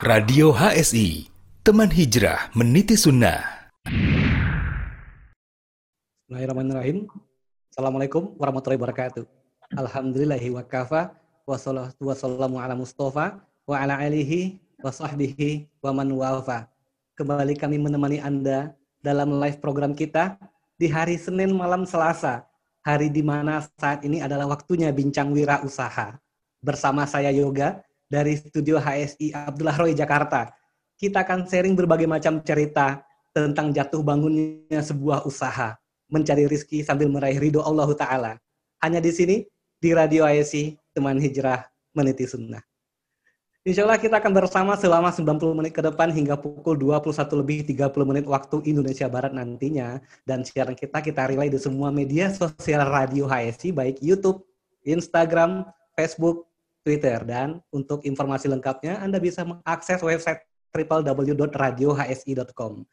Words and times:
Radio 0.00 0.48
HSI, 0.56 1.28
teman 1.60 1.92
hijrah 1.92 2.48
meniti 2.56 2.96
sunnah. 2.96 3.68
Bismillahirrahmanirrahim. 6.24 7.04
Assalamualaikum 7.68 8.32
warahmatullahi 8.40 8.80
wabarakatuh. 8.80 9.28
Alhamdulillahi 9.76 10.56
wa 10.56 10.64
kafa 10.64 11.12
wa 11.44 11.52
salatu 11.60 12.00
wassalamu 12.08 12.56
ala 12.56 12.72
mustafa 12.72 13.44
wa 13.68 13.76
ala 13.76 14.00
alihi 14.00 14.56
wa 14.80 14.88
sahbihi 14.88 15.68
wa 15.84 15.92
man 15.92 16.08
wafa. 16.16 16.64
Kembali 17.12 17.52
kami 17.60 17.76
menemani 17.76 18.24
Anda 18.24 18.72
dalam 19.04 19.36
live 19.36 19.60
program 19.60 19.92
kita 19.92 20.40
di 20.80 20.88
hari 20.88 21.20
Senin 21.20 21.52
malam 21.52 21.84
Selasa, 21.84 22.48
hari 22.80 23.12
di 23.12 23.20
mana 23.20 23.68
saat 23.76 24.00
ini 24.00 24.24
adalah 24.24 24.48
waktunya 24.48 24.88
bincang 24.96 25.28
wira 25.28 25.60
usaha. 25.60 26.16
Bersama 26.64 27.04
saya 27.04 27.28
Yoga, 27.28 27.84
dari 28.10 28.34
studio 28.34 28.82
HSI 28.82 29.30
Abdullah 29.30 29.78
Roy 29.78 29.94
Jakarta. 29.94 30.50
Kita 30.98 31.22
akan 31.22 31.46
sharing 31.46 31.78
berbagai 31.78 32.10
macam 32.10 32.42
cerita 32.42 33.06
tentang 33.30 33.70
jatuh 33.70 34.02
bangunnya 34.02 34.82
sebuah 34.82 35.22
usaha, 35.24 35.78
mencari 36.10 36.50
rizki 36.50 36.82
sambil 36.82 37.06
meraih 37.06 37.38
ridho 37.38 37.62
Allah 37.62 37.88
Ta'ala. 37.94 38.32
Hanya 38.82 38.98
di 38.98 39.14
sini, 39.14 39.36
di 39.78 39.94
Radio 39.94 40.26
HSI, 40.26 40.76
teman 40.92 41.16
hijrah 41.22 41.64
meniti 41.94 42.26
sunnah. 42.26 42.60
Insya 43.60 43.84
Allah 43.84 44.00
kita 44.00 44.18
akan 44.18 44.32
bersama 44.32 44.72
selama 44.72 45.12
90 45.12 45.52
menit 45.52 45.76
ke 45.76 45.84
depan 45.84 46.08
hingga 46.08 46.32
pukul 46.40 46.80
21 46.80 47.12
lebih 47.44 47.58
30 47.68 48.08
menit 48.08 48.24
waktu 48.24 48.56
Indonesia 48.64 49.04
Barat 49.04 49.36
nantinya. 49.36 50.00
Dan 50.24 50.42
siaran 50.48 50.72
kita 50.72 51.04
kita 51.04 51.28
relay 51.28 51.52
di 51.52 51.60
semua 51.60 51.92
media 51.92 52.32
sosial 52.32 52.88
Radio 52.88 53.28
HSI, 53.28 53.70
baik 53.76 54.00
YouTube, 54.00 54.42
Instagram, 54.88 55.68
Facebook, 55.92 56.49
Twitter. 56.84 57.24
Dan 57.24 57.60
untuk 57.72 58.04
informasi 58.04 58.48
lengkapnya, 58.48 59.00
Anda 59.00 59.20
bisa 59.20 59.44
mengakses 59.44 60.00
website 60.00 60.40
www.radiohsi.com. 60.70 62.86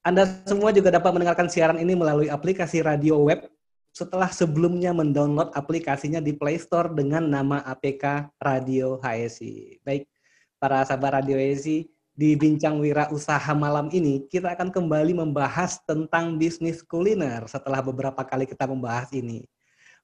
Anda 0.00 0.24
semua 0.48 0.72
juga 0.72 0.88
dapat 0.88 1.12
mendengarkan 1.12 1.52
siaran 1.52 1.76
ini 1.76 1.92
melalui 1.92 2.32
aplikasi 2.32 2.80
radio 2.80 3.20
web 3.20 3.44
setelah 3.92 4.32
sebelumnya 4.32 4.96
mendownload 4.96 5.52
aplikasinya 5.52 6.22
di 6.22 6.32
Play 6.32 6.56
Store 6.56 6.88
dengan 6.88 7.26
nama 7.26 7.60
APK 7.68 8.32
Radio 8.40 8.96
HSI. 9.02 9.82
Baik, 9.84 10.08
para 10.56 10.80
sahabat 10.88 11.20
Radio 11.20 11.36
HSI, 11.36 11.84
di 12.20 12.36
Bincang 12.36 12.76
Wira 12.80 13.08
Usaha 13.08 13.52
malam 13.56 13.88
ini, 13.96 14.28
kita 14.28 14.52
akan 14.52 14.68
kembali 14.68 15.16
membahas 15.16 15.80
tentang 15.88 16.36
bisnis 16.36 16.84
kuliner 16.84 17.48
setelah 17.48 17.80
beberapa 17.80 18.20
kali 18.24 18.44
kita 18.44 18.68
membahas 18.68 19.08
ini. 19.16 19.48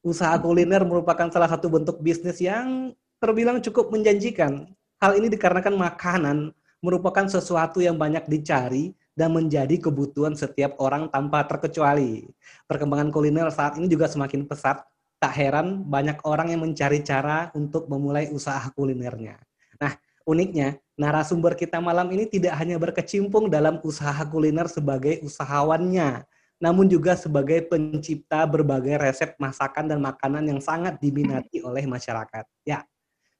Usaha 0.00 0.32
kuliner 0.40 0.80
merupakan 0.86 1.28
salah 1.28 1.50
satu 1.50 1.68
bentuk 1.68 2.00
bisnis 2.00 2.40
yang 2.40 2.96
terbilang 3.20 3.62
cukup 3.64 3.92
menjanjikan. 3.92 4.68
Hal 5.00 5.12
ini 5.20 5.28
dikarenakan 5.28 5.76
makanan 5.76 6.56
merupakan 6.84 7.26
sesuatu 7.26 7.80
yang 7.80 7.96
banyak 7.96 8.24
dicari 8.28 8.92
dan 9.16 9.32
menjadi 9.32 9.80
kebutuhan 9.80 10.36
setiap 10.36 10.76
orang 10.76 11.08
tanpa 11.08 11.44
terkecuali. 11.48 12.28
Perkembangan 12.68 13.08
kuliner 13.08 13.48
saat 13.48 13.80
ini 13.80 13.88
juga 13.88 14.06
semakin 14.06 14.44
pesat. 14.44 14.84
Tak 15.16 15.32
heran 15.32 15.88
banyak 15.88 16.20
orang 16.28 16.52
yang 16.52 16.60
mencari 16.60 17.00
cara 17.00 17.48
untuk 17.56 17.88
memulai 17.88 18.28
usaha 18.28 18.68
kulinernya. 18.76 19.40
Nah, 19.80 19.96
uniknya 20.28 20.76
narasumber 21.00 21.56
kita 21.56 21.80
malam 21.80 22.12
ini 22.12 22.28
tidak 22.28 22.52
hanya 22.60 22.76
berkecimpung 22.76 23.48
dalam 23.48 23.80
usaha 23.80 24.20
kuliner 24.28 24.68
sebagai 24.68 25.24
usahawannya, 25.24 26.28
namun 26.60 26.84
juga 26.88 27.16
sebagai 27.16 27.64
pencipta 27.64 28.44
berbagai 28.44 29.00
resep 29.00 29.36
masakan 29.40 29.88
dan 29.88 30.04
makanan 30.04 30.44
yang 30.44 30.60
sangat 30.60 31.00
diminati 31.00 31.64
oleh 31.64 31.88
masyarakat. 31.88 32.44
Ya, 32.68 32.84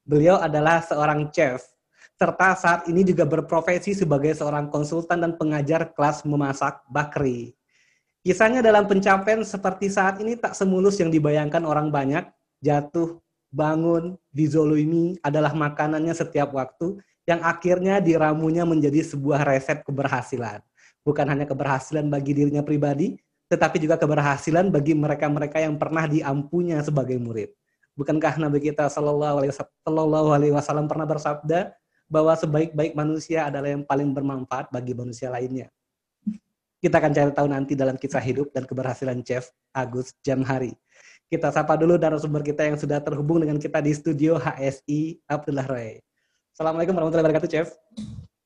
Beliau 0.07 0.39
adalah 0.39 0.79
seorang 0.79 1.27
chef, 1.35 1.67
serta 2.15 2.55
saat 2.55 2.81
ini 2.87 3.03
juga 3.03 3.27
berprofesi 3.27 3.91
sebagai 3.91 4.31
seorang 4.31 4.71
konsultan 4.71 5.19
dan 5.19 5.35
pengajar 5.35 5.91
kelas 5.91 6.23
memasak 6.23 6.79
bakri. 6.87 7.51
Kisahnya 8.23 8.63
dalam 8.63 8.87
pencapaian 8.87 9.43
seperti 9.43 9.91
saat 9.91 10.23
ini 10.23 10.39
tak 10.39 10.55
semulus 10.55 10.95
yang 11.03 11.11
dibayangkan 11.11 11.59
orang 11.67 11.91
banyak, 11.91 12.23
jatuh, 12.63 13.19
bangun, 13.51 14.15
dizolimi 14.31 15.19
adalah 15.19 15.51
makanannya 15.51 16.15
setiap 16.15 16.55
waktu, 16.55 17.03
yang 17.27 17.43
akhirnya 17.43 17.99
diramunya 17.99 18.63
menjadi 18.63 19.03
sebuah 19.03 19.43
resep 19.43 19.83
keberhasilan. 19.83 20.63
Bukan 21.03 21.27
hanya 21.27 21.43
keberhasilan 21.43 22.07
bagi 22.07 22.31
dirinya 22.31 22.63
pribadi, 22.63 23.19
tetapi 23.51 23.75
juga 23.75 23.99
keberhasilan 23.99 24.71
bagi 24.71 24.95
mereka-mereka 24.95 25.59
yang 25.59 25.75
pernah 25.75 26.07
diampunya 26.07 26.79
sebagai 26.79 27.19
murid. 27.19 27.51
Bukankah 27.97 28.37
Nabi 28.37 28.61
kita 28.61 28.93
Shallallahu 28.93 30.29
Alaihi 30.29 30.53
Wasallam 30.53 30.85
pernah 30.85 31.09
bersabda 31.09 31.73
bahwa 32.05 32.37
sebaik-baik 32.37 32.93
manusia 32.93 33.49
adalah 33.49 33.73
yang 33.73 33.81
paling 33.81 34.13
bermanfaat 34.13 34.69
bagi 34.69 34.93
manusia 34.93 35.33
lainnya? 35.33 35.73
Kita 36.77 37.01
akan 37.01 37.09
cari 37.09 37.31
tahu 37.33 37.47
nanti 37.49 37.73
dalam 37.73 37.97
kisah 37.97 38.21
hidup 38.21 38.53
dan 38.53 38.69
keberhasilan 38.69 39.25
Chef 39.25 39.49
Agus 39.73 40.13
Jamhari. 40.21 40.77
Kita 41.25 41.49
sapa 41.49 41.73
dulu 41.73 41.97
narasumber 41.97 42.45
kita 42.45 42.69
yang 42.69 42.77
sudah 42.77 43.01
terhubung 43.01 43.41
dengan 43.41 43.57
kita 43.57 43.81
di 43.81 43.89
studio 43.97 44.37
HSI 44.37 45.25
Abdullah 45.25 45.65
Roy. 45.65 45.97
Assalamualaikum 46.53 46.93
warahmatullahi 46.93 47.33
wabarakatuh, 47.33 47.49
Chef. 47.49 47.73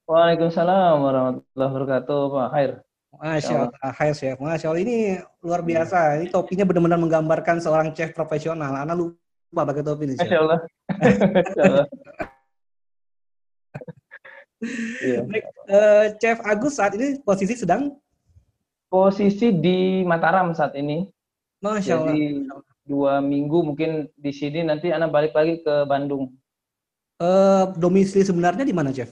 Waalaikumsalam 0.08 0.96
warahmatullahi 0.96 1.72
wabarakatuh, 1.76 2.20
Pak 2.32 2.48
Khair. 2.56 2.72
Masya 3.20 3.56
Allah, 3.68 3.92
Hai 4.00 4.16
Chef. 4.16 4.40
Masya 4.40 4.72
Allah, 4.72 4.82
ini 4.82 5.20
luar 5.44 5.60
biasa. 5.60 6.24
Ini 6.24 6.32
topinya 6.32 6.64
benar-benar 6.64 7.00
menggambarkan 7.04 7.60
seorang 7.60 7.92
chef 7.92 8.16
profesional. 8.16 8.72
Anak 8.80 8.96
lu 8.96 9.12
lupa 9.52 9.68
pakai 9.68 9.84
topi 9.84 10.04
nih. 10.08 10.18
Masya 10.18 10.40
Allah. 10.40 10.60
Iya. 15.04 15.20
Baik, 15.28 15.46
uh, 15.68 16.06
Chef 16.24 16.40
Agus 16.48 16.80
saat 16.80 16.96
ini 16.96 17.20
posisi 17.26 17.60
sedang? 17.60 18.00
Posisi 18.88 19.52
di 19.52 20.08
Mataram 20.08 20.56
saat 20.56 20.72
ini. 20.80 21.04
Masya 21.60 22.00
Allah. 22.00 22.16
Jadi 22.16 22.48
dua 22.88 23.20
minggu 23.20 23.60
mungkin 23.60 24.08
di 24.16 24.32
sini 24.32 24.64
nanti 24.64 24.94
anak 24.96 25.12
balik 25.12 25.36
lagi 25.36 25.60
ke 25.60 25.84
Bandung. 25.84 26.32
Uh, 27.20 27.76
domisili 27.76 28.24
sebenarnya 28.24 28.64
di 28.64 28.74
mana, 28.74 28.96
Chef? 28.96 29.12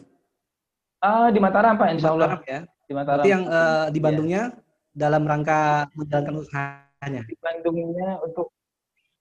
Ah, 1.04 1.30
di 1.30 1.38
Mataram 1.44 1.76
Pak, 1.76 2.00
Insya 2.00 2.16
Allah. 2.16 2.40
Mataram, 2.40 2.48
ya. 2.48 2.62
Di 2.88 2.94
Mataram. 2.96 3.24
Tapi 3.26 3.30
yang 3.30 3.44
uh, 3.46 3.86
di 3.92 4.00
Bandungnya 4.00 4.44
ya. 4.56 4.58
dalam 4.96 5.24
rangka 5.28 5.92
menjalankan 5.94 6.36
usahanya. 6.42 7.22
Di 7.28 7.36
Bandungnya 7.38 8.22
untuk 8.22 8.56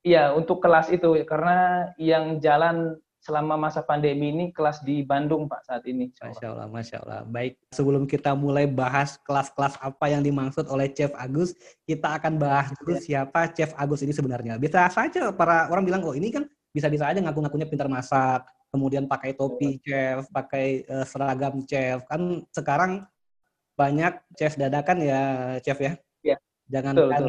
Iya, 0.08 0.32
untuk 0.32 0.64
kelas 0.64 0.88
itu 0.88 1.20
karena 1.28 1.92
yang 2.00 2.40
jalan 2.40 2.96
selama 3.20 3.60
masa 3.60 3.84
pandemi 3.84 4.32
ini 4.32 4.48
kelas 4.56 4.80
di 4.80 5.04
Bandung 5.04 5.44
Pak 5.44 5.68
saat 5.68 5.84
ini. 5.84 6.08
Masya 6.16 6.48
Allah, 6.48 6.66
Masya 6.70 6.96
Allah. 7.04 7.20
Baik, 7.28 7.60
sebelum 7.76 8.08
kita 8.08 8.32
mulai 8.32 8.64
bahas 8.64 9.20
kelas-kelas 9.20 9.76
apa 9.84 10.08
yang 10.08 10.24
dimaksud 10.24 10.64
oleh 10.72 10.88
Chef 10.96 11.12
Agus, 11.12 11.52
kita 11.84 12.16
akan 12.16 12.40
bahas 12.40 12.72
dulu 12.80 12.96
ya. 12.96 13.04
siapa 13.04 13.52
Chef 13.52 13.76
Agus 13.76 14.00
ini 14.00 14.16
sebenarnya. 14.16 14.56
Bisa 14.56 14.88
saja 14.88 15.28
para 15.28 15.68
orang 15.68 15.84
bilang, 15.84 16.00
oh 16.08 16.16
ini 16.16 16.32
kan 16.32 16.48
bisa-bisa 16.72 17.04
aja 17.12 17.20
ngaku-ngakunya 17.20 17.68
pintar 17.68 17.92
masak, 17.92 18.48
kemudian 18.72 19.04
pakai 19.04 19.36
topi 19.36 19.76
chef, 19.84 20.24
pakai 20.32 20.88
uh, 20.88 21.04
seragam 21.04 21.60
chef. 21.68 22.00
Kan 22.08 22.48
sekarang 22.56 23.04
banyak 23.76 24.24
chef 24.40 24.56
dadakan 24.56 25.04
ya, 25.04 25.22
chef 25.60 25.76
ya. 25.84 26.00
Jangan 26.68 26.94
betul, 26.94 27.08
kan 27.08 27.22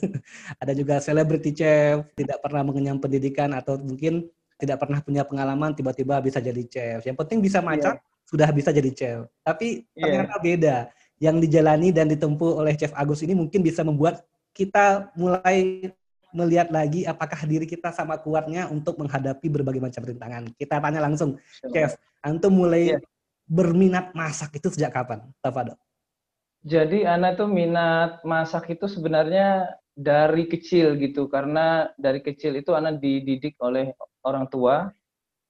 ada 0.62 0.72
juga 0.76 0.94
celebrity 1.00 1.50
chef, 1.56 2.04
tidak 2.12 2.38
pernah 2.44 2.62
mengenyam 2.68 3.00
pendidikan 3.00 3.56
atau 3.56 3.80
mungkin 3.80 4.28
tidak 4.60 4.76
pernah 4.76 5.00
punya 5.00 5.22
pengalaman 5.24 5.72
tiba-tiba 5.72 6.20
bisa 6.20 6.38
jadi 6.38 6.62
chef. 6.68 7.00
Yang 7.08 7.16
penting 7.24 7.38
bisa 7.40 7.64
masak, 7.64 7.96
yeah. 7.96 8.28
sudah 8.28 8.48
bisa 8.52 8.70
jadi 8.70 8.90
chef. 8.92 9.18
Tapi 9.40 9.88
yeah. 9.96 10.02
ternyata 10.04 10.36
beda. 10.38 10.76
Yang 11.16 11.36
dijalani 11.48 11.88
dan 11.94 12.10
ditempuh 12.10 12.60
oleh 12.60 12.74
Chef 12.76 12.92
Agus 12.92 13.22
ini 13.24 13.38
mungkin 13.38 13.62
bisa 13.62 13.86
membuat 13.86 14.26
kita 14.50 15.14
mulai 15.14 15.88
melihat 16.34 16.68
lagi 16.74 17.06
apakah 17.06 17.38
diri 17.46 17.64
kita 17.64 17.94
sama 17.94 18.18
kuatnya 18.18 18.66
untuk 18.66 18.98
menghadapi 18.98 19.46
berbagai 19.46 19.78
macam 19.78 20.02
rintangan. 20.02 20.50
Kita 20.58 20.82
tanya 20.82 21.00
langsung, 21.00 21.38
Chef, 21.70 21.94
antum 22.20 22.52
mulai 22.52 22.98
yeah. 22.98 23.00
berminat 23.46 24.10
masak 24.12 24.58
itu 24.58 24.68
sejak 24.74 24.92
kapan? 24.92 25.22
Tafadol. 25.38 25.78
Jadi 26.64 27.04
anak 27.04 27.36
tuh 27.36 27.48
minat 27.52 28.24
masak 28.24 28.72
itu 28.72 28.88
sebenarnya 28.88 29.68
dari 29.92 30.48
kecil 30.48 30.96
gitu 30.96 31.28
karena 31.28 31.92
dari 32.00 32.24
kecil 32.24 32.56
itu 32.56 32.72
anak 32.72 32.98
dididik 33.04 33.54
oleh 33.60 33.92
orang 34.24 34.48
tua 34.48 34.90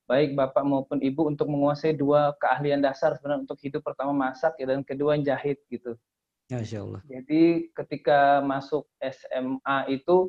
baik 0.05 0.37
bapak 0.37 0.67
maupun 0.69 1.01
ibu 1.01 1.25
untuk 1.25 1.49
menguasai 1.49 1.97
dua 1.97 2.37
keahlian 2.37 2.85
dasar 2.85 3.17
sebenarnya 3.17 3.49
untuk 3.49 3.57
hidup 3.65 3.81
pertama 3.81 4.13
masak 4.13 4.59
dan 4.61 4.85
kedua 4.85 5.17
jahit 5.17 5.63
gitu. 5.73 5.97
Masya 6.53 6.85
Allah. 6.85 7.01
Jadi 7.09 7.73
ketika 7.73 8.45
masuk 8.45 8.85
SMA 9.01 9.79
itu 9.89 10.29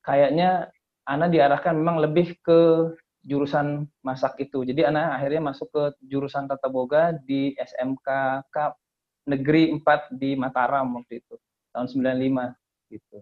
kayaknya 0.00 0.72
anak 1.04 1.28
diarahkan 1.28 1.76
memang 1.76 2.00
lebih 2.00 2.40
ke 2.40 2.88
jurusan 3.26 3.84
masak 4.00 4.38
itu. 4.40 4.64
Jadi 4.64 4.86
anak 4.88 5.20
akhirnya 5.20 5.52
masuk 5.52 5.68
ke 5.68 5.82
jurusan 6.08 6.48
tata 6.48 6.72
boga 6.72 7.12
di 7.26 7.52
SMK 7.58 8.08
negeri 9.26 9.74
4 9.74 10.14
di 10.14 10.38
Mataram 10.38 11.02
waktu 11.02 11.20
itu 11.20 11.34
tahun 11.74 11.90
95 11.90 12.94
gitu. 12.94 13.18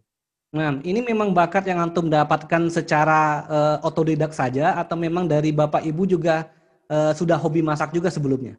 Nah, 0.55 0.79
ini 0.87 1.03
memang 1.03 1.35
bakat 1.35 1.67
yang 1.67 1.83
antum 1.83 2.07
dapatkan 2.07 2.71
secara 2.71 3.43
uh, 3.51 3.77
otodidak 3.83 4.31
saja 4.31 4.79
atau 4.79 4.95
memang 4.95 5.27
dari 5.27 5.51
bapak 5.51 5.83
ibu 5.83 6.07
juga 6.07 6.47
uh, 6.87 7.11
sudah 7.11 7.35
hobi 7.35 7.59
masak 7.59 7.91
juga 7.91 8.07
sebelumnya? 8.07 8.55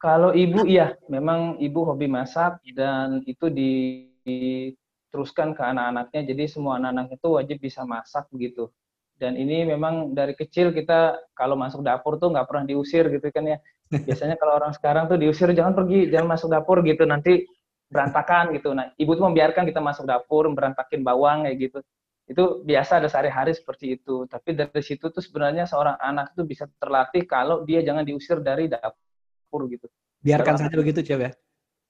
Kalau 0.00 0.32
ibu 0.32 0.64
iya, 0.64 0.96
memang 1.12 1.60
ibu 1.60 1.84
hobi 1.84 2.08
masak 2.08 2.56
dan 2.72 3.20
itu 3.28 3.52
diteruskan 3.52 5.52
ke 5.52 5.60
anak-anaknya. 5.60 6.32
Jadi 6.32 6.44
semua 6.48 6.80
anak-anak 6.80 7.20
itu 7.20 7.28
wajib 7.36 7.56
bisa 7.60 7.84
masak 7.84 8.24
begitu. 8.32 8.72
Dan 9.14 9.38
ini 9.38 9.62
memang 9.62 10.10
dari 10.10 10.34
kecil 10.34 10.74
kita 10.74 11.30
kalau 11.38 11.54
masuk 11.54 11.86
dapur 11.86 12.18
tuh 12.18 12.34
nggak 12.34 12.46
pernah 12.50 12.64
diusir 12.66 13.06
gitu 13.08 13.30
kan 13.30 13.46
ya. 13.46 13.58
Biasanya 14.06 14.34
kalau 14.40 14.58
orang 14.58 14.72
sekarang 14.74 15.06
tuh 15.06 15.16
diusir 15.20 15.50
jangan 15.54 15.76
pergi, 15.76 16.10
jangan 16.10 16.34
masuk 16.34 16.48
dapur 16.50 16.82
gitu 16.82 17.06
nanti 17.06 17.46
berantakan 17.88 18.50
gitu. 18.56 18.74
Nah, 18.74 18.90
ibu 18.98 19.14
tuh 19.14 19.24
membiarkan 19.30 19.62
kita 19.70 19.78
masuk 19.78 20.04
dapur, 20.08 20.50
berantakin 20.50 21.06
bawang 21.06 21.46
kayak 21.46 21.56
gitu. 21.70 21.78
Itu 22.24 22.64
biasa 22.64 22.98
ada 22.98 23.06
sehari-hari 23.06 23.54
seperti 23.54 24.00
itu. 24.00 24.26
Tapi 24.26 24.56
dari 24.56 24.82
situ 24.82 25.12
tuh 25.12 25.22
sebenarnya 25.22 25.68
seorang 25.68 25.94
anak 26.00 26.34
itu 26.34 26.42
bisa 26.42 26.64
terlatih 26.80 27.22
kalau 27.28 27.62
dia 27.62 27.84
jangan 27.86 28.02
diusir 28.02 28.42
dari 28.42 28.66
dapur 28.66 29.70
gitu. 29.70 29.86
Biarkan 30.24 30.56
saja 30.56 30.74
begitu, 30.74 31.04
ya. 31.04 31.30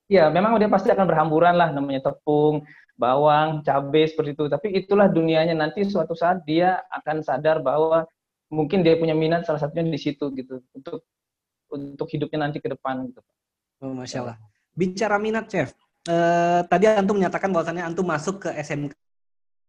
Iya, 0.04 0.28
memang 0.28 0.60
dia 0.60 0.68
pasti 0.68 0.92
akan 0.92 1.06
berhamburan 1.08 1.56
lah 1.56 1.72
namanya 1.72 2.12
tepung, 2.12 2.64
bawang, 2.94 3.64
cabai 3.64 4.04
seperti 4.04 4.36
itu. 4.36 4.44
Tapi 4.52 4.66
itulah 4.76 5.08
dunianya 5.08 5.56
nanti 5.56 5.82
suatu 5.88 6.12
saat 6.12 6.44
dia 6.44 6.84
akan 6.92 7.24
sadar 7.24 7.64
bahwa 7.64 8.04
mungkin 8.52 8.84
dia 8.84 8.94
punya 9.00 9.16
minat 9.16 9.48
salah 9.48 9.58
satunya 9.58 9.88
di 9.88 10.00
situ 10.00 10.28
gitu 10.36 10.60
untuk 10.76 11.02
untuk 11.72 12.06
hidupnya 12.12 12.48
nanti 12.48 12.60
ke 12.60 12.68
depan 12.68 13.08
gitu. 13.10 13.20
Oh, 13.82 13.96
Masya 13.96 14.18
Allah. 14.22 14.36
Bicara 14.76 15.16
minat, 15.18 15.48
Chef. 15.50 15.74
Eh, 16.04 16.60
tadi 16.68 16.84
Antum 16.84 17.16
menyatakan 17.16 17.48
bahwasannya 17.48 17.80
Antum 17.80 18.04
masuk 18.04 18.44
ke 18.44 18.50
SMK 18.60 18.92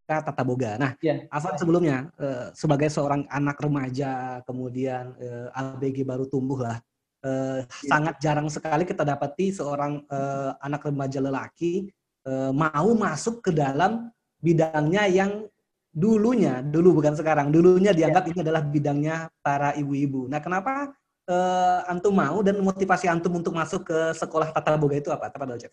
Tata 0.06 0.44
Boga. 0.44 0.76
Nah, 0.78 0.92
yeah. 1.00 1.26
Afan 1.32 1.56
sebelumnya 1.56 2.12
eh, 2.20 2.52
sebagai 2.52 2.92
seorang 2.92 3.24
anak 3.32 3.58
remaja, 3.58 4.44
kemudian 4.44 5.16
eh, 5.18 5.48
ABG 5.56 6.04
baru 6.04 6.28
tumbuh 6.28 6.60
lah, 6.60 6.78
yeah. 7.28 7.90
sangat 7.90 8.16
jarang 8.22 8.48
sekali 8.48 8.84
kita 8.86 9.02
dapati 9.02 9.52
seorang 9.52 10.04
eh, 10.06 10.52
anak 10.62 10.86
remaja 10.86 11.20
lelaki 11.20 11.90
eh, 12.26 12.52
mau 12.54 12.90
masuk 12.94 13.42
ke 13.46 13.52
dalam 13.54 14.10
bidangnya 14.40 15.10
yang 15.10 15.50
dulunya, 15.96 16.60
dulu 16.60 17.00
bukan 17.00 17.16
sekarang, 17.16 17.56
dulunya 17.56 17.96
dianggap 17.96 18.28
yeah. 18.28 18.32
ini 18.36 18.40
adalah 18.44 18.62
bidangnya 18.68 19.16
para 19.40 19.72
ibu-ibu. 19.80 20.28
Nah, 20.28 20.44
kenapa 20.44 20.92
eh, 21.26 21.80
antum 21.88 22.12
mau 22.12 22.44
dan 22.44 22.60
motivasi 22.60 23.08
antum 23.08 23.40
untuk 23.40 23.56
masuk 23.56 23.88
ke 23.88 24.00
sekolah 24.14 24.52
tata 24.52 24.76
boga 24.76 25.00
itu 25.00 25.10
apa? 25.10 25.32
Apa 25.32 25.56
Chef? 25.56 25.72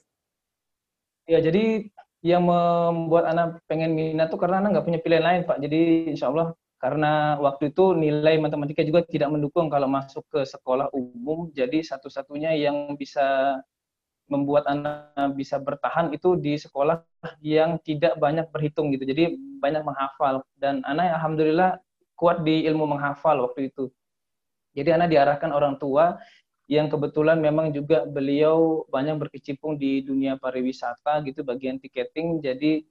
Ya, 1.27 1.43
jadi 1.43 1.91
yang 2.23 2.47
membuat 2.47 3.27
anak 3.27 3.59
pengen 3.67 3.99
minat 3.99 4.31
tuh 4.31 4.39
karena 4.39 4.63
anak 4.63 4.79
nggak 4.79 4.87
punya 4.87 5.01
pilihan 5.03 5.25
lain, 5.27 5.43
Pak. 5.43 5.59
Jadi 5.59 5.81
insya 6.15 6.31
Allah 6.31 6.55
karena 6.83 7.39
waktu 7.39 7.71
itu 7.71 7.95
nilai 7.95 8.43
matematika 8.43 8.83
juga 8.83 9.07
tidak 9.07 9.31
mendukung 9.31 9.71
kalau 9.71 9.87
masuk 9.87 10.27
ke 10.27 10.43
sekolah 10.43 10.91
umum. 10.91 11.47
Jadi 11.55 11.79
satu-satunya 11.79 12.59
yang 12.59 12.99
bisa 12.99 13.55
membuat 14.27 14.67
anak 14.67 15.15
bisa 15.39 15.63
bertahan 15.63 16.11
itu 16.11 16.35
di 16.35 16.59
sekolah 16.59 17.07
yang 17.39 17.79
tidak 17.87 18.19
banyak 18.19 18.51
berhitung 18.51 18.91
gitu. 18.91 19.07
Jadi 19.07 19.39
banyak 19.63 19.87
menghafal 19.87 20.43
dan 20.59 20.83
anak 20.83 21.15
alhamdulillah 21.23 21.79
kuat 22.19 22.43
di 22.43 22.67
ilmu 22.67 22.91
menghafal 22.91 23.39
waktu 23.47 23.71
itu. 23.71 23.87
Jadi 24.75 24.91
anak 24.91 25.15
diarahkan 25.15 25.55
orang 25.55 25.79
tua 25.79 26.19
yang 26.67 26.91
kebetulan 26.91 27.39
memang 27.39 27.71
juga 27.71 28.03
beliau 28.11 28.83
banyak 28.91 29.23
berkecimpung 29.23 29.79
di 29.79 30.03
dunia 30.03 30.35
pariwisata 30.35 31.23
gitu 31.31 31.47
bagian 31.47 31.79
tiketing 31.79 32.43
jadi 32.43 32.83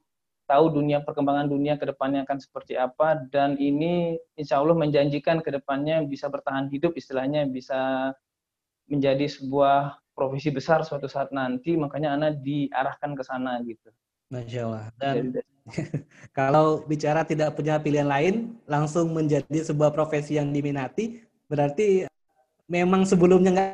tahu 0.52 0.68
dunia 0.68 1.00
perkembangan 1.08 1.48
dunia 1.48 1.80
ke 1.80 1.88
depannya 1.88 2.28
akan 2.28 2.44
seperti 2.44 2.76
apa 2.76 3.24
dan 3.32 3.56
ini 3.56 4.20
insya 4.36 4.60
Allah 4.60 4.76
menjanjikan 4.76 5.40
ke 5.40 5.48
depannya 5.48 6.04
bisa 6.04 6.28
bertahan 6.28 6.68
hidup 6.68 6.92
istilahnya 7.00 7.48
bisa 7.48 8.12
menjadi 8.92 9.32
sebuah 9.32 9.96
profesi 10.12 10.52
besar 10.52 10.84
suatu 10.84 11.08
saat 11.08 11.32
nanti 11.32 11.80
makanya 11.80 12.20
anak 12.20 12.44
diarahkan 12.44 13.16
ke 13.16 13.24
sana 13.24 13.64
gitu. 13.64 13.88
Masya 14.28 14.60
Allah. 14.68 14.86
Dan 15.00 15.40
kalau 16.38 16.84
bicara 16.84 17.24
tidak 17.24 17.56
punya 17.56 17.80
pilihan 17.80 18.12
lain 18.12 18.60
langsung 18.68 19.16
menjadi 19.16 19.64
sebuah 19.64 19.96
profesi 19.96 20.36
yang 20.36 20.52
diminati 20.52 21.24
berarti 21.48 22.12
memang 22.68 23.08
sebelumnya 23.08 23.52
nggak 23.56 23.72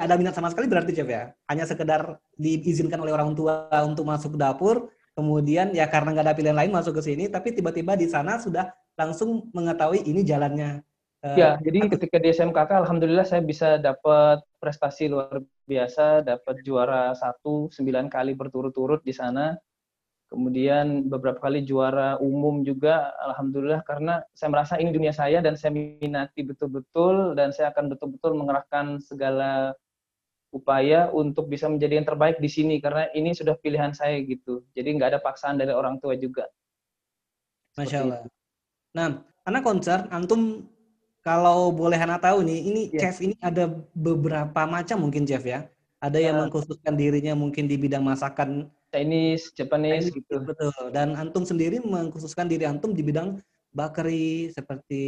ada 0.00 0.14
minat 0.16 0.32
sama 0.32 0.48
sekali 0.48 0.70
berarti 0.70 0.96
Chef 0.96 1.10
ya? 1.10 1.34
Hanya 1.50 1.68
sekedar 1.68 2.16
diizinkan 2.38 3.02
oleh 3.02 3.12
orang 3.12 3.36
tua 3.36 3.68
untuk 3.84 4.08
masuk 4.08 4.34
ke 4.34 4.38
dapur, 4.40 4.88
kemudian 5.20 5.76
ya 5.76 5.84
karena 5.92 6.16
nggak 6.16 6.26
ada 6.26 6.36
pilihan 6.36 6.56
lain 6.56 6.72
masuk 6.72 6.96
ke 6.96 7.12
sini, 7.12 7.28
tapi 7.28 7.52
tiba-tiba 7.52 7.92
di 8.00 8.08
sana 8.08 8.40
sudah 8.40 8.72
langsung 8.96 9.52
mengetahui 9.52 10.00
ini 10.08 10.24
jalannya. 10.24 10.80
Eh, 11.20 11.36
ya, 11.36 11.54
uh, 11.54 11.54
jadi 11.60 11.92
ketika 11.92 12.16
di 12.16 12.32
SMKK, 12.32 12.80
alhamdulillah 12.80 13.28
saya 13.28 13.44
bisa 13.44 13.76
dapat 13.76 14.40
prestasi 14.56 15.12
luar 15.12 15.44
biasa, 15.68 16.24
dapat 16.24 16.64
juara 16.64 17.12
satu 17.12 17.68
sembilan 17.68 18.08
kali 18.08 18.32
berturut-turut 18.32 19.04
di 19.04 19.12
sana 19.12 19.52
kemudian 20.30 21.10
beberapa 21.10 21.42
kali 21.42 21.66
juara 21.66 22.14
umum 22.22 22.62
juga 22.62 23.10
alhamdulillah 23.18 23.82
karena 23.82 24.22
saya 24.30 24.48
merasa 24.54 24.78
ini 24.78 24.94
dunia 24.94 25.10
saya 25.10 25.42
dan 25.42 25.58
saya 25.58 25.74
minati 25.74 26.46
betul-betul 26.46 27.34
dan 27.34 27.50
saya 27.50 27.74
akan 27.74 27.90
betul-betul 27.90 28.38
mengerahkan 28.38 29.02
segala 29.02 29.74
upaya 30.50 31.08
untuk 31.14 31.46
bisa 31.46 31.70
menjadi 31.70 32.02
yang 32.02 32.06
terbaik 32.06 32.42
di 32.42 32.50
sini 32.50 32.82
karena 32.82 33.06
ini 33.14 33.30
sudah 33.34 33.54
pilihan 33.58 33.94
saya 33.94 34.18
gitu 34.22 34.66
jadi 34.74 34.88
nggak 34.98 35.08
ada 35.16 35.20
paksaan 35.22 35.58
dari 35.58 35.70
orang 35.70 36.02
tua 36.02 36.18
juga 36.18 36.50
Masya 37.78 37.98
Allah 38.02 38.20
nah 38.90 39.22
anak 39.46 39.62
concern 39.62 40.10
antum 40.10 40.66
kalau 41.22 41.70
boleh 41.70 42.00
anak 42.00 42.24
tahu 42.24 42.42
nih 42.42 42.60
ini 42.66 42.82
yeah. 42.90 43.00
chef 43.08 43.22
ini 43.22 43.38
ada 43.38 43.70
beberapa 43.94 44.66
macam 44.66 45.06
mungkin 45.06 45.22
chef 45.22 45.46
ya 45.46 45.70
ada 46.00 46.18
yang 46.18 46.40
uh, 46.40 46.48
mengkhususkan 46.48 46.96
dirinya 46.96 47.36
mungkin 47.36 47.68
di 47.68 47.76
bidang 47.76 48.02
masakan 48.02 48.72
Chinese, 48.90 49.54
Japanese 49.54 50.10
Chinese, 50.10 50.18
gitu. 50.18 50.34
Betul. 50.42 50.74
Dan 50.90 51.14
antum 51.14 51.46
sendiri 51.46 51.78
mengkhususkan 51.78 52.50
diri 52.50 52.66
antum 52.66 52.90
di 52.90 53.06
bidang 53.06 53.38
bakery 53.70 54.50
seperti 54.50 55.02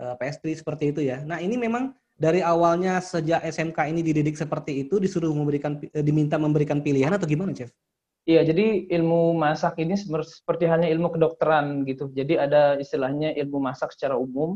uh, 0.00 0.16
pastry 0.16 0.56
seperti 0.56 0.96
itu 0.96 1.04
ya. 1.04 1.20
Nah, 1.20 1.38
ini 1.38 1.60
memang 1.60 1.92
dari 2.22 2.38
awalnya 2.38 3.02
sejak 3.02 3.42
SMK 3.42 3.90
ini 3.90 4.06
dididik 4.06 4.38
seperti 4.38 4.86
itu 4.86 5.02
disuruh 5.02 5.34
memberikan 5.34 5.82
eh, 5.82 6.04
diminta 6.06 6.38
memberikan 6.38 6.78
pilihan 6.78 7.10
atau 7.10 7.26
gimana, 7.26 7.50
Chef? 7.50 7.74
Iya, 8.22 8.46
jadi 8.46 8.86
ilmu 8.86 9.34
masak 9.34 9.82
ini 9.82 9.98
seperti 9.98 10.70
halnya 10.70 10.86
ilmu 10.86 11.10
kedokteran 11.10 11.82
gitu. 11.82 12.14
Jadi 12.14 12.38
ada 12.38 12.78
istilahnya 12.78 13.34
ilmu 13.34 13.58
masak 13.58 13.90
secara 13.90 14.14
umum. 14.14 14.54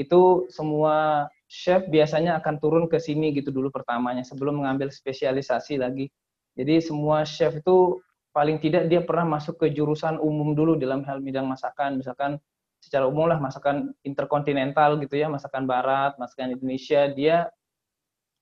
Itu 0.00 0.48
semua 0.48 1.28
chef 1.44 1.84
biasanya 1.92 2.40
akan 2.40 2.56
turun 2.56 2.84
ke 2.88 2.96
sini 2.96 3.36
gitu 3.36 3.52
dulu 3.52 3.68
pertamanya 3.68 4.24
sebelum 4.24 4.64
mengambil 4.64 4.88
spesialisasi 4.88 5.76
lagi 5.76 6.08
jadi 6.52 6.84
semua 6.84 7.24
chef 7.24 7.60
itu 7.64 8.00
paling 8.32 8.60
tidak 8.60 8.88
dia 8.88 9.00
pernah 9.04 9.36
masuk 9.40 9.60
ke 9.60 9.72
jurusan 9.72 10.20
umum 10.20 10.52
dulu 10.52 10.76
dalam 10.76 11.04
hal 11.04 11.20
bidang 11.20 11.48
masakan, 11.48 12.00
misalkan 12.00 12.36
secara 12.82 13.06
umum 13.06 13.30
lah 13.30 13.38
masakan 13.38 13.94
interkontinental 14.02 14.98
gitu 14.98 15.22
ya, 15.22 15.30
masakan 15.30 15.70
barat, 15.70 16.18
masakan 16.18 16.58
Indonesia, 16.58 17.06
dia 17.14 17.46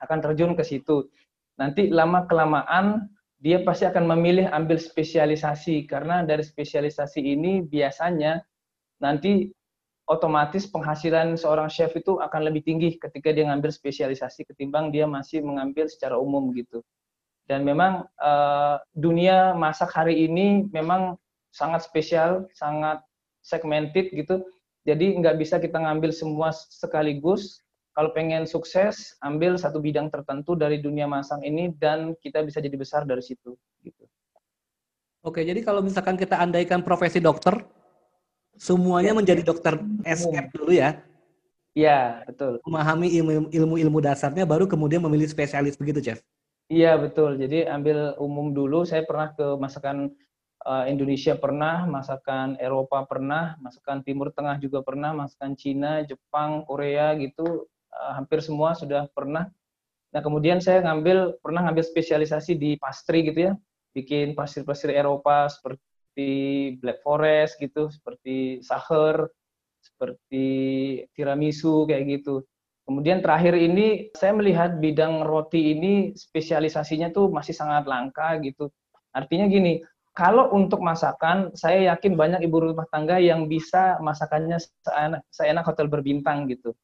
akan 0.01 0.19
terjun 0.25 0.57
ke 0.57 0.65
situ. 0.65 1.13
Nanti 1.61 1.93
lama 1.93 2.25
kelamaan 2.25 3.13
dia 3.37 3.61
pasti 3.61 3.85
akan 3.85 4.09
memilih 4.17 4.49
ambil 4.49 4.81
spesialisasi 4.81 5.85
karena 5.85 6.25
dari 6.25 6.41
spesialisasi 6.41 7.21
ini 7.21 7.61
biasanya 7.65 8.41
nanti 9.01 9.53
otomatis 10.09 10.69
penghasilan 10.69 11.37
seorang 11.37 11.69
chef 11.69 11.93
itu 11.97 12.21
akan 12.21 12.49
lebih 12.49 12.65
tinggi 12.65 12.97
ketika 12.97 13.33
dia 13.33 13.49
ngambil 13.49 13.73
spesialisasi 13.73 14.49
ketimbang 14.49 14.93
dia 14.93 15.09
masih 15.09 15.41
mengambil 15.41 15.89
secara 15.89 16.21
umum 16.21 16.53
gitu 16.53 16.85
dan 17.51 17.67
memang 17.67 18.07
uh, 18.23 18.79
dunia 18.95 19.59
masak 19.59 19.91
hari 19.91 20.31
ini 20.31 20.71
memang 20.71 21.19
sangat 21.51 21.83
spesial, 21.83 22.47
sangat 22.55 23.03
segmented 23.41 24.13
gitu. 24.13 24.45
Jadi 24.85 25.17
nggak 25.21 25.37
bisa 25.37 25.61
kita 25.61 25.77
ngambil 25.77 26.13
semua 26.13 26.53
sekaligus. 26.53 27.61
Kalau 27.91 28.15
pengen 28.15 28.47
sukses, 28.47 29.19
ambil 29.21 29.59
satu 29.59 29.83
bidang 29.83 30.09
tertentu 30.09 30.55
dari 30.55 30.79
dunia 30.79 31.11
masak 31.11 31.43
ini 31.43 31.75
dan 31.75 32.15
kita 32.23 32.41
bisa 32.47 32.63
jadi 32.63 32.77
besar 32.79 33.03
dari 33.05 33.21
situ. 33.21 33.59
Gitu. 33.83 34.07
Oke, 35.21 35.45
jadi 35.45 35.61
kalau 35.61 35.85
misalkan 35.85 36.17
kita 36.17 36.41
andaikan 36.41 36.81
profesi 36.81 37.21
dokter, 37.21 37.61
semuanya 38.57 39.13
ya. 39.13 39.19
menjadi 39.19 39.43
dokter 39.45 39.77
SF 40.07 40.47
dulu 40.55 40.73
ya? 40.73 41.03
Iya, 41.77 42.25
betul. 42.25 42.63
Memahami 42.65 43.11
ilmu-ilmu 43.53 43.99
dasarnya, 44.01 44.49
baru 44.49 44.65
kemudian 44.65 45.03
memilih 45.05 45.29
spesialis 45.29 45.77
begitu, 45.77 46.01
Chef? 46.01 46.25
Iya 46.71 46.95
betul. 47.03 47.35
Jadi 47.35 47.67
ambil 47.67 48.15
umum 48.23 48.55
dulu. 48.55 48.87
Saya 48.87 49.03
pernah 49.03 49.35
ke 49.35 49.59
masakan 49.59 50.15
Indonesia 50.89 51.41
pernah, 51.41 51.89
masakan 51.89 52.61
Eropa 52.61 53.09
pernah, 53.09 53.57
masakan 53.65 54.05
Timur 54.05 54.29
Tengah 54.29 54.61
juga 54.61 54.85
pernah, 54.85 55.17
masakan 55.17 55.57
Cina, 55.57 56.05
Jepang, 56.05 56.69
Korea 56.69 57.17
gitu. 57.17 57.65
Uh, 57.91 58.13
hampir 58.15 58.39
semua 58.39 58.77
sudah 58.79 59.11
pernah. 59.11 59.51
Nah 60.15 60.21
kemudian 60.23 60.63
saya 60.63 60.79
ngambil 60.87 61.43
pernah 61.43 61.67
ngambil 61.67 61.83
spesialisasi 61.83 62.55
di 62.55 62.79
pastry 62.79 63.27
gitu 63.27 63.51
ya, 63.51 63.53
bikin 63.91 64.39
pastry-pastry 64.39 64.95
Eropa 64.95 65.51
seperti 65.51 66.29
Black 66.79 67.03
Forest 67.03 67.59
gitu, 67.59 67.91
seperti 67.91 68.63
Sacher, 68.63 69.27
seperti 69.83 70.47
tiramisu 71.17 71.89
kayak 71.91 72.21
gitu. 72.21 72.47
Kemudian 72.87 73.23
terakhir 73.23 73.59
ini 73.59 74.11
saya 74.15 74.35
melihat 74.35 74.79
bidang 74.79 75.23
roti 75.27 75.75
ini 75.75 76.15
spesialisasinya 76.15 77.11
tuh 77.11 77.31
masih 77.31 77.55
sangat 77.55 77.87
langka 77.91 78.39
gitu. 78.43 78.71
Artinya 79.11 79.51
gini, 79.51 79.83
kalau 80.11 80.51
untuk 80.51 80.83
masakan, 80.83 81.55
saya 81.55 81.95
yakin 81.95 82.19
banyak 82.19 82.43
ibu 82.43 82.59
rumah 82.59 82.87
tangga 82.91 83.23
yang 83.23 83.47
bisa 83.47 83.97
masakannya 84.03 84.59
seenak, 84.59 85.23
seenak 85.31 85.65
hotel 85.65 85.87
berbintang 85.87 86.51
gitu. 86.51 86.75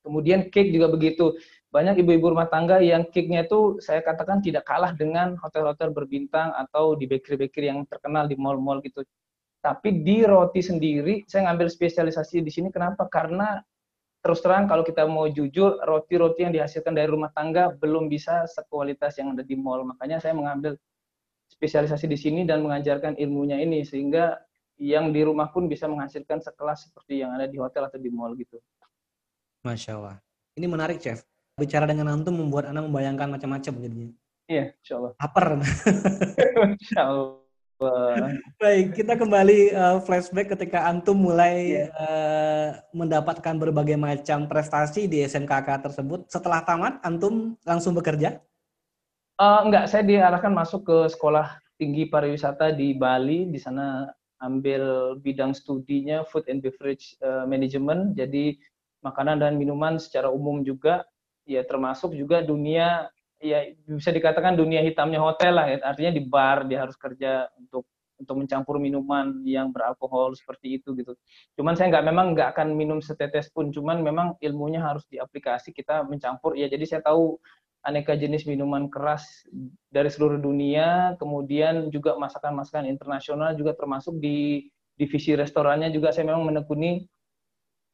Kemudian 0.00 0.48
cake 0.48 0.70
juga 0.72 0.88
begitu. 0.88 1.36
Banyak 1.68 2.00
ibu-ibu 2.00 2.32
rumah 2.32 2.48
tangga 2.48 2.78
yang 2.80 3.10
cake-nya 3.10 3.44
itu 3.44 3.82
saya 3.82 4.00
katakan 4.00 4.40
tidak 4.40 4.64
kalah 4.64 4.94
dengan 4.94 5.34
hotel-hotel 5.36 5.92
berbintang 5.92 6.54
atau 6.54 6.94
di 6.94 7.04
bakery-bakery 7.10 7.68
yang 7.68 7.84
terkenal 7.84 8.24
di 8.30 8.38
mall-mall 8.38 8.80
gitu. 8.80 9.02
Tapi 9.60 10.06
di 10.06 10.22
roti 10.22 10.62
sendiri, 10.62 11.26
saya 11.26 11.50
ngambil 11.50 11.66
spesialisasi 11.66 12.38
di 12.38 12.48
sini. 12.54 12.70
Kenapa? 12.70 13.10
Karena 13.10 13.58
terus 14.26 14.42
terang 14.42 14.66
kalau 14.66 14.82
kita 14.82 15.06
mau 15.06 15.30
jujur 15.30 15.78
roti-roti 15.86 16.46
yang 16.46 16.54
dihasilkan 16.54 16.94
dari 16.94 17.06
rumah 17.06 17.30
tangga 17.30 17.70
belum 17.78 18.10
bisa 18.10 18.42
sekualitas 18.50 19.14
yang 19.22 19.38
ada 19.38 19.46
di 19.46 19.54
mall 19.54 19.86
makanya 19.86 20.18
saya 20.18 20.34
mengambil 20.34 20.74
spesialisasi 21.56 22.06
di 22.06 22.18
sini 22.20 22.40
dan 22.44 22.60
mengajarkan 22.60 23.16
ilmunya 23.16 23.56
ini 23.56 23.82
sehingga 23.82 24.36
yang 24.76 25.08
di 25.08 25.24
rumah 25.24 25.48
pun 25.48 25.66
bisa 25.66 25.88
menghasilkan 25.88 26.44
sekelas 26.44 26.88
seperti 26.88 27.24
yang 27.24 27.32
ada 27.32 27.48
di 27.48 27.56
hotel 27.56 27.88
atau 27.88 27.96
di 27.96 28.12
mall 28.12 28.36
gitu. 28.36 28.60
Masya 29.64 29.96
Allah. 29.96 30.16
Ini 30.56 30.66
menarik, 30.68 31.00
Chef. 31.00 31.24
Bicara 31.56 31.88
dengan 31.88 32.12
antum 32.12 32.36
membuat 32.36 32.68
anak 32.68 32.84
membayangkan 32.86 33.32
macam-macam 33.32 33.72
jadinya. 33.80 34.12
Iya, 34.46 34.76
insya 34.78 34.94
Allah. 35.00 35.12
Lapar. 35.16 35.46
insya 36.76 37.00
Allah. 37.08 37.46
Baik, 38.56 38.96
kita 38.96 39.20
kembali 39.20 39.76
uh, 39.76 39.98
flashback 40.00 40.56
ketika 40.56 40.88
antum 40.88 41.28
mulai 41.28 41.76
yeah. 41.76 41.88
Iya. 41.88 41.88
uh, 42.00 42.68
mendapatkan 42.96 43.54
berbagai 43.60 44.00
macam 44.00 44.48
prestasi 44.48 45.04
di 45.08 45.20
SMKK 45.20 45.84
tersebut. 45.84 46.24
Setelah 46.28 46.64
tamat, 46.64 47.04
antum 47.04 47.52
langsung 47.68 47.92
bekerja? 47.92 48.40
Uh, 49.36 49.68
enggak, 49.68 49.84
saya 49.92 50.00
diarahkan 50.00 50.48
masuk 50.48 50.88
ke 50.88 50.98
sekolah 51.12 51.60
tinggi 51.76 52.08
pariwisata 52.08 52.72
di 52.72 52.96
Bali. 52.96 53.44
Di 53.52 53.60
sana 53.60 54.08
ambil 54.40 55.12
bidang 55.20 55.52
studinya 55.52 56.24
food 56.24 56.48
and 56.48 56.64
beverage 56.64 57.12
uh, 57.20 57.44
management. 57.44 58.16
Jadi 58.16 58.56
makanan 59.04 59.44
dan 59.44 59.60
minuman 59.60 60.00
secara 60.00 60.32
umum 60.32 60.64
juga, 60.64 61.04
ya 61.44 61.60
termasuk 61.68 62.16
juga 62.16 62.40
dunia 62.40 63.12
ya 63.36 63.68
bisa 63.84 64.08
dikatakan 64.08 64.56
dunia 64.56 64.80
hitamnya 64.80 65.20
hotel 65.20 65.52
lah 65.52 65.68
ya. 65.68 65.84
Artinya 65.84 66.16
di 66.16 66.22
bar 66.24 66.64
dia 66.64 66.88
harus 66.88 66.96
kerja 66.96 67.44
untuk 67.60 67.84
untuk 68.16 68.40
mencampur 68.40 68.80
minuman 68.80 69.44
yang 69.44 69.68
beralkohol 69.68 70.32
seperti 70.32 70.80
itu 70.80 70.96
gitu. 70.96 71.12
Cuman 71.60 71.76
saya 71.76 71.92
nggak 71.92 72.06
memang 72.08 72.32
nggak 72.32 72.56
akan 72.56 72.72
minum 72.72 73.04
setetes 73.04 73.52
pun. 73.52 73.68
Cuman 73.68 74.00
memang 74.00 74.40
ilmunya 74.40 74.80
harus 74.80 75.04
diaplikasi 75.12 75.76
kita 75.76 76.08
mencampur. 76.08 76.56
Ya 76.56 76.72
jadi 76.72 76.88
saya 76.88 77.04
tahu 77.04 77.36
aneka 77.86 78.18
jenis 78.18 78.44
minuman 78.50 78.90
keras 78.90 79.46
dari 79.94 80.10
seluruh 80.10 80.42
dunia. 80.42 81.14
Kemudian 81.22 81.88
juga 81.94 82.18
masakan-masakan 82.18 82.90
internasional 82.90 83.54
juga 83.54 83.78
termasuk 83.78 84.18
di 84.18 84.66
divisi 84.98 85.38
restorannya 85.38 85.94
juga 85.94 86.10
saya 86.10 86.26
memang 86.26 86.50
menekuni 86.50 87.06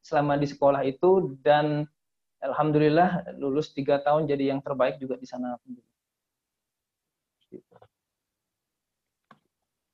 selama 0.01 0.41
di 0.41 0.49
sekolah 0.49 0.83
itu 0.83 1.37
dan 1.45 1.85
alhamdulillah 2.43 3.39
lulus 3.39 3.71
tiga 3.71 4.03
tahun 4.03 4.27
jadi 4.27 4.57
yang 4.57 4.61
terbaik 4.65 4.99
juga 4.99 5.15
di 5.21 5.27
sana. 5.29 5.61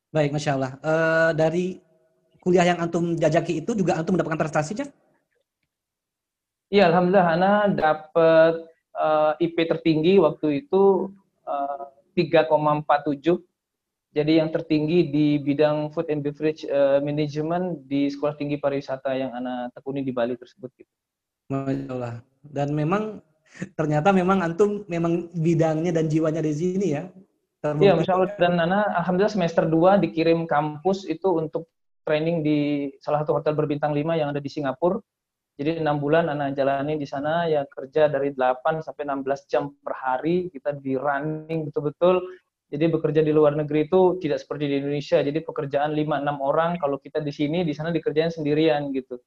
Baik, 0.08 0.32
masya 0.32 0.56
Allah. 0.56 0.72
Uh, 0.80 1.30
dari 1.36 1.82
kuliah 2.40 2.64
yang 2.64 2.80
antum 2.80 3.12
jajaki 3.18 3.60
itu 3.60 3.76
juga 3.76 4.00
antum 4.00 4.16
mendapatkan 4.16 4.40
prestasinya? 4.40 4.86
Iya, 6.72 6.88
alhamdulillah, 6.92 7.28
Ana 7.28 7.52
dapat 7.72 8.68
uh, 8.98 9.32
eh, 9.38 9.46
IP 9.46 9.56
tertinggi 9.70 10.18
waktu 10.18 10.66
itu 10.66 11.14
uh, 11.46 11.86
eh, 12.18 12.26
3,47. 12.26 13.38
Jadi 14.08 14.32
yang 14.40 14.50
tertinggi 14.50 15.12
di 15.12 15.38
bidang 15.38 15.94
food 15.94 16.10
and 16.10 16.26
beverage 16.26 16.66
uh, 16.66 16.98
management 16.98 17.86
di 17.86 18.10
Sekolah 18.10 18.34
Tinggi 18.34 18.58
Pariwisata 18.58 19.14
yang 19.14 19.30
Ana 19.36 19.70
tekuni 19.70 20.02
di 20.02 20.10
Bali 20.10 20.34
tersebut. 20.34 20.72
Gitu. 20.74 20.90
Masya 21.52 21.92
Allah. 21.92 22.14
Dan 22.42 22.74
memang 22.74 23.22
ternyata 23.78 24.10
memang 24.10 24.42
antum 24.42 24.82
memang 24.90 25.30
bidangnya 25.32 25.94
dan 25.94 26.10
jiwanya 26.10 26.42
di 26.42 26.52
sini 26.56 26.86
ya. 26.98 27.06
Iya, 27.62 27.98
Masya 27.98 28.12
Allah. 28.16 28.30
Dan 28.38 28.52
Nana, 28.58 28.80
Alhamdulillah 29.02 29.34
semester 29.34 29.66
2 29.66 30.02
dikirim 30.08 30.48
kampus 30.48 31.04
itu 31.06 31.38
untuk 31.38 31.68
training 32.06 32.40
di 32.40 32.88
salah 33.04 33.20
satu 33.22 33.36
hotel 33.36 33.52
berbintang 33.52 33.92
5 33.92 34.18
yang 34.18 34.32
ada 34.32 34.40
di 34.40 34.48
Singapura. 34.48 34.98
Jadi 35.58 35.82
enam 35.82 35.98
bulan 35.98 36.30
Nana 36.30 36.54
jalani 36.54 36.94
di 36.94 37.02
sana 37.02 37.50
ya 37.50 37.66
kerja 37.66 38.06
dari 38.06 38.30
8 38.30 38.78
sampai 38.78 39.02
16 39.10 39.50
jam 39.50 39.74
per 39.82 39.94
hari. 39.98 40.46
Kita 40.54 40.70
di 40.78 40.94
running 40.94 41.66
betul-betul. 41.66 42.22
Jadi 42.68 42.84
bekerja 42.86 43.20
di 43.24 43.32
luar 43.34 43.58
negeri 43.58 43.90
itu 43.90 44.22
tidak 44.22 44.38
seperti 44.38 44.70
di 44.70 44.74
Indonesia. 44.78 45.18
Jadi 45.18 45.40
pekerjaan 45.42 45.96
5-6 45.96 46.38
orang, 46.38 46.76
kalau 46.76 47.00
kita 47.00 47.18
di 47.18 47.32
sini, 47.32 47.64
di 47.64 47.72
sana 47.72 47.90
dikerjain 47.90 48.30
sendirian 48.30 48.92
gitu 48.92 49.18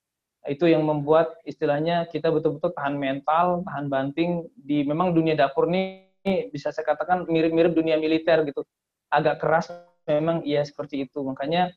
itu 0.50 0.66
yang 0.66 0.82
membuat 0.82 1.38
istilahnya 1.46 2.10
kita 2.10 2.34
betul-betul 2.34 2.74
tahan 2.74 2.98
mental, 2.98 3.62
tahan 3.62 3.86
banting 3.94 4.50
di 4.58 4.82
memang 4.82 5.14
dunia 5.14 5.38
dapur 5.38 5.70
ini 5.70 6.10
bisa 6.50 6.74
saya 6.74 6.86
katakan 6.86 7.30
mirip-mirip 7.30 7.78
dunia 7.78 8.02
militer 8.02 8.42
gitu. 8.50 8.66
Agak 9.14 9.38
keras 9.38 9.70
memang 10.10 10.42
iya 10.42 10.66
seperti 10.66 11.06
itu. 11.06 11.22
Makanya 11.22 11.70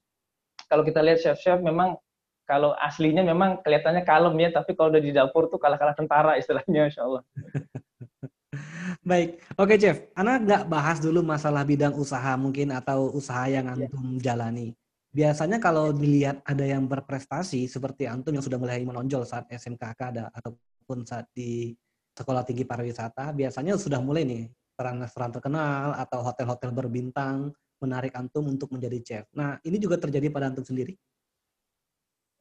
kalau 0.72 0.80
kita 0.80 1.04
lihat 1.04 1.20
chef-chef 1.20 1.60
memang 1.60 2.00
kalau 2.44 2.76
aslinya 2.76 3.24
memang 3.24 3.60
kelihatannya 3.64 4.04
kalem 4.04 4.34
ya, 4.40 4.48
tapi 4.52 4.76
kalau 4.76 4.92
udah 4.92 5.02
di 5.02 5.12
dapur 5.12 5.48
tuh 5.48 5.56
kalah-kalah 5.56 5.96
tentara 5.96 6.36
istilahnya, 6.36 6.88
insya 6.88 7.08
Allah. 7.08 7.22
Baik, 9.08 9.42
oke 9.58 9.74
Chef. 9.76 10.08
Anak 10.14 10.46
nggak 10.46 10.62
bahas 10.70 11.02
dulu 11.02 11.20
masalah 11.20 11.66
bidang 11.66 11.96
usaha 11.98 12.38
mungkin 12.38 12.70
atau 12.70 13.10
usaha 13.10 13.50
yang 13.50 13.66
iya. 13.66 13.90
antum 13.90 14.16
ya. 14.16 14.30
jalani 14.30 14.76
biasanya 15.14 15.62
kalau 15.62 15.94
dilihat 15.94 16.42
ada 16.42 16.66
yang 16.66 16.90
berprestasi 16.90 17.70
seperti 17.70 18.10
antum 18.10 18.34
yang 18.34 18.42
sudah 18.42 18.58
mulai 18.58 18.82
menonjol 18.82 19.22
saat 19.22 19.46
SMKK 19.46 20.00
ada 20.10 20.24
ataupun 20.34 21.06
saat 21.06 21.30
di 21.30 21.70
sekolah 22.18 22.42
tinggi 22.42 22.66
pariwisata, 22.66 23.30
biasanya 23.30 23.78
sudah 23.78 24.02
mulai 24.02 24.26
nih 24.26 24.42
restoran-restoran 24.74 25.30
terkenal 25.30 25.94
atau 25.94 26.18
hotel-hotel 26.26 26.70
berbintang 26.74 27.54
menarik 27.78 28.10
antum 28.18 28.50
untuk 28.50 28.74
menjadi 28.74 28.98
chef. 29.02 29.24
Nah, 29.34 29.58
ini 29.62 29.78
juga 29.78 29.98
terjadi 29.98 30.30
pada 30.30 30.50
antum 30.50 30.66
sendiri? 30.66 30.98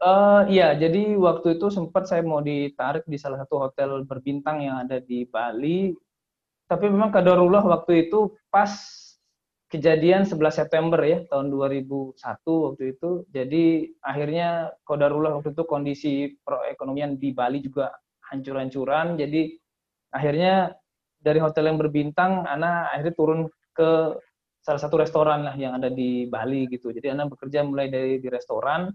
Uh, 0.03 0.43
iya, 0.51 0.75
jadi 0.75 1.15
waktu 1.15 1.55
itu 1.55 1.71
sempat 1.71 2.11
saya 2.11 2.27
mau 2.27 2.43
ditarik 2.43 3.07
di 3.07 3.15
salah 3.15 3.39
satu 3.39 3.55
hotel 3.55 4.03
berbintang 4.03 4.59
yang 4.59 4.83
ada 4.83 4.99
di 4.99 5.23
Bali. 5.23 5.95
Tapi 6.67 6.91
memang 6.91 7.07
kadarullah 7.07 7.63
waktu 7.63 8.11
itu 8.11 8.35
pas 8.51 8.67
kejadian 9.71 10.27
11 10.27 10.59
September 10.59 10.99
ya 11.07 11.23
tahun 11.31 11.47
2001 11.47 12.19
waktu 12.43 12.83
itu. 12.99 13.23
Jadi 13.31 13.95
akhirnya 14.03 14.75
kodarullah 14.83 15.39
waktu 15.39 15.55
itu 15.55 15.63
kondisi 15.63 16.13
perekonomian 16.43 17.15
di 17.15 17.31
Bali 17.31 17.63
juga 17.63 17.95
hancur-hancuran. 18.27 19.15
Jadi 19.15 19.55
akhirnya 20.11 20.75
dari 21.15 21.39
hotel 21.39 21.71
yang 21.71 21.79
berbintang, 21.79 22.43
Ana 22.43 22.91
akhirnya 22.91 23.15
turun 23.15 23.47
ke 23.71 24.19
salah 24.59 24.81
satu 24.83 24.99
restoran 24.99 25.47
lah 25.47 25.55
yang 25.55 25.79
ada 25.79 25.87
di 25.87 26.27
Bali 26.27 26.67
gitu. 26.67 26.91
Jadi 26.91 27.07
Ana 27.07 27.23
bekerja 27.31 27.63
mulai 27.63 27.87
dari 27.87 28.19
di 28.19 28.27
restoran, 28.27 28.91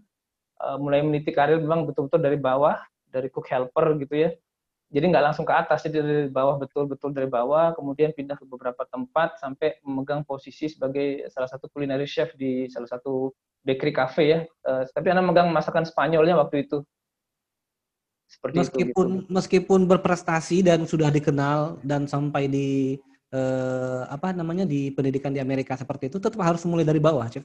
uh, 0.62 0.76
mulai 0.76 1.02
meniti 1.02 1.30
karir 1.34 1.58
memang 1.62 1.86
betul-betul 1.86 2.20
dari 2.20 2.38
bawah, 2.38 2.78
dari 3.08 3.30
cook 3.30 3.48
helper 3.48 3.98
gitu 4.02 4.14
ya 4.28 4.30
jadi 4.88 5.04
nggak 5.12 5.24
langsung 5.30 5.44
ke 5.44 5.52
atas, 5.52 5.84
jadi 5.84 6.00
dari 6.00 6.32
bawah 6.32 6.56
betul-betul 6.56 7.12
dari 7.12 7.28
bawah, 7.28 7.76
kemudian 7.76 8.08
pindah 8.16 8.40
ke 8.40 8.48
beberapa 8.48 8.88
tempat 8.88 9.36
sampai 9.36 9.76
memegang 9.84 10.24
posisi 10.24 10.64
sebagai 10.64 11.28
salah 11.28 11.44
satu 11.44 11.68
culinary 11.68 12.08
chef 12.08 12.32
di 12.40 12.72
salah 12.72 12.88
satu 12.88 13.36
bakery 13.68 13.92
cafe 13.92 14.24
ya. 14.32 14.40
Uh, 14.64 14.88
tapi 14.88 15.12
Anda 15.12 15.20
megang 15.20 15.52
masakan 15.52 15.84
Spanyolnya 15.84 16.40
waktu 16.40 16.64
itu. 16.64 16.80
Seperti 18.32 18.64
meskipun 18.64 19.06
itu, 19.08 19.16
gitu. 19.20 19.28
meskipun 19.28 19.80
berprestasi 19.84 20.64
dan 20.64 20.88
sudah 20.88 21.12
dikenal 21.12 21.84
dan 21.84 22.08
sampai 22.08 22.48
di 22.48 22.96
uh, 23.36 24.08
apa 24.08 24.32
namanya 24.32 24.64
di 24.64 24.88
pendidikan 24.88 25.36
di 25.36 25.40
Amerika 25.44 25.76
seperti 25.76 26.08
itu, 26.08 26.16
tetap 26.16 26.40
harus 26.40 26.64
mulai 26.64 26.88
dari 26.88 27.00
bawah, 27.00 27.28
Chef. 27.28 27.44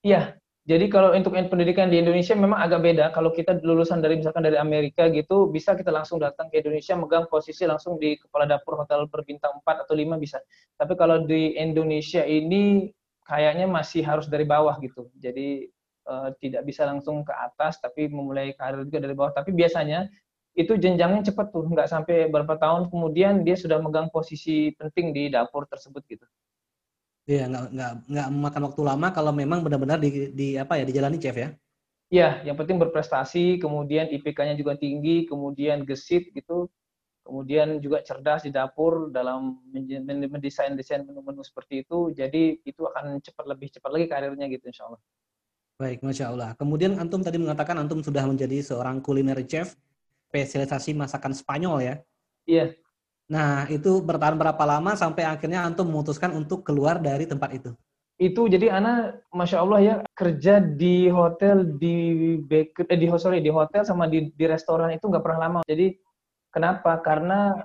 Iya, 0.00 0.40
jadi 0.64 0.88
kalau 0.88 1.12
untuk 1.12 1.36
pendidikan 1.36 1.92
di 1.92 2.00
Indonesia 2.00 2.32
memang 2.32 2.56
agak 2.56 2.80
beda. 2.80 3.12
Kalau 3.12 3.36
kita 3.36 3.60
lulusan 3.60 4.00
dari 4.00 4.16
misalkan 4.16 4.48
dari 4.48 4.56
Amerika 4.56 5.12
gitu, 5.12 5.52
bisa 5.52 5.76
kita 5.76 5.92
langsung 5.92 6.16
datang 6.16 6.48
ke 6.48 6.64
Indonesia 6.64 6.96
megang 6.96 7.28
posisi 7.28 7.68
langsung 7.68 8.00
di 8.00 8.16
kepala 8.16 8.48
dapur 8.48 8.80
hotel 8.80 9.04
berbintang 9.12 9.60
4 9.60 9.84
atau 9.84 9.92
5 9.92 10.16
bisa. 10.16 10.40
Tapi 10.80 10.96
kalau 10.96 11.28
di 11.28 11.52
Indonesia 11.60 12.24
ini 12.24 12.88
kayaknya 13.28 13.68
masih 13.68 14.08
harus 14.08 14.24
dari 14.24 14.48
bawah 14.48 14.80
gitu. 14.80 15.12
Jadi 15.20 15.68
uh, 16.08 16.32
tidak 16.40 16.64
bisa 16.64 16.88
langsung 16.88 17.28
ke 17.28 17.34
atas, 17.36 17.76
tapi 17.84 18.08
memulai 18.08 18.56
karir 18.56 18.88
juga 18.88 19.04
dari 19.04 19.12
bawah. 19.12 19.36
Tapi 19.36 19.52
biasanya 19.52 20.08
itu 20.56 20.80
jenjangnya 20.80 21.28
cepat 21.28 21.52
tuh, 21.52 21.68
nggak 21.68 21.92
sampai 21.92 22.32
beberapa 22.32 22.56
tahun 22.56 22.88
kemudian 22.88 23.44
dia 23.44 23.60
sudah 23.60 23.84
megang 23.84 24.08
posisi 24.08 24.72
penting 24.80 25.12
di 25.12 25.28
dapur 25.28 25.68
tersebut 25.68 26.00
gitu. 26.08 26.24
Iya, 27.24 27.48
nggak 27.48 27.64
nggak 27.72 27.92
nggak 28.12 28.26
memakan 28.36 28.62
waktu 28.68 28.82
lama 28.84 29.08
kalau 29.16 29.32
memang 29.32 29.64
benar-benar 29.64 29.96
di, 29.96 30.28
di 30.36 30.48
apa 30.60 30.76
ya 30.76 30.84
dijalani 30.84 31.16
chef 31.16 31.36
ya. 31.40 31.48
Ya, 32.12 32.44
yang 32.44 32.54
penting 32.60 32.76
berprestasi, 32.76 33.58
kemudian 33.58 34.12
IPK-nya 34.12 34.54
juga 34.60 34.76
tinggi, 34.76 35.24
kemudian 35.24 35.88
gesit 35.88 36.30
gitu, 36.36 36.68
kemudian 37.24 37.80
juga 37.80 38.04
cerdas 38.04 38.44
di 38.44 38.52
dapur 38.52 39.08
dalam 39.08 39.56
mendesain-desain 39.72 41.02
menu-menu 41.08 41.40
seperti 41.40 41.82
itu. 41.82 42.12
Jadi 42.12 42.60
itu 42.62 42.84
akan 42.84 43.18
cepat 43.24 43.44
lebih 43.48 43.72
cepat 43.72 43.90
lagi 43.90 44.06
karirnya 44.06 44.46
gitu 44.52 44.68
insya 44.68 44.84
Allah. 44.92 45.00
Baik, 45.80 46.06
Masya 46.06 46.30
Allah. 46.30 46.50
Kemudian 46.54 47.00
Antum 47.02 47.24
tadi 47.24 47.40
mengatakan 47.40 47.80
Antum 47.80 47.98
sudah 48.04 48.28
menjadi 48.28 48.62
seorang 48.62 49.02
kuliner 49.02 49.40
chef, 49.42 49.74
spesialisasi 50.30 50.94
masakan 50.94 51.32
Spanyol 51.34 51.76
ya? 51.82 51.94
Iya. 52.46 52.83
Nah, 53.34 53.66
itu 53.66 53.98
bertahan 53.98 54.38
berapa 54.38 54.62
lama 54.62 54.94
sampai 54.94 55.26
akhirnya 55.26 55.66
Antum 55.66 55.90
memutuskan 55.90 56.30
untuk 56.30 56.62
keluar 56.62 57.02
dari 57.02 57.26
tempat 57.26 57.50
itu? 57.58 57.74
Itu 58.14 58.46
jadi 58.46 58.70
Ana, 58.70 59.18
Masya 59.34 59.58
Allah 59.58 59.80
ya, 59.82 59.94
kerja 60.14 60.62
di 60.62 61.10
hotel, 61.10 61.74
di 61.82 62.38
baker, 62.46 62.86
eh, 62.86 62.94
di, 62.94 63.10
sorry, 63.18 63.42
di 63.42 63.50
hotel 63.50 63.82
sama 63.82 64.06
di, 64.06 64.30
di 64.30 64.44
restoran 64.46 64.94
itu 64.94 65.10
nggak 65.10 65.24
pernah 65.26 65.50
lama. 65.50 65.60
Jadi 65.66 65.98
kenapa? 66.54 67.02
Karena 67.02 67.58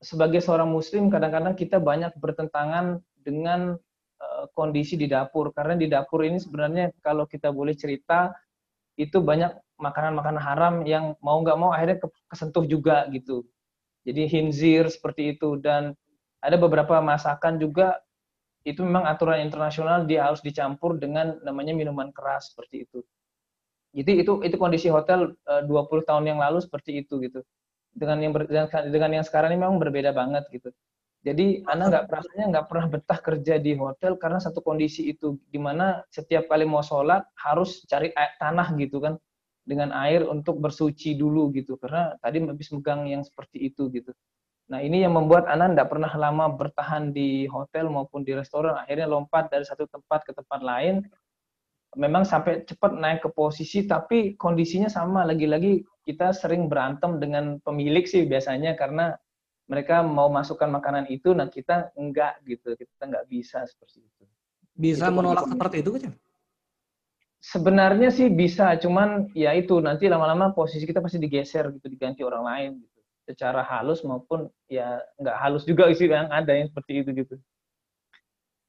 sebagai 0.00 0.40
seorang 0.40 0.72
muslim 0.72 1.12
kadang-kadang 1.12 1.52
kita 1.52 1.76
banyak 1.76 2.16
bertentangan 2.16 3.04
dengan 3.20 3.76
Eh, 4.20 4.46
kondisi 4.52 5.00
di 5.00 5.08
dapur 5.08 5.48
karena 5.56 5.80
di 5.80 5.88
dapur 5.88 6.20
ini 6.20 6.36
sebenarnya 6.36 6.92
kalau 7.00 7.24
kita 7.24 7.48
boleh 7.48 7.72
cerita 7.72 8.28
itu 9.00 9.16
banyak 9.16 9.48
makanan-makanan 9.80 10.42
haram 10.44 10.74
yang 10.84 11.16
mau 11.24 11.40
nggak 11.40 11.56
mau 11.56 11.72
akhirnya 11.72 12.04
kesentuh 12.28 12.68
juga 12.68 13.08
gitu. 13.16 13.48
Jadi 14.04 14.22
hinzir 14.26 14.88
seperti 14.88 15.36
itu 15.36 15.60
dan 15.60 15.92
ada 16.40 16.56
beberapa 16.56 16.98
masakan 17.04 17.60
juga 17.60 18.00
itu 18.64 18.84
memang 18.84 19.08
aturan 19.08 19.40
internasional 19.40 20.04
dia 20.04 20.28
harus 20.28 20.44
dicampur 20.44 21.00
dengan 21.00 21.36
namanya 21.44 21.72
minuman 21.72 22.12
keras 22.12 22.52
seperti 22.52 22.88
itu. 22.88 23.00
Jadi 23.90 24.22
itu 24.22 24.32
itu 24.46 24.56
kondisi 24.60 24.86
hotel 24.92 25.34
20 25.44 25.68
eh, 25.68 26.04
tahun 26.06 26.24
yang 26.28 26.38
lalu 26.38 26.62
seperti 26.62 27.04
itu 27.04 27.20
gitu. 27.24 27.40
Dengan 27.90 28.22
yang 28.22 28.32
ber, 28.32 28.46
dengan 28.86 29.10
yang 29.20 29.24
sekarang 29.26 29.50
ini 29.52 29.58
memang 29.60 29.80
berbeda 29.82 30.14
banget 30.14 30.46
gitu. 30.54 30.70
Jadi 31.20 31.60
Ana 31.68 31.92
nggak 31.92 32.04
pernah 32.08 32.46
nggak 32.48 32.66
pernah 32.70 32.86
betah 32.88 33.20
kerja 33.20 33.54
di 33.60 33.76
hotel 33.76 34.16
karena 34.16 34.40
satu 34.40 34.64
kondisi 34.64 35.12
itu 35.12 35.36
di 35.52 35.60
mana 35.60 36.00
setiap 36.08 36.48
kali 36.48 36.64
mau 36.64 36.80
sholat 36.80 37.28
harus 37.36 37.84
cari 37.84 38.08
tanah 38.40 38.72
gitu 38.80 39.04
kan 39.04 39.20
dengan 39.64 39.92
air 39.92 40.24
untuk 40.26 40.58
bersuci 40.58 41.14
dulu 41.14 41.52
gitu 41.54 41.76
karena 41.76 42.16
tadi 42.18 42.42
habis 42.42 42.72
megang 42.72 43.06
yang 43.06 43.22
seperti 43.22 43.70
itu 43.70 43.86
gitu. 43.92 44.10
Nah 44.70 44.78
ini 44.80 45.02
yang 45.02 45.18
membuat 45.18 45.50
Ana 45.50 45.70
nggak 45.70 45.90
pernah 45.90 46.10
lama 46.14 46.46
bertahan 46.54 47.10
di 47.10 47.50
hotel 47.50 47.90
maupun 47.90 48.22
di 48.22 48.32
restoran 48.34 48.78
akhirnya 48.78 49.10
lompat 49.10 49.50
dari 49.50 49.66
satu 49.66 49.86
tempat 49.90 50.22
ke 50.24 50.32
tempat 50.32 50.60
lain. 50.62 51.02
Memang 51.98 52.22
sampai 52.22 52.62
cepat 52.62 52.94
naik 52.94 53.26
ke 53.26 53.30
posisi 53.34 53.82
tapi 53.82 54.38
kondisinya 54.38 54.86
sama 54.86 55.26
lagi-lagi 55.26 55.82
kita 56.06 56.30
sering 56.30 56.70
berantem 56.70 57.18
dengan 57.18 57.58
pemilik 57.66 58.06
sih 58.06 58.30
biasanya 58.30 58.78
karena 58.78 59.18
mereka 59.70 60.02
mau 60.02 60.26
masukkan 60.26 60.66
makanan 60.66 61.06
itu, 61.06 61.30
nah 61.30 61.46
kita 61.46 61.94
enggak 61.94 62.42
gitu, 62.42 62.74
kita 62.74 63.06
enggak 63.06 63.24
bisa 63.30 63.62
seperti 63.70 64.02
itu. 64.02 64.24
Bisa 64.74 65.06
itu 65.06 65.14
menolak 65.14 65.46
seperti 65.46 65.86
itu 65.86 65.90
kan? 65.94 66.12
Sebenarnya 67.40 68.12
sih 68.12 68.28
bisa, 68.28 68.76
cuman 68.76 69.32
ya 69.32 69.56
itu 69.56 69.80
nanti 69.80 70.04
lama-lama 70.12 70.52
posisi 70.52 70.84
kita 70.84 71.00
pasti 71.00 71.16
digeser 71.16 71.72
gitu, 71.72 71.88
diganti 71.88 72.20
orang 72.20 72.44
lain 72.44 72.70
gitu. 72.84 72.98
Secara 73.32 73.64
halus 73.64 74.04
maupun 74.04 74.52
ya 74.68 75.00
enggak 75.16 75.36
halus 75.40 75.64
juga 75.64 75.88
sih 75.96 76.04
yang 76.04 76.28
ada 76.28 76.52
yang 76.52 76.68
seperti 76.68 77.00
itu 77.00 77.10
gitu. 77.24 77.34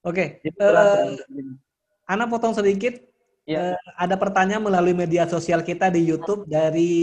Oke, 0.02 0.42
okay. 0.42 0.56
uh, 0.64 1.14
eh, 1.20 2.10
Ana 2.10 2.26
potong 2.32 2.56
sedikit. 2.56 2.96
Ya. 3.44 3.76
Uh, 3.76 3.78
ada 3.98 4.16
pertanyaan 4.16 4.64
melalui 4.64 4.94
media 4.94 5.26
sosial 5.28 5.66
kita 5.66 5.92
di 5.92 6.06
YouTube 6.06 6.46
dari 6.48 6.94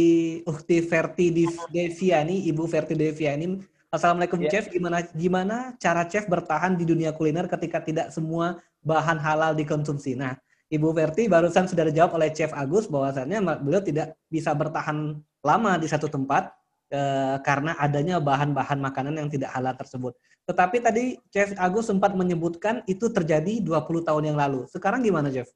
Ukti 0.47 0.81
Verti 0.81 1.35
Deviani, 1.69 2.47
Ibu 2.49 2.65
Verti 2.65 2.95
Deviani 2.95 3.59
Assalamualaikum 3.89 4.45
yeah. 4.45 4.53
Chef, 4.53 4.69
gimana 4.69 5.01
gimana 5.17 5.73
cara 5.81 6.05
chef 6.05 6.29
bertahan 6.29 6.77
di 6.77 6.85
dunia 6.85 7.09
kuliner 7.09 7.49
ketika 7.49 7.81
tidak 7.81 8.13
semua 8.13 8.61
bahan 8.85 9.16
halal 9.16 9.57
dikonsumsi? 9.57 10.12
Nah, 10.12 10.37
Ibu 10.68 10.92
Verti 10.92 11.33
barusan 11.33 11.64
sudah 11.64 11.88
dijawab 11.88 12.20
oleh 12.20 12.28
Chef 12.37 12.52
Agus 12.52 12.92
bahwasannya 12.92 13.40
beliau 13.64 13.81
tidak 13.81 14.20
bisa 14.28 14.52
bertahan 14.52 15.16
lama 15.40 15.72
di 15.81 15.88
satu 15.88 16.12
tempat 16.12 16.52
eh, 16.92 17.40
karena 17.40 17.72
adanya 17.81 18.20
bahan-bahan 18.20 18.76
makanan 18.76 19.16
yang 19.16 19.33
tidak 19.33 19.48
halal 19.57 19.72
tersebut. 19.72 20.12
Tetapi 20.44 20.76
tadi 20.85 21.04
Chef 21.33 21.57
Agus 21.57 21.88
sempat 21.88 22.12
menyebutkan 22.12 22.85
itu 22.85 23.09
terjadi 23.09 23.64
20 23.64 24.09
tahun 24.09 24.24
yang 24.33 24.37
lalu. 24.37 24.68
Sekarang 24.68 25.00
gimana, 25.00 25.33
Chef? 25.33 25.48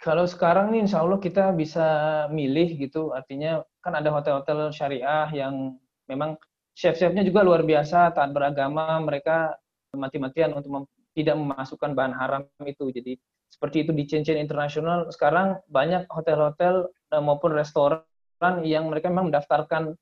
Kalau 0.00 0.24
sekarang 0.24 0.72
nih 0.72 0.88
insya 0.88 1.04
Allah 1.04 1.20
kita 1.20 1.52
bisa 1.52 1.86
milih 2.32 2.80
gitu, 2.80 3.12
artinya 3.12 3.60
kan 3.84 3.94
ada 3.94 4.08
hotel-hotel 4.08 4.72
syariah 4.72 5.28
yang 5.30 5.76
memang 6.08 6.40
chef-chefnya 6.72 7.20
juga 7.20 7.44
luar 7.44 7.60
biasa, 7.60 8.10
taat 8.16 8.32
beragama, 8.32 8.96
mereka 9.04 9.54
mati-matian 9.92 10.56
untuk 10.56 10.88
tidak 11.12 11.36
memasukkan 11.36 11.92
bahan 11.92 12.14
haram 12.16 12.42
itu. 12.64 12.88
Jadi 12.88 13.20
seperti 13.60 13.84
itu 13.84 13.92
di 13.92 14.08
chain-chain 14.08 14.40
internasional 14.40 15.12
sekarang 15.12 15.60
banyak 15.68 16.08
hotel-hotel 16.08 16.88
eh, 16.88 17.20
maupun 17.20 17.52
restoran 17.52 18.00
yang 18.64 18.88
mereka 18.88 19.12
memang 19.12 19.28
mendaftarkan 19.28 19.92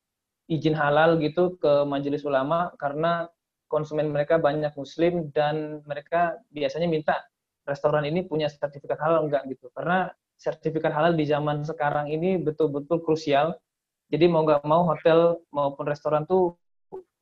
izin 0.46 0.78
halal 0.78 1.18
gitu 1.18 1.58
ke 1.58 1.82
majelis 1.82 2.22
ulama 2.22 2.70
karena 2.78 3.26
konsumen 3.66 4.14
mereka 4.14 4.38
banyak 4.38 4.70
muslim 4.78 5.34
dan 5.34 5.82
mereka 5.90 6.38
biasanya 6.54 6.86
minta 6.86 7.18
restoran 7.66 8.06
ini 8.06 8.22
punya 8.22 8.46
sertifikat 8.46 8.96
halal 9.02 9.26
enggak 9.26 9.42
gitu. 9.50 9.74
Karena 9.74 10.06
sertifikat 10.38 10.94
halal 10.94 11.18
di 11.18 11.26
zaman 11.26 11.66
sekarang 11.66 12.14
ini 12.14 12.38
betul-betul 12.38 13.02
krusial 13.02 13.58
jadi 14.06 14.30
mau 14.30 14.46
nggak 14.46 14.62
mau 14.64 14.86
hotel 14.86 15.42
maupun 15.52 15.84
restoran 15.84 16.24
tuh 16.24 16.54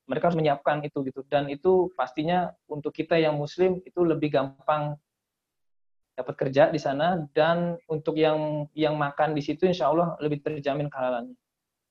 mereka 0.07 0.31
harus 0.31 0.39
menyiapkan 0.39 0.85
itu 0.85 1.01
gitu. 1.03 1.25
Dan 1.27 1.49
itu 1.49 1.91
pastinya 1.97 2.53
untuk 2.69 2.93
kita 2.93 3.17
yang 3.19 3.41
muslim 3.41 3.81
itu 3.89 4.05
lebih 4.05 4.37
gampang 4.37 5.01
dapat 6.17 6.35
kerja 6.35 6.73
di 6.73 6.81
sana 6.81 7.29
dan 7.37 7.77
untuk 7.93 8.17
yang 8.17 8.65
yang 8.73 8.97
makan 8.97 9.37
di 9.37 9.45
situ 9.45 9.69
insya 9.69 9.93
Allah 9.93 10.17
lebih 10.19 10.41
terjamin 10.41 10.89
kehalalannya. 10.89 11.37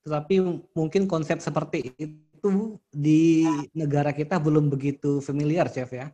Tetapi 0.01 0.35
mungkin 0.73 1.05
konsep 1.05 1.37
seperti 1.41 1.93
itu 1.97 2.77
di 2.89 3.45
negara 3.73 4.09
kita 4.09 4.41
belum 4.41 4.69
begitu 4.69 5.21
familiar, 5.21 5.69
chef 5.69 5.93
ya? 5.93 6.09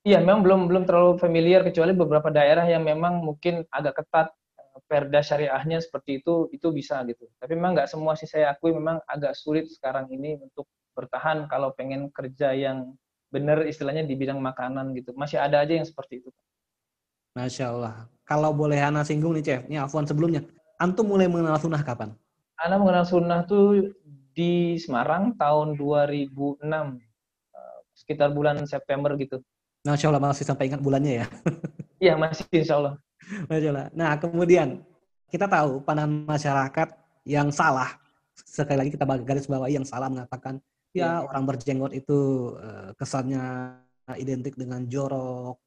Iya, 0.00 0.24
memang 0.24 0.40
belum 0.40 0.60
belum 0.70 0.84
terlalu 0.88 1.20
familiar 1.20 1.60
kecuali 1.60 1.92
beberapa 1.92 2.32
daerah 2.32 2.64
yang 2.64 2.86
memang 2.86 3.20
mungkin 3.20 3.68
agak 3.68 4.00
ketat 4.00 4.32
perda 4.88 5.20
syariahnya 5.20 5.78
seperti 5.82 6.24
itu 6.24 6.48
itu 6.54 6.72
bisa 6.72 7.04
gitu. 7.04 7.28
Tapi 7.36 7.52
memang 7.52 7.76
nggak 7.76 7.90
semua 7.90 8.16
sih 8.16 8.26
saya 8.26 8.54
akui 8.54 8.72
memang 8.72 9.02
agak 9.04 9.36
sulit 9.36 9.68
sekarang 9.68 10.08
ini 10.08 10.40
untuk 10.40 10.66
bertahan 10.96 11.46
kalau 11.46 11.70
pengen 11.76 12.08
kerja 12.10 12.56
yang 12.56 12.96
benar 13.30 13.62
istilahnya 13.62 14.02
di 14.08 14.16
bidang 14.18 14.42
makanan 14.42 14.96
gitu. 14.98 15.14
Masih 15.14 15.38
ada 15.38 15.62
aja 15.62 15.76
yang 15.78 15.86
seperti 15.86 16.24
itu. 16.24 16.30
Masya 17.40 17.72
Allah. 17.72 17.94
Kalau 18.28 18.52
boleh 18.52 18.76
Ana 18.76 19.00
singgung 19.00 19.32
nih 19.32 19.44
Chef, 19.44 19.62
ini 19.66 19.80
Afwan 19.80 20.04
sebelumnya. 20.04 20.44
Antum 20.76 21.08
mulai 21.08 21.26
mengenal 21.26 21.56
sunnah 21.56 21.80
kapan? 21.80 22.12
Ana 22.60 22.76
mengenal 22.76 23.08
sunnah 23.08 23.48
tuh 23.48 23.96
di 24.36 24.76
Semarang 24.76 25.34
tahun 25.40 25.80
2006. 25.80 26.60
Eh, 26.60 27.78
sekitar 27.96 28.36
bulan 28.36 28.60
September 28.68 29.16
gitu. 29.16 29.40
Masya 29.88 30.12
Allah 30.12 30.20
masih 30.20 30.44
sampai 30.44 30.68
ingat 30.68 30.84
bulannya 30.84 31.24
ya? 31.24 31.28
Iya 32.00 32.16
masih 32.16 32.48
insya 32.56 32.80
Allah. 32.80 32.96
Nah, 33.92 34.16
kemudian 34.16 34.80
kita 35.28 35.44
tahu 35.44 35.84
pandangan 35.84 36.24
masyarakat 36.24 36.88
yang 37.28 37.52
salah. 37.52 37.92
Sekali 38.32 38.80
lagi 38.80 38.90
kita 38.96 39.04
garis 39.20 39.44
bawahi 39.44 39.76
yang 39.76 39.84
salah 39.84 40.08
mengatakan 40.08 40.64
ya, 40.96 41.20
ya 41.20 41.28
orang 41.28 41.44
berjenggot 41.44 41.92
itu 41.92 42.52
eh, 42.56 42.96
kesannya 42.96 43.76
identik 44.16 44.56
dengan 44.56 44.88
jorok 44.88 45.60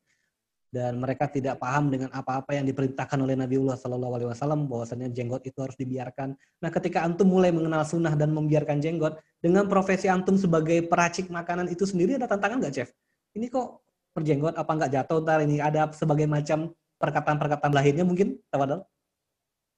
dan 0.74 0.98
mereka 0.98 1.30
tidak 1.30 1.62
paham 1.62 1.94
dengan 1.94 2.10
apa-apa 2.10 2.58
yang 2.58 2.66
diperintahkan 2.66 3.22
oleh 3.22 3.38
Nabiullah 3.38 3.78
Shallallahu 3.78 4.18
Alaihi 4.18 4.30
Wasallam 4.34 4.66
bahwasanya 4.66 5.14
jenggot 5.14 5.46
itu 5.46 5.62
harus 5.62 5.78
dibiarkan. 5.78 6.34
Nah, 6.34 6.70
ketika 6.74 7.06
antum 7.06 7.30
mulai 7.30 7.54
mengenal 7.54 7.86
sunnah 7.86 8.18
dan 8.18 8.34
membiarkan 8.34 8.82
jenggot 8.82 9.22
dengan 9.38 9.70
profesi 9.70 10.10
antum 10.10 10.34
sebagai 10.34 10.82
peracik 10.90 11.30
makanan 11.30 11.70
itu 11.70 11.86
sendiri 11.86 12.18
ada 12.18 12.26
tantangan 12.26 12.58
nggak, 12.58 12.74
Chef? 12.74 12.90
Ini 13.38 13.54
kok 13.54 13.86
perjenggot 14.18 14.58
apa 14.58 14.72
nggak 14.74 14.92
jatuh 14.98 15.22
ntar 15.22 15.46
ini 15.46 15.62
ada 15.62 15.94
sebagai 15.94 16.26
macam 16.26 16.74
perkataan-perkataan 16.98 17.70
lainnya 17.70 18.02
mungkin, 18.02 18.42
Tawadal? 18.50 18.82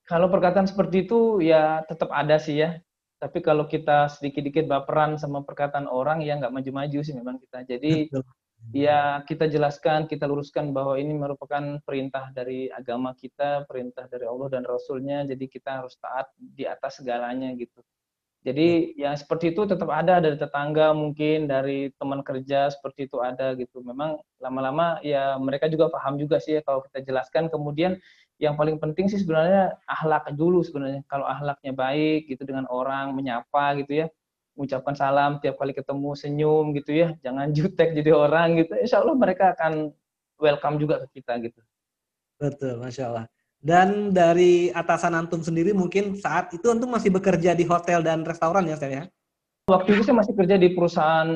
Kalau 0.07 0.31
perkataan 0.31 0.71
seperti 0.71 1.03
itu 1.03 1.43
ya 1.43 1.83
tetap 1.83 2.07
ada 2.15 2.39
sih 2.39 2.63
ya. 2.63 2.79
Tapi 3.19 3.43
kalau 3.43 3.67
kita 3.67 4.07
sedikit-sedikit 4.15 4.63
baperan 4.71 5.19
sama 5.19 5.43
perkataan 5.43 5.91
orang 5.91 6.23
ya 6.23 6.39
nggak 6.39 6.55
maju-maju 6.55 6.99
sih 7.03 7.11
memang 7.11 7.35
kita. 7.43 7.67
Jadi 7.67 8.07
ya 8.71 9.21
kita 9.27 9.45
jelaskan, 9.51 10.07
kita 10.09 10.25
luruskan 10.25 10.73
bahwa 10.73 10.97
ini 10.97 11.13
merupakan 11.13 11.77
perintah 11.83 12.31
dari 12.31 12.71
agama 12.71 13.13
kita, 13.13 13.67
perintah 13.69 14.07
dari 14.09 14.25
Allah 14.25 14.47
dan 14.49 14.63
Rasulnya. 14.65 15.27
Jadi 15.27 15.45
kita 15.45 15.83
harus 15.83 15.99
taat 15.99 16.31
di 16.37 16.63
atas 16.65 17.03
segalanya 17.03 17.53
gitu. 17.53 17.83
Jadi 18.45 18.93
yang 18.93 19.17
seperti 19.17 19.57
itu 19.57 19.65
tetap 19.65 19.89
ada 19.89 20.21
dari 20.21 20.37
tetangga 20.37 20.93
mungkin 20.93 21.49
dari 21.49 21.89
teman 21.97 22.21
kerja 22.21 22.69
seperti 22.69 23.09
itu 23.09 23.17
ada 23.17 23.57
gitu. 23.57 23.81
Memang 23.81 24.21
lama-lama 24.37 25.01
ya 25.01 25.33
mereka 25.41 25.65
juga 25.65 25.89
paham 25.89 26.21
juga 26.21 26.37
sih 26.37 26.57
ya 26.57 26.61
kalau 26.61 26.85
kita 26.85 27.01
jelaskan. 27.01 27.49
Kemudian 27.49 27.97
yang 28.37 28.53
paling 28.53 28.77
penting 28.77 29.09
sih 29.09 29.17
sebenarnya 29.17 29.81
ahlak 29.89 30.29
dulu 30.37 30.61
sebenarnya. 30.61 31.01
Kalau 31.09 31.25
ahlaknya 31.25 31.73
baik 31.73 32.29
gitu 32.29 32.45
dengan 32.45 32.69
orang, 32.69 33.17
menyapa 33.17 33.81
gitu 33.81 34.05
ya, 34.05 34.07
mengucapkan 34.55 34.95
salam 34.95 35.37
tiap 35.43 35.59
kali 35.59 35.75
ketemu, 35.75 36.15
senyum 36.15 36.65
gitu 36.73 36.91
ya, 36.95 37.13
jangan 37.21 37.51
jutek 37.51 37.91
jadi 37.91 38.11
orang 38.15 38.63
gitu. 38.63 38.73
Insya 38.79 39.03
Allah 39.03 39.15
mereka 39.19 39.51
akan 39.53 39.91
welcome 40.39 40.79
juga 40.79 41.03
ke 41.05 41.19
kita 41.21 41.37
gitu. 41.43 41.59
Betul, 42.39 42.79
masya 42.79 43.11
Allah. 43.11 43.25
Dan 43.59 44.15
dari 44.15 44.69
atasan 44.71 45.15
antum 45.15 45.43
sendiri 45.43 45.75
mungkin 45.75 46.15
saat 46.19 46.51
itu 46.55 46.67
antum 46.71 46.91
masih 46.91 47.11
bekerja 47.11 47.55
di 47.55 47.67
hotel 47.67 48.03
dan 48.03 48.23
restoran 48.23 48.67
ya, 48.67 48.79
saya? 48.79 49.07
Waktu 49.65 49.97
itu 49.97 50.05
saya 50.05 50.21
masih 50.21 50.37
kerja 50.37 50.61
di 50.61 50.77
perusahaan 50.77 51.29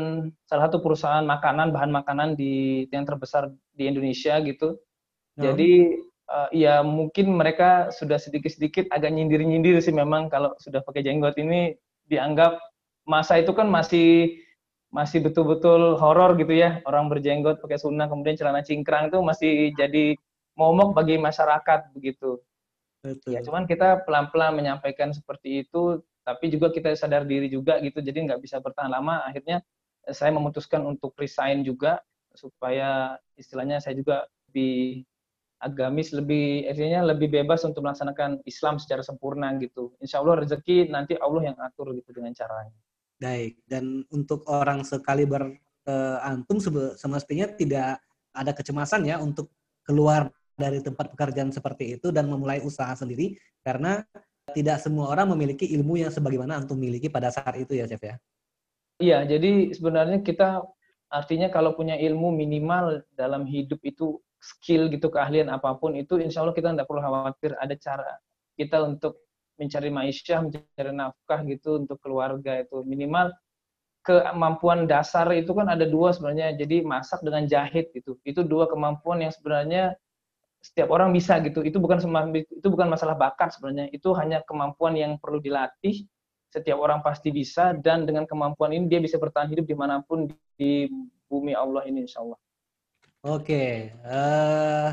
salah 0.46 0.70
satu 0.70 0.86
perusahaan 0.86 1.26
makanan 1.26 1.74
bahan 1.74 1.90
makanan 1.90 2.38
di 2.38 2.86
yang 2.94 3.02
terbesar 3.02 3.50
di 3.74 3.90
Indonesia 3.90 4.38
gitu. 4.46 4.78
Hmm. 5.34 5.42
Jadi 5.50 5.98
uh, 6.30 6.50
ya 6.54 6.86
mungkin 6.86 7.34
mereka 7.34 7.90
sudah 7.90 8.22
sedikit-sedikit 8.22 8.94
agak 8.94 9.18
nyindir-nyindir 9.18 9.82
sih 9.82 9.90
memang 9.90 10.30
kalau 10.30 10.54
sudah 10.62 10.86
pakai 10.86 11.02
jenggot 11.02 11.42
ini 11.42 11.74
dianggap 12.06 12.62
masa 13.10 13.42
itu 13.42 13.50
kan 13.58 13.66
masih 13.66 14.38
masih 14.94 15.26
betul-betul 15.26 15.98
horor 15.98 16.38
gitu 16.38 16.54
ya 16.54 16.82
orang 16.86 17.10
berjenggot 17.10 17.58
pakai 17.62 17.82
sunnah 17.82 18.06
kemudian 18.06 18.38
celana 18.38 18.62
cingkrang 18.62 19.10
itu 19.10 19.18
masih 19.26 19.74
jadi 19.74 20.14
momok 20.54 20.94
bagi 20.94 21.16
masyarakat 21.18 21.94
begitu. 21.98 22.38
Betul. 23.00 23.32
Ya 23.32 23.40
cuman 23.42 23.64
kita 23.64 24.04
pelan-pelan 24.04 24.60
menyampaikan 24.60 25.10
seperti 25.16 25.64
itu 25.66 26.04
tapi 26.28 26.52
juga 26.52 26.70
kita 26.70 26.94
sadar 26.94 27.26
diri 27.26 27.50
juga 27.50 27.82
gitu 27.82 28.04
jadi 28.04 28.28
nggak 28.28 28.44
bisa 28.44 28.62
bertahan 28.62 28.92
lama 28.92 29.24
akhirnya 29.26 29.64
eh, 30.06 30.14
saya 30.14 30.30
memutuskan 30.36 30.84
untuk 30.86 31.16
resign 31.18 31.66
juga 31.66 32.04
supaya 32.38 33.18
istilahnya 33.40 33.82
saya 33.82 33.98
juga 33.98 34.28
lebih 34.52 35.08
agamis 35.64 36.12
lebih 36.12 36.70
artinya 36.70 37.02
lebih 37.10 37.32
bebas 37.32 37.66
untuk 37.66 37.82
melaksanakan 37.88 38.44
Islam 38.46 38.78
secara 38.78 39.02
sempurna 39.02 39.52
gitu 39.58 39.96
insya 40.04 40.22
Allah 40.22 40.44
rezeki 40.44 40.92
nanti 40.92 41.18
Allah 41.18 41.52
yang 41.52 41.58
atur 41.60 41.92
gitu 41.98 42.14
dengan 42.16 42.32
caranya 42.36 42.76
baik 43.20 43.60
dan 43.68 44.08
untuk 44.10 44.48
orang 44.48 44.82
sekali 44.88 45.28
ber 45.28 45.52
uh, 45.86 46.18
antum 46.24 46.58
semestinya 46.96 47.52
tidak 47.54 48.00
ada 48.32 48.52
kecemasan 48.56 49.04
ya 49.06 49.20
untuk 49.20 49.52
keluar 49.84 50.32
dari 50.56 50.80
tempat 50.84 51.12
pekerjaan 51.16 51.52
seperti 51.52 52.00
itu 52.00 52.12
dan 52.12 52.28
memulai 52.28 52.60
usaha 52.64 52.92
sendiri 52.96 53.36
karena 53.64 54.04
tidak 54.52 54.82
semua 54.82 55.12
orang 55.14 55.30
memiliki 55.36 55.68
ilmu 55.78 56.02
yang 56.02 56.12
sebagaimana 56.12 56.60
antum 56.60 56.80
miliki 56.80 57.08
pada 57.08 57.30
saat 57.30 57.54
itu 57.60 57.78
ya 57.78 57.86
Chef 57.86 58.02
ya. 58.02 58.16
Iya, 59.00 59.24
jadi 59.24 59.72
sebenarnya 59.72 60.20
kita 60.20 60.60
artinya 61.08 61.48
kalau 61.48 61.74
punya 61.74 61.96
ilmu 61.96 62.36
minimal 62.36 63.02
dalam 63.16 63.48
hidup 63.48 63.80
itu 63.88 64.20
skill 64.40 64.88
gitu 64.92 65.12
keahlian 65.12 65.52
apa 65.52 65.76
pun 65.76 65.96
itu 65.96 66.20
insya 66.20 66.44
Allah 66.44 66.56
kita 66.56 66.72
tidak 66.72 66.88
perlu 66.88 67.04
khawatir 67.04 67.56
ada 67.60 67.76
cara 67.76 68.20
kita 68.56 68.84
untuk 68.84 69.20
mencari 69.60 69.92
maisha, 69.92 70.40
mencari 70.40 70.92
nafkah 70.96 71.44
gitu 71.46 71.84
untuk 71.84 72.00
keluarga 72.00 72.64
itu 72.64 72.82
minimal 72.88 73.36
kemampuan 74.00 74.88
dasar 74.88 75.28
itu 75.36 75.52
kan 75.52 75.68
ada 75.68 75.84
dua 75.84 76.16
sebenarnya 76.16 76.56
jadi 76.56 76.82
masak 76.88 77.20
dengan 77.20 77.44
jahit 77.46 77.92
gitu 77.92 78.16
itu 78.24 78.42
dua 78.48 78.66
kemampuan 78.72 79.20
yang 79.20 79.30
sebenarnya 79.36 80.00
setiap 80.60 80.92
orang 80.92 81.10
bisa 81.16 81.40
gitu. 81.44 81.64
Itu 81.64 81.80
bukan 81.80 82.00
itu 82.36 82.68
bukan 82.68 82.88
masalah 82.92 83.16
bakat 83.16 83.56
sebenarnya. 83.56 83.88
Itu 83.96 84.12
hanya 84.16 84.44
kemampuan 84.44 84.96
yang 84.96 85.16
perlu 85.18 85.40
dilatih. 85.40 86.04
Setiap 86.50 86.82
orang 86.82 87.06
pasti 87.06 87.30
bisa 87.30 87.78
dan 87.78 88.10
dengan 88.10 88.26
kemampuan 88.26 88.74
ini 88.74 88.90
dia 88.90 88.98
bisa 88.98 89.22
bertahan 89.22 89.54
hidup 89.54 89.70
di 89.70 89.76
mana 89.78 90.02
pun 90.02 90.26
di 90.58 90.90
bumi 91.30 91.54
Allah 91.54 91.86
ini 91.86 92.10
insya 92.10 92.26
Allah. 92.26 92.40
Oke, 93.22 93.94
uh, 94.02 94.90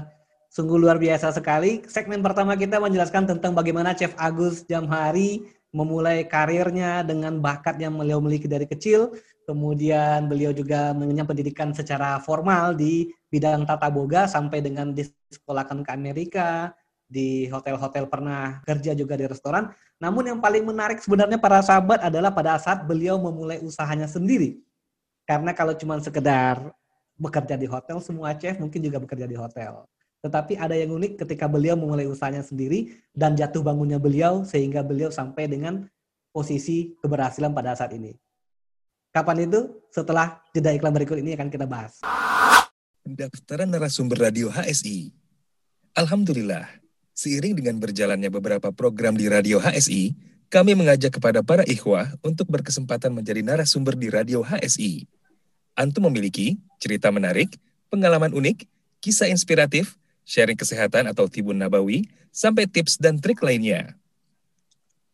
sungguh 0.57 0.81
luar 0.81 0.97
biasa 0.97 1.37
sekali. 1.37 1.85
Segmen 1.85 2.25
pertama 2.25 2.57
kita 2.57 2.81
menjelaskan 2.81 3.29
tentang 3.29 3.53
bagaimana 3.53 3.93
Chef 3.93 4.17
Agus 4.17 4.65
Jamhari 4.65 5.45
memulai 5.69 6.25
karirnya 6.25 7.05
dengan 7.05 7.37
bakat 7.45 7.77
yang 7.77 7.93
beliau 7.93 8.25
miliki 8.25 8.49
dari 8.49 8.65
kecil. 8.65 9.13
Kemudian 9.45 10.33
beliau 10.33 10.57
juga 10.57 10.97
mengenyam 10.97 11.29
pendidikan 11.29 11.77
secara 11.77 12.17
formal 12.25 12.73
di 12.73 13.13
bidang 13.29 13.69
tata 13.69 13.93
boga 13.93 14.25
sampai 14.25 14.65
dengan 14.65 14.97
di 14.97 15.05
disekolahkan 15.05 15.85
ke 15.85 15.91
Amerika, 15.93 16.71
di 17.05 17.51
hotel-hotel 17.53 18.09
pernah 18.09 18.65
kerja 18.65 18.97
juga 18.97 19.19
di 19.19 19.29
restoran. 19.29 19.69
Namun 20.01 20.33
yang 20.33 20.39
paling 20.41 20.65
menarik 20.65 21.05
sebenarnya 21.05 21.37
para 21.37 21.61
sahabat 21.61 22.01
adalah 22.01 22.33
pada 22.33 22.57
saat 22.57 22.87
beliau 22.89 23.21
memulai 23.21 23.61
usahanya 23.61 24.09
sendiri. 24.09 24.63
Karena 25.29 25.53
kalau 25.53 25.75
cuma 25.75 25.99
sekedar 26.01 26.73
bekerja 27.19 27.59
di 27.59 27.67
hotel, 27.67 27.99
semua 28.01 28.33
chef 28.39 28.57
mungkin 28.57 28.81
juga 28.81 29.03
bekerja 29.03 29.27
di 29.27 29.37
hotel. 29.37 29.85
Tetapi 30.27 30.59
ada 30.59 30.75
yang 30.75 30.91
unik 30.91 31.23
ketika 31.23 31.47
beliau 31.47 31.79
memulai 31.79 32.11
usahanya 32.11 32.43
sendiri 32.43 32.99
dan 33.15 33.39
jatuh 33.39 33.63
bangunnya 33.63 34.03
beliau 34.03 34.43
sehingga 34.43 34.83
beliau 34.83 35.15
sampai 35.15 35.47
dengan 35.47 35.87
posisi 36.35 36.99
keberhasilan 36.99 37.55
pada 37.55 37.79
saat 37.79 37.95
ini. 37.95 38.11
Kapan 39.15 39.47
itu? 39.47 39.87
Setelah 39.95 40.43
jeda 40.51 40.75
iklan 40.75 40.93
berikut 40.93 41.23
ini 41.23 41.39
akan 41.39 41.49
kita 41.49 41.65
bahas 41.65 42.03
pendaftaran 43.07 43.71
narasumber 43.71 44.19
radio 44.19 44.51
HSI. 44.51 45.15
Alhamdulillah, 45.95 46.67
seiring 47.15 47.55
dengan 47.55 47.79
berjalannya 47.79 48.27
beberapa 48.35 48.75
program 48.75 49.15
di 49.15 49.31
radio 49.31 49.63
HSI, 49.63 50.11
kami 50.51 50.75
mengajak 50.75 51.15
kepada 51.15 51.47
para 51.47 51.63
ikhwah 51.71 52.11
untuk 52.27 52.51
berkesempatan 52.51 53.15
menjadi 53.15 53.47
narasumber 53.47 53.95
di 53.95 54.11
radio 54.11 54.43
HSI. 54.43 55.07
Antum 55.79 56.11
memiliki 56.11 56.59
cerita 56.83 57.15
menarik, 57.15 57.55
pengalaman 57.95 58.35
unik, 58.35 58.67
kisah 58.99 59.31
inspiratif, 59.31 59.95
sharing 60.27 60.59
kesehatan 60.59 61.07
atau 61.07 61.31
tibun 61.31 61.57
nabawi, 61.57 62.11
sampai 62.35 62.67
tips 62.67 62.99
dan 62.99 63.23
trik 63.23 63.41
lainnya. 63.41 63.95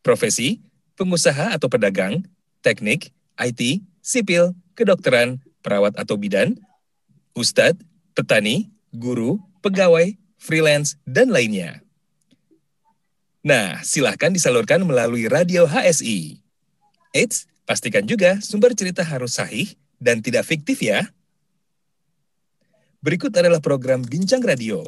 Profesi, 0.03 0.59
pengusaha 0.97 1.55
atau 1.55 1.69
pedagang, 1.71 2.25
teknik, 2.65 3.13
IT, 3.39 3.85
sipil, 4.03 4.51
kedokteran, 4.75 5.39
perawat 5.63 5.95
atau 5.95 6.19
bidan, 6.19 6.59
ustadz, 7.37 7.79
petani, 8.17 8.73
guru, 8.91 9.39
pegawai, 9.63 10.17
freelance, 10.35 10.99
dan 11.07 11.31
lainnya. 11.31 11.79
Nah, 13.43 13.79
silahkan 13.83 14.31
disalurkan 14.31 14.83
melalui 14.83 15.27
radio 15.27 15.67
HSI. 15.67 16.39
Eits, 17.11 17.47
pastikan 17.67 18.03
juga 18.07 18.39
sumber 18.39 18.71
cerita 18.75 19.03
harus 19.03 19.35
sahih 19.35 19.75
dan 19.99 20.19
tidak 20.23 20.47
fiktif 20.47 20.79
ya. 20.79 21.07
Berikut 23.03 23.35
adalah 23.35 23.59
program 23.59 23.99
Bincang 23.99 24.39
Radio, 24.39 24.87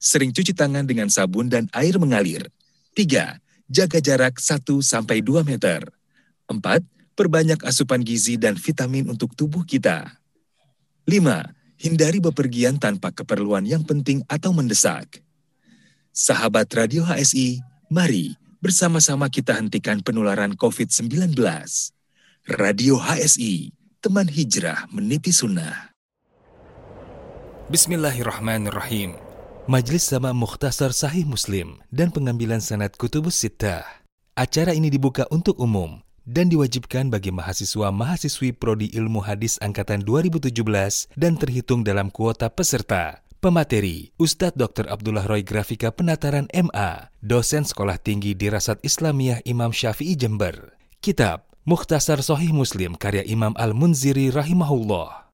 sering 0.00 0.32
cuci 0.32 0.56
tangan 0.56 0.88
dengan 0.88 1.12
sabun 1.12 1.52
dan 1.52 1.68
air 1.76 2.00
mengalir. 2.00 2.48
Tiga, 2.96 3.36
jaga 3.68 4.00
jarak 4.00 4.40
1-2 4.40 4.80
meter. 5.46 5.84
Empat, 6.48 6.82
perbanyak 7.14 7.60
asupan 7.62 8.00
gizi 8.00 8.40
dan 8.40 8.56
vitamin 8.56 9.12
untuk 9.12 9.36
tubuh 9.36 9.62
kita. 9.62 10.08
Lima, 11.04 11.52
hindari 11.76 12.18
bepergian 12.18 12.80
tanpa 12.80 13.12
keperluan 13.12 13.68
yang 13.68 13.84
penting 13.84 14.24
atau 14.26 14.50
mendesak. 14.56 15.20
Sahabat 16.10 16.66
Radio 16.74 17.06
HSI, 17.06 17.62
mari 17.92 18.34
bersama-sama 18.58 19.30
kita 19.30 19.54
hentikan 19.54 20.02
penularan 20.02 20.58
COVID-19. 20.58 21.38
Radio 22.50 22.98
HSI, 22.98 23.70
teman 24.02 24.26
hijrah 24.26 24.90
meniti 24.90 25.30
sunnah. 25.30 25.94
Bismillahirrahmanirrahim. 27.70 29.29
Majlis 29.70 30.02
Sama 30.02 30.34
Mukhtasar 30.34 30.90
Sahih 30.90 31.22
Muslim 31.22 31.78
dan 31.94 32.10
pengambilan 32.10 32.58
sanad 32.58 32.90
Kutubus 32.98 33.38
Sittah. 33.38 33.86
Acara 34.34 34.74
ini 34.74 34.90
dibuka 34.90 35.30
untuk 35.30 35.62
umum 35.62 36.02
dan 36.26 36.50
diwajibkan 36.50 37.06
bagi 37.06 37.30
mahasiswa-mahasiswi 37.30 38.58
Prodi 38.58 38.90
Ilmu 38.90 39.22
Hadis 39.22 39.62
Angkatan 39.62 40.02
2017 40.02 41.14
dan 41.14 41.38
terhitung 41.38 41.86
dalam 41.86 42.10
kuota 42.10 42.50
peserta. 42.50 43.22
Pemateri, 43.38 44.10
Ustadz 44.18 44.58
Dr. 44.58 44.90
Abdullah 44.90 45.30
Roy 45.30 45.46
Grafika 45.46 45.94
Penataran 45.94 46.50
MA, 46.50 47.14
dosen 47.22 47.62
Sekolah 47.62 48.02
Tinggi 48.02 48.34
Dirasat 48.34 48.82
Islamiyah 48.82 49.38
Imam 49.46 49.70
Syafi'i 49.70 50.18
Jember. 50.18 50.74
Kitab, 50.98 51.46
Mukhtasar 51.62 52.18
Sohih 52.26 52.50
Muslim 52.50 52.98
karya 52.98 53.22
Imam 53.22 53.54
Al-Munziri 53.54 54.34
Rahimahullah. 54.34 55.30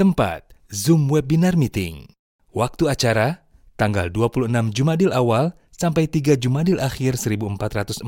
Tempat, 0.00 0.48
Zoom 0.72 1.12
Webinar 1.12 1.60
Meeting. 1.60 2.17
Waktu 2.58 2.90
acara, 2.90 3.46
tanggal 3.78 4.10
26 4.10 4.50
Jumadil 4.74 5.14
Awal 5.14 5.54
sampai 5.70 6.10
3 6.10 6.34
Jumadil 6.34 6.82
Akhir 6.82 7.14
1442 7.14 8.02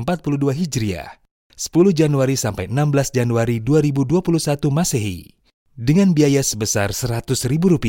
Hijriah. 0.51 1.23
10 1.55 1.95
Januari 1.95 2.35
sampai 2.35 2.67
16 2.67 3.15
Januari 3.15 3.63
2021 3.63 4.67
Masehi. 4.67 5.39
Dengan 5.71 6.11
biaya 6.11 6.43
sebesar 6.43 6.91
Rp100.000. 6.91 7.79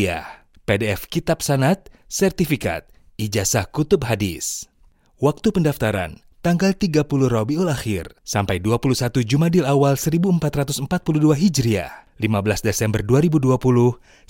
PDF 0.63 1.11
Kitab 1.11 1.43
Sanat, 1.43 1.91
Sertifikat, 2.07 2.87
Ijazah 3.19 3.67
Kutub 3.67 4.07
Hadis. 4.07 4.71
Waktu 5.19 5.51
pendaftaran, 5.51 6.23
tanggal 6.47 6.79
30 6.79 7.27
Rabiul 7.27 7.75
Akhir 7.75 8.15
sampai 8.23 8.63
21 8.63 9.27
Jumadil 9.27 9.67
Awal 9.67 9.99
1442 9.99 10.87
Hijriah. 11.35 12.07
15 12.23 12.63
Desember 12.63 13.03
2020 13.03 13.51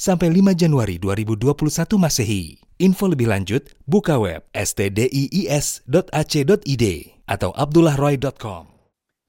sampai 0.00 0.32
5 0.32 0.56
Januari 0.56 0.96
2021 0.96 2.00
Masehi. 2.00 2.56
Info 2.80 3.04
lebih 3.04 3.28
lanjut, 3.28 3.68
buka 3.84 4.16
web 4.16 4.40
stdiis.ac.id 4.56 5.84
atau 7.28 7.52
abdullahroy.com. 7.52 8.72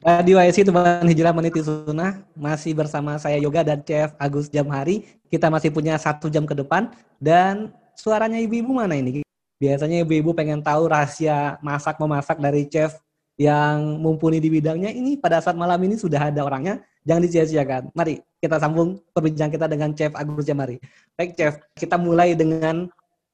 Radio 0.04 0.36
IC 0.40 0.68
Teman 0.68 1.08
Hijrah 1.08 1.32
Meniti 1.36 1.64
Sunnah 1.64 2.24
masih 2.36 2.76
bersama 2.76 3.16
saya 3.20 3.40
Yoga 3.40 3.64
dan 3.64 3.84
Chef 3.84 4.12
Agus 4.20 4.48
Jamhari. 4.52 5.08
Kita 5.28 5.48
masih 5.52 5.72
punya 5.72 5.96
satu 6.00 6.28
jam 6.32 6.48
ke 6.48 6.56
depan 6.56 6.92
dan 7.20 7.72
suaranya 7.96 8.40
ibu-ibu 8.40 8.76
mana 8.76 9.00
ini? 9.00 9.24
Biasanya 9.64 10.04
ibu-ibu 10.04 10.36
pengen 10.36 10.60
tahu 10.60 10.92
rahasia 10.92 11.56
masak 11.64 11.96
memasak 12.04 12.36
dari 12.36 12.68
chef 12.68 13.00
yang 13.38 13.98
mumpuni 13.98 14.38
di 14.38 14.50
bidangnya. 14.50 14.94
Ini 14.94 15.18
pada 15.18 15.42
saat 15.42 15.58
malam 15.58 15.80
ini 15.84 15.98
sudah 15.98 16.30
ada 16.30 16.46
orangnya 16.46 16.82
jangan 17.04 17.22
disia-siakan. 17.26 17.84
Mari 17.94 18.22
kita 18.40 18.60
sambung 18.60 19.00
perbincangan 19.12 19.52
kita 19.52 19.68
dengan 19.68 19.90
Chef 19.96 20.14
Agus 20.16 20.46
Jamari. 20.46 20.78
Baik 21.16 21.36
Chef, 21.38 21.54
kita 21.76 21.96
mulai 22.00 22.36
dengan 22.36 22.88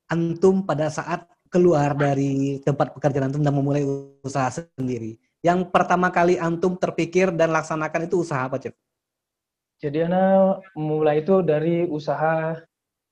antum 0.10 0.66
pada 0.66 0.90
saat 0.90 1.26
keluar 1.50 1.98
dari 1.98 2.62
tempat 2.62 2.94
pekerjaan 2.94 3.34
antum 3.34 3.42
dan 3.42 3.54
memulai 3.54 3.82
usaha 4.22 4.50
sendiri. 4.54 5.18
Yang 5.42 5.72
pertama 5.72 6.12
kali 6.12 6.38
antum 6.38 6.76
terpikir 6.78 7.32
dan 7.34 7.50
laksanakan 7.56 8.06
itu 8.06 8.22
usaha 8.22 8.46
apa, 8.46 8.60
Chef? 8.62 8.76
Jadi 9.80 10.04
Ana 10.04 10.60
mulai 10.76 11.24
itu 11.24 11.40
dari 11.40 11.88
usaha 11.88 12.60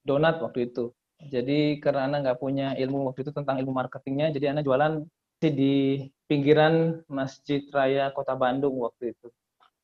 donat 0.04 0.44
waktu 0.44 0.68
itu. 0.68 0.92
Jadi 1.18 1.80
karena 1.80 2.12
Ana 2.12 2.20
nggak 2.20 2.38
punya 2.38 2.76
ilmu 2.76 3.10
waktu 3.10 3.24
itu 3.26 3.32
tentang 3.32 3.58
ilmu 3.58 3.72
marketingnya, 3.72 4.36
jadi 4.36 4.52
Ana 4.54 4.62
jualan 4.62 5.02
di 5.46 6.02
pinggiran 6.26 7.06
Masjid 7.06 7.62
Raya 7.70 8.10
Kota 8.10 8.34
Bandung 8.34 8.82
waktu 8.82 9.14
itu. 9.14 9.30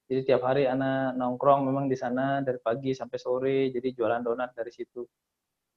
Jadi 0.10 0.22
tiap 0.28 0.44
hari 0.44 0.68
anak 0.68 1.16
nongkrong 1.16 1.64
memang 1.64 1.86
di 1.88 1.96
sana 1.96 2.44
dari 2.44 2.60
pagi 2.60 2.92
sampai 2.92 3.18
sore, 3.18 3.60
jadi 3.72 3.94
jualan 3.96 4.22
donat 4.22 4.52
dari 4.52 4.70
situ. 4.74 5.06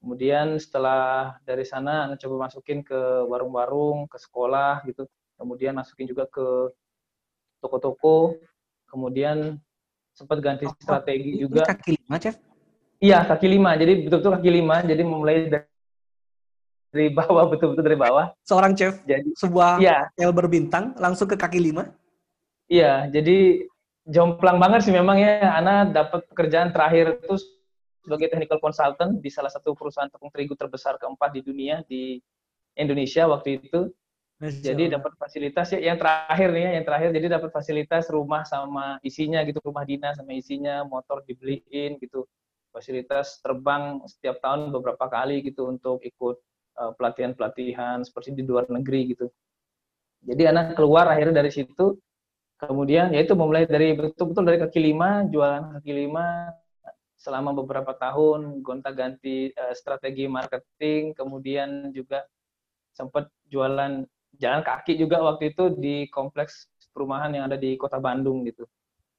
Kemudian 0.03 0.59
setelah 0.61 1.37
dari 1.47 1.65
sana 1.65 2.11
anak 2.11 2.21
coba 2.21 2.49
masukin 2.51 2.83
ke 2.83 3.27
warung-warung, 3.29 4.11
ke 4.11 4.19
sekolah 4.21 4.83
gitu. 4.89 5.07
Kemudian 5.37 5.77
masukin 5.77 6.09
juga 6.09 6.27
ke 6.29 6.73
toko-toko. 7.61 8.37
Kemudian 8.87 9.57
sempat 10.13 10.41
ganti 10.41 10.65
oh, 10.69 10.75
strategi 10.81 11.37
ini 11.37 11.41
juga. 11.49 11.65
Kaki 11.69 11.97
lima, 11.97 12.17
Chef? 12.21 12.37
Iya, 13.01 13.25
kaki 13.29 13.47
lima. 13.49 13.71
Jadi 13.77 13.93
betul-betul 14.09 14.33
kaki 14.41 14.51
lima. 14.53 14.77
Jadi 14.85 15.03
memulai 15.05 15.37
dari 15.49 15.76
dari 16.97 17.13
bawah 17.13 17.45
betul-betul 17.53 17.85
dari 17.85 17.99
bawah. 18.01 18.33
Seorang 18.49 18.73
chef 18.73 19.05
jadi 19.05 19.29
sebuah 19.37 19.77
ya. 19.85 20.09
hotel 20.17 20.33
berbintang 20.33 20.97
langsung 20.97 21.29
ke 21.29 21.37
kaki 21.37 21.61
lima. 21.61 21.93
Iya, 22.67 23.13
jadi 23.13 23.69
jomplang 24.09 24.59
banget 24.59 24.87
sih 24.87 24.95
memang 24.95 25.21
ya 25.21 25.53
Ana 25.53 25.87
dapat 25.87 26.27
pekerjaan 26.31 26.75
terakhir 26.75 27.19
itu 27.23 27.37
sebagai 28.07 28.31
technical 28.31 28.63
consultant 28.63 29.19
di 29.19 29.31
salah 29.35 29.51
satu 29.51 29.75
perusahaan 29.75 30.07
tepung 30.07 30.31
terigu 30.31 30.55
terbesar 30.55 30.95
keempat 30.95 31.35
di 31.35 31.41
dunia 31.43 31.83
di 31.87 32.23
Indonesia 32.79 33.27
waktu 33.27 33.59
itu. 33.59 33.91
Jadi 34.37 34.93
dapat 34.93 35.17
fasilitas 35.17 35.73
ya 35.73 35.81
yang 35.81 35.97
terakhir 35.97 36.53
nih 36.53 36.63
ya, 36.63 36.71
yang 36.77 36.85
terakhir 36.85 37.09
jadi 37.17 37.27
dapat 37.41 37.51
fasilitas 37.57 38.05
rumah 38.13 38.45
sama 38.45 39.01
isinya 39.01 39.41
gitu, 39.49 39.65
rumah 39.65 39.83
dinas 39.89 40.21
sama 40.21 40.37
isinya, 40.37 40.85
motor 40.85 41.25
dibeliin 41.25 41.97
gitu. 41.97 42.29
Fasilitas 42.69 43.41
terbang 43.41 44.05
setiap 44.05 44.37
tahun 44.45 44.69
beberapa 44.69 45.09
kali 45.09 45.41
gitu 45.41 45.73
untuk 45.73 46.05
ikut 46.05 46.37
pelatihan-pelatihan 46.77 48.05
seperti 48.05 48.37
di 48.37 48.45
luar 48.45 48.69
negeri 48.69 49.17
gitu. 49.17 49.27
Jadi 50.27 50.43
anak 50.45 50.75
keluar 50.77 51.09
akhirnya 51.09 51.41
dari 51.41 51.53
situ 51.55 51.97
kemudian 52.57 53.13
ya 53.13 53.21
itu 53.21 53.37
memulai 53.37 53.69
dari 53.69 53.93
betul-betul 53.93 54.45
dari 54.49 54.59
kaki 54.65 54.81
lima 54.81 55.29
jualan 55.29 55.77
kaki 55.77 55.93
lima 55.93 56.49
selama 57.21 57.53
beberapa 57.53 57.93
tahun 57.97 58.65
gonta-ganti 58.65 59.53
uh, 59.53 59.77
strategi 59.77 60.25
marketing 60.25 61.13
kemudian 61.13 61.93
juga 61.93 62.25
sempat 62.97 63.29
jualan 63.53 64.09
jalan 64.41 64.63
kaki 64.65 64.97
juga 64.97 65.21
waktu 65.21 65.53
itu 65.53 65.77
di 65.77 66.09
kompleks 66.09 66.69
perumahan 66.97 67.33
yang 67.37 67.45
ada 67.45 67.61
di 67.61 67.77
kota 67.77 68.01
Bandung 68.01 68.41
gitu 68.49 68.65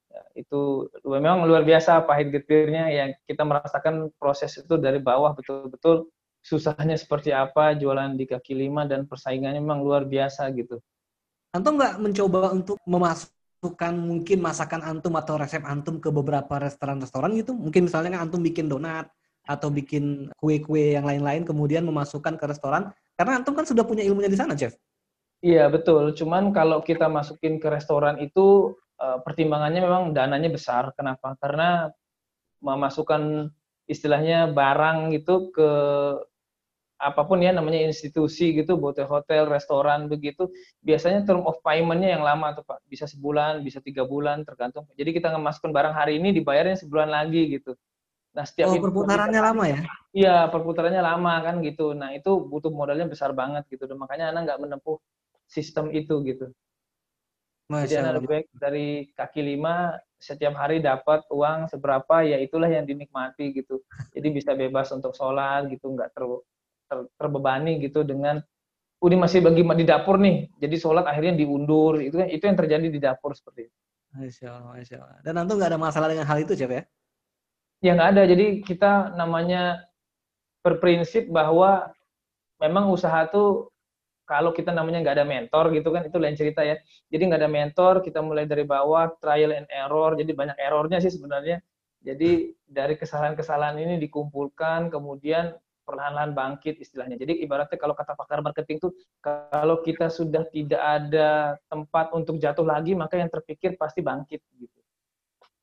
ya, 0.09 0.21
itu 0.33 0.89
memang 1.05 1.45
luar 1.45 1.61
biasa 1.61 2.09
pahit 2.09 2.33
getirnya 2.33 2.89
yang 2.89 3.09
kita 3.29 3.45
merasakan 3.45 4.09
proses 4.17 4.57
itu 4.57 4.81
dari 4.81 4.97
bawah 4.97 5.37
betul-betul 5.37 6.09
susahnya 6.47 6.95
seperti 6.95 7.35
apa 7.35 7.75
jualan 7.75 8.15
di 8.15 8.23
kaki 8.23 8.55
lima 8.55 8.87
dan 8.87 9.03
persaingannya 9.03 9.59
memang 9.59 9.83
luar 9.83 10.07
biasa 10.07 10.47
gitu 10.55 10.79
Antum 11.55 11.79
nggak 11.79 11.97
mencoba 12.03 12.51
untuk 12.51 12.77
memasukkan 12.83 13.93
mungkin 13.97 14.37
masakan 14.43 14.85
antum 14.85 15.15
atau 15.15 15.39
resep 15.39 15.63
antum 15.65 15.97
ke 15.97 16.13
beberapa 16.13 16.59
restoran-restoran 16.59 17.33
gitu? 17.39 17.57
Mungkin 17.57 17.89
misalnya 17.89 18.19
kan 18.19 18.29
antum 18.29 18.45
bikin 18.45 18.69
donat 18.69 19.09
atau 19.47 19.71
bikin 19.71 20.29
kue-kue 20.37 20.99
yang 20.99 21.07
lain-lain 21.07 21.47
kemudian 21.47 21.87
memasukkan 21.87 22.35
ke 22.35 22.45
restoran 22.51 22.91
karena 23.15 23.39
antum 23.39 23.55
kan 23.55 23.63
sudah 23.63 23.87
punya 23.87 24.03
ilmunya 24.03 24.27
di 24.27 24.37
sana, 24.37 24.53
chef. 24.53 24.77
Iya 25.41 25.71
betul. 25.71 26.11
Cuman 26.13 26.53
kalau 26.53 26.83
kita 26.85 27.07
masukin 27.07 27.57
ke 27.57 27.71
restoran 27.71 28.19
itu 28.19 28.77
eh, 29.01 29.17
pertimbangannya 29.25 29.81
memang 29.81 30.03
dananya 30.11 30.51
besar. 30.51 30.91
Kenapa? 30.93 31.39
Karena 31.41 31.89
memasukkan 32.61 33.49
istilahnya 33.87 34.51
barang 34.51 35.15
gitu 35.15 35.49
ke 35.55 35.69
apa 36.97 37.21
pun 37.29 37.37
ya 37.37 37.53
namanya 37.53 37.85
institusi 37.85 38.57
gitu, 38.57 38.73
hotel-hotel, 38.81 39.45
restoran 39.45 40.09
begitu, 40.09 40.49
biasanya 40.81 41.21
term 41.29 41.45
of 41.45 41.61
payment-nya 41.61 42.17
yang 42.17 42.25
lama 42.25 42.57
tuh 42.57 42.65
Pak, 42.65 42.81
bisa 42.89 43.05
sebulan, 43.05 43.61
bisa 43.61 43.77
tiga 43.85 44.01
bulan, 44.01 44.41
tergantung. 44.41 44.89
Jadi 44.97 45.13
kita 45.13 45.29
ngemasukkan 45.29 45.69
barang 45.69 45.93
hari 45.93 46.17
ini 46.17 46.33
dibayarnya 46.33 46.73
sebulan 46.81 47.13
lagi 47.13 47.53
gitu. 47.53 47.77
Nah 48.33 48.45
setiap 48.45 48.73
oh, 48.73 48.81
perputarannya 48.81 49.41
lama 49.41 49.63
ya? 49.65 49.79
Iya 50.13 50.35
perputarannya 50.49 51.01
lama 51.01 51.33
kan 51.45 51.61
gitu. 51.61 51.93
Nah 51.93 52.13
itu 52.17 52.41
butuh 52.49 52.73
modalnya 52.73 53.05
besar 53.05 53.33
banget 53.33 53.69
gitu, 53.69 53.85
dan 53.85 53.97
makanya 54.01 54.33
anak 54.33 54.49
nggak 54.49 54.61
menempuh 54.65 54.97
sistem 55.45 55.93
itu 55.93 56.17
gitu. 56.25 56.49
Masya 57.67 57.83
Jadi 57.83 57.93
anak 57.99 58.13
lebih 58.17 58.29
baik 58.31 58.47
dari 58.55 58.87
kaki 59.11 59.41
lima 59.43 59.99
setiap 60.17 60.55
hari 60.55 60.79
dapat 60.79 61.27
uang 61.29 61.69
seberapa 61.69 62.23
ya 62.23 62.39
itulah 62.41 62.71
yang 62.71 62.89
dinikmati 62.89 63.53
gitu. 63.53 63.85
Jadi 64.17 64.27
bisa 64.33 64.57
bebas 64.57 64.89
untuk 64.95 65.13
sholat 65.13 65.69
gitu, 65.69 65.93
nggak 65.93 66.09
ter 66.15 66.23
ter, 66.87 67.07
terbebani 67.19 67.83
gitu 67.83 68.01
dengan 68.01 68.41
ini 68.97 69.13
masih 69.13 69.45
bagi 69.45 69.61
di 69.61 69.85
dapur 69.85 70.17
nih, 70.17 70.49
jadi 70.57 70.73
sholat 70.73 71.05
akhirnya 71.05 71.37
diundur, 71.37 72.01
itu 72.01 72.17
kan 72.17 72.27
itu 72.33 72.43
yang 72.49 72.57
terjadi 72.57 72.87
di 72.89 72.97
dapur 72.97 73.37
seperti 73.37 73.69
itu. 73.69 73.77
Masya 74.17 74.47
Allah, 74.49 74.73
Masya 74.73 74.97
Allah. 74.97 75.19
Dan 75.21 75.33
nanti 75.37 75.51
nggak 75.53 75.69
ada 75.69 75.77
masalah 75.77 76.09
dengan 76.09 76.25
hal 76.25 76.41
itu, 76.41 76.57
Chef 76.57 76.71
ya? 76.73 76.81
Ya 77.85 77.93
nggak 77.93 78.09
ada, 78.17 78.23
jadi 78.25 78.45
kita 78.65 79.13
namanya 79.13 79.85
berprinsip 80.65 81.29
bahwa 81.29 81.93
memang 82.57 82.89
usaha 82.89 83.29
tuh 83.29 83.69
kalau 84.27 84.51
kita 84.51 84.75
namanya 84.75 84.99
nggak 85.05 85.15
ada 85.21 85.27
mentor 85.29 85.71
gitu 85.71 85.93
kan 85.95 86.03
itu 86.03 86.17
lain 86.19 86.35
cerita 86.35 86.59
ya 86.65 86.75
jadi 87.07 87.31
nggak 87.31 87.41
ada 87.47 87.51
mentor 87.51 87.93
kita 88.03 88.19
mulai 88.19 88.43
dari 88.43 88.67
bawah 88.67 89.15
trial 89.23 89.55
and 89.55 89.69
error 89.71 90.19
jadi 90.19 90.27
banyak 90.35 90.57
errornya 90.59 90.99
sih 90.99 91.13
sebenarnya 91.13 91.63
jadi 92.03 92.51
dari 92.67 92.99
kesalahan-kesalahan 92.99 93.79
ini 93.79 93.95
dikumpulkan 94.03 94.91
kemudian 94.91 95.55
perlahan-lahan 95.87 96.35
bangkit 96.35 96.83
istilahnya. 96.83 97.15
Jadi 97.15 97.39
ibaratnya 97.39 97.79
kalau 97.79 97.95
kata 97.95 98.19
pakar 98.19 98.43
marketing 98.43 98.83
tuh 98.83 98.91
kalau 99.23 99.79
kita 99.79 100.11
sudah 100.11 100.43
tidak 100.51 100.83
ada 100.83 101.55
tempat 101.71 102.11
untuk 102.11 102.35
jatuh 102.35 102.67
lagi 102.67 102.91
maka 102.91 103.15
yang 103.15 103.31
terpikir 103.31 103.79
pasti 103.79 104.03
bangkit 104.03 104.43
gitu. 104.59 104.79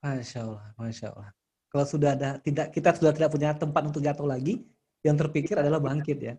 Masya 0.01 0.39
Allah, 0.49 0.65
masya 0.81 1.13
Allah. 1.13 1.29
Kalau 1.69 1.85
sudah 1.85 2.17
ada 2.17 2.41
tidak 2.41 2.73
kita 2.73 2.97
sudah 2.97 3.13
tidak 3.13 3.29
punya 3.29 3.53
tempat 3.53 3.83
untuk 3.85 4.01
jatuh 4.01 4.25
lagi, 4.25 4.65
yang 5.05 5.21
terpikir 5.21 5.61
adalah 5.61 5.85
bangkit 5.85 6.19
ya. 6.25 6.35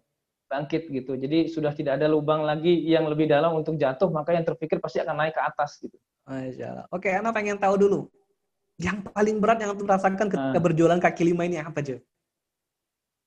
bangkit 0.45 0.88
gitu. 0.93 1.17
Jadi 1.17 1.50
sudah 1.50 1.74
tidak 1.74 1.98
ada 1.98 2.06
lubang 2.06 2.45
lagi 2.45 2.69
yang 2.86 3.10
lebih 3.10 3.26
dalam 3.26 3.58
untuk 3.58 3.78
jatuh, 3.82 4.13
maka 4.13 4.34
yang 4.34 4.45
terpikir 4.45 4.78
pasti 4.78 5.02
akan 5.02 5.17
naik 5.17 5.34
ke 5.34 5.41
atas 5.41 5.82
gitu. 5.82 5.98
Masya 6.26 6.65
Allah. 6.69 6.86
Oke, 6.93 7.10
Ana 7.10 7.34
pengen 7.34 7.58
tahu 7.58 7.76
dulu. 7.78 8.00
Yang 8.78 9.10
paling 9.10 9.41
berat 9.41 9.58
yang 9.63 9.74
Antum 9.74 9.89
rasakan 9.89 10.28
ketika 10.30 10.60
uh. 10.60 10.63
berjualan 10.63 11.00
kaki 11.02 11.24
lima 11.34 11.50
ini 11.50 11.58
apa, 11.58 11.82
Jo? 11.82 11.98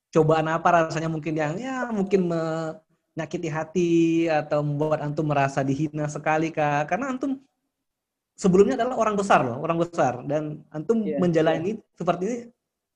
Cobaan 0.09 0.49
apa 0.49 0.89
rasanya 0.89 1.13
mungkin 1.13 1.37
yang 1.37 1.61
ya 1.61 1.85
mungkin 1.93 2.33
menyakiti 2.33 3.49
hati 3.53 3.93
atau 4.31 4.65
membuat 4.65 5.05
Antum 5.05 5.29
merasa 5.29 5.61
dihina 5.61 6.09
sekali, 6.09 6.49
Kak? 6.49 6.89
Karena 6.89 7.13
Antum 7.13 7.43
sebelumnya 8.39 8.81
adalah 8.81 8.97
orang 8.97 9.17
besar 9.19 9.45
loh, 9.45 9.61
orang 9.61 9.79
besar. 9.85 10.25
Dan 10.25 10.65
Antum 10.73 11.05
yeah, 11.05 11.21
menjalani 11.21 11.77
yeah. 11.77 11.97
seperti 11.99 12.23
ini 12.25 12.37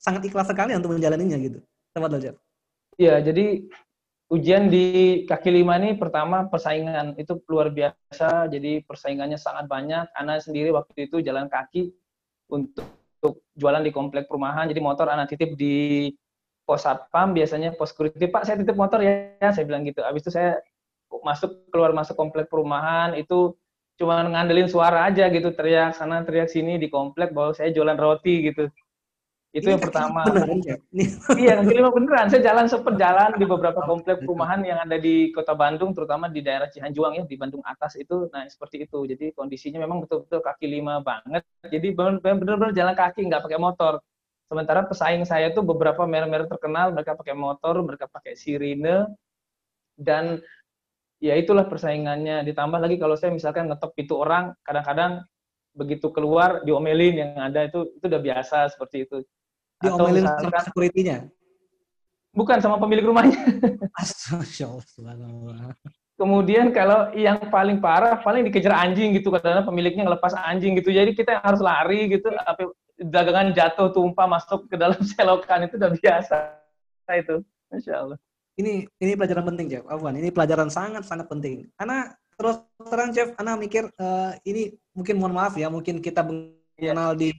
sangat 0.00 0.24
ikhlas 0.24 0.48
sekali 0.48 0.72
untuk 0.72 0.96
menjalaninya 0.96 1.36
gitu. 1.36 1.60
Tepat 1.92 2.16
Jo. 2.22 2.32
Iya, 2.96 3.20
jadi 3.20 3.66
ujian 4.32 4.72
di 4.72 4.86
kaki 5.28 5.52
lima 5.52 5.76
ini 5.76 5.92
pertama 6.00 6.48
persaingan 6.48 7.12
itu 7.20 7.36
luar 7.52 7.68
biasa 7.68 8.48
jadi 8.48 8.80
persaingannya 8.80 9.36
sangat 9.36 9.68
banyak 9.68 10.08
anak 10.16 10.40
sendiri 10.40 10.72
waktu 10.72 11.04
itu 11.04 11.20
jalan 11.20 11.52
kaki 11.52 11.92
untuk, 12.48 12.88
untuk 13.20 13.44
jualan 13.52 13.84
di 13.84 13.92
komplek 13.92 14.32
perumahan 14.32 14.72
jadi 14.72 14.80
motor 14.80 15.12
anak 15.12 15.36
titip 15.36 15.52
di 15.52 16.08
pos 16.62 16.86
satpam 16.86 17.34
biasanya 17.34 17.74
pos 17.74 17.90
security 17.90 18.30
pak 18.30 18.46
saya 18.46 18.58
titip 18.58 18.78
motor 18.78 19.02
ya 19.02 19.36
saya 19.40 19.64
bilang 19.66 19.82
gitu 19.82 20.00
abis 20.02 20.26
itu 20.26 20.30
saya 20.32 20.62
masuk 21.22 21.68
keluar 21.68 21.92
masuk 21.92 22.16
komplek 22.16 22.48
perumahan 22.48 23.12
itu 23.18 23.52
cuma 24.00 24.24
ngandelin 24.24 24.70
suara 24.70 25.04
aja 25.06 25.28
gitu 25.28 25.52
teriak 25.52 25.92
sana 25.92 26.24
teriak 26.24 26.48
sini 26.48 26.80
di 26.80 26.88
komplek 26.88 27.36
bahwa 27.36 27.52
saya 27.52 27.70
jualan 27.74 27.98
roti 27.98 28.48
gitu 28.48 28.72
itu 29.52 29.68
yang 29.68 29.84
pertama. 29.84 30.24
Beneran 30.24 30.64
ya? 30.64 30.76
iya, 31.40 31.60
kaki 31.60 31.76
lima 31.76 31.92
beneran. 31.92 32.32
Saya 32.32 32.40
jalan 32.40 32.72
sempat 32.72 32.96
jalan 32.96 33.36
di 33.36 33.44
beberapa 33.44 33.84
komplek 33.84 34.24
perumahan 34.24 34.64
yang 34.64 34.80
ada 34.80 34.96
di 34.96 35.28
Kota 35.28 35.52
Bandung, 35.52 35.92
terutama 35.92 36.32
di 36.32 36.40
daerah 36.40 36.72
Cihanjuang 36.72 37.20
ya, 37.20 37.24
di 37.28 37.36
Bandung 37.36 37.60
atas 37.68 38.00
itu. 38.00 38.32
Nah, 38.32 38.48
seperti 38.48 38.88
itu. 38.88 39.04
Jadi 39.04 39.36
kondisinya 39.36 39.84
memang 39.84 40.08
betul-betul 40.08 40.40
kaki 40.40 40.72
lima 40.72 41.04
banget. 41.04 41.44
Jadi 41.68 41.92
benar-benar 41.92 42.72
jalan 42.72 42.96
kaki, 42.96 43.28
nggak 43.28 43.44
pakai 43.44 43.60
motor. 43.60 44.00
Sementara 44.52 44.84
pesaing 44.84 45.24
saya 45.24 45.48
itu 45.48 45.64
beberapa 45.64 46.04
merek-merek 46.04 46.52
terkenal, 46.52 46.92
mereka 46.92 47.16
pakai 47.16 47.32
motor, 47.32 47.80
mereka 47.80 48.04
pakai 48.04 48.36
sirine, 48.36 49.08
dan 49.96 50.44
ya 51.24 51.40
itulah 51.40 51.64
persaingannya. 51.64 52.44
Ditambah 52.44 52.76
lagi 52.76 53.00
kalau 53.00 53.16
saya 53.16 53.32
misalkan 53.32 53.72
ngetop 53.72 53.96
pintu 53.96 54.20
orang, 54.20 54.52
kadang-kadang 54.60 55.24
begitu 55.72 56.12
keluar 56.12 56.60
diomelin 56.68 57.16
yang 57.16 57.32
ada 57.40 57.64
itu 57.64 57.96
itu 57.96 58.04
udah 58.04 58.20
biasa 58.20 58.76
seperti 58.76 59.08
itu 59.08 59.24
diomelin 59.80 60.28
sama 60.28 60.60
security-nya? 60.68 61.32
Bukan 62.36 62.60
sama 62.60 62.76
pemilik 62.76 63.08
rumahnya. 63.08 63.40
Kemudian 66.20 66.76
kalau 66.76 67.08
yang 67.16 67.40
paling 67.48 67.80
parah, 67.80 68.20
paling 68.20 68.44
dikejar 68.44 68.76
anjing 68.76 69.16
gitu 69.16 69.32
karena 69.32 69.64
pemiliknya 69.64 70.04
ngelepas 70.04 70.36
anjing 70.44 70.76
gitu. 70.76 70.92
Jadi 70.92 71.16
kita 71.16 71.40
harus 71.40 71.64
lari 71.64 72.12
gitu, 72.12 72.28
dagangan 73.02 73.50
jatuh 73.50 73.90
tumpah 73.90 74.26
masuk 74.26 74.70
ke 74.70 74.78
dalam 74.78 74.98
selokan 75.10 75.66
itu 75.66 75.74
udah 75.78 75.92
biasa. 75.94 76.36
Nah, 77.08 77.16
itu, 77.18 77.36
masya 77.70 77.94
Allah. 77.98 78.18
Ini 78.58 78.86
ini 79.00 79.12
pelajaran 79.16 79.44
penting, 79.48 79.66
Jeff. 79.72 79.84
Afwan, 79.88 80.18
ini 80.18 80.28
pelajaran 80.28 80.68
sangat 80.68 81.08
sangat 81.08 81.26
penting. 81.26 81.66
Karena 81.74 82.12
terus 82.36 82.60
terang, 82.78 83.10
Jeff, 83.10 83.32
Ana 83.40 83.56
mikir 83.56 83.88
uh, 83.96 84.36
ini 84.44 84.76
mungkin 84.92 85.16
mohon 85.16 85.34
maaf 85.34 85.56
ya, 85.56 85.72
mungkin 85.72 86.04
kita 86.04 86.20
Iya. 86.82 86.98
kenal 86.98 87.14
di 87.14 87.30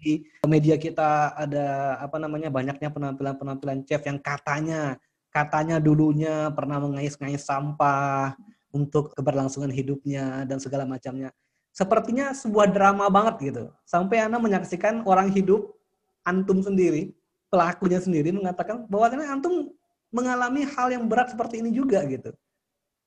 media 0.47 0.79
kita 0.79 1.35
ada 1.35 1.99
apa 1.99 2.15
namanya 2.15 2.47
banyaknya 2.47 2.87
penampilan-penampilan 2.87 3.83
chef 3.83 3.99
yang 4.07 4.15
katanya 4.23 4.95
katanya 5.33 5.83
dulunya 5.83 6.47
pernah 6.55 6.79
mengais-ngais 6.79 7.43
sampah 7.43 8.39
untuk 8.71 9.11
keberlangsungan 9.17 9.73
hidupnya 9.73 10.47
dan 10.47 10.63
segala 10.63 10.87
macamnya. 10.87 11.33
Sepertinya 11.73 12.29
sebuah 12.37 12.69
drama 12.69 13.09
banget 13.09 13.35
gitu. 13.49 13.63
Sampai 13.83 14.21
Anda 14.21 14.37
menyaksikan 14.37 15.01
orang 15.09 15.33
hidup 15.33 15.73
antum 16.21 16.61
sendiri, 16.61 17.11
pelakunya 17.49 17.97
sendiri 17.97 18.29
mengatakan 18.29 18.85
bahwa 18.85 19.09
antum 19.25 19.73
mengalami 20.13 20.69
hal 20.69 20.93
yang 20.93 21.09
berat 21.09 21.33
seperti 21.33 21.65
ini 21.65 21.73
juga 21.73 22.05
gitu. 22.05 22.29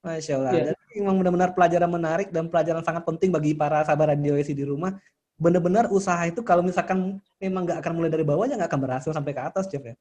Masya 0.03 0.33
Allah. 0.39 0.53
Yeah. 0.53 0.67
Jadi 0.75 0.93
memang 0.99 1.17
benar-benar 1.23 1.51
pelajaran 1.55 1.91
menarik 1.91 2.29
dan 2.35 2.51
pelajaran 2.51 2.83
sangat 2.83 3.07
penting 3.07 3.31
bagi 3.31 3.55
para 3.55 3.87
sahabat 3.87 4.19
radio 4.19 4.35
di 4.39 4.67
rumah 4.67 4.99
benar-benar 5.37 5.93
usaha 5.93 6.19
itu 6.25 6.41
kalau 6.41 6.65
misalkan 6.65 7.21
memang 7.37 7.69
nggak 7.69 7.85
akan 7.85 7.93
mulai 7.93 8.09
dari 8.09 8.25
bawah 8.25 8.49
ya 8.49 8.57
nggak 8.57 8.73
akan 8.73 8.83
berhasil 8.83 9.11
sampai 9.13 9.37
ke 9.37 9.43
atas, 9.45 9.69
Jeff 9.69 9.85
ya. 9.85 9.95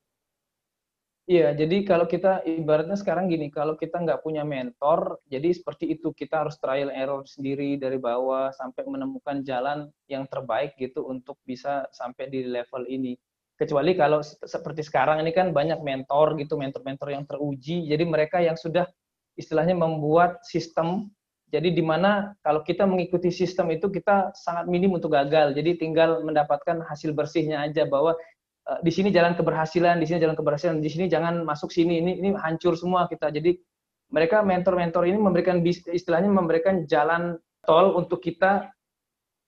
Iya, 1.25 1.57
jadi 1.57 1.81
kalau 1.89 2.05
kita 2.05 2.45
ibaratnya 2.45 2.93
sekarang 2.93 3.25
gini, 3.33 3.49
kalau 3.49 3.73
kita 3.73 3.97
nggak 3.97 4.21
punya 4.21 4.45
mentor, 4.45 5.17
jadi 5.25 5.57
seperti 5.57 5.97
itu 5.97 6.13
kita 6.13 6.45
harus 6.45 6.53
trial 6.61 6.93
error 6.93 7.25
sendiri 7.25 7.81
dari 7.81 7.97
bawah 7.97 8.53
sampai 8.53 8.85
menemukan 8.85 9.41
jalan 9.41 9.89
yang 10.05 10.29
terbaik 10.29 10.77
gitu 10.77 11.01
untuk 11.09 11.41
bisa 11.41 11.89
sampai 11.89 12.29
di 12.29 12.45
level 12.45 12.85
ini. 12.85 13.17
Kecuali 13.57 13.97
kalau 13.97 14.21
seperti 14.21 14.85
sekarang 14.85 15.17
ini 15.25 15.33
kan 15.33 15.49
banyak 15.49 15.81
mentor 15.81 16.37
gitu, 16.37 16.61
mentor-mentor 16.61 17.09
yang 17.09 17.25
teruji, 17.25 17.89
jadi 17.89 18.05
mereka 18.05 18.37
yang 18.45 18.53
sudah 18.53 18.85
istilahnya 19.33 19.73
membuat 19.73 20.45
sistem 20.45 21.09
jadi 21.53 21.71
di 21.71 21.79
mana 21.85 22.33
kalau 22.41 22.65
kita 22.65 22.83
mengikuti 22.89 23.29
sistem 23.29 23.69
itu 23.71 23.87
kita 23.87 24.33
sangat 24.33 24.65
minim 24.65 24.91
untuk 24.97 25.13
gagal. 25.13 25.53
Jadi 25.55 25.77
tinggal 25.77 26.19
mendapatkan 26.25 26.81
hasil 26.83 27.13
bersihnya 27.13 27.63
aja 27.63 27.85
bahwa 27.85 28.17
uh, 28.69 28.79
di 28.81 28.91
sini 28.91 29.09
jalan 29.13 29.37
keberhasilan, 29.37 30.01
di 30.01 30.05
sini 30.09 30.19
jalan 30.21 30.37
keberhasilan, 30.37 30.77
di 30.81 30.89
sini 30.89 31.05
jangan 31.09 31.45
masuk 31.45 31.69
sini. 31.69 32.01
Ini 32.01 32.11
ini 32.21 32.29
hancur 32.37 32.77
semua 32.77 33.05
kita. 33.09 33.29
Jadi 33.29 33.57
mereka 34.13 34.45
mentor-mentor 34.45 35.09
ini 35.09 35.17
memberikan 35.17 35.61
istilahnya 35.65 36.29
memberikan 36.29 36.85
jalan 36.85 37.41
tol 37.65 37.97
untuk 37.97 38.21
kita 38.21 38.69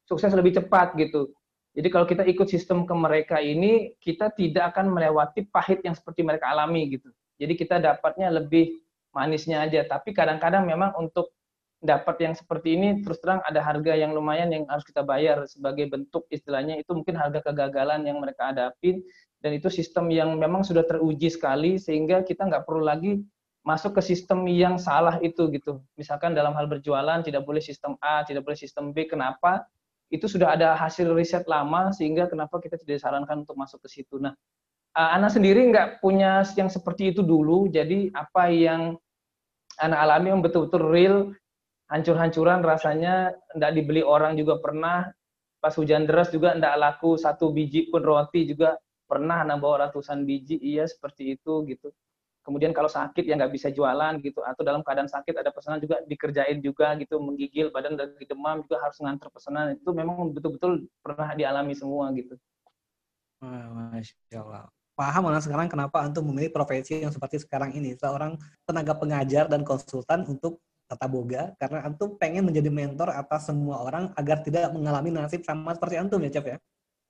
sukses 0.10 0.34
lebih 0.34 0.58
cepat 0.58 0.98
gitu. 0.98 1.30
Jadi 1.78 1.94
kalau 1.94 2.10
kita 2.10 2.26
ikut 2.26 2.50
sistem 2.50 2.90
ke 2.90 2.94
mereka 2.98 3.38
ini, 3.38 3.94
kita 4.02 4.34
tidak 4.34 4.74
akan 4.74 4.90
melewati 4.90 5.46
pahit 5.46 5.86
yang 5.86 5.94
seperti 5.94 6.26
mereka 6.26 6.50
alami 6.50 6.98
gitu. 6.98 7.14
Jadi 7.38 7.54
kita 7.54 7.78
dapatnya 7.78 8.34
lebih 8.34 8.82
manisnya 9.14 9.62
aja. 9.62 9.86
Tapi 9.86 10.10
kadang-kadang 10.10 10.66
memang 10.66 10.98
untuk 10.98 11.38
dapat 11.78 12.18
yang 12.26 12.34
seperti 12.34 12.74
ini 12.74 13.06
terus 13.06 13.22
terang 13.22 13.38
ada 13.46 13.62
harga 13.62 13.94
yang 13.94 14.10
lumayan 14.10 14.50
yang 14.50 14.66
harus 14.66 14.82
kita 14.82 15.06
bayar 15.06 15.46
sebagai 15.46 15.86
bentuk 15.86 16.26
istilahnya 16.34 16.82
itu 16.82 16.90
mungkin 16.90 17.14
harga 17.14 17.46
kegagalan 17.46 18.02
yang 18.02 18.18
mereka 18.18 18.50
hadapi 18.50 19.06
dan 19.46 19.52
itu 19.54 19.70
sistem 19.70 20.10
yang 20.10 20.34
memang 20.42 20.66
sudah 20.66 20.82
teruji 20.82 21.30
sekali 21.30 21.78
sehingga 21.78 22.26
kita 22.26 22.50
nggak 22.50 22.66
perlu 22.66 22.82
lagi 22.82 23.22
masuk 23.62 24.00
ke 24.00 24.02
sistem 24.02 24.48
yang 24.48 24.80
salah 24.80 25.20
itu 25.20 25.52
gitu. 25.52 25.84
Misalkan 26.00 26.32
dalam 26.32 26.56
hal 26.56 26.72
berjualan 26.72 27.20
tidak 27.22 27.44
boleh 27.44 27.62
sistem 27.62 28.00
A 28.02 28.24
tidak 28.26 28.48
boleh 28.48 28.58
sistem 28.58 28.90
B 28.96 29.06
kenapa? 29.06 29.68
Itu 30.10 30.26
sudah 30.26 30.56
ada 30.56 30.74
hasil 30.74 31.12
riset 31.14 31.46
lama 31.46 31.92
sehingga 31.94 32.26
kenapa 32.32 32.58
kita 32.64 32.80
tidak 32.80 33.04
disarankan 33.04 33.44
untuk 33.46 33.60
masuk 33.60 33.84
ke 33.86 34.02
situ. 34.02 34.18
Nah 34.18 34.34
anak 34.98 35.30
sendiri 35.36 35.62
nggak 35.70 36.02
punya 36.02 36.42
yang 36.58 36.74
seperti 36.74 37.14
itu 37.14 37.22
dulu 37.22 37.70
jadi 37.70 38.10
apa 38.18 38.50
yang 38.50 38.98
anak 39.78 40.00
alami 40.02 40.34
yang 40.34 40.42
betul-betul 40.42 40.82
real 40.90 41.18
hancur-hancuran 41.88 42.64
rasanya 42.64 43.36
tidak 43.56 43.72
dibeli 43.76 44.04
orang 44.04 44.36
juga 44.36 44.60
pernah. 44.60 45.08
Pas 45.58 45.74
hujan 45.74 46.06
deras 46.06 46.30
juga 46.30 46.54
tidak 46.54 46.76
laku 46.78 47.18
satu 47.18 47.50
biji 47.50 47.90
pun 47.90 48.06
roti 48.06 48.46
juga 48.46 48.78
pernah 49.10 49.42
anak 49.42 49.58
bawa 49.58 49.90
ratusan 49.90 50.24
biji. 50.28 50.60
Iya 50.62 50.86
seperti 50.86 51.40
itu 51.40 51.66
gitu. 51.66 51.90
Kemudian 52.46 52.72
kalau 52.72 52.88
sakit 52.88 53.28
ya 53.28 53.36
nggak 53.36 53.52
bisa 53.52 53.68
jualan 53.74 54.24
gitu. 54.24 54.40
Atau 54.46 54.64
dalam 54.64 54.80
keadaan 54.86 55.12
sakit 55.12 55.36
ada 55.36 55.52
pesanan 55.52 55.84
juga 55.84 56.00
dikerjain 56.08 56.64
juga 56.64 56.96
gitu. 56.96 57.20
Menggigil 57.20 57.74
badan 57.74 58.00
lagi 58.00 58.24
demam 58.24 58.64
juga 58.64 58.80
harus 58.80 58.96
ngantar 59.04 59.28
pesanan. 59.34 59.76
Itu 59.76 59.92
memang 59.92 60.32
betul-betul 60.32 60.88
pernah 61.04 61.36
dialami 61.36 61.76
semua 61.76 62.08
gitu. 62.16 62.40
Masya 63.42 64.40
Allah. 64.40 64.72
Paham 64.98 65.30
mana 65.30 65.38
sekarang 65.38 65.70
kenapa 65.70 66.02
antum 66.02 66.26
memilih 66.26 66.50
profesi 66.50 66.98
yang 66.98 67.14
seperti 67.14 67.38
sekarang 67.38 67.70
ini? 67.78 67.94
Seorang 67.94 68.34
tenaga 68.66 68.98
pengajar 68.98 69.46
dan 69.46 69.62
konsultan 69.62 70.26
untuk 70.26 70.58
tata 70.88 71.06
boga 71.06 71.52
karena 71.60 71.84
antum 71.84 72.16
pengen 72.16 72.48
menjadi 72.48 72.72
mentor 72.72 73.12
atas 73.12 73.52
semua 73.52 73.84
orang 73.84 74.16
agar 74.16 74.40
tidak 74.42 74.72
mengalami 74.72 75.12
nasib 75.12 75.44
sama 75.44 75.76
seperti 75.76 76.00
antum 76.00 76.24
ya 76.24 76.32
Cap 76.32 76.48
ya? 76.48 76.58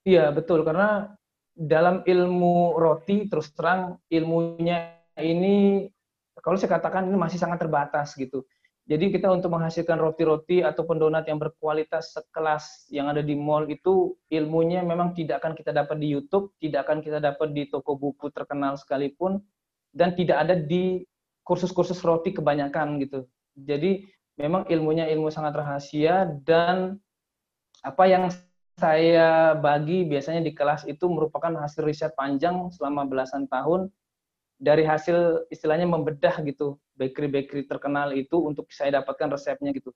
Iya 0.03 0.25
betul 0.33 0.65
karena 0.65 1.13
dalam 1.53 2.01
ilmu 2.05 2.77
roti 2.77 3.29
terus 3.29 3.53
terang 3.53 4.01
ilmunya 4.09 4.97
ini 5.17 5.85
kalau 6.41 6.57
saya 6.57 6.77
katakan 6.77 7.09
ini 7.09 7.17
masih 7.17 7.41
sangat 7.41 7.61
terbatas 7.65 8.13
gitu. 8.13 8.45
Jadi 8.87 9.11
kita 9.11 9.27
untuk 9.27 9.51
menghasilkan 9.51 9.99
roti-roti 9.99 10.63
ataupun 10.63 10.95
donat 10.95 11.27
yang 11.27 11.35
berkualitas 11.35 12.15
sekelas 12.15 12.87
yang 12.87 13.11
ada 13.11 13.19
di 13.19 13.35
mall 13.35 13.67
itu 13.67 14.15
ilmunya 14.31 14.79
memang 14.79 15.11
tidak 15.11 15.43
akan 15.43 15.59
kita 15.59 15.75
dapat 15.75 15.99
di 15.99 16.07
YouTube, 16.07 16.55
tidak 16.63 16.87
akan 16.87 17.03
kita 17.03 17.19
dapat 17.19 17.51
di 17.51 17.67
toko 17.67 17.99
buku 17.99 18.31
terkenal 18.31 18.79
sekalipun, 18.79 19.43
dan 19.91 20.15
tidak 20.15 20.39
ada 20.39 20.55
di 20.55 21.03
kursus-kursus 21.43 21.99
roti 21.99 22.31
kebanyakan 22.31 22.95
gitu. 23.03 23.27
Jadi 23.57 24.05
memang 24.37 24.69
ilmunya 24.69 25.09
ilmu 25.09 25.33
sangat 25.33 25.57
rahasia 25.57 26.29
dan 26.45 27.01
apa 27.81 28.03
yang 28.05 28.29
saya 28.77 29.57
bagi 29.57 30.05
biasanya 30.05 30.45
di 30.45 30.53
kelas 30.53 30.85
itu 30.85 31.09
merupakan 31.09 31.49
hasil 31.49 31.81
riset 31.81 32.13
panjang 32.13 32.69
selama 32.69 33.09
belasan 33.09 33.49
tahun 33.49 33.89
dari 34.61 34.85
hasil 34.85 35.49
istilahnya 35.49 35.89
membedah 35.89 36.41
gitu 36.45 36.77
bakery-bakery 36.97 37.65
terkenal 37.65 38.13
itu 38.13 38.37
untuk 38.37 38.69
saya 38.69 39.01
dapatkan 39.01 39.33
resepnya 39.33 39.73
gitu. 39.73 39.89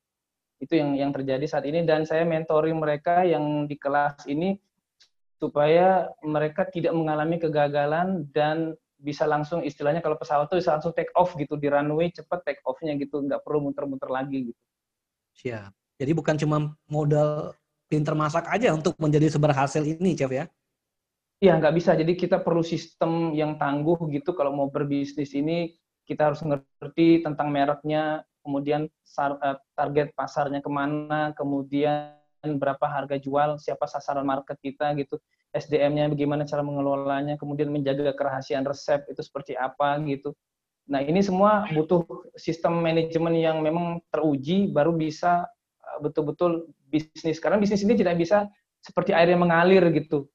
Itu 0.57 0.77
yang 0.77 0.97
yang 0.97 1.11
terjadi 1.13 1.45
saat 1.45 1.65
ini 1.69 1.85
dan 1.85 2.05
saya 2.05 2.25
mentoring 2.25 2.77
mereka 2.77 3.21
yang 3.25 3.69
di 3.69 3.77
kelas 3.77 4.25
ini 4.25 4.57
supaya 5.41 6.09
mereka 6.21 6.69
tidak 6.69 6.93
mengalami 6.93 7.41
kegagalan 7.41 8.29
dan 8.29 8.77
bisa 9.01 9.25
langsung 9.25 9.65
istilahnya 9.65 9.99
kalau 9.99 10.15
pesawat 10.15 10.45
itu 10.47 10.61
bisa 10.61 10.77
langsung 10.77 10.93
take 10.93 11.09
off 11.17 11.33
gitu 11.33 11.57
di 11.57 11.67
runway 11.67 12.13
cepat 12.13 12.45
take 12.45 12.61
off-nya 12.63 12.93
gitu 13.01 13.25
nggak 13.25 13.41
perlu 13.41 13.65
muter-muter 13.65 14.07
lagi 14.07 14.53
gitu. 14.53 14.61
Siap. 15.41 15.73
Jadi 15.97 16.11
bukan 16.13 16.37
cuma 16.37 16.57
modal 16.85 17.57
pinter 17.89 18.13
masak 18.13 18.47
aja 18.47 18.71
untuk 18.71 18.95
menjadi 19.01 19.27
seberhasil 19.27 19.83
ini, 19.83 20.15
Chef 20.15 20.31
ya? 20.31 20.45
Iya, 21.41 21.57
nggak 21.57 21.73
bisa. 21.75 21.97
Jadi 21.97 22.13
kita 22.13 22.39
perlu 22.39 22.61
sistem 22.61 23.33
yang 23.33 23.57
tangguh 23.57 23.97
gitu 24.13 24.37
kalau 24.37 24.53
mau 24.53 24.69
berbisnis 24.69 25.33
ini 25.33 25.73
kita 26.05 26.29
harus 26.31 26.41
ngerti 26.45 27.25
tentang 27.25 27.49
mereknya, 27.49 28.21
kemudian 28.45 28.85
eh, 28.89 29.57
target 29.73 30.13
pasarnya 30.13 30.61
ke 30.61 30.69
mana, 30.69 31.33
kemudian 31.37 32.17
berapa 32.41 32.85
harga 32.85 33.21
jual, 33.21 33.61
siapa 33.61 33.85
sasaran 33.85 34.25
market 34.25 34.57
kita 34.61 34.97
gitu, 34.97 35.21
SDM-nya 35.51 36.11
bagaimana 36.11 36.47
cara 36.47 36.63
mengelolanya, 36.63 37.35
kemudian 37.35 37.67
menjaga 37.71 38.15
kerahasiaan 38.15 38.63
resep 38.63 39.03
itu 39.11 39.19
seperti 39.19 39.53
apa 39.59 39.99
gitu. 40.07 40.31
Nah 40.87 41.03
ini 41.03 41.19
semua 41.19 41.67
butuh 41.71 42.03
sistem 42.39 42.79
manajemen 42.79 43.35
yang 43.35 43.59
memang 43.59 43.99
teruji 44.11 44.71
baru 44.71 44.95
bisa 44.95 45.45
eh, 45.83 45.97
betul-betul 46.03 46.71
bisnis. 46.87 47.37
Karena 47.43 47.59
bisnis 47.59 47.83
ini 47.83 47.99
tidak 47.99 48.15
bisa 48.19 48.47
seperti 48.81 49.11
air 49.13 49.29
yang 49.31 49.43
mengalir 49.43 49.83
gitu 49.93 50.31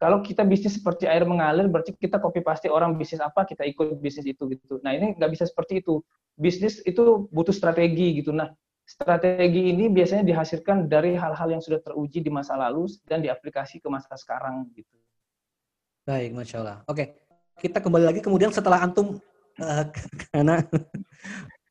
kalau 0.00 0.24
kita 0.24 0.48
bisnis 0.48 0.80
seperti 0.80 1.04
air 1.04 1.28
mengalir, 1.28 1.68
berarti 1.68 1.92
kita 1.92 2.16
copy 2.16 2.40
pasti 2.40 2.72
orang 2.72 2.96
bisnis 2.96 3.20
apa, 3.20 3.44
kita 3.44 3.68
ikut 3.68 4.00
bisnis 4.00 4.24
itu 4.32 4.48
gitu. 4.48 4.80
Nah 4.80 4.96
ini 4.96 5.12
nggak 5.12 5.28
bisa 5.36 5.44
seperti 5.44 5.84
itu. 5.84 6.00
Bisnis 6.40 6.80
itu 6.88 7.28
butuh 7.28 7.52
strategi 7.52 8.16
gitu. 8.16 8.32
Nah 8.32 8.48
strategi 8.90 9.70
ini 9.70 9.86
biasanya 9.86 10.26
dihasilkan 10.26 10.90
dari 10.90 11.14
hal-hal 11.14 11.46
yang 11.54 11.62
sudah 11.62 11.78
teruji 11.78 12.18
di 12.18 12.30
masa 12.34 12.58
lalu 12.58 12.90
dan 13.06 13.22
diaplikasi 13.22 13.78
ke 13.78 13.86
masa 13.86 14.18
sekarang 14.18 14.66
gitu. 14.74 14.98
Baik, 16.02 16.34
masya 16.34 16.58
Allah. 16.58 16.78
Oke, 16.90 17.14
kita 17.62 17.78
kembali 17.78 18.10
lagi 18.10 18.18
kemudian 18.18 18.50
setelah 18.50 18.82
antum 18.82 19.22
uh, 19.62 19.84
karena 20.34 20.66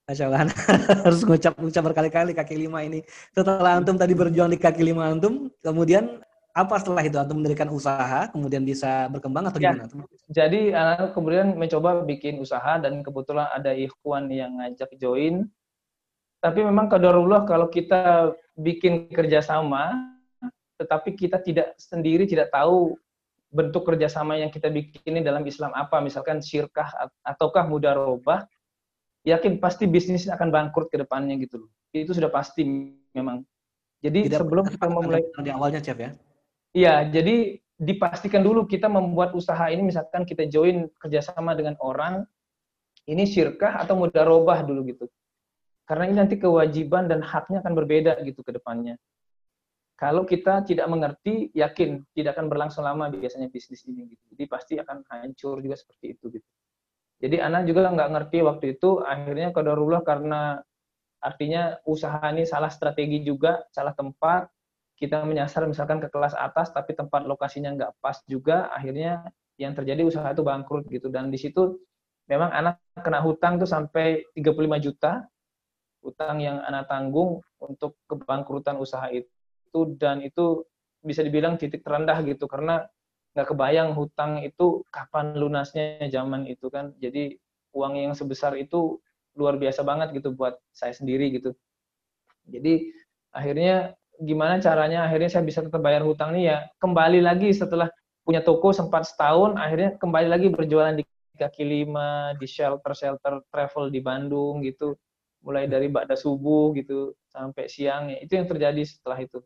Masya 0.10 0.26
Allah, 0.26 0.50
harus 1.06 1.22
ngucap 1.22 1.54
ngucap 1.62 1.84
berkali-kali 1.86 2.34
kaki 2.34 2.58
lima 2.58 2.82
ini. 2.82 3.06
Setelah 3.30 3.78
antum 3.78 3.94
tadi 3.94 4.18
berjuang 4.18 4.50
di 4.50 4.58
kaki 4.58 4.82
lima 4.82 5.06
antum, 5.06 5.54
kemudian 5.62 6.18
apa 6.50 6.82
setelah 6.82 7.06
itu 7.06 7.14
atau 7.22 7.38
mendirikan 7.38 7.70
usaha 7.70 8.26
kemudian 8.34 8.66
bisa 8.66 9.06
berkembang 9.14 9.54
atau 9.54 9.62
ya, 9.62 9.70
gimana? 9.70 9.86
Jadi 10.26 10.74
anak 10.74 11.14
kemudian 11.14 11.54
mencoba 11.54 12.02
bikin 12.02 12.42
usaha 12.42 12.82
dan 12.82 13.06
kebetulan 13.06 13.54
ada 13.54 13.70
ikhwan 13.78 14.34
yang 14.34 14.58
ngajak 14.58 14.90
join. 14.98 15.46
Tapi 16.40 16.64
memang 16.64 16.88
kadarullah 16.88 17.44
kalau 17.44 17.68
kita 17.68 18.32
bikin 18.56 19.12
kerjasama, 19.12 20.16
tetapi 20.80 21.12
kita 21.16 21.44
tidak 21.44 21.76
sendiri 21.76 22.24
tidak 22.24 22.48
tahu 22.56 22.96
bentuk 23.52 23.84
kerjasama 23.84 24.40
yang 24.40 24.48
kita 24.48 24.72
bikin 24.72 25.20
ini 25.20 25.22
dalam 25.26 25.44
Islam 25.44 25.76
apa, 25.76 26.00
misalkan 26.00 26.40
syirkah 26.40 26.88
ataukah 27.28 27.68
mudarobah, 27.68 28.48
yakin 29.28 29.60
pasti 29.60 29.84
bisnis 29.90 30.32
akan 30.32 30.48
bangkrut 30.48 30.88
ke 30.88 30.98
depannya 31.02 31.36
gitu 31.44 31.68
loh. 31.68 31.70
Itu 31.92 32.16
sudah 32.16 32.32
pasti 32.32 32.64
memang. 33.12 33.44
Jadi 34.00 34.32
tidak 34.32 34.48
sebelum 34.48 34.64
kita 34.72 34.86
memulai 34.88 35.22
di 35.44 35.52
awalnya 35.52 35.84
Chef 35.84 36.00
ya. 36.00 36.16
Iya, 36.72 37.10
jadi 37.12 37.60
dipastikan 37.76 38.46
dulu 38.46 38.64
kita 38.64 38.88
membuat 38.88 39.36
usaha 39.36 39.68
ini, 39.68 39.92
misalkan 39.92 40.24
kita 40.24 40.48
join 40.48 40.88
kerjasama 41.02 41.52
dengan 41.58 41.76
orang, 41.84 42.24
ini 43.10 43.28
syirkah 43.28 43.76
atau 43.82 44.00
mudarobah 44.00 44.64
dulu 44.64 44.88
gitu. 44.88 45.06
Karena 45.90 46.06
ini 46.06 46.16
nanti 46.22 46.38
kewajiban 46.38 47.10
dan 47.10 47.26
haknya 47.26 47.66
akan 47.66 47.74
berbeda 47.74 48.22
gitu 48.22 48.46
ke 48.46 48.54
depannya. 48.54 48.94
Kalau 49.98 50.22
kita 50.22 50.62
tidak 50.62 50.86
mengerti, 50.86 51.50
yakin 51.58 52.06
tidak 52.14 52.38
akan 52.38 52.46
berlangsung 52.46 52.86
lama 52.86 53.10
biasanya 53.10 53.50
bisnis 53.50 53.82
ini 53.90 54.14
gitu. 54.14 54.24
Jadi 54.38 54.44
pasti 54.46 54.74
akan 54.78 55.02
hancur 55.10 55.66
juga 55.66 55.76
seperti 55.76 56.14
itu 56.14 56.30
gitu. 56.38 56.48
Jadi 57.20 57.42
anak 57.42 57.66
juga 57.66 57.90
nggak 57.90 58.10
ngerti 58.16 58.38
waktu 58.46 58.66
itu, 58.78 59.02
akhirnya 59.02 59.50
kadarullah 59.52 60.06
karena 60.06 60.62
artinya 61.20 61.76
usaha 61.84 62.22
ini 62.32 62.48
salah 62.48 62.72
strategi 62.72 63.26
juga, 63.26 63.66
salah 63.74 63.92
tempat, 63.92 64.48
kita 65.00 65.24
menyasar 65.24 65.64
misalkan 65.64 66.04
ke 66.04 66.12
kelas 66.12 66.36
atas 66.36 66.76
tapi 66.76 66.92
tempat 66.92 67.24
lokasinya 67.24 67.72
nggak 67.72 67.92
pas 68.04 68.20
juga 68.28 68.68
akhirnya 68.76 69.24
yang 69.56 69.72
terjadi 69.72 70.04
usaha 70.04 70.28
itu 70.28 70.44
bangkrut 70.44 70.92
gitu 70.92 71.08
dan 71.08 71.32
di 71.32 71.40
situ 71.40 71.80
memang 72.28 72.52
anak 72.52 72.84
kena 73.00 73.24
hutang 73.24 73.56
tuh 73.64 73.68
sampai 73.68 74.28
35 74.36 74.84
juta 74.84 75.24
hutang 76.10 76.42
yang 76.42 76.58
anak 76.66 76.90
tanggung 76.90 77.46
untuk 77.62 77.96
kebangkrutan 78.10 78.82
usaha 78.82 79.06
itu 79.14 79.80
dan 80.02 80.26
itu 80.26 80.66
bisa 81.06 81.22
dibilang 81.22 81.56
titik 81.56 81.86
terendah 81.86 82.20
gitu 82.26 82.50
karena 82.50 82.90
nggak 83.38 83.48
kebayang 83.54 83.94
hutang 83.94 84.42
itu 84.42 84.82
kapan 84.90 85.38
lunasnya 85.38 86.10
zaman 86.10 86.50
itu 86.50 86.68
kan. 86.74 86.92
Jadi 86.98 87.38
uang 87.78 87.94
yang 87.96 88.14
sebesar 88.18 88.58
itu 88.58 88.98
luar 89.38 89.56
biasa 89.62 89.86
banget 89.86 90.18
gitu 90.18 90.34
buat 90.34 90.58
saya 90.74 90.92
sendiri 90.92 91.30
gitu. 91.38 91.54
Jadi 92.50 92.90
akhirnya 93.30 93.94
gimana 94.18 94.58
caranya? 94.58 95.06
Akhirnya 95.06 95.30
saya 95.30 95.46
bisa 95.46 95.62
tetap 95.62 95.80
bayar 95.80 96.02
hutang 96.02 96.34
nih 96.34 96.44
ya. 96.50 96.58
Kembali 96.82 97.22
lagi 97.22 97.54
setelah 97.54 97.88
punya 98.26 98.46
toko 98.46 98.70
sempat 98.70 99.10
setahun 99.10 99.58
akhirnya 99.58 99.98
kembali 99.98 100.28
lagi 100.30 100.48
berjualan 100.54 100.94
di 100.94 101.02
kaki 101.34 101.66
lima 101.66 102.38
di 102.38 102.46
shelter 102.46 102.94
shelter 102.94 103.42
travel 103.50 103.90
di 103.90 104.06
Bandung 104.06 104.62
gitu 104.62 104.94
mulai 105.40 105.66
dari 105.66 105.88
ba'da 105.88 106.20
subuh 106.20 106.76
gitu 106.76 107.16
sampai 107.32 107.72
siang 107.72 108.12
ya 108.12 108.18
itu 108.20 108.36
yang 108.36 108.48
terjadi 108.48 108.82
setelah 108.84 109.20
itu 109.20 109.40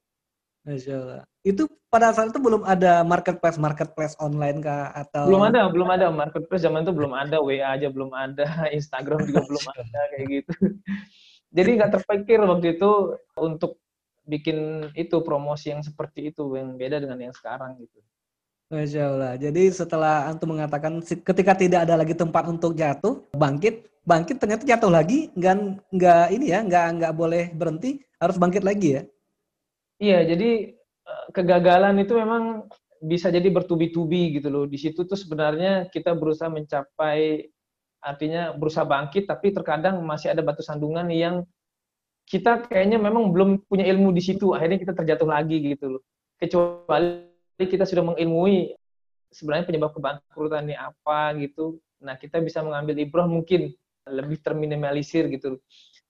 Masya 0.64 0.96
Allah. 0.96 1.24
Itu 1.44 1.68
pada 1.91 2.16
saat 2.16 2.32
itu 2.32 2.39
belum 2.39 2.64
ada 2.64 3.04
marketplace 3.04 3.60
marketplace 3.60 4.16
online 4.16 4.64
kah 4.64 4.96
atau 4.96 5.28
belum 5.28 5.44
ada 5.52 5.68
belum 5.68 5.89
ada 5.91 6.08
marketplace 6.08 6.64
zaman 6.64 6.88
itu 6.88 6.96
belum 6.96 7.12
ada 7.12 7.44
WA 7.44 7.76
aja 7.76 7.91
belum 7.91 8.16
ada 8.16 8.48
Instagram 8.78 9.28
juga 9.28 9.44
belum 9.44 9.66
ada 9.76 10.00
kayak 10.16 10.26
gitu 10.32 10.52
jadi 11.54 11.70
nggak 11.78 11.91
terpikir 12.00 12.41
waktu 12.41 12.80
itu 12.80 13.20
untuk 13.38 13.78
bikin 14.26 14.89
itu 14.96 15.20
promosi 15.22 15.70
yang 15.70 15.84
seperti 15.84 16.34
itu 16.34 16.48
yang 16.56 16.80
beda 16.80 16.98
dengan 17.04 17.20
yang 17.30 17.36
sekarang 17.36 17.78
gitu. 17.78 18.00
Masya 18.74 19.04
Allah. 19.06 19.34
Jadi 19.38 19.70
setelah 19.70 20.26
antum 20.26 20.58
mengatakan 20.58 20.98
ketika 21.04 21.54
tidak 21.54 21.86
ada 21.86 21.94
lagi 21.94 22.18
tempat 22.18 22.50
untuk 22.50 22.74
jatuh, 22.74 23.22
bangkit, 23.38 23.86
bangkit 24.04 24.38
ternyata 24.39 24.64
jatuh 24.68 24.91
lagi, 24.91 25.32
nggak 25.36 25.56
nggak 25.91 26.26
ini 26.36 26.45
ya, 26.51 26.60
nggak 26.64 26.86
nggak 26.99 27.14
boleh 27.16 27.51
berhenti, 27.56 28.04
harus 28.20 28.36
bangkit 28.39 28.64
lagi 28.64 28.99
ya. 28.99 29.04
Iya, 30.04 30.20
jadi 30.36 30.49
eh, 30.80 31.26
kegagalan 31.32 31.95
itu 32.04 32.14
memang 32.16 32.68
bisa 33.04 33.32
jadi 33.32 33.47
bertubi-tubi 33.51 34.39
gitu 34.39 34.47
loh. 34.51 34.66
Di 34.68 34.80
situ 34.80 35.04
tuh 35.04 35.16
sebenarnya 35.16 35.88
kita 35.91 36.16
berusaha 36.16 36.51
mencapai 36.51 37.51
artinya 38.04 38.51
berusaha 38.51 38.84
bangkit, 38.84 39.28
tapi 39.28 39.56
terkadang 39.56 40.04
masih 40.04 40.36
ada 40.36 40.43
batu 40.43 40.60
sandungan 40.60 41.08
yang 41.08 41.47
kita 42.28 42.64
kayaknya 42.68 42.99
memang 42.99 43.32
belum 43.36 43.49
punya 43.68 43.84
ilmu 43.88 44.16
di 44.16 44.24
situ 44.24 44.56
akhirnya 44.56 44.80
kita 44.80 44.93
terjatuh 44.95 45.28
lagi 45.28 45.60
gitu 45.60 45.99
loh 45.99 46.01
kecuali 46.39 47.28
kita 47.60 47.84
sudah 47.84 48.04
mengilmui 48.14 48.76
sebenarnya 49.32 49.68
penyebab 49.68 49.91
kebangkrutan 49.95 50.68
ini 50.68 50.76
apa 50.78 51.36
gitu 51.39 51.80
nah 52.04 52.16
kita 52.16 52.39
bisa 52.39 52.64
mengambil 52.64 52.95
ibrah 52.99 53.28
mungkin 53.28 53.72
lebih 54.10 54.39
terminimalisir 54.43 55.32
gitu. 55.32 55.60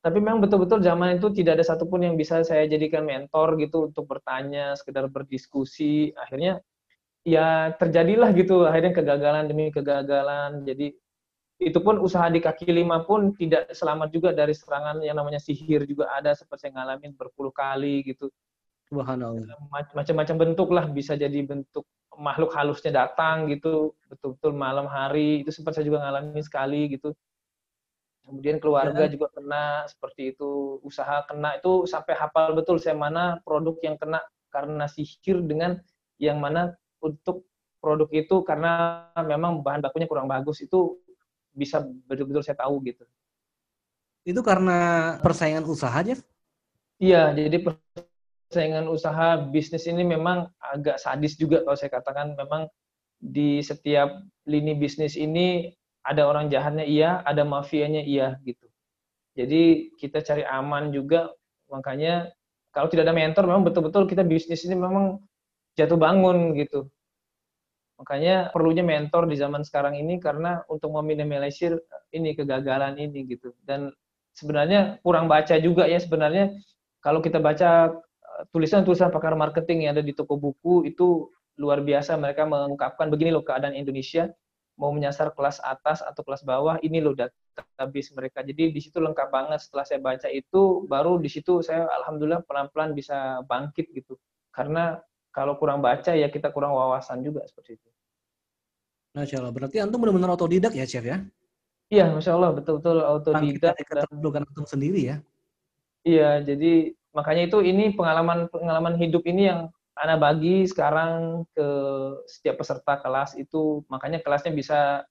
Tapi 0.04 0.20
memang 0.20 0.44
betul-betul 0.44 0.84
zaman 0.84 1.16
itu 1.16 1.32
tidak 1.32 1.62
ada 1.62 1.66
satupun 1.66 2.04
yang 2.04 2.20
bisa 2.20 2.44
saya 2.44 2.68
jadikan 2.68 3.08
mentor 3.08 3.56
gitu 3.56 3.88
untuk 3.88 4.04
bertanya 4.04 4.76
sekedar 4.76 5.08
berdiskusi. 5.08 6.12
Akhirnya 6.20 6.60
ya 7.24 7.72
terjadilah 7.80 8.36
gitu 8.36 8.68
akhirnya 8.68 8.91
kegagalan 8.91 9.48
demi 9.48 9.72
kegagalan. 9.72 10.68
Jadi 10.68 10.91
itu 11.64 11.80
pun 11.80 12.04
usaha 12.04 12.28
di 12.28 12.44
kaki 12.44 12.68
lima 12.68 13.08
pun 13.08 13.32
tidak 13.39 13.72
selamat 13.72 14.12
juga 14.12 14.36
dari 14.36 14.52
serangan 14.52 15.00
yang 15.00 15.16
namanya 15.16 15.39
sihir 15.39 15.88
juga 15.88 16.12
ada 16.12 16.36
seperti 16.36 16.68
yang 16.68 16.84
ngalamin 16.84 17.16
berpuluh 17.16 17.56
kali 17.56 18.04
gitu. 18.04 18.28
Macam-macam 19.96 20.36
bentuk 20.36 20.70
lah 20.76 20.86
bisa 20.91 21.16
jadi 21.16 21.39
bentuk 21.48 21.88
makhluk 22.20 22.52
halusnya 22.52 22.91
datang 23.08 23.48
gitu. 23.48 23.96
Betul-betul 24.12 24.52
malam 24.52 24.86
hari 24.91 25.48
itu 25.48 25.56
sempat 25.56 25.80
saya 25.80 25.88
juga 25.88 26.04
ngalamin 26.04 26.44
sekali 26.44 26.91
gitu. 26.91 27.16
Kemudian 28.24 28.57
keluarga 28.63 29.03
ya. 29.03 29.11
juga 29.11 29.28
kena 29.36 29.84
seperti 29.86 30.32
itu, 30.32 30.80
usaha 30.80 31.28
kena 31.28 31.59
itu 31.59 31.84
sampai 31.84 32.15
hafal 32.15 32.55
betul 32.55 32.80
saya 32.80 32.95
mana 32.95 33.43
produk 33.43 33.76
yang 33.84 33.99
kena 33.99 34.24
karena 34.47 34.88
sihir 34.88 35.43
dengan 35.43 35.82
yang 36.21 36.39
mana 36.39 36.71
untuk 37.03 37.43
produk 37.84 38.07
itu 38.15 38.39
karena 38.47 39.03
memang 39.19 39.59
bahan 39.59 39.84
bakunya 39.84 40.07
kurang 40.07 40.32
bagus 40.32 40.63
itu 40.63 41.03
bisa 41.51 41.84
betul-betul 42.07 42.41
saya 42.47 42.55
tahu 42.63 42.80
gitu. 42.88 43.03
Itu 44.24 44.39
karena 44.39 45.19
persaingan 45.19 45.67
usaha 45.67 45.91
aja? 45.91 46.15
Iya, 47.03 47.36
jadi 47.36 47.59
persaingan 47.59 48.88
usaha 48.88 49.36
bisnis 49.51 49.84
ini 49.84 50.07
memang 50.07 50.47
agak 50.63 50.95
sadis 50.95 51.36
juga 51.36 51.59
kalau 51.67 51.76
saya 51.76 51.91
katakan 51.91 52.39
memang 52.39 52.71
di 53.19 53.59
setiap 53.59 54.24
lini 54.47 54.80
bisnis 54.80 55.19
ini 55.19 55.76
ada 56.04 56.28
orang 56.28 56.51
jahatnya 56.51 56.84
iya, 56.84 57.24
ada 57.24 57.47
mafianya 57.47 58.04
iya 58.04 58.36
gitu. 58.43 58.68
Jadi 59.34 59.95
kita 59.97 60.22
cari 60.22 60.43
aman 60.45 60.93
juga, 60.93 61.32
makanya 61.72 62.30
kalau 62.76 62.91
tidak 62.91 63.10
ada 63.10 63.16
mentor 63.16 63.43
memang 63.49 63.66
betul-betul 63.66 64.06
kita 64.06 64.22
bisnis 64.22 64.62
ini 64.68 64.78
memang 64.78 65.24
jatuh 65.80 65.97
bangun 65.97 66.54
gitu. 66.60 66.91
Makanya 67.97 68.51
perlunya 68.51 68.84
mentor 68.84 69.30
di 69.32 69.39
zaman 69.39 69.64
sekarang 69.64 69.95
ini 69.95 70.20
karena 70.20 70.62
untuk 70.68 70.91
meminimalisir 70.91 71.78
ini 72.12 72.36
kegagalan 72.36 72.99
ini 72.99 73.26
gitu. 73.26 73.56
Dan 73.64 73.89
sebenarnya 74.36 74.99
kurang 75.06 75.30
baca 75.30 75.56
juga 75.62 75.86
ya 75.86 76.01
sebenarnya 76.01 76.58
kalau 76.99 77.22
kita 77.22 77.38
baca 77.38 77.93
eh, 77.95 78.43
tulisan-tulisan 78.51 79.14
pakar 79.14 79.38
marketing 79.38 79.88
yang 79.88 79.91
ada 79.97 80.04
di 80.04 80.14
toko 80.14 80.38
buku 80.38 80.89
itu 80.89 81.30
luar 81.62 81.86
biasa 81.86 82.18
mereka 82.18 82.49
mengungkapkan 82.49 83.14
begini 83.14 83.30
loh 83.30 83.45
keadaan 83.45 83.78
Indonesia 83.78 84.34
mau 84.80 84.89
menyasar 84.89 85.32
kelas 85.38 85.61
atas 85.61 86.01
atau 86.01 86.26
kelas 86.26 86.41
bawah 86.41 86.82
ini 86.82 86.97
loh 86.97 87.13
database 87.13 88.09
mereka 88.17 88.41
jadi 88.41 88.74
di 88.74 88.82
situ 88.82 88.97
lengkap 88.97 89.30
banget 89.30 89.61
setelah 89.61 89.86
saya 89.86 90.01
baca 90.01 90.28
itu 90.34 90.89
baru 90.89 91.21
di 91.21 91.30
situ 91.30 91.61
saya 91.61 91.86
alhamdulillah 92.01 92.41
pelan-pelan 92.49 92.97
bisa 92.97 93.45
bangkit 93.45 93.93
gitu 93.93 94.17
karena 94.49 94.97
kalau 95.34 95.57
kurang 95.57 95.82
baca 95.82 96.13
ya 96.13 96.30
kita 96.30 96.53
kurang 96.53 96.78
wawasan 96.78 97.26
juga 97.26 97.41
seperti 97.49 97.82
itu. 97.82 97.89
Masya 99.17 99.41
Allah, 99.41 99.53
berarti 99.53 99.78
antum 99.82 99.97
benar-benar 100.01 100.38
otodidak 100.38 100.74
ya 100.78 100.86
chef 100.86 101.05
ya? 101.05 101.26
Iya, 101.89 102.13
masya 102.13 102.38
Allah 102.38 102.53
betul-betul 102.53 102.97
otodidak. 103.01 103.74
Keterdudukan 103.82 104.45
antum 104.45 104.65
sendiri 104.69 105.01
ya? 105.01 105.15
Iya, 106.05 106.45
jadi 106.45 106.93
makanya 107.13 107.49
itu 107.49 107.57
ini 107.65 107.93
pengalaman 107.93 108.49
pengalaman 108.49 108.97
hidup 108.97 109.26
ini 109.26 109.49
yang 109.49 109.59
Ana 109.94 110.18
bagi 110.18 110.66
sekarang 110.66 111.46
ke 111.54 111.68
setiap 112.26 112.62
peserta 112.62 112.98
kelas 112.98 113.38
itu 113.38 113.86
makanya 113.94 114.26
kelasnya 114.26 114.50
bisa 114.50 115.06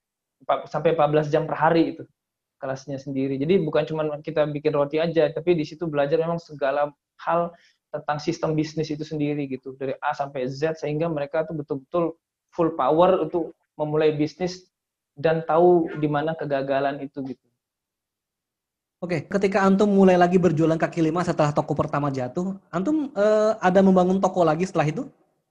sampai 0.66 0.98
14 0.98 1.30
jam 1.30 1.46
per 1.46 1.54
hari 1.54 1.94
itu 1.94 2.04
kelasnya 2.58 2.98
sendiri. 2.98 3.38
Jadi 3.38 3.62
bukan 3.62 3.86
cuma 3.86 4.02
kita 4.22 4.46
bikin 4.50 4.74
roti 4.74 4.98
aja, 4.98 5.30
tapi 5.30 5.54
di 5.54 5.62
situ 5.66 5.86
belajar 5.86 6.18
memang 6.18 6.38
segala 6.38 6.90
hal 7.22 7.54
tentang 7.94 8.18
sistem 8.18 8.56
bisnis 8.58 8.88
itu 8.88 9.04
sendiri 9.04 9.46
gitu 9.46 9.76
dari 9.76 9.94
A 10.00 10.16
sampai 10.16 10.48
Z 10.48 10.80
sehingga 10.80 11.06
mereka 11.06 11.44
tuh 11.44 11.58
betul-betul 11.60 12.16
full 12.50 12.72
power 12.74 13.22
untuk 13.22 13.52
memulai 13.76 14.16
bisnis 14.16 14.66
dan 15.14 15.44
tahu 15.44 15.92
di 16.00 16.08
mana 16.08 16.32
kegagalan 16.32 16.98
itu 17.04 17.20
gitu. 17.22 17.46
Oke, 19.02 19.26
ketika 19.26 19.66
antum 19.66 19.90
mulai 19.90 20.14
lagi 20.14 20.38
berjualan 20.38 20.78
kaki 20.78 21.02
lima 21.02 21.26
setelah 21.26 21.50
toko 21.50 21.74
pertama 21.74 22.06
jatuh, 22.06 22.54
antum 22.70 23.10
uh, 23.18 23.58
ada 23.58 23.82
membangun 23.82 24.22
toko 24.22 24.46
lagi 24.46 24.62
setelah 24.62 24.86
itu? 24.86 25.02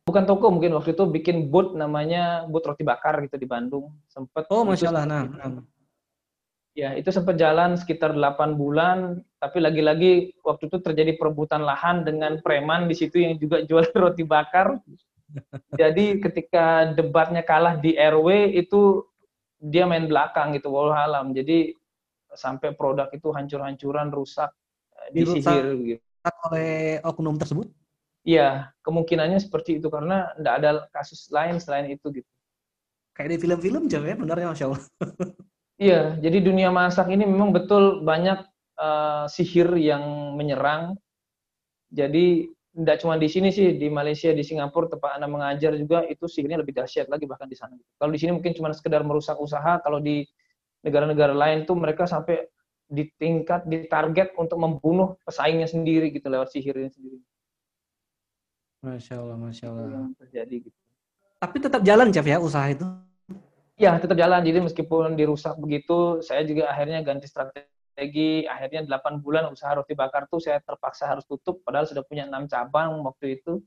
Bukan 0.07 0.23
toko, 0.23 0.47
mungkin 0.55 0.71
waktu 0.79 0.95
itu 0.95 1.03
bikin 1.03 1.51
booth 1.51 1.75
namanya 1.75 2.47
booth 2.47 2.63
roti 2.63 2.87
bakar 2.87 3.19
gitu 3.27 3.35
di 3.35 3.43
Bandung. 3.43 3.91
Sempet. 4.07 4.47
Oh, 4.47 4.63
masya 4.63 4.95
Allah. 4.95 5.03
Nah, 5.03 5.23
nah. 5.27 5.67
Ya, 6.71 6.95
itu 6.95 7.11
sempat 7.11 7.35
jalan 7.35 7.75
sekitar 7.75 8.15
8 8.15 8.55
bulan, 8.55 9.19
tapi 9.43 9.59
lagi-lagi 9.59 10.31
waktu 10.47 10.71
itu 10.71 10.79
terjadi 10.79 11.19
perebutan 11.19 11.67
lahan 11.67 12.07
dengan 12.07 12.39
preman 12.39 12.87
di 12.87 12.95
situ 12.95 13.19
yang 13.19 13.35
juga 13.35 13.59
jual 13.67 13.83
roti 13.91 14.23
bakar. 14.23 14.79
Jadi 15.75 16.23
ketika 16.23 16.95
debatnya 16.95 17.43
kalah 17.43 17.75
di 17.75 17.99
RW 17.99 18.55
itu 18.55 19.03
dia 19.59 19.83
main 19.83 20.07
belakang 20.07 20.55
gitu, 20.55 20.71
wallahualam. 20.71 21.35
Jadi 21.35 21.75
sampai 22.33 22.73
produk 22.75 23.11
itu 23.11 23.29
hancur-hancuran, 23.31 24.11
rusak, 24.11 24.51
eh, 24.95 25.09
disihir 25.15 25.65
gitu. 25.83 26.01
oleh 26.49 27.01
oknum 27.03 27.35
tersebut? 27.35 27.67
Iya, 28.21 28.69
kemungkinannya 28.85 29.41
seperti 29.41 29.81
itu 29.81 29.89
karena 29.89 30.29
tidak 30.37 30.53
ada 30.61 30.69
kasus 30.93 31.25
lain 31.33 31.57
selain 31.57 31.89
itu 31.89 32.21
gitu. 32.21 32.29
Kayak 33.17 33.29
di 33.33 33.37
film-film 33.41 33.83
jauh 33.89 34.05
ya, 34.05 34.13
benarnya 34.13 34.53
Masya 34.53 34.65
Allah. 34.69 34.83
iya, 35.81 36.01
jadi 36.21 36.37
dunia 36.37 36.69
masak 36.69 37.09
ini 37.09 37.25
memang 37.25 37.49
betul 37.49 38.05
banyak 38.05 38.45
uh, 38.77 39.25
sihir 39.25 39.73
yang 39.81 40.37
menyerang. 40.37 40.95
Jadi 41.91 42.47
tidak 42.71 43.03
cuma 43.03 43.19
di 43.19 43.27
sini 43.27 43.51
sih, 43.51 43.75
di 43.75 43.91
Malaysia, 43.91 44.31
di 44.31 44.45
Singapura, 44.47 44.87
tempat 44.87 45.19
Anda 45.19 45.27
mengajar 45.27 45.75
juga, 45.75 46.07
itu 46.07 46.23
sihirnya 46.29 46.61
lebih 46.63 46.77
dahsyat 46.77 47.11
lagi 47.11 47.27
bahkan 47.27 47.49
di 47.49 47.57
sana. 47.57 47.75
Kalau 47.99 48.11
di 48.13 48.19
sini 48.21 48.31
mungkin 48.31 48.55
cuma 48.55 48.71
sekedar 48.71 49.03
merusak 49.03 49.35
usaha, 49.41 49.81
kalau 49.83 49.99
di 49.99 50.23
negara-negara 50.81 51.33
lain 51.33 51.65
tuh 51.65 51.77
mereka 51.77 52.09
sampai 52.09 52.49
di 52.91 53.07
tingkat 53.15 53.63
di 53.63 53.87
target 53.87 54.35
untuk 54.35 54.59
membunuh 54.59 55.15
pesaingnya 55.23 55.69
sendiri 55.69 56.11
gitu 56.11 56.27
lewat 56.27 56.51
sihirnya 56.51 56.91
sendiri. 56.91 57.23
Masya 58.81 59.15
Allah, 59.21 59.37
masya 59.37 59.65
Allah. 59.69 59.87
Yang 59.87 60.17
terjadi 60.25 60.55
gitu. 60.67 60.79
Tapi 61.41 61.57
tetap 61.57 61.81
jalan, 61.81 62.13
Chef 62.13 62.27
ya, 62.27 62.37
usaha 62.37 62.67
itu? 62.69 62.85
Ya, 63.77 63.97
tetap 63.97 64.17
jalan. 64.17 64.45
Jadi 64.45 64.59
meskipun 64.61 65.17
dirusak 65.17 65.57
begitu, 65.57 66.21
saya 66.21 66.45
juga 66.45 66.69
akhirnya 66.69 67.01
ganti 67.01 67.25
strategi. 67.25 68.45
Akhirnya 68.45 68.85
8 68.85 69.21
bulan 69.21 69.49
usaha 69.49 69.73
roti 69.73 69.93
bakar 69.97 70.29
tuh 70.29 70.41
saya 70.41 70.61
terpaksa 70.61 71.09
harus 71.09 71.25
tutup, 71.25 71.61
padahal 71.65 71.85
sudah 71.89 72.05
punya 72.05 72.29
enam 72.29 72.45
cabang 72.45 73.01
waktu 73.01 73.41
itu. 73.41 73.61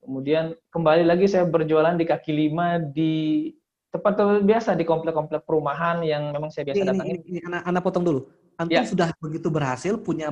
Kemudian 0.00 0.56
kembali 0.72 1.04
lagi 1.04 1.28
saya 1.28 1.44
berjualan 1.44 1.92
di 1.92 2.08
kaki 2.08 2.32
lima 2.32 2.80
di 2.80 3.52
tempat 3.90 4.14
biasa 4.46 4.78
di 4.78 4.86
komplek-komplek 4.86 5.42
perumahan 5.42 5.98
yang 6.06 6.30
memang 6.30 6.48
saya 6.48 6.70
biasa 6.70 6.94
datangi. 6.94 7.10
Ini, 7.10 7.18
ini, 7.18 7.26
ini 7.26 7.40
anak, 7.42 7.62
anak 7.66 7.82
potong 7.82 8.06
dulu. 8.06 8.20
Antum 8.54 8.78
ya. 8.78 8.86
sudah 8.86 9.08
begitu 9.18 9.48
berhasil 9.50 9.98
punya 9.98 10.30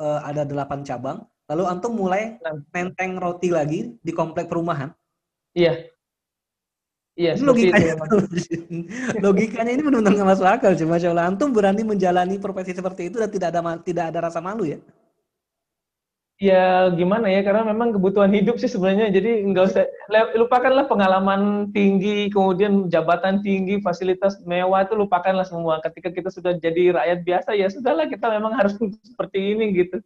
uh, 0.00 0.20
ada 0.24 0.48
delapan 0.48 0.80
cabang, 0.80 1.18
lalu 1.52 1.64
antum 1.68 1.92
mulai 1.92 2.40
menteng 2.72 3.20
roti 3.20 3.52
lagi 3.52 3.92
di 4.00 4.12
komplek 4.14 4.48
perumahan. 4.48 4.88
Iya. 5.52 5.92
Iya, 7.12 7.36
logikanya, 7.44 7.92
itu, 7.92 8.16
logikanya 9.28 9.72
ini 9.76 9.84
benar-benar 9.84 10.16
nggak 10.16 10.30
masuk 10.32 10.48
akal 10.48 10.72
sih, 10.72 10.88
masya 10.88 11.12
Allah. 11.12 11.28
Antum 11.28 11.52
berani 11.52 11.84
menjalani 11.84 12.40
profesi 12.40 12.72
seperti 12.72 13.12
itu 13.12 13.20
dan 13.20 13.28
tidak 13.28 13.52
ada 13.52 13.60
tidak 13.84 14.04
ada 14.08 14.18
rasa 14.32 14.40
malu 14.40 14.64
ya? 14.64 14.80
Ya 16.42 16.90
gimana 16.98 17.30
ya 17.30 17.46
karena 17.46 17.62
memang 17.70 17.94
kebutuhan 17.94 18.34
hidup 18.34 18.58
sih 18.58 18.66
sebenarnya. 18.66 19.14
Jadi 19.14 19.46
nggak 19.46 19.64
usah 19.70 19.86
lupakanlah 20.34 20.90
pengalaman 20.90 21.70
tinggi 21.70 22.26
kemudian 22.34 22.90
jabatan 22.90 23.46
tinggi 23.46 23.78
fasilitas 23.78 24.42
mewah 24.42 24.82
itu 24.82 24.98
lupakanlah 24.98 25.46
semua. 25.46 25.78
Ketika 25.78 26.10
kita 26.10 26.34
sudah 26.34 26.58
jadi 26.58 26.98
rakyat 26.98 27.18
biasa 27.22 27.50
ya 27.54 27.70
sudahlah 27.70 28.10
kita 28.10 28.26
memang 28.26 28.58
harus 28.58 28.74
seperti 29.14 29.54
ini 29.54 29.70
gitu. 29.70 30.02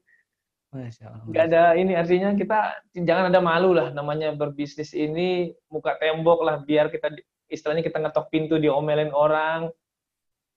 Nggak 1.33 1.45
ada 1.49 1.73
ini 1.73 1.97
artinya 1.97 2.37
kita 2.37 2.85
jangan 2.93 3.33
ada 3.33 3.41
malu 3.41 3.73
lah 3.73 3.97
namanya 3.97 4.37
berbisnis 4.37 4.93
ini 4.93 5.57
muka 5.73 5.97
tembok 5.97 6.45
lah 6.45 6.61
biar 6.61 6.93
kita 6.93 7.17
istilahnya 7.49 7.81
kita 7.81 7.97
ngetok 7.97 8.29
pintu 8.29 8.61
diomelin 8.61 9.09
orang 9.09 9.73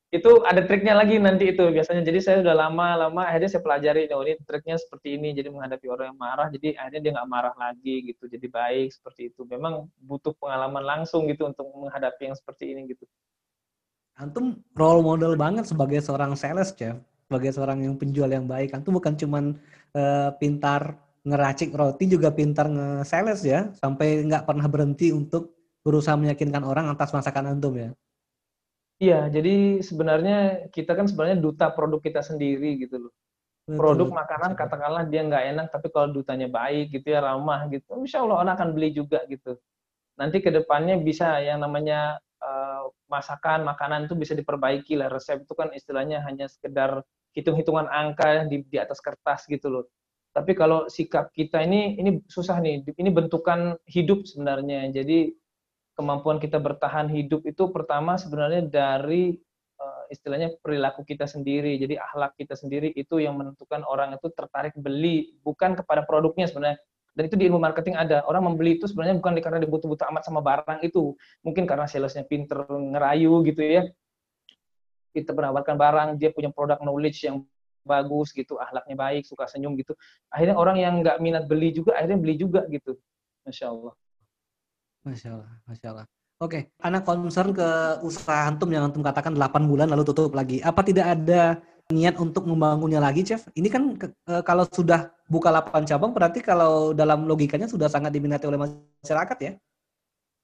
itu 0.10 0.41
ada 0.41 0.66
triknya 0.66 0.97
lagi 0.97 1.22
nanti 1.22 1.53
itu 1.53 1.62
biasanya. 1.70 2.01
Jadi 2.01 2.20
saya 2.26 2.36
sudah 2.41 2.57
lama-lama 2.57 3.30
akhirnya 3.30 3.49
saya 3.53 3.62
pelajari 3.62 4.10
oh 4.10 4.26
ini 4.26 4.41
triknya 4.41 4.82
seperti 4.82 5.22
ini. 5.22 5.38
Jadi 5.38 5.53
menghadapi 5.53 5.86
orang 5.86 6.05
yang 6.10 6.18
marah 6.18 6.47
jadi 6.49 6.74
akhirnya 6.82 7.01
dia 7.05 7.12
nggak 7.14 7.30
marah 7.30 7.53
lagi 7.53 7.95
gitu. 8.10 8.26
Jadi 8.26 8.49
baik 8.49 8.89
seperti 8.89 9.30
itu. 9.30 9.45
Memang 9.45 9.86
butuh 10.01 10.34
pengalaman 10.41 10.82
langsung 10.82 11.30
gitu 11.30 11.45
untuk 11.45 11.70
menghadapi 11.70 12.26
yang 12.26 12.34
seperti 12.34 12.74
ini 12.74 12.89
gitu. 12.89 13.05
Antum 14.18 14.66
role 14.74 15.05
model 15.05 15.38
banget 15.38 15.70
sebagai 15.70 16.01
seorang 16.01 16.34
sales 16.34 16.74
chef. 16.74 16.97
Sebagai 17.30 17.53
seorang 17.53 17.86
yang 17.86 17.93
penjual 17.93 18.34
yang 18.34 18.49
baik. 18.49 18.74
Antum 18.74 18.97
bukan 18.97 19.14
cuman 19.14 19.62
uh, 19.93 20.34
pintar 20.41 20.97
ngeracik 21.22 21.70
roti 21.70 22.10
juga 22.10 22.34
pintar 22.34 22.66
nge-sales 22.66 23.45
ya. 23.45 23.70
Sampai 23.78 24.26
nggak 24.26 24.49
pernah 24.49 24.66
berhenti 24.66 25.14
untuk 25.14 25.53
berusaha 25.86 26.18
meyakinkan 26.18 26.66
orang 26.66 26.89
atas 26.89 27.14
masakan 27.14 27.53
antum 27.53 27.78
ya 27.78 27.93
Iya, 29.00 29.32
jadi 29.32 29.80
sebenarnya 29.80 30.68
kita 30.76 30.91
kan 30.91 31.08
sebenarnya 31.08 31.39
duta 31.39 31.72
produk 31.72 32.04
kita 32.04 32.20
sendiri 32.20 32.76
gitu 32.84 33.08
loh. 33.08 33.14
Produk 33.70 34.10
makanan 34.12 34.58
katakanlah 34.58 35.06
dia 35.08 35.22
nggak 35.24 35.43
enak, 35.56 35.68
tapi 35.70 35.88
kalau 35.93 36.10
dutanya 36.12 36.50
baik 36.50 36.89
gitu 36.89 37.14
ya 37.14 37.22
ramah 37.22 37.70
gitu, 37.70 37.86
insya 38.02 38.26
Allah 38.26 38.41
orang 38.41 38.54
akan 38.58 38.70
beli 38.74 38.91
juga 38.91 39.22
gitu. 39.30 39.56
Nanti 40.20 40.41
ke 40.43 40.50
depannya 40.52 41.00
bisa 41.00 41.38
yang 41.39 41.62
namanya 41.62 42.20
uh, 42.41 42.91
masakan, 43.08 43.64
makanan 43.64 44.10
itu 44.10 44.18
bisa 44.20 44.34
diperbaiki 44.36 44.97
lah. 45.00 45.08
Resep 45.08 45.45
itu 45.45 45.54
kan 45.56 45.70
istilahnya 45.72 46.20
hanya 46.26 46.50
sekedar 46.50 47.06
hitung-hitungan 47.38 47.88
angka 47.88 48.50
di, 48.50 48.66
di 48.66 48.78
atas 48.82 49.00
kertas 49.00 49.45
gitu 49.45 49.70
loh. 49.70 49.86
Tapi 50.34 50.58
kalau 50.58 50.89
sikap 50.89 51.30
kita 51.32 51.62
ini 51.62 51.95
ini 52.02 52.20
susah 52.26 52.58
nih, 52.60 52.84
ini 52.84 53.10
bentukan 53.14 53.78
hidup 53.86 54.26
sebenarnya. 54.26 54.89
Jadi 54.91 55.30
kemampuan 56.00 56.39
kita 56.39 56.64
bertahan 56.64 57.12
hidup 57.12 57.43
itu 57.43 57.68
pertama 57.76 58.16
sebenarnya 58.16 58.64
dari 58.64 59.36
uh, 59.76 60.08
istilahnya 60.08 60.56
perilaku 60.64 61.04
kita 61.04 61.28
sendiri. 61.28 61.76
Jadi 61.76 62.00
akhlak 62.00 62.39
kita 62.39 62.56
sendiri 62.56 62.95
itu 62.95 63.20
yang 63.20 63.36
menentukan 63.36 63.84
orang 63.84 64.16
itu 64.16 64.32
tertarik 64.32 64.72
beli, 64.80 65.36
bukan 65.43 65.76
kepada 65.76 66.08
produknya 66.08 66.47
sebenarnya. 66.47 66.80
Dan 67.12 67.28
itu 67.28 67.36
di 67.36 67.52
ilmu 67.52 67.60
marketing 67.60 68.00
ada. 68.00 68.24
Orang 68.24 68.47
membeli 68.47 68.80
itu 68.80 68.88
sebenarnya 68.88 69.20
bukan 69.20 69.36
karena 69.43 69.60
dia 69.60 69.68
butuh-butuh 69.68 70.08
amat 70.08 70.24
sama 70.24 70.39
barang 70.39 70.80
itu. 70.88 71.20
Mungkin 71.43 71.68
karena 71.68 71.84
salesnya 71.84 72.24
pinter 72.24 72.64
ngerayu 72.64 73.43
gitu 73.43 73.60
ya. 73.60 73.84
Kita 75.12 75.36
menawarkan 75.36 75.76
barang, 75.76 76.10
dia 76.16 76.32
punya 76.32 76.47
produk 76.47 76.80
knowledge 76.80 77.28
yang 77.28 77.43
bagus 77.84 78.32
gitu, 78.32 78.56
akhlaknya 78.56 78.95
baik, 78.95 79.28
suka 79.28 79.52
senyum 79.52 79.76
gitu. 79.76 79.97
Akhirnya 80.32 80.56
orang 80.56 80.80
yang 80.80 81.02
nggak 81.04 81.18
minat 81.20 81.43
beli 81.50 81.76
juga, 81.76 81.97
akhirnya 82.00 82.24
beli 82.24 82.36
juga 82.39 82.64
gitu. 82.72 82.95
Masya 83.43 83.68
Allah. 83.68 83.93
Masya 85.10 85.30
Allah, 85.34 85.51
Masya 85.66 85.88
Allah. 85.91 86.05
Oke, 86.39 86.72
anak 86.80 87.03
concern 87.03 87.51
ke 87.51 87.68
usaha 87.99 88.47
antum 88.47 88.72
yang 88.72 88.88
antum 88.88 89.03
katakan 89.03 89.36
8 89.36 89.68
bulan 89.68 89.91
lalu 89.91 90.07
tutup 90.07 90.32
lagi. 90.32 90.64
Apa 90.64 90.88
tidak 90.88 91.20
ada 91.20 91.60
niat 91.91 92.16
untuk 92.16 92.47
membangunnya 92.47 93.03
lagi, 93.03 93.28
Chef? 93.28 93.43
Ini 93.57 93.68
kan 93.68 93.97
e, 93.99 94.34
kalau 94.47 94.64
sudah 94.72 95.12
buka 95.28 95.51
8 95.51 95.84
cabang 95.84 96.16
berarti 96.16 96.39
kalau 96.39 96.95
dalam 96.95 97.28
logikanya 97.28 97.68
sudah 97.68 97.91
sangat 97.91 98.16
diminati 98.16 98.47
oleh 98.47 98.55
masyarakat 98.55 99.38
ya? 99.43 99.51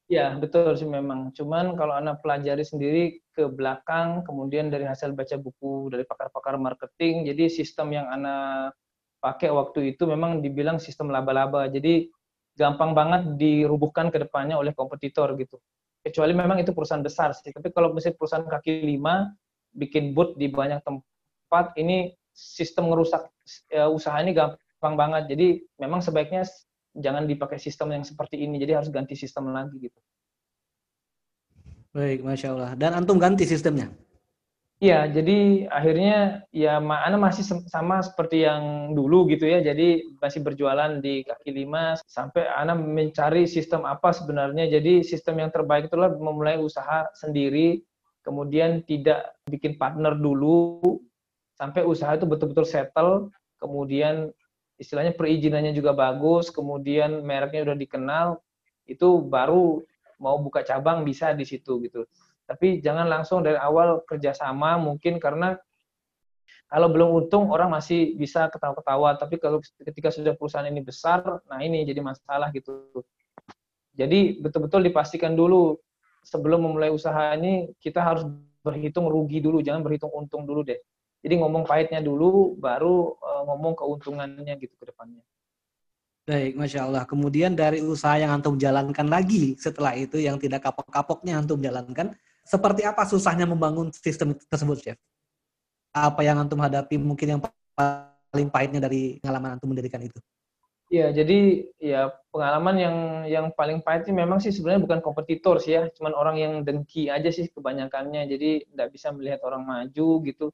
Ya, 0.06 0.38
betul 0.38 0.76
sih 0.78 0.86
memang. 0.86 1.34
Cuman 1.34 1.74
kalau 1.80 1.96
anak 1.96 2.20
pelajari 2.22 2.62
sendiri 2.62 3.04
ke 3.34 3.50
belakang, 3.50 4.22
kemudian 4.22 4.68
dari 4.68 4.86
hasil 4.86 5.16
baca 5.16 5.40
buku 5.40 5.90
dari 5.90 6.04
pakar-pakar 6.04 6.60
marketing, 6.60 7.26
jadi 7.26 7.50
sistem 7.50 7.96
yang 7.96 8.06
anak 8.12 8.76
pakai 9.18 9.50
waktu 9.50 9.98
itu 9.98 10.06
memang 10.06 10.46
dibilang 10.46 10.78
sistem 10.78 11.10
laba-laba. 11.10 11.66
Jadi 11.72 12.14
gampang 12.56 12.96
banget 12.96 13.36
dirubuhkan 13.36 14.10
ke 14.10 14.18
depannya 14.24 14.56
oleh 14.56 14.72
kompetitor 14.72 15.36
gitu 15.36 15.60
kecuali 16.06 16.38
memang 16.38 16.62
itu 16.62 16.70
perusahaan 16.70 17.02
besar 17.02 17.34
sih. 17.34 17.50
Tapi 17.50 17.74
kalau 17.74 17.90
misalnya 17.90 18.22
perusahaan 18.22 18.46
kaki 18.46 18.86
lima 18.86 19.34
bikin 19.74 20.14
booth 20.14 20.38
di 20.38 20.46
banyak 20.54 20.86
tempat, 20.86 21.74
ini 21.82 22.14
sistem 22.30 22.94
ngerusak 22.94 23.26
ya, 23.74 23.90
usaha 23.90 24.14
ini 24.22 24.38
gampang 24.38 24.94
banget. 24.94 25.34
Jadi 25.34 25.66
memang 25.82 26.06
sebaiknya 26.06 26.46
jangan 26.94 27.26
dipakai 27.26 27.58
sistem 27.58 27.98
yang 27.98 28.06
seperti 28.06 28.38
ini. 28.46 28.62
Jadi 28.62 28.72
harus 28.78 28.94
ganti 28.94 29.18
sistem 29.18 29.50
lagi 29.50 29.82
gitu. 29.82 29.98
Baik, 31.90 32.22
masya 32.22 32.54
Allah. 32.54 32.72
Dan 32.78 32.94
antum 32.94 33.18
ganti 33.18 33.50
sistemnya? 33.50 33.90
Iya, 34.76 35.08
jadi 35.08 35.72
akhirnya 35.72 36.44
ya 36.52 36.84
Ana 36.84 37.16
masih 37.16 37.48
sama 37.72 38.04
seperti 38.04 38.44
yang 38.44 38.92
dulu 38.92 39.24
gitu 39.32 39.48
ya. 39.48 39.64
Jadi 39.64 40.04
masih 40.20 40.44
berjualan 40.44 41.00
di 41.00 41.24
kaki 41.24 41.56
lima 41.56 41.96
sampai 42.04 42.44
Ana 42.52 42.76
mencari 42.76 43.48
sistem 43.48 43.88
apa 43.88 44.12
sebenarnya. 44.12 44.68
Jadi 44.68 45.00
sistem 45.08 45.40
yang 45.40 45.52
terbaik 45.56 45.88
itulah 45.88 46.12
memulai 46.20 46.60
usaha 46.60 47.08
sendiri, 47.16 47.88
kemudian 48.28 48.84
tidak 48.84 49.40
bikin 49.48 49.80
partner 49.80 50.12
dulu 50.12 50.84
sampai 51.56 51.88
usaha 51.88 52.12
itu 52.20 52.28
betul-betul 52.28 52.68
settle, 52.68 53.32
kemudian 53.64 54.28
istilahnya 54.76 55.16
perizinannya 55.16 55.72
juga 55.72 55.96
bagus, 55.96 56.52
kemudian 56.52 57.24
mereknya 57.24 57.72
udah 57.72 57.78
dikenal, 57.80 58.28
itu 58.92 59.24
baru 59.24 59.80
mau 60.20 60.36
buka 60.36 60.68
cabang 60.68 61.08
bisa 61.08 61.32
di 61.32 61.48
situ 61.48 61.80
gitu. 61.80 62.04
Tapi 62.46 62.80
jangan 62.80 63.10
langsung 63.10 63.42
dari 63.42 63.58
awal 63.58 64.06
kerjasama 64.06 64.78
mungkin 64.78 65.18
karena 65.18 65.58
kalau 66.66 66.90
belum 66.90 67.10
untung 67.26 67.50
orang 67.50 67.74
masih 67.74 68.18
bisa 68.18 68.50
ketawa-ketawa. 68.50 69.18
Tapi 69.18 69.38
kalau 69.38 69.62
ketika 69.82 70.10
sudah 70.14 70.34
perusahaan 70.34 70.66
ini 70.66 70.82
besar, 70.82 71.42
nah 71.50 71.62
ini 71.62 71.86
jadi 71.86 72.02
masalah 72.02 72.50
gitu. 72.54 72.90
Jadi 73.96 74.42
betul-betul 74.42 74.86
dipastikan 74.86 75.34
dulu 75.34 75.78
sebelum 76.26 76.66
memulai 76.66 76.90
usaha 76.90 77.38
ini 77.38 77.72
kita 77.80 78.02
harus 78.02 78.26
berhitung 78.66 79.06
rugi 79.06 79.40
dulu, 79.40 79.62
jangan 79.62 79.86
berhitung 79.86 80.10
untung 80.10 80.44
dulu 80.44 80.66
deh. 80.66 80.82
Jadi 81.22 81.42
ngomong 81.42 81.66
pahitnya 81.66 82.02
dulu, 82.02 82.58
baru 82.58 83.14
uh, 83.18 83.42
ngomong 83.50 83.78
keuntungannya 83.78 84.58
gitu 84.58 84.74
ke 84.78 84.90
depannya. 84.90 85.22
Baik, 86.26 86.58
Masya 86.58 86.90
Allah. 86.90 87.06
Kemudian 87.06 87.54
dari 87.54 87.86
usaha 87.86 88.18
yang 88.18 88.34
Antum 88.34 88.58
jalankan 88.58 89.06
lagi 89.06 89.54
setelah 89.62 89.94
itu 89.94 90.18
yang 90.18 90.42
tidak 90.42 90.66
kapok-kapoknya 90.66 91.38
Antum 91.38 91.62
jalankan, 91.62 92.18
seperti 92.46 92.86
apa 92.86 93.04
susahnya 93.10 93.50
membangun 93.50 93.90
sistem 93.90 94.38
tersebut, 94.46 94.78
Chef? 94.86 94.98
Apa 95.90 96.22
yang 96.22 96.38
antum 96.38 96.62
hadapi 96.62 97.02
mungkin 97.02 97.28
yang 97.36 97.42
paling 97.74 98.48
pahitnya 98.54 98.86
dari 98.86 99.18
pengalaman 99.18 99.58
antum 99.58 99.74
mendirikan 99.74 100.06
itu? 100.06 100.22
Ya, 100.94 101.10
jadi 101.10 101.66
ya 101.82 102.14
pengalaman 102.30 102.78
yang 102.78 102.98
yang 103.26 103.46
paling 103.58 103.82
pahit 103.82 104.06
sih 104.06 104.14
memang 104.14 104.38
sih 104.38 104.54
sebenarnya 104.54 104.86
bukan 104.86 105.00
kompetitor 105.02 105.58
sih 105.58 105.74
ya, 105.74 105.90
cuman 105.90 106.14
orang 106.14 106.38
yang 106.38 106.54
dengki 106.62 107.10
aja 107.10 107.34
sih 107.34 107.50
kebanyakannya. 107.50 108.30
Jadi 108.30 108.70
nggak 108.70 108.90
bisa 108.94 109.10
melihat 109.10 109.42
orang 109.42 109.66
maju 109.66 110.22
gitu. 110.22 110.54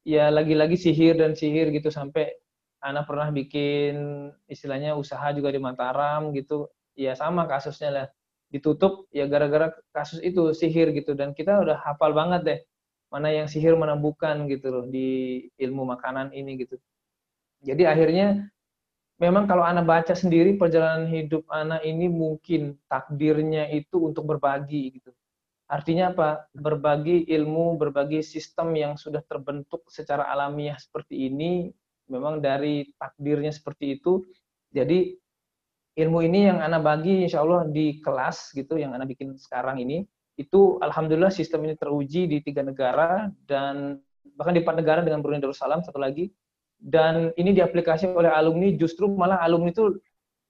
Ya 0.00 0.32
lagi-lagi 0.32 0.80
sihir 0.80 1.20
dan 1.20 1.36
sihir 1.36 1.68
gitu 1.76 1.92
sampai 1.92 2.32
anak 2.80 3.04
pernah 3.04 3.28
bikin 3.28 4.32
istilahnya 4.48 4.96
usaha 4.96 5.28
juga 5.36 5.52
di 5.52 5.60
Mataram 5.60 6.32
gitu. 6.32 6.72
Ya 6.96 7.12
sama 7.12 7.44
kasusnya 7.44 7.90
lah 7.92 8.06
ditutup 8.50 9.06
ya 9.14 9.30
gara-gara 9.30 9.70
kasus 9.94 10.18
itu 10.20 10.50
sihir 10.50 10.90
gitu 10.90 11.14
dan 11.14 11.32
kita 11.34 11.62
udah 11.62 11.78
hafal 11.86 12.10
banget 12.10 12.40
deh 12.42 12.60
mana 13.10 13.30
yang 13.30 13.46
sihir 13.50 13.74
mana 13.74 13.98
bukan 13.98 14.46
gitu 14.46 14.70
loh 14.70 14.84
di 14.86 15.42
ilmu 15.58 15.82
makanan 15.82 16.30
ini 16.30 16.62
gitu. 16.62 16.78
Jadi 17.60 17.84
akhirnya 17.84 18.46
memang 19.18 19.50
kalau 19.50 19.66
anak 19.66 19.84
baca 19.84 20.14
sendiri 20.14 20.54
perjalanan 20.56 21.10
hidup 21.10 21.44
anak 21.50 21.82
ini 21.82 22.06
mungkin 22.06 22.78
takdirnya 22.86 23.68
itu 23.74 24.00
untuk 24.00 24.30
berbagi 24.30 24.96
gitu. 24.96 25.10
Artinya 25.70 26.10
apa? 26.10 26.50
Berbagi 26.54 27.30
ilmu, 27.30 27.78
berbagi 27.78 28.22
sistem 28.26 28.74
yang 28.74 28.94
sudah 28.98 29.22
terbentuk 29.26 29.86
secara 29.90 30.26
alamiah 30.30 30.78
seperti 30.78 31.30
ini 31.30 31.70
memang 32.10 32.42
dari 32.42 32.90
takdirnya 32.98 33.54
seperti 33.54 34.00
itu. 34.00 34.26
Jadi 34.70 35.14
ilmu 36.00 36.24
ini 36.24 36.48
yang 36.48 36.58
Anda 36.64 36.80
bagi 36.80 37.28
insya 37.28 37.44
Allah 37.44 37.68
di 37.68 38.00
kelas 38.00 38.56
gitu 38.56 38.80
yang 38.80 38.96
Anda 38.96 39.04
bikin 39.04 39.36
sekarang 39.36 39.78
ini. 39.78 40.08
Itu 40.40 40.80
alhamdulillah 40.80 41.28
sistem 41.28 41.68
ini 41.68 41.76
teruji 41.76 42.24
di 42.24 42.40
tiga 42.40 42.64
negara 42.64 43.28
dan 43.44 44.00
bahkan 44.40 44.56
di 44.56 44.64
empat 44.64 44.76
negara 44.80 45.00
dengan 45.04 45.20
Brunei 45.20 45.42
Darussalam 45.44 45.84
satu 45.84 46.00
lagi. 46.00 46.32
Dan 46.80 47.28
ini 47.36 47.52
diaplikasi 47.52 48.08
oleh 48.08 48.32
alumni 48.32 48.72
justru 48.72 49.04
malah 49.12 49.44
alumni 49.44 49.68
itu 49.68 50.00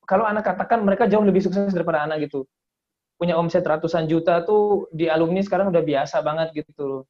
kalau 0.06 0.22
anak 0.22 0.46
katakan 0.46 0.86
mereka 0.86 1.10
jauh 1.10 1.26
lebih 1.26 1.42
sukses 1.42 1.74
daripada 1.74 2.06
anak 2.06 2.30
gitu. 2.30 2.46
Punya 3.18 3.34
omset 3.34 3.66
ratusan 3.66 4.06
juta 4.06 4.46
tuh 4.46 4.86
di 4.94 5.10
alumni 5.10 5.42
sekarang 5.42 5.74
udah 5.74 5.82
biasa 5.82 6.22
banget 6.22 6.54
gitu. 6.54 7.04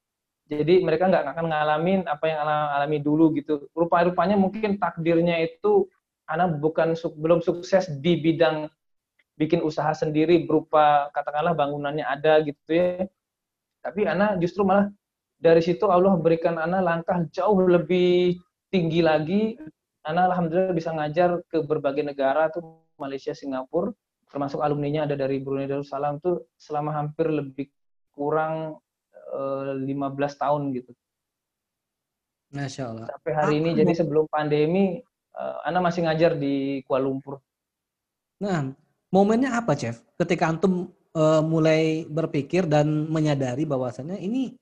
Jadi 0.51 0.83
mereka 0.83 1.07
nggak 1.07 1.37
akan 1.37 1.47
ngalamin 1.47 2.01
apa 2.11 2.25
yang 2.27 2.43
alami 2.43 2.99
dulu 2.99 3.31
gitu. 3.37 3.71
Rupa-rupanya 3.77 4.35
mungkin 4.35 4.81
takdirnya 4.81 5.39
itu 5.47 5.87
Ana 6.31 6.47
bukan 6.47 6.95
belum 6.95 7.43
sukses 7.43 7.91
di 7.99 8.15
bidang 8.23 8.71
bikin 9.35 9.67
usaha 9.67 9.91
sendiri 9.91 10.47
berupa 10.47 11.11
katakanlah 11.11 11.59
bangunannya 11.59 12.07
ada 12.07 12.39
gitu 12.47 12.71
ya. 12.71 13.03
Tapi 13.83 14.07
Ana 14.07 14.39
justru 14.39 14.63
malah 14.63 14.95
dari 15.43 15.59
situ 15.59 15.91
Allah 15.91 16.15
berikan 16.15 16.55
Ana 16.61 16.79
langkah 16.79 17.27
jauh 17.35 17.59
lebih 17.67 18.39
tinggi 18.71 19.03
lagi. 19.03 19.59
Ana 20.07 20.31
alhamdulillah 20.31 20.77
bisa 20.77 20.95
ngajar 20.95 21.43
ke 21.51 21.67
berbagai 21.67 22.07
negara 22.07 22.47
tuh 22.49 22.79
Malaysia, 23.01 23.35
Singapura, 23.35 23.91
termasuk 24.31 24.63
alumninya 24.63 25.09
ada 25.09 25.17
dari 25.19 25.43
Brunei 25.43 25.67
Darussalam 25.67 26.21
tuh 26.23 26.53
selama 26.55 26.95
hampir 26.95 27.27
lebih 27.33 27.73
kurang 28.15 28.79
eh, 29.35 29.73
15 29.89 29.89
tahun 30.37 30.63
gitu. 30.77 30.93
Masya 32.51 32.83
Allah. 32.91 33.07
Sampai 33.09 33.33
hari 33.33 33.55
ini, 33.63 33.71
jadi 33.79 33.93
sebelum 33.95 34.27
pandemi, 34.27 34.99
uh, 35.37 35.67
Anda 35.67 35.79
masih 35.83 36.07
ngajar 36.07 36.35
di 36.39 36.83
Kuala 36.87 37.07
Lumpur. 37.07 37.39
Nah, 38.41 38.73
momennya 39.13 39.59
apa, 39.61 39.77
Chef? 39.77 40.01
Ketika 40.17 40.49
antum 40.49 40.91
uh, 41.15 41.43
mulai 41.45 42.07
berpikir 42.09 42.65
dan 42.67 43.07
menyadari 43.11 43.69
bahwasannya 43.69 44.17
ini 44.19 44.57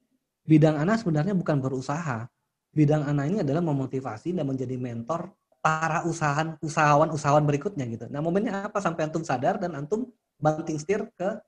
bidang 0.49 0.81
Anda 0.81 0.99
sebenarnya 0.99 1.37
bukan 1.37 1.61
berusaha. 1.61 2.27
Bidang 2.73 3.07
Anda 3.07 3.25
ini 3.29 3.41
adalah 3.41 3.65
memotivasi 3.65 4.37
dan 4.37 4.45
menjadi 4.45 4.77
mentor 4.77 5.33
para 5.59 6.07
usahawan 6.07 6.55
usahawan 6.63 7.11
usahawan 7.11 7.45
berikutnya 7.45 7.85
gitu. 7.91 8.07
Nah, 8.09 8.23
momennya 8.23 8.71
apa 8.71 8.79
sampai 8.79 9.11
antum 9.11 9.27
sadar 9.27 9.59
dan 9.59 9.75
antum 9.75 10.09
banting 10.39 10.79
setir 10.79 11.07
ke 11.19 11.39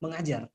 mengajar? 0.00 0.48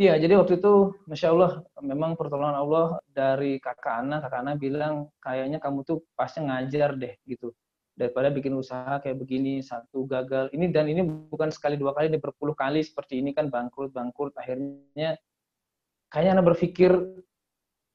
Iya, 0.00 0.16
jadi 0.16 0.32
waktu 0.40 0.56
itu, 0.56 0.96
masya 1.04 1.28
Allah, 1.28 1.60
memang 1.84 2.16
pertolongan 2.16 2.56
Allah 2.56 3.04
dari 3.12 3.60
kakak 3.60 4.00
Ana, 4.00 4.24
kakak 4.24 4.40
Ana 4.40 4.56
bilang 4.56 5.12
kayaknya 5.20 5.60
kamu 5.60 5.84
tuh 5.84 6.00
pasti 6.16 6.40
ngajar 6.40 6.96
deh 6.96 7.20
gitu, 7.28 7.52
daripada 7.92 8.32
bikin 8.32 8.56
usaha 8.56 8.96
kayak 9.04 9.20
begini 9.20 9.60
satu 9.60 10.08
gagal. 10.08 10.48
Ini 10.56 10.72
dan 10.72 10.88
ini 10.88 11.04
bukan 11.04 11.52
sekali 11.52 11.76
dua 11.76 11.92
kali, 11.92 12.08
ini 12.08 12.16
berpuluh 12.16 12.56
kali 12.56 12.80
seperti 12.80 13.20
ini 13.20 13.36
kan 13.36 13.52
bangkrut 13.52 13.92
bangkrut. 13.92 14.32
Akhirnya 14.40 15.20
kayaknya 16.08 16.32
Ana 16.32 16.44
berpikir 16.48 16.96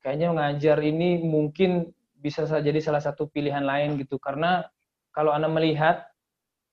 kayaknya 0.06 0.30
mengajar 0.30 0.78
ini 0.86 1.26
mungkin 1.26 1.90
bisa 2.22 2.46
jadi 2.46 2.86
salah 2.86 3.02
satu 3.02 3.34
pilihan 3.34 3.66
lain 3.66 3.98
gitu, 3.98 4.22
karena 4.22 4.62
kalau 5.10 5.34
Anda 5.34 5.50
melihat 5.50 6.06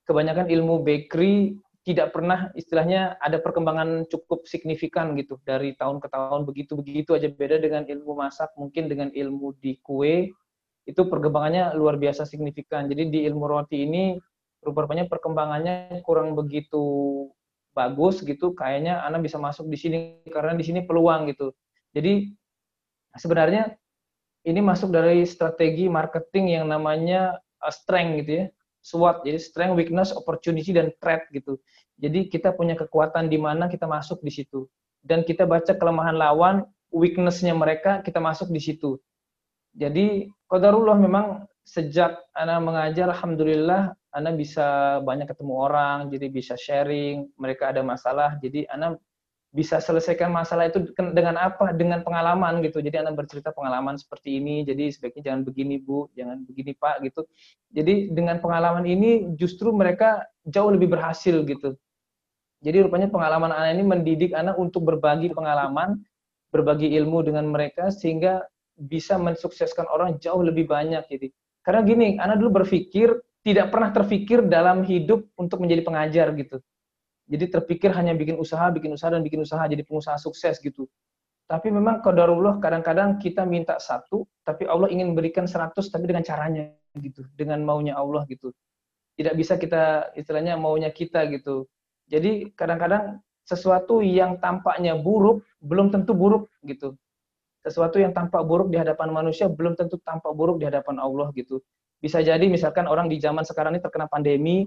kebanyakan 0.05 0.53
ilmu 0.53 0.85
bakery 0.85 1.57
tidak 1.83 2.15
pernah 2.15 2.55
istilahnya 2.55 3.19
ada 3.19 3.43
perkembangan 3.43 4.07
cukup 4.07 4.47
signifikan 4.47 5.19
gitu. 5.19 5.43
Dari 5.43 5.75
tahun 5.75 5.99
ke 5.99 6.09
tahun 6.15 6.47
begitu 6.47 6.79
begitu 6.79 7.19
aja 7.19 7.27
beda 7.27 7.59
dengan 7.59 7.83
ilmu 7.83 8.15
masak 8.15 8.55
mungkin 8.55 8.87
dengan 8.87 9.11
ilmu 9.11 9.59
di 9.59 9.83
kue 9.83 10.31
itu 10.87 11.01
perkembangannya 11.07 11.75
luar 11.75 11.99
biasa 11.99 12.23
signifikan. 12.23 12.87
Jadi 12.87 13.11
di 13.11 13.19
ilmu 13.27 13.51
roti 13.51 13.83
ini 13.83 14.15
rupanya 14.63 15.11
perkembangannya 15.11 16.07
kurang 16.07 16.39
begitu 16.39 17.27
bagus 17.75 18.23
gitu. 18.23 18.55
Kayaknya 18.55 19.03
anak 19.03 19.27
bisa 19.27 19.43
masuk 19.43 19.67
di 19.67 19.75
sini 19.75 19.99
karena 20.31 20.55
di 20.55 20.63
sini 20.63 20.87
peluang 20.87 21.35
gitu. 21.35 21.51
Jadi 21.99 22.31
sebenarnya 23.19 23.75
ini 24.47 24.61
masuk 24.63 24.95
dari 24.95 25.27
strategi 25.27 25.91
marketing 25.91 26.63
yang 26.63 26.67
namanya 26.71 27.43
uh, 27.59 27.75
strength 27.75 28.23
gitu 28.23 28.33
ya 28.43 28.47
SWOT, 28.83 29.23
jadi 29.23 29.39
strength, 29.39 29.79
weakness, 29.79 30.11
opportunity, 30.11 30.75
dan 30.75 30.91
threat 30.99 31.31
gitu. 31.31 31.57
Jadi 32.03 32.27
kita 32.27 32.51
punya 32.53 32.75
kekuatan 32.75 33.31
di 33.31 33.39
mana 33.39 33.71
kita 33.71 33.87
masuk 33.87 34.19
di 34.27 34.35
situ. 34.35 34.67
Dan 35.03 35.23
kita 35.23 35.47
baca 35.47 35.75
kelemahan 35.75 36.19
lawan, 36.19 36.67
weakness-nya 36.91 37.55
mereka, 37.55 38.03
kita 38.03 38.19
masuk 38.19 38.51
di 38.51 38.59
situ. 38.59 38.99
Jadi, 39.73 40.29
Qadarullah 40.51 40.99
memang 40.99 41.47
sejak 41.65 42.19
Ana 42.35 42.59
mengajar, 42.59 43.09
Alhamdulillah, 43.11 43.95
Ana 44.13 44.31
bisa 44.35 44.99
banyak 45.01 45.31
ketemu 45.31 45.55
orang, 45.57 45.99
jadi 46.13 46.27
bisa 46.29 46.55
sharing, 46.59 47.33
mereka 47.41 47.73
ada 47.73 47.81
masalah, 47.81 48.37
jadi 48.43 48.69
Ana 48.69 48.99
bisa 49.53 49.85
selesaikan 49.85 50.33
masalah 50.33 50.73
itu 50.73 50.89
dengan 50.97 51.37
apa? 51.37 51.77
Dengan 51.77 52.01
pengalaman 52.01 52.65
gitu. 52.65 52.81
Jadi 52.81 53.05
anak 53.05 53.21
bercerita 53.21 53.53
pengalaman 53.53 54.01
seperti 54.01 54.41
ini. 54.41 54.65
Jadi 54.65 54.89
sebaiknya 54.89 55.29
jangan 55.29 55.41
begini 55.45 55.77
bu, 55.77 56.09
jangan 56.17 56.41
begini 56.49 56.73
pak 56.73 57.05
gitu. 57.05 57.29
Jadi 57.69 58.09
dengan 58.17 58.41
pengalaman 58.41 58.89
ini 58.89 59.37
justru 59.37 59.69
mereka 59.71 60.25
jauh 60.49 60.73
lebih 60.73 60.97
berhasil 60.97 61.45
gitu. 61.45 61.77
Jadi 62.65 62.89
rupanya 62.89 63.13
pengalaman 63.13 63.53
anak 63.53 63.71
ini 63.77 63.85
mendidik 63.85 64.33
anak 64.33 64.57
untuk 64.57 64.89
berbagi 64.89 65.29
pengalaman, 65.37 66.01
berbagi 66.49 66.97
ilmu 66.97 67.21
dengan 67.21 67.45
mereka 67.53 67.93
sehingga 67.93 68.49
bisa 68.81 69.21
mensukseskan 69.21 69.85
orang 69.93 70.17
jauh 70.17 70.41
lebih 70.41 70.65
banyak. 70.65 71.05
Jadi 71.13 71.29
karena 71.61 71.81
gini, 71.85 72.09
anak 72.17 72.41
dulu 72.41 72.65
berpikir 72.65 73.21
tidak 73.45 73.69
pernah 73.69 73.93
terpikir 73.93 74.49
dalam 74.49 74.81
hidup 74.87 75.29
untuk 75.37 75.61
menjadi 75.61 75.83
pengajar 75.85 76.33
gitu 76.41 76.63
jadi 77.33 77.49
terpikir 77.49 77.89
hanya 77.97 78.13
bikin 78.13 78.37
usaha, 78.37 78.69
bikin 78.69 78.93
usaha, 78.93 79.09
dan 79.09 79.25
bikin 79.25 79.41
usaha, 79.41 79.65
jadi 79.65 79.81
pengusaha 79.89 80.21
sukses 80.21 80.61
gitu. 80.61 80.85
Tapi 81.49 81.73
memang 81.73 82.05
kodarullah 82.05 82.61
kadang-kadang 82.61 83.17
kita 83.17 83.49
minta 83.49 83.81
satu, 83.81 84.29
tapi 84.45 84.69
Allah 84.69 84.93
ingin 84.93 85.17
berikan 85.17 85.49
seratus, 85.49 85.89
tapi 85.89 86.13
dengan 86.13 86.21
caranya 86.21 86.77
gitu, 87.01 87.25
dengan 87.33 87.65
maunya 87.65 87.97
Allah 87.97 88.29
gitu. 88.29 88.53
Tidak 89.17 89.33
bisa 89.33 89.57
kita 89.57 90.13
istilahnya 90.13 90.61
maunya 90.61 90.93
kita 90.93 91.25
gitu. 91.33 91.65
Jadi 92.13 92.53
kadang-kadang 92.53 93.25
sesuatu 93.49 94.05
yang 94.05 94.37
tampaknya 94.37 94.93
buruk 95.01 95.41
belum 95.65 95.89
tentu 95.89 96.13
buruk 96.13 96.53
gitu. 96.69 97.01
Sesuatu 97.65 97.97
yang 97.97 98.13
tampak 98.13 98.45
buruk 98.45 98.69
di 98.69 98.77
hadapan 98.77 99.09
manusia 99.09 99.49
belum 99.49 99.73
tentu 99.79 99.97
tampak 100.05 100.35
buruk 100.37 100.61
di 100.61 100.69
hadapan 100.69 101.01
Allah 101.01 101.33
gitu. 101.33 101.65
Bisa 102.03 102.19
jadi 102.19 102.43
misalkan 102.51 102.91
orang 102.91 103.07
di 103.07 103.23
zaman 103.23 103.47
sekarang 103.47 103.79
ini 103.79 103.81
terkena 103.81 104.11
pandemi, 104.11 104.67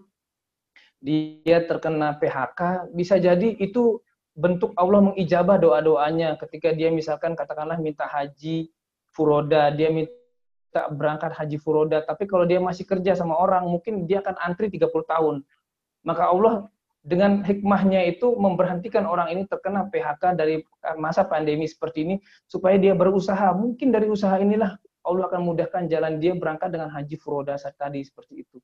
dia 1.04 1.64
terkena 1.64 2.16
PHK, 2.18 2.92
bisa 2.96 3.16
jadi 3.22 3.56
itu 3.60 4.02
bentuk 4.36 4.76
Allah 4.76 5.00
mengijabah 5.00 5.56
doa-doanya 5.56 6.36
ketika 6.36 6.76
dia 6.76 6.92
misalkan 6.92 7.40
katakanlah 7.40 7.80
minta 7.80 8.04
haji 8.04 8.68
furoda, 9.16 9.72
dia 9.72 9.88
minta 9.88 10.82
berangkat 10.92 11.32
haji 11.32 11.56
furoda, 11.56 12.04
tapi 12.04 12.28
kalau 12.28 12.44
dia 12.44 12.60
masih 12.60 12.84
kerja 12.84 13.16
sama 13.16 13.40
orang, 13.40 13.64
mungkin 13.64 14.04
dia 14.04 14.20
akan 14.20 14.36
antri 14.44 14.68
30 14.68 14.92
tahun. 15.08 15.36
Maka 16.04 16.30
Allah 16.30 16.68
dengan 17.06 17.46
hikmahnya 17.46 18.02
itu 18.12 18.34
memberhentikan 18.36 19.06
orang 19.08 19.30
ini 19.30 19.46
terkena 19.46 19.88
PHK 19.88 20.36
dari 20.36 20.66
masa 20.98 21.24
pandemi 21.24 21.70
seperti 21.70 22.04
ini 22.04 22.16
supaya 22.50 22.76
dia 22.76 22.98
berusaha. 22.98 23.54
Mungkin 23.56 23.94
dari 23.94 24.10
usaha 24.10 24.36
inilah 24.36 24.76
Allah 25.06 25.30
akan 25.30 25.42
mudahkan 25.46 25.86
jalan 25.86 26.18
dia 26.18 26.34
berangkat 26.34 26.74
dengan 26.74 26.90
haji 26.90 27.16
furoda 27.22 27.56
tadi 27.56 28.02
seperti 28.02 28.42
itu. 28.42 28.58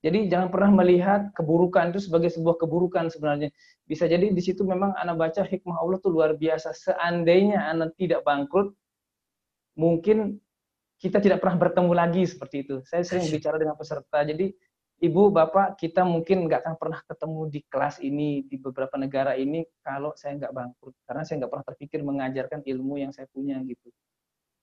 Jadi 0.00 0.32
jangan 0.32 0.48
pernah 0.48 0.80
melihat 0.80 1.28
keburukan 1.36 1.92
itu 1.92 2.00
sebagai 2.08 2.32
sebuah 2.32 2.56
keburukan 2.56 3.12
sebenarnya. 3.12 3.52
Bisa 3.84 4.08
jadi 4.08 4.32
di 4.32 4.40
situ 4.40 4.64
memang 4.64 4.96
anak 4.96 5.20
baca 5.20 5.44
hikmah 5.44 5.76
Allah 5.76 6.00
itu 6.00 6.08
luar 6.08 6.32
biasa. 6.40 6.72
Seandainya 6.72 7.68
anak 7.68 7.92
tidak 8.00 8.24
bangkrut, 8.24 8.72
mungkin 9.76 10.40
kita 10.96 11.20
tidak 11.20 11.44
pernah 11.44 11.60
bertemu 11.60 11.92
lagi 11.92 12.24
seperti 12.24 12.64
itu. 12.64 12.76
Saya 12.88 13.04
sering 13.04 13.28
bicara 13.28 13.60
dengan 13.60 13.76
peserta. 13.76 14.24
Jadi 14.24 14.56
ibu, 15.04 15.28
bapak, 15.28 15.76
kita 15.76 16.00
mungkin 16.08 16.48
nggak 16.48 16.64
akan 16.64 16.74
pernah 16.80 17.00
ketemu 17.04 17.40
di 17.52 17.60
kelas 17.68 17.96
ini 18.00 18.44
di 18.48 18.56
beberapa 18.56 18.96
negara 18.96 19.36
ini 19.36 19.68
kalau 19.84 20.16
saya 20.16 20.40
nggak 20.40 20.52
bangkrut. 20.56 20.96
Karena 21.04 21.28
saya 21.28 21.44
nggak 21.44 21.52
pernah 21.52 21.66
terpikir 21.68 22.00
mengajarkan 22.00 22.64
ilmu 22.64 23.04
yang 23.04 23.12
saya 23.12 23.28
punya 23.28 23.60
gitu. 23.68 23.92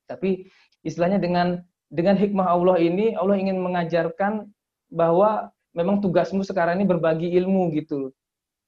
Tapi 0.10 0.50
istilahnya 0.82 1.22
dengan 1.22 1.62
dengan 1.94 2.18
hikmah 2.18 2.48
Allah 2.50 2.82
ini, 2.82 3.14
Allah 3.14 3.38
ingin 3.38 3.62
mengajarkan 3.62 4.50
bahwa 4.88 5.52
memang 5.76 6.02
tugasmu 6.02 6.42
sekarang 6.42 6.82
ini 6.82 6.86
berbagi 6.88 7.30
ilmu 7.38 7.70
gitu. 7.76 8.12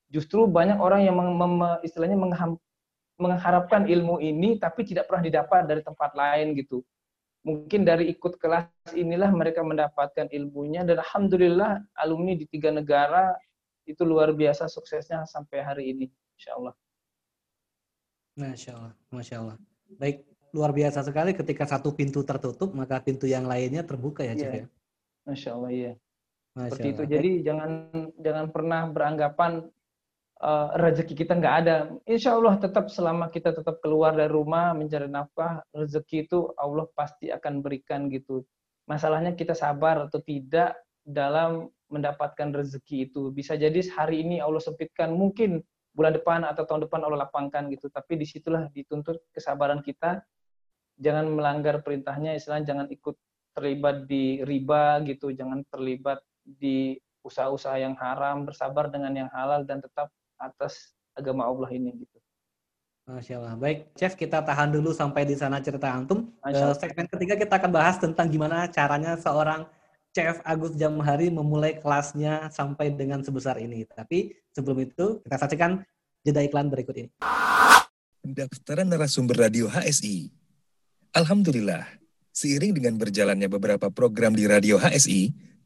Justru 0.10 0.50
banyak 0.50 0.78
orang 0.78 1.06
yang 1.06 1.16
meng, 1.18 1.38
mem, 1.38 1.82
istilahnya 1.86 2.18
mengham, 2.18 2.58
mengharapkan 3.20 3.86
ilmu 3.86 4.24
ini 4.24 4.58
tapi 4.58 4.88
tidak 4.88 5.12
pernah 5.12 5.24
didapat 5.26 5.68
dari 5.68 5.82
tempat 5.84 6.12
lain 6.16 6.56
gitu. 6.56 6.82
Mungkin 7.44 7.88
dari 7.88 8.12
ikut 8.12 8.36
kelas 8.36 8.68
inilah 8.96 9.32
mereka 9.32 9.64
mendapatkan 9.64 10.28
ilmunya 10.32 10.84
dan 10.84 11.00
alhamdulillah 11.00 11.80
alumni 11.96 12.36
di 12.36 12.44
tiga 12.48 12.72
negara 12.72 13.32
itu 13.88 14.04
luar 14.04 14.36
biasa 14.36 14.68
suksesnya 14.70 15.24
sampai 15.26 15.66
hari 15.66 15.84
ini, 15.96 16.06
insya 16.36 16.60
Allah. 16.60 16.76
Masya 18.38 18.72
Allah, 18.76 18.94
Masya 19.10 19.36
Allah. 19.42 19.58
Baik, 19.98 20.24
luar 20.54 20.72
biasa 20.72 21.02
sekali 21.02 21.34
ketika 21.34 21.66
satu 21.66 21.92
pintu 21.96 22.22
tertutup 22.22 22.72
maka 22.72 23.02
pintu 23.02 23.26
yang 23.26 23.50
lainnya 23.50 23.82
terbuka 23.82 24.22
ya, 24.22 24.38
Cik 24.38 24.46
yeah. 24.46 24.56
ya. 24.64 24.66
Masya 25.26 25.50
Allah, 25.58 25.72
iya. 25.74 25.92
Masya 26.60 26.76
seperti 26.76 26.90
itu. 26.92 27.02
Allah. 27.02 27.12
Jadi 27.16 27.32
jangan 27.48 27.72
jangan 28.20 28.46
pernah 28.52 28.82
beranggapan 28.92 29.52
uh, 30.44 30.68
rezeki 30.76 31.14
kita 31.16 31.34
nggak 31.40 31.56
ada. 31.64 31.78
Insya 32.04 32.36
Allah 32.36 32.60
tetap 32.60 32.92
selama 32.92 33.32
kita 33.32 33.56
tetap 33.56 33.80
keluar 33.80 34.12
dari 34.12 34.28
rumah 34.28 34.76
mencari 34.76 35.08
nafkah, 35.08 35.64
rezeki 35.72 36.28
itu 36.28 36.52
Allah 36.60 36.86
pasti 36.92 37.32
akan 37.32 37.64
berikan 37.64 38.12
gitu. 38.12 38.44
Masalahnya 38.90 39.38
kita 39.38 39.56
sabar 39.56 40.10
atau 40.10 40.20
tidak 40.20 40.76
dalam 41.06 41.72
mendapatkan 41.90 42.54
rezeki 42.54 43.10
itu. 43.10 43.32
Bisa 43.34 43.56
jadi 43.56 43.80
hari 43.96 44.26
ini 44.26 44.42
Allah 44.44 44.62
sempitkan, 44.62 45.14
mungkin 45.14 45.62
bulan 45.94 46.14
depan 46.14 46.46
atau 46.46 46.66
tahun 46.66 46.86
depan 46.86 47.02
Allah 47.06 47.26
lapangkan 47.30 47.70
gitu. 47.74 47.90
Tapi 47.90 48.18
di 48.18 48.26
situlah 48.26 48.70
dituntut 48.70 49.30
kesabaran 49.34 49.82
kita. 49.82 50.22
Jangan 51.00 51.32
melanggar 51.32 51.80
perintahnya, 51.80 52.36
istilahnya 52.36 52.76
jangan 52.76 52.88
ikut 52.92 53.16
terlibat 53.56 54.04
di 54.06 54.44
riba 54.44 55.00
gitu, 55.08 55.32
jangan 55.32 55.64
terlibat 55.72 56.20
di 56.58 56.98
usaha-usaha 57.22 57.78
yang 57.78 57.94
haram, 58.00 58.48
bersabar 58.48 58.90
dengan 58.90 59.14
yang 59.14 59.30
halal 59.30 59.62
dan 59.68 59.84
tetap 59.84 60.10
atas 60.40 60.96
agama 61.14 61.46
Allah 61.46 61.70
ini 61.76 61.94
gitu. 62.02 62.18
Masya 63.10 63.42
Allah. 63.42 63.54
Baik, 63.58 63.90
Chef 63.98 64.14
kita 64.14 64.46
tahan 64.46 64.70
dulu 64.70 64.94
sampai 64.94 65.26
di 65.26 65.34
sana 65.34 65.58
cerita 65.58 65.90
antum. 65.90 66.30
Uh, 66.46 66.74
segmen 66.78 67.10
ketiga 67.10 67.34
kita 67.34 67.58
akan 67.58 67.72
bahas 67.74 67.98
tentang 67.98 68.30
gimana 68.30 68.70
caranya 68.70 69.18
seorang 69.18 69.66
Chef 70.14 70.38
Agus 70.46 70.78
Jamhari 70.78 71.34
memulai 71.34 71.82
kelasnya 71.82 72.54
sampai 72.54 72.94
dengan 72.94 73.26
sebesar 73.26 73.58
ini. 73.58 73.86
Tapi 73.90 74.38
sebelum 74.54 74.78
itu 74.86 75.22
kita 75.26 75.42
saksikan 75.42 75.82
jeda 76.22 76.46
iklan 76.46 76.70
berikut 76.70 76.94
ini. 77.02 77.10
Pendaftaran 78.22 78.86
narasumber 78.86 79.50
radio 79.50 79.66
HSI. 79.66 80.30
Alhamdulillah, 81.18 81.90
seiring 82.30 82.78
dengan 82.78 82.94
berjalannya 83.02 83.50
beberapa 83.50 83.90
program 83.90 84.38
di 84.38 84.46
radio 84.46 84.78
HSI, 84.78 85.34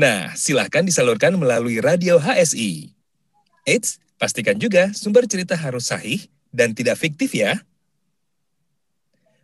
Nah, 0.00 0.32
silahkan 0.32 0.80
disalurkan 0.80 1.36
melalui 1.36 1.76
radio 1.76 2.16
HSI. 2.16 2.88
Eits, 3.68 4.00
pastikan 4.16 4.56
juga 4.56 4.96
sumber 4.96 5.28
cerita 5.28 5.52
harus 5.52 5.92
sahih 5.92 6.24
dan 6.48 6.72
tidak 6.72 6.96
fiktif 6.96 7.36
ya. 7.36 7.60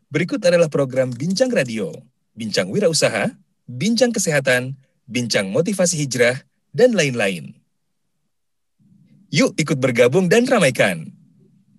Berikut 0.09 0.41
adalah 0.41 0.73
program 0.73 1.13
Bincang 1.13 1.53
Radio, 1.53 1.93
Bincang 2.33 2.73
Wirausaha, 2.73 3.37
Bincang 3.69 4.17
Kesehatan, 4.17 4.81
Bincang 5.05 5.53
Motivasi 5.53 6.01
Hijrah, 6.01 6.41
dan 6.73 6.97
lain-lain. 6.97 7.53
Yuk 9.29 9.53
ikut 9.61 9.77
bergabung 9.77 10.33
dan 10.33 10.49
ramaikan. 10.49 11.13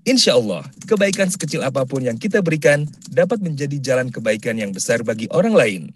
Insya 0.06 0.38
Allah, 0.38 0.62
kebaikan 0.86 1.34
sekecil 1.34 1.66
apa 1.66 1.82
pun 1.90 2.06
yang 2.06 2.22
kita 2.22 2.46
berikan 2.46 2.86
dapat 3.10 3.42
menjadi 3.42 3.82
jalan 3.82 4.14
kebaikan 4.14 4.54
yang 4.54 4.70
besar 4.70 5.02
bagi 5.02 5.26
orang 5.34 5.58
lain. 5.58 5.90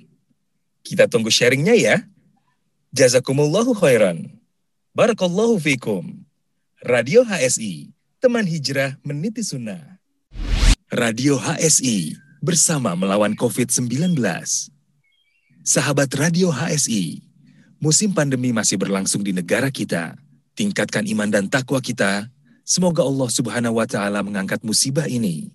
Kita 0.81 1.05
tunggu 1.05 1.29
sharingnya 1.29 1.77
ya. 1.77 2.01
Jazakumullahu 2.91 3.71
khairan. 3.71 4.27
Barakallahu 4.91 5.55
fikum. 5.63 6.27
Radio 6.83 7.23
HSI, 7.23 7.95
teman 8.19 8.43
hijrah 8.43 8.99
meniti 8.99 9.39
sunnah. 9.47 9.79
Radio 10.91 11.39
HSI, 11.39 12.19
bersama 12.43 12.91
melawan 12.99 13.31
COVID-19. 13.39 14.19
Sahabat 15.63 16.11
Radio 16.19 16.51
HSI, 16.51 17.23
musim 17.79 18.11
pandemi 18.11 18.51
masih 18.51 18.75
berlangsung 18.75 19.23
di 19.23 19.31
negara 19.31 19.71
kita. 19.71 20.19
tingkatkan 20.51 21.07
iman 21.15 21.31
dan 21.31 21.47
takwa 21.47 21.79
kita. 21.79 22.27
Semoga 22.67 23.07
Allah 23.07 23.31
Subhanahu 23.31 23.79
wa 23.79 23.87
taala 23.87 24.19
mengangkat 24.19 24.59
musibah 24.67 25.07
ini. 25.07 25.47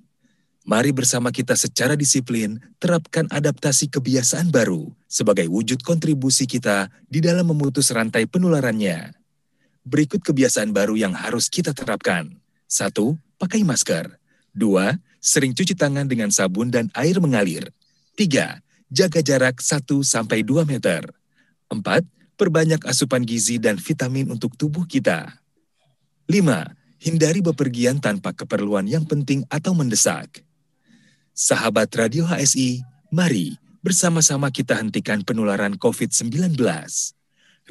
Mari 0.67 0.91
bersama 0.91 1.31
kita 1.31 1.55
secara 1.55 1.95
disiplin 1.95 2.59
terapkan 2.83 3.31
adaptasi 3.31 3.87
kebiasaan 3.87 4.51
baru 4.51 4.91
sebagai 5.07 5.47
wujud 5.47 5.79
kontribusi 5.87 6.43
kita 6.43 6.91
di 7.07 7.23
dalam 7.23 7.47
memutus 7.47 7.95
rantai 7.95 8.27
penularannya. 8.27 9.15
Berikut 9.87 10.27
kebiasaan 10.27 10.75
baru 10.75 10.99
yang 10.99 11.15
harus 11.15 11.47
kita 11.47 11.71
terapkan. 11.71 12.35
Satu, 12.67 13.15
pakai 13.39 13.63
masker. 13.63 14.19
Dua, 14.51 14.99
sering 15.23 15.55
cuci 15.55 15.79
tangan 15.79 16.11
dengan 16.11 16.35
sabun 16.35 16.67
dan 16.67 16.91
air 16.99 17.23
mengalir. 17.23 17.71
Tiga, 18.19 18.59
jaga 18.91 19.23
jarak 19.23 19.63
1-2 19.63 20.03
meter. 20.67 21.07
Empat, 21.71 22.03
perbanyak 22.35 22.83
asupan 22.91 23.23
gizi 23.23 23.63
dan 23.63 23.79
vitamin 23.79 24.35
untuk 24.35 24.59
tubuh 24.59 24.83
kita. 24.83 25.31
Lima, 26.27 26.75
hindari 26.99 27.39
bepergian 27.39 28.03
tanpa 28.03 28.35
keperluan 28.35 28.91
yang 28.91 29.07
penting 29.07 29.47
atau 29.47 29.71
mendesak. 29.71 30.43
Sahabat 31.37 31.93
Radio 32.01 32.25
HSI, 32.25 32.81
mari 33.13 33.61
bersama-sama 33.85 34.49
kita 34.49 34.73
hentikan 34.73 35.21
penularan 35.21 35.77
COVID-19. 35.77 36.33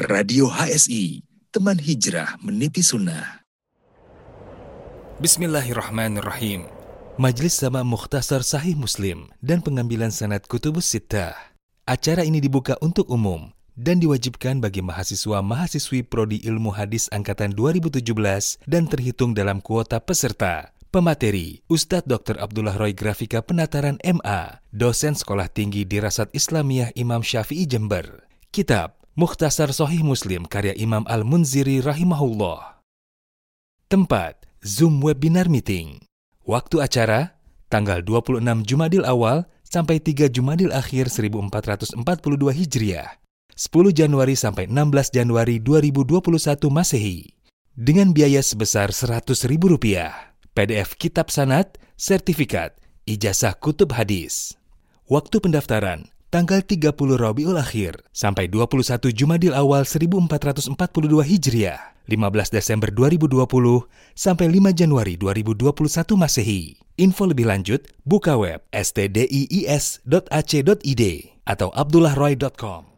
Radio 0.05 0.53
HSI, 0.53 1.25
teman 1.49 1.81
hijrah 1.81 2.37
meniti 2.45 2.85
sunnah. 2.85 3.41
Bismillahirrahmanirrahim. 5.17 6.69
Majelis 7.17 7.57
Sama 7.57 7.81
Mukhtasar 7.81 8.45
Sahih 8.45 8.77
Muslim 8.77 9.33
dan 9.41 9.65
pengambilan 9.65 10.13
sanad 10.13 10.45
Kutubus 10.45 10.85
Sittah. 10.85 11.33
Acara 11.89 12.21
ini 12.21 12.37
dibuka 12.37 12.77
untuk 12.85 13.09
umum 13.09 13.49
dan 13.73 13.97
diwajibkan 13.97 14.61
bagi 14.61 14.85
mahasiswa-mahasiswi 14.85 16.05
Prodi 16.05 16.37
Ilmu 16.45 16.69
Hadis 16.69 17.09
Angkatan 17.09 17.57
2017 17.57 17.97
dan 18.69 18.85
terhitung 18.85 19.33
dalam 19.33 19.57
kuota 19.57 19.97
peserta. 19.97 20.74
Pemateri, 20.95 21.59
Ustadz 21.67 22.07
Dr. 22.07 22.39
Abdullah 22.39 22.79
Roy 22.79 22.95
Grafika 22.95 23.43
Penataran 23.43 23.99
MA, 23.99 24.63
dosen 24.71 25.11
Sekolah 25.11 25.51
Tinggi 25.51 25.83
Dirasat 25.83 26.31
Islamiyah 26.31 26.95
Imam 26.95 27.19
Syafi'i 27.19 27.67
Jember. 27.67 28.23
Kitab, 28.55 28.95
Mukhtasar 29.19 29.75
Sohih 29.75 30.07
Muslim 30.07 30.47
karya 30.47 30.71
Imam 30.79 31.03
Al-Munziri 31.03 31.83
rahimahullah. 31.83 32.79
Tempat, 33.91 34.47
Zoom 34.63 35.03
Webinar 35.03 35.51
Meeting. 35.51 35.99
Waktu 36.47 36.79
acara, 36.79 37.35
tanggal 37.67 37.99
26 37.99 38.63
Jumadil 38.63 39.03
Awal 39.03 39.51
sampai 39.67 39.99
3 39.99 40.31
Jumadil 40.31 40.71
Akhir 40.71 41.11
1442 41.11 41.91
Hijriah. 42.55 43.19
10 43.51 43.91
Januari 43.91 44.39
sampai 44.39 44.71
16 44.71 45.11
Januari 45.11 45.59
2021 45.59 46.71
Masehi. 46.71 47.35
Dengan 47.75 48.15
biaya 48.15 48.39
sebesar 48.39 48.95
Rp100.000. 48.95 50.34
PDF 50.55 50.95
Kitab 50.95 51.27
Sanat, 51.35 51.75
Sertifikat, 51.99 52.79
Ijazah 53.03 53.59
Kutub 53.59 53.91
Hadis. 53.91 54.55
Waktu 55.11 55.43
pendaftaran, 55.43 56.07
tanggal 56.31 56.63
30 56.63 56.95
Rabiul 57.19 57.59
Akhir 57.59 57.99
sampai 58.15 58.47
21 58.47 59.11
Jumadil 59.11 59.51
Awal 59.51 59.83
1442 59.83 60.71
Hijriah, 61.27 61.99
15 62.07 62.55
Desember 62.55 62.87
2020 62.87 63.35
sampai 64.15 64.47
5 64.47 64.71
Januari 64.71 65.19
2021 65.19 66.15
Masehi. 66.15 66.79
Info 67.03 67.27
lebih 67.27 67.51
lanjut 67.51 67.91
buka 68.07 68.39
web 68.39 68.63
stdiis.ac.id 68.71 70.07
atau 71.43 71.67
abdullahroy.com. 71.75 72.94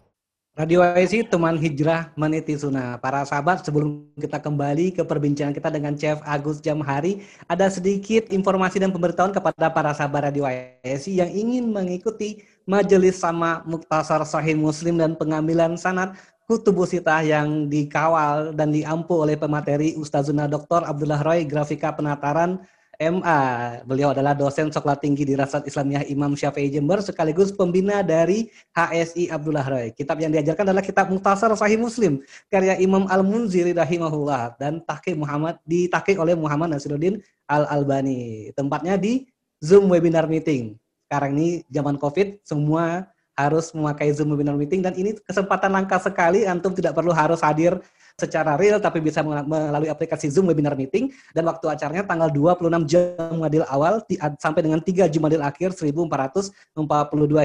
Radio 0.58 0.82
IC 0.82 1.30
teman 1.30 1.54
hijrah 1.54 2.10
meniti 2.18 2.58
sunnah. 2.58 2.98
Para 2.98 3.22
sahabat, 3.22 3.62
sebelum 3.62 4.10
kita 4.18 4.42
kembali 4.42 4.90
ke 4.90 5.06
perbincangan 5.06 5.54
kita 5.54 5.70
dengan 5.70 5.94
Chef 5.94 6.18
Agus 6.26 6.58
Jamhari, 6.66 7.22
ada 7.46 7.70
sedikit 7.70 8.26
informasi 8.34 8.82
dan 8.82 8.90
pemberitahuan 8.90 9.30
kepada 9.30 9.70
para 9.70 9.94
sahabat 9.94 10.34
Radio 10.34 10.50
IC 10.50 11.14
yang 11.14 11.30
ingin 11.30 11.70
mengikuti 11.70 12.42
majelis 12.66 13.22
sama 13.22 13.62
Muktasar 13.70 14.26
Sahih 14.26 14.58
Muslim 14.58 14.98
dan 14.98 15.14
pengambilan 15.14 15.78
sanat 15.78 16.18
Kutubusitah 16.50 17.22
yang 17.22 17.70
dikawal 17.70 18.50
dan 18.58 18.74
diampu 18.74 19.14
oleh 19.14 19.38
pemateri 19.38 19.94
Ustazuna 19.94 20.50
Dr. 20.50 20.90
Abdullah 20.90 21.22
Roy 21.22 21.46
Grafika 21.46 21.94
Penataran 21.94 22.66
MA. 22.98 23.42
Beliau 23.86 24.10
adalah 24.10 24.34
dosen 24.34 24.74
sekolah 24.74 24.98
tinggi 24.98 25.22
di 25.22 25.38
Rasat 25.38 25.70
Islamiyah 25.70 26.10
Imam 26.10 26.34
Syafi'i 26.34 26.74
Jember 26.74 26.98
sekaligus 27.06 27.54
pembina 27.54 28.02
dari 28.02 28.50
HSI 28.74 29.30
Abdullah 29.30 29.66
Roy. 29.70 29.94
Kitab 29.94 30.18
yang 30.18 30.34
diajarkan 30.34 30.74
adalah 30.74 30.82
kitab 30.82 31.14
Muhtasar 31.14 31.54
Sahih 31.54 31.78
Muslim 31.78 32.26
karya 32.50 32.74
Imam 32.82 33.06
Al-Munziri 33.06 33.78
rahimahullah 33.78 34.58
dan 34.58 34.82
tahqiq 34.82 35.14
Muhammad 35.14 35.62
ditahqiq 35.70 36.18
oleh 36.18 36.34
Muhammad 36.34 36.74
Nasiruddin 36.74 37.22
Al-Albani. 37.46 38.50
Tempatnya 38.58 38.98
di 38.98 39.30
Zoom 39.62 39.94
webinar 39.94 40.26
meeting. 40.26 40.74
Sekarang 41.06 41.38
ini 41.38 41.62
zaman 41.70 42.02
Covid 42.02 42.42
semua 42.42 43.06
harus 43.38 43.70
memakai 43.78 44.10
Zoom 44.10 44.34
webinar 44.34 44.58
meeting 44.58 44.82
dan 44.82 44.98
ini 44.98 45.14
kesempatan 45.22 45.70
langka 45.70 46.02
sekali 46.02 46.50
antum 46.50 46.74
tidak 46.74 46.98
perlu 46.98 47.14
harus 47.14 47.46
hadir 47.46 47.78
secara 48.18 48.58
real 48.58 48.82
tapi 48.82 48.98
bisa 48.98 49.22
melalui 49.22 49.94
aplikasi 49.94 50.34
Zoom 50.34 50.50
webinar 50.50 50.74
meeting 50.74 51.14
dan 51.38 51.46
waktu 51.46 51.70
acaranya 51.70 52.02
tanggal 52.02 52.34
26 52.34 52.90
Jumadil 52.90 53.62
awal 53.70 54.02
sampai 54.42 54.66
dengan 54.66 54.82
3 54.82 55.06
Jumadil 55.06 55.38
akhir 55.46 55.78
1442 55.78 56.74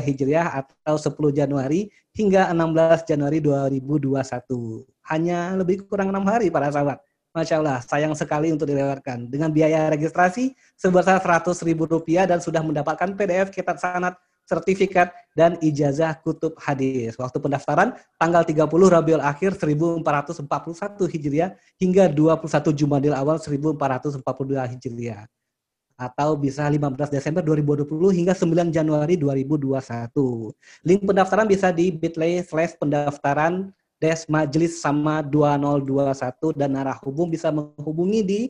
Hijriah 0.01 0.65
atau 0.65 0.97
10 0.97 1.13
Januari 1.37 1.93
hingga 2.17 2.49
16 2.57 3.05
Januari 3.05 3.45
2021. 3.45 4.89
Hanya 5.13 5.61
lebih 5.61 5.85
kurang 5.85 6.09
enam 6.09 6.25
hari 6.25 6.49
para 6.49 6.73
sahabat. 6.73 7.05
Masya 7.37 7.61
Allah, 7.61 7.81
sayang 7.85 8.17
sekali 8.17 8.49
untuk 8.53 8.69
dilewatkan. 8.69 9.29
Dengan 9.29 9.53
biaya 9.53 9.93
registrasi 9.93 10.57
sebesar 10.77 11.21
100 11.21 11.65
ribu 11.69 11.85
rupiah 11.85 12.25
dan 12.25 12.41
sudah 12.41 12.65
mendapatkan 12.65 13.13
PDF 13.13 13.53
kitab 13.53 13.77
sanat 13.77 14.17
sertifikat, 14.53 15.09
dan 15.33 15.57
ijazah 15.65 16.13
kutub 16.21 16.53
hadis. 16.61 17.17
Waktu 17.17 17.41
pendaftaran 17.41 17.97
tanggal 18.21 18.45
30 18.45 18.69
Rabiul 18.69 19.25
Akhir 19.25 19.57
1441 19.57 21.09
Hijriah 21.09 21.57
hingga 21.81 22.13
21 22.13 22.77
Jumadil 22.77 23.17
Awal 23.17 23.41
1442 23.41 24.21
Hijriah. 24.77 25.25
Atau 25.97 26.37
bisa 26.37 26.69
15 26.69 27.09
Desember 27.09 27.41
2020 27.41 27.89
hingga 28.13 28.35
9 28.37 28.69
Januari 28.75 29.15
2021. 29.17 29.73
Link 30.85 31.01
pendaftaran 31.01 31.49
bisa 31.49 31.73
di 31.73 31.89
bit.ly 31.89 32.45
slash 32.45 32.77
pendaftaran 32.77 33.73
des 34.03 34.27
majelis 34.27 34.83
sama 34.83 35.23
2021 35.23 36.59
dan 36.59 36.75
narah 36.75 36.99
hubung 37.07 37.31
bisa 37.31 37.55
menghubungi 37.55 38.21
di 38.27 38.41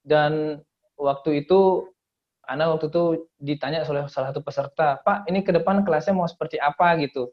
Dan 0.00 0.58
waktu 0.96 1.44
itu, 1.44 1.92
Ana 2.42 2.72
waktu 2.74 2.90
itu 2.90 3.30
ditanya 3.38 3.86
oleh 3.86 4.10
salah 4.10 4.34
satu 4.34 4.42
peserta, 4.42 4.98
Pak, 5.04 5.30
ini 5.30 5.46
ke 5.46 5.54
depan 5.54 5.86
kelasnya 5.86 6.16
mau 6.16 6.26
seperti 6.26 6.58
apa 6.58 6.98
gitu. 6.98 7.30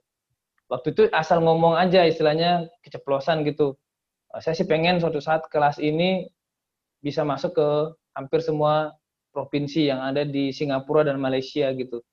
Waktu 0.70 0.94
itu 0.94 1.02
asal 1.10 1.42
ngomong 1.42 1.74
aja, 1.74 2.06
istilahnya 2.06 2.70
keceplosan 2.86 3.42
gitu. 3.48 3.74
Uh, 4.30 4.38
saya 4.38 4.54
sih 4.54 4.70
pengen 4.70 5.02
suatu 5.02 5.18
saat 5.18 5.50
kelas 5.50 5.82
ini 5.82 6.30
bisa 7.02 7.26
masuk 7.26 7.58
ke 7.58 7.70
hampir 8.14 8.46
semua 8.46 8.94
provinsi 9.34 9.90
yang 9.90 10.04
ada 10.04 10.22
di 10.22 10.54
Singapura 10.54 11.02
dan 11.02 11.18
Malaysia 11.18 11.74
gitu 11.74 12.06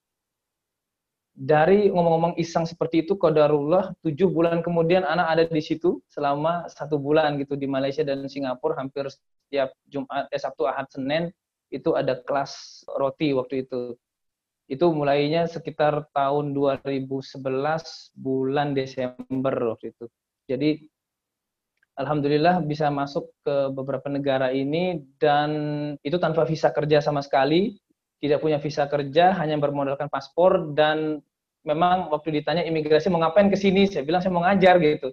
dari 1.36 1.92
ngomong-ngomong 1.92 2.40
iseng 2.40 2.64
seperti 2.64 3.04
itu 3.04 3.20
kodarullah 3.20 3.92
tujuh 4.00 4.32
bulan 4.32 4.64
kemudian 4.64 5.04
anak 5.04 5.26
ada 5.28 5.44
di 5.44 5.60
situ 5.60 6.00
selama 6.08 6.64
satu 6.72 6.96
bulan 6.96 7.36
gitu 7.36 7.60
di 7.60 7.68
Malaysia 7.68 8.00
dan 8.00 8.24
Singapura 8.24 8.80
hampir 8.80 9.04
setiap 9.12 9.76
Jumat 9.84 10.32
eh, 10.32 10.40
Sabtu 10.40 10.64
Ahad 10.64 10.88
Senin 10.88 11.28
itu 11.68 11.92
ada 11.92 12.16
kelas 12.24 12.82
roti 12.96 13.36
waktu 13.36 13.68
itu. 13.68 14.00
Itu 14.66 14.90
mulainya 14.96 15.46
sekitar 15.46 16.08
tahun 16.10 16.56
2011 16.56 17.36
bulan 18.16 18.72
Desember 18.72 19.54
waktu 19.76 19.92
itu. 19.92 20.08
Jadi 20.48 20.88
Alhamdulillah 21.96 22.60
bisa 22.64 22.92
masuk 22.92 23.32
ke 23.40 23.72
beberapa 23.72 24.08
negara 24.12 24.52
ini 24.52 25.00
dan 25.16 25.50
itu 26.04 26.16
tanpa 26.20 26.44
visa 26.44 26.68
kerja 26.68 27.00
sama 27.00 27.24
sekali 27.24 27.76
tidak 28.22 28.40
punya 28.40 28.58
visa 28.60 28.88
kerja, 28.88 29.36
hanya 29.36 29.60
bermodalkan 29.60 30.08
paspor 30.08 30.72
dan 30.72 31.20
memang 31.66 32.08
waktu 32.08 32.40
ditanya 32.40 32.62
imigrasi 32.64 33.12
mau 33.12 33.20
ngapain 33.20 33.50
ke 33.52 33.58
sini, 33.58 33.90
saya 33.90 34.06
bilang 34.06 34.22
saya 34.24 34.32
mau 34.32 34.46
ngajar 34.46 34.80
gitu. 34.80 35.12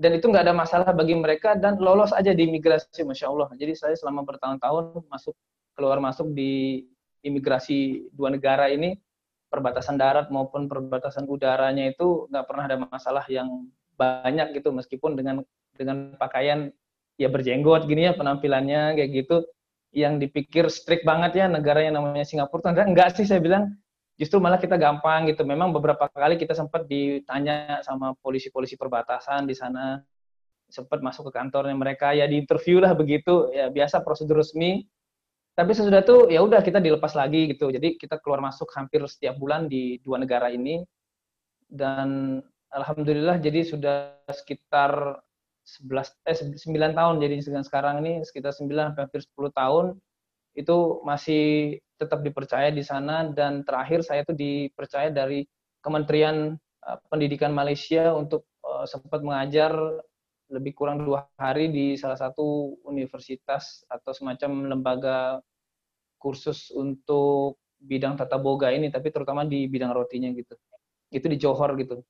Dan 0.00 0.16
itu 0.16 0.32
nggak 0.32 0.48
ada 0.48 0.56
masalah 0.56 0.90
bagi 0.96 1.12
mereka 1.12 1.52
dan 1.54 1.76
lolos 1.76 2.10
aja 2.16 2.32
di 2.32 2.48
imigrasi, 2.48 3.04
masya 3.04 3.28
Allah. 3.28 3.52
Jadi 3.54 3.76
saya 3.76 3.94
selama 3.94 4.24
bertahun-tahun 4.24 5.04
masuk 5.12 5.36
keluar 5.76 6.00
masuk 6.00 6.32
di 6.32 6.84
imigrasi 7.20 8.08
dua 8.16 8.32
negara 8.32 8.72
ini 8.72 8.96
perbatasan 9.52 10.00
darat 10.00 10.32
maupun 10.32 10.70
perbatasan 10.70 11.28
udaranya 11.28 11.90
itu 11.90 12.30
nggak 12.32 12.46
pernah 12.46 12.64
ada 12.70 12.76
masalah 12.80 13.24
yang 13.28 13.68
banyak 13.98 14.56
gitu 14.56 14.72
meskipun 14.72 15.18
dengan 15.18 15.44
dengan 15.76 16.16
pakaian 16.16 16.72
ya 17.20 17.28
berjenggot 17.28 17.84
gini 17.84 18.08
ya 18.08 18.16
penampilannya 18.16 18.96
kayak 18.96 19.10
gitu 19.12 19.44
yang 19.90 20.22
dipikir 20.22 20.70
strict 20.70 21.02
banget 21.02 21.42
ya 21.42 21.46
negara 21.50 21.82
yang 21.82 21.98
namanya 21.98 22.22
Singapura 22.22 22.70
enggak, 22.70 22.86
enggak 22.86 23.08
sih 23.18 23.26
saya 23.26 23.42
bilang 23.42 23.74
justru 24.14 24.38
malah 24.38 24.60
kita 24.60 24.76
gampang 24.76 25.26
gitu. 25.32 25.42
Memang 25.42 25.74
beberapa 25.74 26.06
kali 26.06 26.36
kita 26.36 26.54
sempat 26.54 26.86
ditanya 26.86 27.80
sama 27.82 28.14
polisi-polisi 28.20 28.76
perbatasan 28.76 29.48
di 29.48 29.56
sana 29.56 29.98
sempat 30.70 31.02
masuk 31.02 31.28
ke 31.28 31.32
kantornya 31.34 31.74
mereka 31.74 32.14
ya 32.14 32.30
di 32.30 32.38
interview 32.38 32.78
lah 32.78 32.94
begitu 32.94 33.50
ya 33.50 33.72
biasa 33.72 34.04
prosedur 34.06 34.38
resmi. 34.38 34.86
Tapi 35.58 35.74
sesudah 35.74 36.00
itu 36.06 36.30
ya 36.30 36.40
udah 36.46 36.62
kita 36.62 36.78
dilepas 36.78 37.16
lagi 37.18 37.50
gitu. 37.50 37.74
Jadi 37.74 37.98
kita 37.98 38.22
keluar 38.22 38.38
masuk 38.38 38.70
hampir 38.78 39.02
setiap 39.10 39.34
bulan 39.36 39.66
di 39.66 39.98
dua 40.04 40.22
negara 40.22 40.52
ini. 40.52 40.86
Dan 41.66 42.38
alhamdulillah 42.70 43.42
jadi 43.42 43.66
sudah 43.66 44.14
sekitar 44.30 45.18
11 45.64 46.12
eh 46.26 46.36
9 46.56 46.98
tahun. 46.98 47.14
Jadi 47.22 47.34
sekarang 47.64 48.02
ini 48.04 48.24
sekitar 48.26 48.52
9 48.56 48.96
hampir 48.96 49.20
10 49.22 49.50
tahun 49.52 49.86
itu 50.58 50.76
masih 51.06 51.78
tetap 52.00 52.24
dipercaya 52.24 52.72
di 52.72 52.82
sana. 52.82 53.28
Dan 53.30 53.62
terakhir 53.62 54.02
saya 54.02 54.26
itu 54.26 54.34
dipercaya 54.34 55.12
dari 55.12 55.46
Kementerian 55.80 56.56
uh, 56.84 56.98
Pendidikan 57.08 57.52
Malaysia 57.54 58.12
untuk 58.12 58.44
uh, 58.64 58.84
sempat 58.84 59.24
mengajar 59.24 59.72
lebih 60.50 60.74
kurang 60.74 61.06
dua 61.06 61.30
hari 61.38 61.70
di 61.70 61.94
salah 61.94 62.18
satu 62.18 62.74
universitas 62.82 63.86
atau 63.86 64.10
semacam 64.10 64.66
lembaga 64.66 65.38
kursus 66.18 66.74
untuk 66.74 67.62
bidang 67.80 68.18
tata 68.18 68.36
boga 68.36 68.68
ini 68.68 68.92
tapi 68.92 69.08
terutama 69.14 69.46
di 69.46 69.70
bidang 69.70 69.94
rotinya 69.94 70.28
gitu. 70.34 70.58
Itu 71.14 71.26
di 71.30 71.38
Johor 71.38 71.78
gitu 71.78 72.02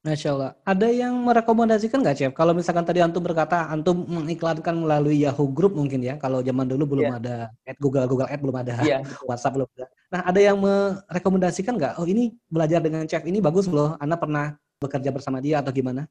Masya 0.00 0.28
Allah. 0.32 0.50
Ada 0.64 0.88
yang 0.88 1.12
merekomendasikan 1.28 2.00
nggak, 2.00 2.16
Chef? 2.16 2.32
Kalau 2.32 2.56
misalkan 2.56 2.88
tadi 2.88 3.04
Antum 3.04 3.20
berkata 3.20 3.68
Antum 3.68 4.08
mengiklankan 4.08 4.72
melalui 4.72 5.20
Yahoo 5.20 5.52
Group 5.52 5.76
mungkin 5.76 6.00
ya. 6.00 6.16
Kalau 6.16 6.40
zaman 6.40 6.64
dulu 6.64 6.96
belum 6.96 7.04
yeah. 7.04 7.20
ada 7.20 7.36
ad 7.68 7.76
Google, 7.76 8.08
Google 8.08 8.28
Ad 8.32 8.40
belum 8.40 8.56
ada, 8.56 8.80
yeah. 8.88 9.04
WhatsApp 9.28 9.60
belum 9.60 9.68
ada. 9.76 9.86
Nah, 10.08 10.20
ada 10.24 10.40
yang 10.40 10.56
merekomendasikan 10.56 11.76
nggak? 11.76 12.00
Oh 12.00 12.08
ini 12.08 12.32
belajar 12.48 12.80
dengan 12.80 13.04
Chef 13.04 13.28
ini 13.28 13.44
bagus 13.44 13.68
loh. 13.68 14.00
Anda 14.00 14.16
pernah 14.16 14.56
bekerja 14.80 15.12
bersama 15.12 15.44
dia 15.44 15.60
atau 15.60 15.68
gimana? 15.68 16.08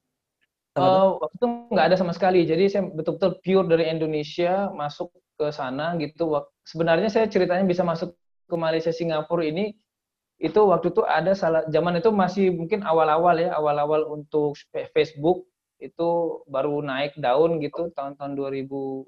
Uh, 0.78 1.18
waktu 1.18 1.36
itu 1.42 1.48
nggak 1.74 1.86
ada 1.90 1.98
sama 1.98 2.14
sekali. 2.14 2.46
Jadi 2.46 2.70
saya 2.70 2.86
betul-betul 2.86 3.42
pure 3.42 3.66
dari 3.74 3.90
Indonesia 3.90 4.70
masuk 4.70 5.10
ke 5.34 5.50
sana 5.50 5.98
gitu. 5.98 6.30
Sebenarnya 6.62 7.10
saya 7.10 7.26
ceritanya 7.26 7.66
bisa 7.66 7.82
masuk 7.82 8.14
ke 8.46 8.54
Malaysia 8.54 8.94
Singapura 8.94 9.50
ini 9.50 9.74
itu 10.40 10.60
waktu 10.64 10.88
itu 10.96 11.04
ada 11.04 11.36
salah 11.36 11.68
zaman 11.68 12.00
itu 12.00 12.10
masih 12.16 12.56
mungkin 12.56 12.80
awal-awal 12.88 13.36
ya 13.36 13.52
awal-awal 13.60 14.08
untuk 14.08 14.56
Facebook 14.96 15.44
itu 15.84 16.10
baru 16.48 16.80
naik 16.80 17.20
daun 17.20 17.60
gitu 17.60 17.92
tahun-tahun 17.92 18.40
2010 18.40 19.08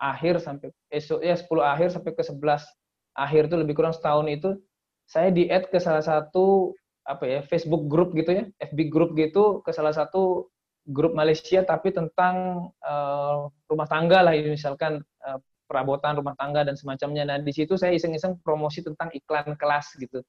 akhir 0.00 0.34
sampai 0.40 0.72
esok 0.88 1.20
ya 1.20 1.36
10 1.36 1.44
akhir 1.60 1.88
sampai 1.92 2.12
ke 2.16 2.24
11 2.24 2.64
akhir 3.12 3.42
itu 3.52 3.56
lebih 3.60 3.74
kurang 3.76 3.92
setahun 3.92 4.28
itu 4.32 4.56
saya 5.04 5.28
di 5.28 5.44
add 5.52 5.68
ke 5.68 5.76
salah 5.76 6.00
satu 6.00 6.72
apa 7.04 7.24
ya 7.28 7.40
Facebook 7.44 7.84
grup 7.84 8.16
gitu 8.16 8.32
ya 8.32 8.44
FB 8.64 8.88
grup 8.88 9.12
gitu 9.12 9.60
ke 9.60 9.76
salah 9.76 9.92
satu 9.92 10.48
grup 10.88 11.12
Malaysia 11.12 11.60
tapi 11.62 11.92
tentang 11.92 12.68
uh, 12.80 13.52
rumah 13.68 13.88
tangga 13.90 14.24
lah 14.24 14.32
misalkan 14.40 15.04
uh, 15.20 15.38
perabotan 15.72 16.20
rumah 16.20 16.36
tangga 16.36 16.68
dan 16.68 16.76
semacamnya. 16.76 17.24
Nah, 17.24 17.40
di 17.40 17.48
situ 17.56 17.80
saya 17.80 17.96
iseng-iseng 17.96 18.36
promosi 18.44 18.84
tentang 18.84 19.08
iklan 19.16 19.56
kelas 19.56 19.96
gitu. 19.96 20.20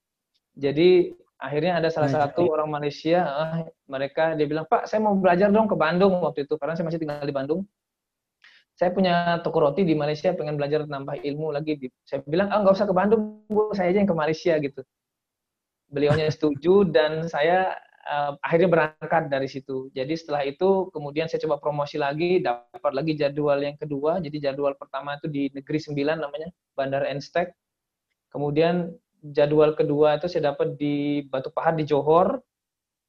Jadi 0.56 1.12
akhirnya 1.36 1.76
ada 1.76 1.92
salah 1.92 2.08
nah, 2.08 2.24
satu 2.24 2.48
orang 2.48 2.72
Malaysia, 2.72 3.20
uh, 3.28 3.68
mereka 3.84 4.32
dia 4.32 4.48
bilang, 4.48 4.64
Pak, 4.64 4.88
saya 4.88 5.04
mau 5.04 5.12
belajar 5.12 5.52
dong 5.52 5.68
ke 5.68 5.76
Bandung 5.76 6.16
waktu 6.24 6.48
itu, 6.48 6.56
karena 6.56 6.72
saya 6.72 6.88
masih 6.88 7.00
tinggal 7.04 7.20
di 7.20 7.34
Bandung. 7.36 7.60
Saya 8.74 8.90
punya 8.90 9.38
toko 9.44 9.60
roti 9.60 9.84
di 9.84 9.92
Malaysia, 9.94 10.32
pengen 10.32 10.56
belajar 10.56 10.88
nambah 10.88 11.20
ilmu 11.20 11.52
lagi. 11.52 11.78
Saya 12.08 12.24
bilang, 12.24 12.48
ah 12.48 12.64
nggak 12.64 12.74
usah 12.74 12.88
ke 12.88 12.94
Bandung, 12.96 13.44
Bu, 13.46 13.70
saya 13.76 13.92
aja 13.92 14.00
yang 14.00 14.10
ke 14.10 14.16
Malaysia 14.16 14.56
gitu. 14.56 14.80
Beliaunya 15.92 16.26
setuju 16.32 16.88
dan 16.88 17.28
saya 17.28 17.76
uh, 18.04 18.32
akhirnya 18.44 18.68
berangkat 18.70 19.32
dari 19.32 19.48
situ. 19.48 19.88
Jadi 19.96 20.14
setelah 20.14 20.44
itu 20.44 20.92
kemudian 20.92 21.26
saya 21.26 21.42
coba 21.48 21.60
promosi 21.60 21.96
lagi, 21.96 22.40
dapat 22.40 22.92
lagi 22.92 23.16
jadwal 23.16 23.60
yang 23.60 23.76
kedua. 23.80 24.20
Jadi 24.20 24.40
jadwal 24.40 24.76
pertama 24.76 25.16
itu 25.16 25.26
di 25.28 25.48
Negeri 25.52 25.78
Sembilan 25.80 26.20
namanya, 26.20 26.48
Bandar 26.76 27.08
Enstek. 27.08 27.52
Kemudian 28.30 28.92
jadwal 29.32 29.72
kedua 29.72 30.20
itu 30.20 30.28
saya 30.28 30.52
dapat 30.52 30.76
di 30.76 31.24
Batu 31.28 31.48
Pahat 31.48 31.80
di 31.80 31.88
Johor. 31.88 32.40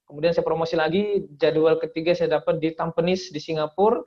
Kemudian 0.05 0.37
saya 0.37 0.45
promosi 0.45 0.77
lagi, 0.77 1.25
jadwal 1.35 1.81
ketiga 1.81 2.13
saya 2.13 2.37
dapat 2.37 2.61
di 2.61 2.71
Tampines 2.77 3.33
di 3.33 3.41
Singapura. 3.41 4.05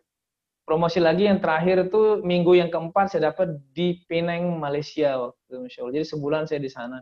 Promosi 0.63 1.01
lagi 1.01 1.25
yang 1.25 1.41
terakhir 1.41 1.89
itu 1.89 2.21
minggu 2.21 2.53
yang 2.53 2.69
keempat 2.69 3.09
saya 3.09 3.33
dapat 3.33 3.57
di 3.73 4.05
Penang 4.05 4.61
Malaysia 4.61 5.17
waktu 5.17 5.65
itu, 5.65 5.89
Jadi 5.97 6.05
sebulan 6.05 6.45
saya 6.45 6.61
di 6.61 6.69
sana. 6.69 7.01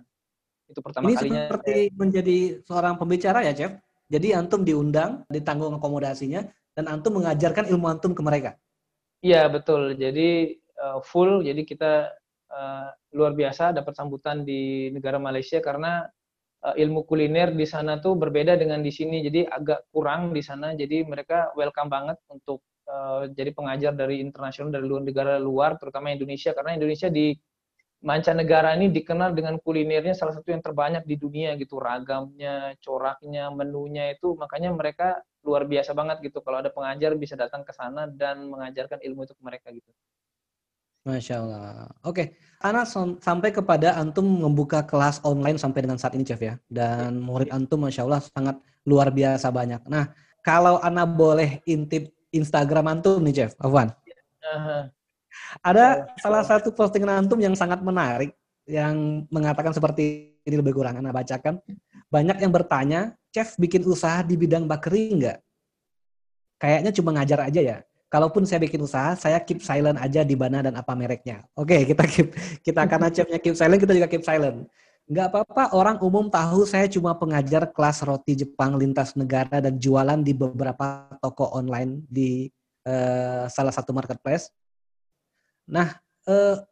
Itu 0.67 0.83
pertama 0.83 1.07
Ini 1.09 1.15
kalinya. 1.15 1.31
Ini 1.31 1.45
seperti 1.47 1.77
saya... 1.79 1.95
menjadi 1.95 2.39
seorang 2.67 2.95
pembicara 2.99 3.39
ya, 3.47 3.53
Chef? 3.55 3.73
Jadi 4.07 4.29
antum 4.35 4.63
diundang, 4.63 5.27
ditanggung 5.27 5.75
akomodasinya, 5.79 6.47
dan 6.79 6.85
antum 6.87 7.19
mengajarkan 7.19 7.67
ilmu 7.67 7.87
antum 7.91 8.15
ke 8.15 8.23
mereka. 8.23 8.51
Iya 9.25 9.51
betul. 9.51 9.99
Jadi 9.99 10.55
uh, 10.79 11.03
full. 11.03 11.43
Jadi 11.43 11.67
kita 11.67 12.15
uh, 12.53 12.89
luar 13.17 13.33
biasa 13.35 13.75
dapat 13.75 13.99
sambutan 13.99 14.47
di 14.47 14.93
negara 14.95 15.19
Malaysia 15.19 15.59
karena 15.59 16.07
uh, 16.63 16.75
ilmu 16.79 17.03
kuliner 17.03 17.51
di 17.51 17.67
sana 17.67 17.99
tuh 17.99 18.15
berbeda 18.15 18.55
dengan 18.55 18.79
di 18.79 18.95
sini. 18.95 19.27
Jadi 19.27 19.43
agak 19.43 19.91
kurang 19.91 20.31
di 20.31 20.43
sana. 20.45 20.77
Jadi 20.79 21.03
mereka 21.03 21.51
welcome 21.59 21.91
banget 21.91 22.21
untuk 22.31 22.63
uh, 22.87 23.27
jadi 23.27 23.51
pengajar 23.51 23.93
dari 23.99 24.23
internasional 24.23 24.71
dari 24.71 24.87
luar 24.87 25.03
negara 25.03 25.35
luar, 25.43 25.75
terutama 25.83 26.15
Indonesia 26.15 26.55
karena 26.55 26.79
Indonesia 26.79 27.11
di 27.11 27.35
mancanegara 28.07 28.79
ini 28.79 28.95
dikenal 28.95 29.35
dengan 29.35 29.59
kulinernya 29.59 30.15
salah 30.15 30.39
satu 30.39 30.55
yang 30.55 30.63
terbanyak 30.63 31.03
di 31.03 31.19
dunia 31.19 31.59
gitu 31.59 31.83
ragamnya 31.83 32.79
coraknya 32.79 33.51
menunya 33.51 34.15
itu 34.15 34.39
makanya 34.39 34.71
mereka 34.71 35.19
luar 35.43 35.67
biasa 35.67 35.91
banget 35.91 36.23
gitu 36.23 36.39
kalau 36.39 36.63
ada 36.63 36.71
pengajar 36.71 37.19
bisa 37.19 37.35
datang 37.35 37.67
ke 37.67 37.75
sana 37.75 38.07
dan 38.07 38.47
mengajarkan 38.47 39.03
ilmu 39.03 39.27
itu 39.27 39.35
ke 39.35 39.43
mereka 39.43 39.75
gitu 39.75 39.91
Masya 41.07 41.39
Allah. 41.39 41.87
Oke, 42.03 42.35
Ana 42.59 42.83
sampai 43.23 43.55
kepada 43.55 43.95
Antum 43.95 44.27
membuka 44.27 44.83
kelas 44.83 45.23
online 45.23 45.55
sampai 45.55 45.87
dengan 45.87 46.03
saat 46.03 46.19
ini, 46.19 46.27
Chef 46.27 46.43
ya. 46.43 46.59
Dan 46.67 47.23
murid 47.23 47.47
Antum, 47.55 47.87
Masya 47.87 48.03
Allah, 48.03 48.19
sangat 48.27 48.59
luar 48.83 49.15
biasa 49.15 49.55
banyak. 49.55 49.87
Nah, 49.87 50.11
kalau 50.43 50.83
Ana 50.83 51.07
boleh 51.07 51.63
intip 51.63 52.11
Instagram 52.35 52.91
Antum 52.91 53.23
nih, 53.23 53.39
Chef, 53.39 53.55
Afwan. 53.63 53.95
Uh 54.43 54.51
-huh. 54.51 54.83
Ada 55.63 56.07
salah 56.21 56.43
satu 56.45 56.73
postingan 56.73 57.25
antum 57.25 57.39
yang 57.41 57.55
sangat 57.57 57.81
menarik. 57.81 58.35
yang 58.67 59.23
mengatakan 59.31 59.71
seperti 59.71 60.35
ini 60.43 60.59
lebih 60.59 60.75
kurang. 60.75 60.99
Anda 60.99 61.15
bacakan. 61.15 61.63
Banyak 62.11 62.43
yang 62.43 62.51
bertanya, 62.51 63.15
chef 63.31 63.55
bikin 63.63 63.87
usaha 63.87 64.27
di 64.27 64.35
bidang 64.35 64.67
bakery 64.67 65.15
enggak? 65.15 65.39
Kayaknya 66.59 66.91
cuma 66.91 67.11
ngajar 67.15 67.47
aja 67.47 67.61
ya. 67.63 67.79
Kalaupun 68.07 68.43
saya 68.43 68.63
bikin 68.63 68.83
usaha, 68.83 69.19
saya 69.19 69.43
keep 69.43 69.63
silent 69.63 69.99
aja 69.99 70.23
di 70.23 70.39
mana 70.39 70.63
dan 70.63 70.75
apa 70.79 70.95
mereknya. 70.99 71.43
Oke, 71.59 71.83
kita 71.91 72.05
keep 72.11 72.35
kita 72.63 72.83
karena 72.91 73.07
chefnya 73.15 73.39
keep 73.39 73.55
silent, 73.59 73.79
kita 73.83 73.93
juga 73.95 74.09
keep 74.11 74.27
silent. 74.27 74.67
Enggak 75.07 75.31
apa-apa, 75.31 75.71
orang 75.71 76.03
umum 76.03 76.27
tahu 76.27 76.67
saya 76.67 76.91
cuma 76.91 77.15
pengajar 77.15 77.71
kelas 77.71 78.03
roti 78.03 78.35
Jepang 78.35 78.75
lintas 78.75 79.15
negara 79.15 79.63
dan 79.63 79.79
jualan 79.79 80.19
di 80.19 80.35
beberapa 80.35 81.07
toko 81.23 81.55
online 81.55 82.03
di 82.11 82.51
uh, 82.87 83.47
salah 83.47 83.71
satu 83.71 83.95
marketplace. 83.95 84.51
Nah, 85.67 85.99
uh, 86.31 86.63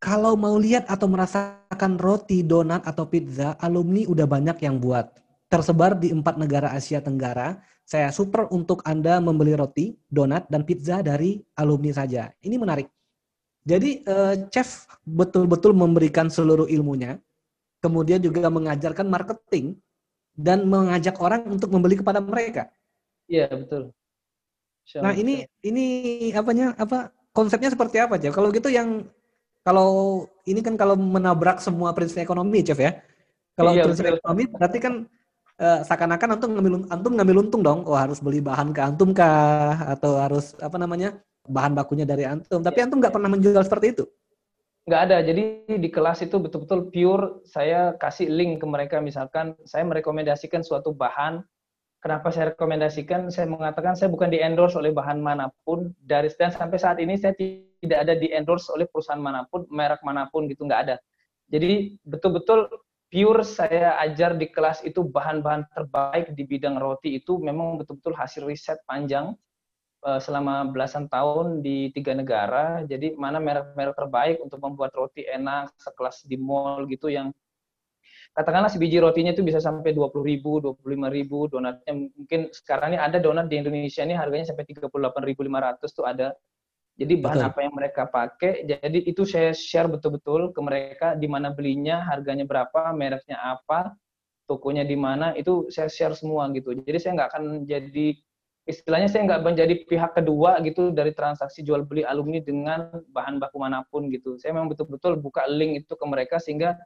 kalau 0.00 0.36
mau 0.36 0.56
lihat 0.60 0.84
atau 0.88 1.08
merasakan 1.08 1.96
roti, 1.96 2.44
donat, 2.44 2.84
atau 2.84 3.08
pizza, 3.08 3.56
alumni 3.60 4.04
udah 4.04 4.26
banyak 4.28 4.60
yang 4.64 4.76
buat. 4.76 5.08
Tersebar 5.48 5.96
di 5.96 6.12
empat 6.12 6.36
negara 6.36 6.72
Asia 6.72 7.00
Tenggara. 7.00 7.56
Saya 7.84 8.08
super 8.12 8.48
untuk 8.48 8.80
Anda 8.84 9.20
membeli 9.20 9.52
roti, 9.56 9.96
donat, 10.08 10.48
dan 10.48 10.64
pizza 10.64 11.00
dari 11.04 11.40
alumni 11.56 11.92
saja. 11.92 12.32
Ini 12.40 12.56
menarik. 12.56 12.88
Jadi, 13.64 14.04
uh, 14.04 14.48
chef 14.52 14.84
betul-betul 15.08 15.72
memberikan 15.72 16.28
seluruh 16.28 16.68
ilmunya 16.68 17.16
kemudian 17.84 18.16
juga 18.24 18.48
mengajarkan 18.48 19.04
marketing 19.04 19.76
dan 20.32 20.64
mengajak 20.64 21.20
orang 21.20 21.44
untuk 21.44 21.68
membeli 21.68 22.00
kepada 22.00 22.24
mereka. 22.24 22.72
Iya 23.28 23.52
betul. 23.52 23.92
Nah 25.04 25.12
ini 25.12 25.44
ini 25.60 25.86
apanya 26.32 26.72
apa 26.80 27.12
konsepnya 27.34 27.74
seperti 27.74 27.98
apa 27.98 28.16
Chef? 28.16 28.30
Kalau 28.30 28.48
gitu 28.54 28.70
yang 28.70 29.04
kalau 29.66 30.24
ini 30.46 30.62
kan 30.62 30.78
kalau 30.78 30.94
menabrak 30.94 31.58
semua 31.58 31.90
prinsip 31.90 32.22
ekonomi 32.22 32.62
Chef 32.62 32.78
ya. 32.78 33.02
Kalau 33.58 33.74
iya, 33.74 33.84
prinsip 33.84 34.06
betul. 34.06 34.18
ekonomi 34.22 34.42
berarti 34.48 34.78
kan 34.78 34.94
uh, 35.58 35.80
seakan-akan 35.82 36.28
antum 36.38 36.50
ngambil 36.54 36.74
antum 36.88 37.12
ngambil 37.18 37.36
untung 37.42 37.62
dong. 37.66 37.80
Oh 37.84 37.98
harus 37.98 38.22
beli 38.22 38.38
bahan 38.38 38.70
ke 38.70 38.80
antum 38.80 39.10
kah 39.10 39.98
atau 39.98 40.16
harus 40.22 40.54
apa 40.62 40.78
namanya 40.78 41.18
bahan 41.50 41.74
bakunya 41.74 42.06
dari 42.06 42.22
antum. 42.22 42.62
Tapi 42.62 42.78
antum 42.86 43.02
nggak 43.02 43.12
pernah 43.12 43.28
menjual 43.28 43.66
seperti 43.66 43.98
itu 43.98 44.06
nggak 44.84 45.02
ada. 45.10 45.18
Jadi 45.24 45.42
di 45.80 45.88
kelas 45.88 46.20
itu 46.24 46.36
betul-betul 46.36 46.92
pure 46.92 47.40
saya 47.48 47.96
kasih 47.96 48.28
link 48.28 48.60
ke 48.60 48.66
mereka. 48.68 48.96
Misalkan 49.00 49.56
saya 49.64 49.84
merekomendasikan 49.88 50.60
suatu 50.60 50.92
bahan. 50.92 51.40
Kenapa 52.04 52.28
saya 52.28 52.52
rekomendasikan? 52.52 53.32
Saya 53.32 53.48
mengatakan 53.48 53.96
saya 53.96 54.12
bukan 54.12 54.28
di 54.28 54.36
endorse 54.36 54.76
oleh 54.76 54.92
bahan 54.92 55.24
mana 55.24 55.48
pun. 55.64 55.88
Dari 56.04 56.28
dan 56.36 56.52
sampai 56.52 56.76
saat 56.76 57.00
ini 57.00 57.16
saya 57.16 57.32
tidak 57.32 57.98
ada 58.04 58.12
di 58.12 58.28
endorse 58.28 58.68
oleh 58.68 58.84
perusahaan 58.84 59.16
mana 59.16 59.48
pun, 59.48 59.64
merek 59.72 60.04
mana 60.04 60.28
pun 60.28 60.44
gitu 60.44 60.68
nggak 60.68 60.80
ada. 60.84 60.96
Jadi 61.48 61.96
betul-betul 62.04 62.68
pure 63.08 63.40
saya 63.40 63.96
ajar 64.04 64.36
di 64.36 64.52
kelas 64.52 64.84
itu 64.84 65.00
bahan-bahan 65.00 65.64
terbaik 65.72 66.36
di 66.36 66.44
bidang 66.44 66.76
roti 66.76 67.16
itu 67.16 67.40
memang 67.40 67.80
betul-betul 67.80 68.12
hasil 68.12 68.44
riset 68.44 68.84
panjang 68.84 69.32
uh, 70.04 70.20
selama 70.20 70.68
belasan 70.68 71.08
tahun 71.08 71.64
di 71.64 71.88
tiga 71.96 72.12
negara. 72.12 72.84
Jadi 72.84 73.16
mana 73.16 73.40
merek-merek 73.40 73.96
terbaik 73.96 74.36
untuk 74.44 74.60
membuat 74.60 74.92
roti 74.92 75.24
enak 75.24 75.72
sekelas 75.80 76.28
di 76.28 76.36
mall 76.36 76.84
gitu 76.84 77.08
yang 77.08 77.32
katakanlah 78.34 78.66
sebiji 78.66 78.98
rotinya 78.98 79.30
itu 79.30 79.46
bisa 79.46 79.62
sampai 79.62 79.94
20 79.94 80.10
ribu, 80.26 80.58
25 80.58 81.06
ribu, 81.14 81.46
donatnya 81.46 81.94
mungkin 81.94 82.50
sekarang 82.50 82.94
ini 82.94 83.00
ada 83.00 83.22
donat 83.22 83.46
di 83.46 83.62
Indonesia 83.62 84.02
ini 84.02 84.18
harganya 84.18 84.50
sampai 84.50 84.66
38.500 84.66 85.94
tuh 85.94 86.04
ada. 86.04 86.34
Jadi 86.94 87.18
bahan 87.18 87.42
Betul. 87.42 87.50
apa 87.50 87.58
yang 87.58 87.74
mereka 87.74 88.02
pakai, 88.06 88.52
jadi 88.70 88.98
itu 89.02 89.26
saya 89.26 89.50
share 89.50 89.90
betul-betul 89.90 90.54
ke 90.54 90.60
mereka 90.62 91.06
di 91.18 91.26
mana 91.26 91.50
belinya, 91.50 92.06
harganya 92.06 92.46
berapa, 92.46 92.94
mereknya 92.94 93.34
apa, 93.34 93.98
tokonya 94.46 94.86
di 94.86 94.94
mana, 94.94 95.34
itu 95.34 95.66
saya 95.74 95.90
share 95.90 96.14
semua 96.14 96.46
gitu. 96.54 96.70
Jadi 96.70 96.98
saya 97.02 97.18
nggak 97.18 97.28
akan 97.34 97.44
jadi 97.66 98.14
istilahnya 98.70 99.10
saya 99.10 99.26
nggak 99.26 99.42
menjadi 99.42 99.74
pihak 99.90 100.14
kedua 100.16 100.62
gitu 100.62 100.94
dari 100.94 101.10
transaksi 101.10 101.66
jual 101.66 101.82
beli 101.82 102.06
alumni 102.06 102.38
dengan 102.38 102.86
bahan 103.10 103.42
baku 103.42 103.58
mana 103.58 103.82
pun 103.90 104.06
gitu. 104.08 104.38
Saya 104.38 104.54
memang 104.54 104.70
betul-betul 104.70 105.18
buka 105.18 105.50
link 105.50 105.84
itu 105.84 105.92
ke 105.98 106.06
mereka 106.06 106.38
sehingga 106.38 106.78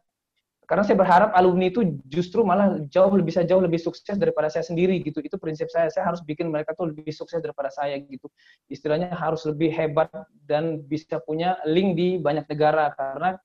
karena 0.69 0.85
saya 0.85 1.01
berharap 1.01 1.33
alumni 1.33 1.73
itu 1.73 1.97
justru 2.13 2.45
malah 2.45 2.77
jauh 2.93 3.09
lebih 3.17 3.33
bisa 3.33 3.41
jauh 3.41 3.65
lebih 3.65 3.81
sukses 3.81 4.21
daripada 4.21 4.53
saya 4.53 4.61
sendiri 4.61 5.01
gitu. 5.01 5.25
Itu 5.25 5.41
prinsip 5.41 5.73
saya. 5.73 5.89
Saya 5.89 6.13
harus 6.13 6.21
bikin 6.21 6.53
mereka 6.53 6.77
tuh 6.77 6.93
lebih 6.93 7.09
sukses 7.09 7.41
daripada 7.41 7.73
saya 7.73 7.97
gitu. 7.97 8.29
Istilahnya 8.69 9.17
harus 9.17 9.49
lebih 9.49 9.73
hebat 9.73 10.13
dan 10.45 10.85
bisa 10.85 11.25
punya 11.25 11.57
link 11.65 11.97
di 11.97 12.21
banyak 12.21 12.45
negara 12.53 12.93
karena 12.93 13.41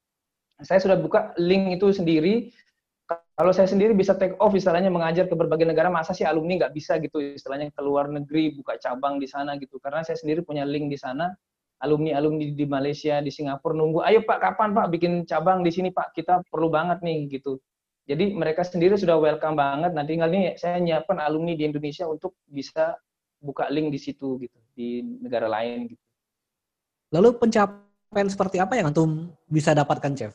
saya 0.59 0.83
sudah 0.83 0.99
buka 0.99 1.31
link 1.39 1.79
itu 1.79 1.95
sendiri 1.95 2.51
kalau 3.39 3.51
saya 3.55 3.71
sendiri 3.71 3.95
bisa 3.95 4.15
take 4.15 4.35
off 4.39 4.51
istilahnya 4.53 4.91
mengajar 4.91 5.25
ke 5.27 5.35
berbagai 5.35 5.65
negara 5.65 5.87
masa 5.91 6.15
sih 6.15 6.23
alumni 6.23 6.59
nggak 6.59 6.73
bisa 6.75 6.99
gitu 7.01 7.19
istilahnya 7.19 7.71
ke 7.73 7.81
luar 7.83 8.07
negeri 8.07 8.55
buka 8.55 8.79
cabang 8.79 9.17
di 9.19 9.27
sana 9.27 9.57
gitu 9.59 9.79
karena 9.81 10.05
saya 10.05 10.15
sendiri 10.15 10.45
punya 10.45 10.63
link 10.63 10.87
di 10.87 10.95
sana 10.95 11.33
alumni 11.81 12.15
alumni 12.15 12.51
di 12.51 12.65
Malaysia 12.67 13.19
di 13.23 13.31
Singapura 13.33 13.73
nunggu 13.73 14.05
ayo 14.05 14.21
Pak 14.23 14.39
kapan 14.39 14.75
Pak 14.75 14.87
bikin 14.93 15.25
cabang 15.25 15.65
di 15.65 15.71
sini 15.73 15.89
Pak? 15.89 16.13
Kita 16.13 16.43
perlu 16.45 16.69
banget 16.69 17.01
nih 17.01 17.31
gitu. 17.31 17.57
Jadi 18.03 18.35
mereka 18.35 18.67
sendiri 18.67 18.99
sudah 18.99 19.15
welcome 19.15 19.55
banget. 19.55 19.95
Nanti 19.95 20.19
tinggal 20.19 20.29
nih 20.29 20.59
saya 20.59 20.77
nyiapkan 20.79 21.23
alumni 21.23 21.55
di 21.55 21.63
Indonesia 21.63 22.03
untuk 22.03 22.35
bisa 22.43 22.99
buka 23.39 23.67
link 23.71 23.91
di 23.91 23.99
situ 23.99 24.39
gitu 24.39 24.57
di 24.75 25.03
negara 25.23 25.47
lain 25.47 25.91
gitu. 25.91 26.03
Lalu 27.13 27.37
pencapaian 27.37 28.27
seperti 28.27 28.57
apa 28.59 28.73
yang 28.75 28.89
antum 28.91 29.31
bisa 29.47 29.71
dapatkan 29.71 30.11
chef? 30.15 30.33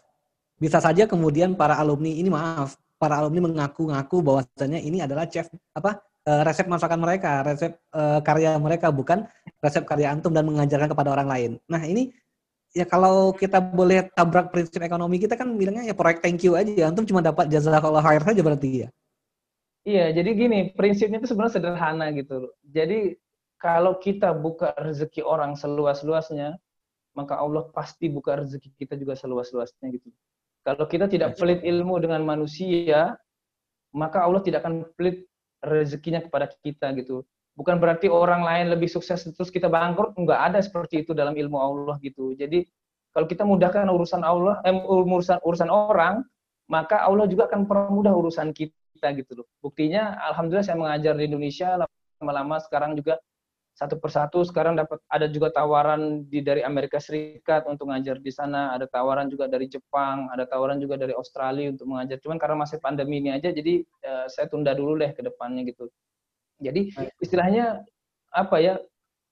Bisa 0.59 0.78
saja 0.78 1.07
kemudian 1.07 1.55
para 1.55 1.78
alumni 1.78 2.11
ini 2.11 2.30
maaf, 2.30 2.78
para 2.99 3.18
alumni 3.22 3.51
mengaku-ngaku 3.51 4.16
bahwasanya 4.22 4.78
ini 4.82 5.03
adalah 5.03 5.26
chef 5.26 5.47
apa 5.74 6.03
eh, 6.28 6.42
resep 6.44 6.68
masakan 6.68 7.00
mereka, 7.00 7.40
resep 7.40 7.72
uh, 7.96 8.20
karya 8.20 8.60
mereka 8.60 8.92
bukan 8.92 9.24
resep 9.64 9.88
karya 9.88 10.12
antum 10.12 10.36
dan 10.36 10.44
mengajarkan 10.44 10.92
kepada 10.92 11.16
orang 11.16 11.28
lain. 11.28 11.50
Nah, 11.64 11.80
ini 11.88 12.12
ya 12.76 12.84
kalau 12.84 13.32
kita 13.32 13.58
boleh 13.64 14.12
tabrak 14.12 14.52
prinsip 14.52 14.84
ekonomi 14.84 15.16
kita 15.16 15.40
kan 15.40 15.56
bilangnya 15.56 15.88
ya 15.88 15.94
proyek 15.96 16.20
thank 16.20 16.44
you 16.44 16.52
aja. 16.52 16.92
Antum 16.92 17.08
cuma 17.08 17.24
dapat 17.24 17.48
jazakallah 17.48 18.04
khair 18.04 18.20
saja 18.20 18.40
berarti 18.44 18.70
ya. 18.84 18.88
Iya, 19.88 20.12
jadi 20.20 20.30
gini, 20.36 20.58
prinsipnya 20.76 21.16
itu 21.16 21.32
sebenarnya 21.32 21.54
sederhana 21.56 22.12
gitu. 22.12 22.52
Jadi 22.68 23.16
kalau 23.56 23.96
kita 23.96 24.36
buka 24.36 24.76
rezeki 24.76 25.24
orang 25.24 25.56
seluas-luasnya, 25.56 26.60
maka 27.16 27.40
Allah 27.40 27.66
pasti 27.72 28.12
buka 28.12 28.38
rezeki 28.38 28.76
kita 28.76 28.94
juga 29.00 29.16
seluas-luasnya 29.16 29.88
gitu. 29.96 30.12
Kalau 30.62 30.84
kita 30.84 31.08
tidak 31.08 31.40
pelit 31.40 31.64
ilmu 31.64 31.96
dengan 32.04 32.20
manusia, 32.20 33.16
maka 33.96 34.22
Allah 34.22 34.44
tidak 34.44 34.60
akan 34.62 34.84
pelit 34.94 35.24
rezekinya 35.62 36.22
kepada 36.22 36.50
kita 36.62 36.94
gitu. 36.96 37.26
Bukan 37.59 37.82
berarti 37.82 38.06
orang 38.06 38.46
lain 38.46 38.70
lebih 38.70 38.86
sukses 38.86 39.26
terus 39.26 39.50
kita 39.50 39.66
bangkrut, 39.66 40.14
enggak 40.14 40.54
ada 40.54 40.59
seperti 40.62 41.02
itu 41.02 41.11
dalam 41.11 41.34
ilmu 41.34 41.59
Allah 41.59 41.98
gitu. 41.98 42.30
Jadi 42.38 42.62
kalau 43.11 43.26
kita 43.26 43.42
mudahkan 43.42 43.90
urusan 43.90 44.22
Allah, 44.22 44.62
eh, 44.62 44.70
urusan 44.70 45.42
urusan 45.42 45.66
orang, 45.66 46.22
maka 46.70 47.02
Allah 47.02 47.26
juga 47.26 47.50
akan 47.50 47.66
permudah 47.66 48.14
urusan 48.14 48.54
kita 48.54 49.11
gitu 49.18 49.42
loh. 49.42 49.46
Buktinya 49.59 50.14
alhamdulillah 50.30 50.66
saya 50.66 50.78
mengajar 50.78 51.18
di 51.18 51.26
Indonesia 51.26 51.82
lama-lama 52.22 52.62
sekarang 52.62 52.94
juga 52.94 53.18
satu 53.78 53.94
persatu 54.02 54.42
sekarang 54.42 54.74
dapat 54.74 54.98
ada 55.06 55.30
juga 55.30 55.55
tawaran 55.55 56.26
di 56.26 56.42
dari 56.42 56.66
Amerika 56.66 56.98
Serikat 56.98 57.62
untuk 57.70 57.86
mengajar 57.86 58.18
di 58.18 58.34
sana, 58.34 58.74
ada 58.74 58.90
tawaran 58.90 59.30
juga 59.30 59.46
dari 59.46 59.70
Jepang, 59.70 60.26
ada 60.34 60.42
tawaran 60.50 60.82
juga 60.82 60.98
dari 60.98 61.14
Australia 61.14 61.70
untuk 61.70 61.86
mengajar. 61.86 62.18
Cuman 62.18 62.42
karena 62.42 62.59
masih 62.59 62.82
pandemi 62.82 63.22
ini 63.22 63.30
aja, 63.30 63.55
jadi 63.55 63.86
uh, 64.02 64.26
saya 64.26 64.50
tunda 64.50 64.74
dulu 64.74 64.98
deh 64.98 65.14
ke 65.14 65.22
depannya 65.22 65.62
gitu. 65.62 65.86
Jadi 66.59 66.90
istilahnya 67.22 67.86
apa 68.34 68.59
ya 68.59 68.82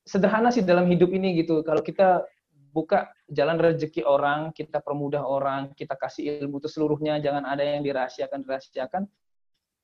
sederhana 0.07 0.55
sih 0.55 0.63
dalam 0.63 0.87
hidup 0.87 1.11
ini 1.11 1.43
gitu. 1.43 1.67
Kalau 1.67 1.83
kita 1.83 2.23
buka 2.71 3.11
jalan 3.27 3.59
rezeki 3.59 4.07
orang, 4.07 4.55
kita 4.55 4.79
permudah 4.79 5.27
orang, 5.27 5.75
kita 5.75 5.99
kasih 5.99 6.39
ilmu 6.47 6.63
itu 6.63 6.71
seluruhnya, 6.71 7.19
jangan 7.19 7.43
ada 7.43 7.67
yang 7.67 7.83
dirahasiakan 7.83 8.47
dirahasiakan. 8.47 9.11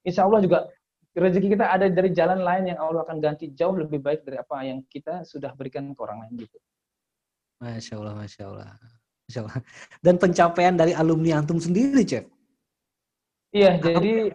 Insya 0.06 0.22
Allah 0.22 0.38
juga 0.38 0.70
rezeki 1.12 1.56
kita 1.56 1.68
ada 1.68 1.86
dari 1.92 2.10
jalan 2.12 2.40
lain 2.40 2.72
yang 2.72 2.80
Allah 2.80 3.04
akan 3.04 3.20
ganti 3.20 3.52
jauh 3.52 3.76
lebih 3.76 4.00
baik 4.00 4.24
dari 4.24 4.40
apa 4.40 4.64
yang 4.64 4.80
kita 4.88 5.28
sudah 5.28 5.52
berikan 5.52 5.92
ke 5.92 6.00
orang 6.00 6.24
lain 6.24 6.48
gitu. 6.48 6.56
Masya 7.60 7.94
Allah, 8.00 8.14
Masya 8.16 8.42
Allah. 8.48 8.70
Masya 9.28 9.40
Allah. 9.44 9.56
Dan 10.00 10.14
pencapaian 10.16 10.74
dari 10.74 10.92
alumni 10.96 11.38
Antum 11.38 11.60
sendiri, 11.60 12.02
Chef? 12.02 12.24
Iya, 13.52 13.76
jadi 13.76 14.32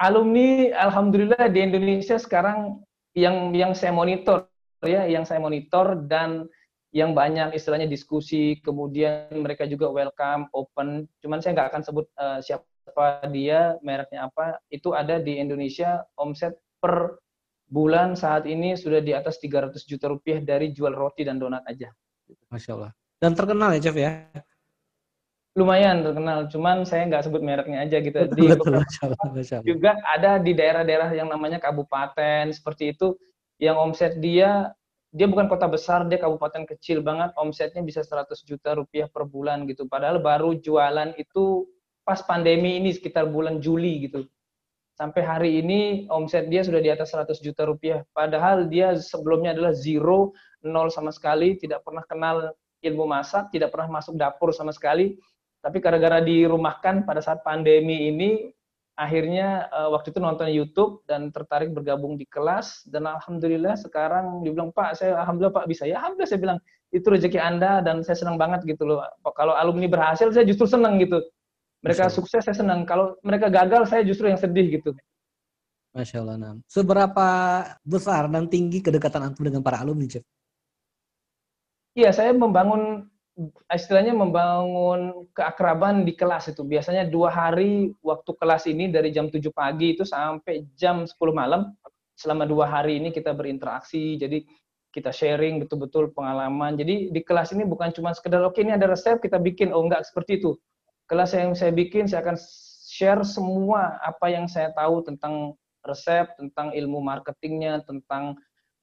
alumni 0.00 0.72
Alhamdulillah 0.72 1.52
di 1.52 1.60
Indonesia 1.60 2.16
sekarang 2.16 2.80
yang 3.12 3.52
yang 3.52 3.76
saya 3.76 3.92
monitor 3.92 4.48
ya, 4.80 5.04
yang 5.04 5.28
saya 5.28 5.40
monitor 5.40 6.00
dan 6.08 6.48
yang 6.96 7.12
banyak 7.12 7.52
istilahnya 7.52 7.84
diskusi, 7.84 8.56
kemudian 8.64 9.28
mereka 9.36 9.68
juga 9.68 9.92
welcome, 9.92 10.48
open. 10.56 11.04
Cuman 11.20 11.44
saya 11.44 11.52
nggak 11.52 11.68
akan 11.68 11.82
sebut 11.84 12.06
uh, 12.16 12.40
siapa 12.40 12.64
apa 12.86 13.26
dia, 13.28 13.74
mereknya 13.82 14.30
apa, 14.30 14.62
itu 14.70 14.94
ada 14.94 15.18
di 15.18 15.42
Indonesia 15.42 16.06
omset 16.14 16.54
per 16.78 17.18
bulan 17.66 18.14
saat 18.14 18.46
ini 18.46 18.78
sudah 18.78 19.02
di 19.02 19.10
atas 19.10 19.42
300 19.42 19.82
juta 19.82 20.06
rupiah 20.06 20.38
dari 20.38 20.70
jual 20.70 20.94
roti 20.94 21.26
dan 21.26 21.42
donat 21.42 21.66
aja. 21.66 21.90
Masya 22.48 22.70
Allah. 22.78 22.92
Dan 23.18 23.34
terkenal 23.34 23.74
ya 23.74 23.80
Chef 23.82 23.96
ya? 23.98 24.28
lumayan 25.56 26.04
terkenal, 26.04 26.52
cuman 26.52 26.84
saya 26.84 27.08
nggak 27.08 27.24
sebut 27.26 27.40
mereknya 27.40 27.80
aja 27.80 27.96
gitu. 28.04 28.12
Betul, 28.12 28.36
di 28.36 28.52
betul, 28.52 28.76
Masya 28.76 29.02
Allah, 29.08 29.28
Masya 29.32 29.54
Allah. 29.56 29.66
juga 29.72 29.90
ada 30.04 30.30
di 30.36 30.52
daerah-daerah 30.52 31.10
yang 31.16 31.32
namanya 31.32 31.56
kabupaten 31.56 32.52
seperti 32.52 32.92
itu 32.92 33.16
yang 33.56 33.80
omset 33.80 34.20
dia 34.20 34.76
dia 35.16 35.24
bukan 35.24 35.48
kota 35.48 35.64
besar, 35.64 36.04
dia 36.12 36.20
kabupaten 36.20 36.68
kecil 36.68 37.00
banget, 37.00 37.32
omsetnya 37.40 37.80
bisa 37.80 38.04
100 38.04 38.36
juta 38.44 38.76
rupiah 38.76 39.08
per 39.08 39.24
bulan 39.24 39.64
gitu. 39.64 39.88
Padahal 39.88 40.20
baru 40.20 40.60
jualan 40.60 41.16
itu 41.16 41.64
pas 42.06 42.22
pandemi 42.22 42.78
ini 42.78 42.94
sekitar 42.94 43.26
bulan 43.26 43.58
Juli 43.58 44.06
gitu. 44.06 44.22
Sampai 44.96 45.26
hari 45.26 45.60
ini 45.60 46.06
omset 46.08 46.48
dia 46.48 46.64
sudah 46.64 46.80
di 46.80 46.88
atas 46.88 47.12
100 47.12 47.42
juta 47.42 47.68
rupiah. 47.68 48.00
Padahal 48.14 48.70
dia 48.70 48.96
sebelumnya 48.96 49.52
adalah 49.52 49.74
zero, 49.76 50.32
nol 50.64 50.88
sama 50.88 51.12
sekali, 51.12 51.58
tidak 51.60 51.84
pernah 51.84 52.06
kenal 52.06 52.54
ilmu 52.80 53.04
masak, 53.04 53.52
tidak 53.52 53.74
pernah 53.74 54.00
masuk 54.00 54.16
dapur 54.16 54.54
sama 54.56 54.72
sekali. 54.72 55.18
Tapi 55.60 55.82
gara-gara 55.82 56.22
dirumahkan 56.22 57.04
pada 57.04 57.20
saat 57.20 57.44
pandemi 57.44 58.08
ini, 58.08 58.48
akhirnya 58.96 59.68
uh, 59.68 59.92
waktu 59.92 60.08
itu 60.16 60.20
nonton 60.24 60.48
YouTube 60.48 61.04
dan 61.04 61.28
tertarik 61.28 61.76
bergabung 61.76 62.16
di 62.16 62.24
kelas 62.24 62.88
dan 62.88 63.04
alhamdulillah 63.04 63.76
sekarang 63.76 64.40
dibilang 64.40 64.72
Pak 64.72 64.96
saya 64.96 65.20
alhamdulillah 65.20 65.52
Pak 65.52 65.68
bisa 65.68 65.84
ya 65.84 66.00
alhamdulillah 66.00 66.30
saya 66.32 66.40
bilang 66.40 66.58
itu 66.96 67.04
rezeki 67.04 67.36
Anda 67.36 67.84
dan 67.84 68.00
saya 68.00 68.16
senang 68.16 68.40
banget 68.40 68.64
gitu 68.64 68.88
loh 68.88 69.04
kalau 69.36 69.52
alumni 69.52 69.84
berhasil 69.84 70.32
saya 70.32 70.48
justru 70.48 70.64
senang 70.64 70.96
gitu 70.96 71.20
mereka 71.84 72.08
Masya 72.08 72.16
sukses 72.16 72.42
saya 72.44 72.56
senang 72.56 72.84
kalau 72.88 73.18
mereka 73.20 73.52
gagal 73.52 73.88
saya 73.88 74.02
justru 74.04 74.28
yang 74.28 74.40
sedih 74.40 74.80
gitu 74.80 74.96
Masya 75.96 76.20
Allah 76.20 76.36
Nam. 76.36 76.56
Seberapa 76.68 77.28
besar 77.80 78.28
dan 78.28 78.52
tinggi 78.52 78.84
kedekatan 78.84 79.32
antum 79.32 79.48
dengan 79.48 79.64
para 79.64 79.80
alumni, 79.80 80.04
Chef? 80.04 80.20
Iya, 81.96 82.12
saya 82.12 82.36
membangun 82.36 83.08
istilahnya 83.72 84.12
membangun 84.12 85.24
keakraban 85.32 86.04
di 86.04 86.12
kelas 86.12 86.52
itu. 86.52 86.60
Biasanya 86.68 87.08
dua 87.08 87.32
hari 87.32 87.96
waktu 88.04 88.30
kelas 88.36 88.68
ini 88.68 88.92
dari 88.92 89.08
jam 89.08 89.32
7 89.32 89.40
pagi 89.48 89.96
itu 89.96 90.04
sampai 90.04 90.68
jam 90.76 91.08
10 91.08 91.16
malam. 91.32 91.72
Selama 92.12 92.44
dua 92.44 92.68
hari 92.68 93.00
ini 93.00 93.08
kita 93.12 93.32
berinteraksi, 93.32 94.20
jadi 94.20 94.44
kita 94.92 95.12
sharing 95.12 95.64
betul-betul 95.64 96.12
pengalaman. 96.12 96.76
Jadi 96.76 97.08
di 97.08 97.20
kelas 97.24 97.56
ini 97.56 97.64
bukan 97.64 97.92
cuma 97.96 98.12
sekedar, 98.12 98.44
oke 98.44 98.56
okay, 98.56 98.68
ini 98.68 98.76
ada 98.76 98.88
resep, 98.88 99.16
kita 99.20 99.40
bikin. 99.40 99.72
Oh 99.72 99.84
enggak, 99.84 100.04
seperti 100.04 100.40
itu. 100.40 100.56
Kelas 101.06 101.30
yang 101.34 101.54
saya 101.54 101.70
bikin, 101.70 102.10
saya 102.10 102.22
akan 102.26 102.38
share 102.86 103.22
semua 103.22 103.98
apa 104.02 104.30
yang 104.30 104.50
saya 104.50 104.74
tahu 104.74 105.06
tentang 105.06 105.54
resep, 105.86 106.34
tentang 106.34 106.74
ilmu 106.74 106.98
marketingnya, 106.98 107.86
tentang 107.86 108.34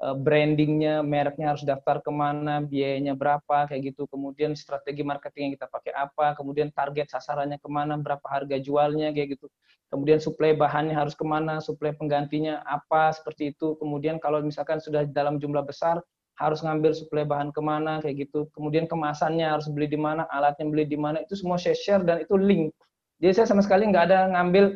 Eh, 0.04 0.16
brandingnya, 0.20 1.00
mereknya 1.00 1.56
harus 1.56 1.64
daftar 1.64 2.04
ke 2.04 2.12
mana, 2.12 2.60
biayanya 2.60 3.16
berapa, 3.16 3.72
kayak 3.72 3.96
gitu. 3.96 4.04
Kemudian 4.12 4.52
strategi 4.52 5.00
marketing 5.00 5.48
yang 5.48 5.54
kita 5.56 5.68
pakai 5.72 5.96
apa, 5.96 6.36
kemudian 6.36 6.76
target 6.76 7.08
sasarannya 7.08 7.56
ke 7.56 7.70
mana, 7.72 7.96
berapa 7.96 8.26
harga 8.28 8.60
jualnya, 8.60 9.16
kayak 9.16 9.40
gitu. 9.40 9.48
Kemudian 9.88 10.20
suplai 10.20 10.60
bahannya 10.60 10.92
harus 10.92 11.16
ke 11.16 11.24
mana, 11.24 11.64
suplai 11.64 11.96
penggantinya 11.96 12.60
apa, 12.68 13.16
seperti 13.16 13.56
itu. 13.56 13.80
Kemudian 13.80 14.20
kalau 14.20 14.44
misalkan 14.44 14.84
sudah 14.84 15.08
dalam 15.08 15.40
jumlah 15.40 15.64
besar, 15.64 16.04
harus 16.40 16.66
ngambil 16.66 16.92
suplai 16.98 17.26
bahan 17.26 17.54
ke 17.54 17.62
mana, 17.62 18.02
kayak 18.02 18.28
gitu. 18.30 18.50
Kemudian 18.58 18.90
kemasannya 18.90 19.46
harus 19.46 19.70
beli 19.70 19.86
di 19.86 20.00
mana, 20.00 20.26
alatnya 20.34 20.66
beli 20.66 20.86
di 20.90 20.98
mana, 20.98 21.22
itu 21.22 21.38
semua 21.38 21.62
saya 21.62 21.78
share 21.78 22.02
dan 22.02 22.26
itu 22.26 22.34
link. 22.38 22.74
Jadi 23.22 23.32
saya 23.44 23.48
sama 23.54 23.62
sekali 23.62 23.88
nggak 23.88 24.10
ada 24.10 24.20
ngambil, 24.34 24.76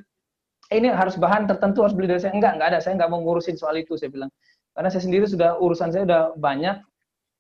eh, 0.70 0.78
ini 0.78 0.94
harus 0.94 1.18
bahan 1.18 1.50
tertentu 1.50 1.82
harus 1.82 1.98
beli 1.98 2.08
dari 2.08 2.22
saya. 2.22 2.34
Enggak, 2.38 2.62
enggak 2.62 2.70
ada. 2.76 2.80
Saya 2.80 2.94
nggak 3.02 3.10
mau 3.10 3.20
ngurusin 3.26 3.58
soal 3.58 3.82
itu, 3.82 3.98
saya 3.98 4.14
bilang 4.14 4.32
karena 4.78 4.94
saya 4.94 5.04
sendiri 5.10 5.26
sudah 5.26 5.58
urusan 5.58 5.90
saya 5.90 6.06
sudah 6.06 6.24
banyak 6.38 6.78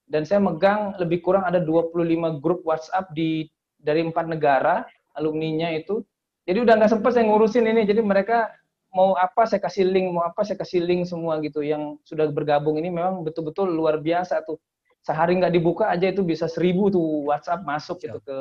dan 0.09 0.25
saya 0.25 0.41
megang 0.41 0.97
lebih 0.97 1.21
kurang 1.21 1.45
ada 1.45 1.61
25 1.61 2.41
grup 2.41 2.65
WhatsApp 2.65 3.13
di 3.13 3.45
dari 3.77 4.01
empat 4.01 4.25
negara 4.25 4.81
alumninya 5.13 5.69
itu. 5.69 6.01
Jadi 6.49 6.65
udah 6.65 6.73
nggak 6.81 6.97
sempat 6.97 7.13
saya 7.13 7.29
ngurusin 7.29 7.69
ini. 7.69 7.85
Jadi 7.85 8.01
mereka 8.01 8.49
mau 8.97 9.13
apa 9.13 9.45
saya 9.45 9.61
kasih 9.61 9.85
link, 9.85 10.09
mau 10.09 10.25
apa 10.25 10.41
saya 10.41 10.57
kasih 10.57 10.81
link 10.81 11.05
semua 11.05 11.37
gitu. 11.45 11.61
Yang 11.61 12.01
sudah 12.09 12.25
bergabung 12.33 12.81
ini 12.81 12.89
memang 12.89 13.21
betul-betul 13.21 13.69
luar 13.69 14.01
biasa 14.01 14.41
tuh. 14.41 14.57
Sehari 15.05 15.37
nggak 15.37 15.53
dibuka 15.53 15.85
aja 15.93 16.09
itu 16.09 16.25
bisa 16.25 16.49
seribu 16.49 16.89
tuh 16.89 17.29
WhatsApp 17.29 17.61
masuk 17.61 18.01
gitu 18.01 18.17
ke 18.25 18.37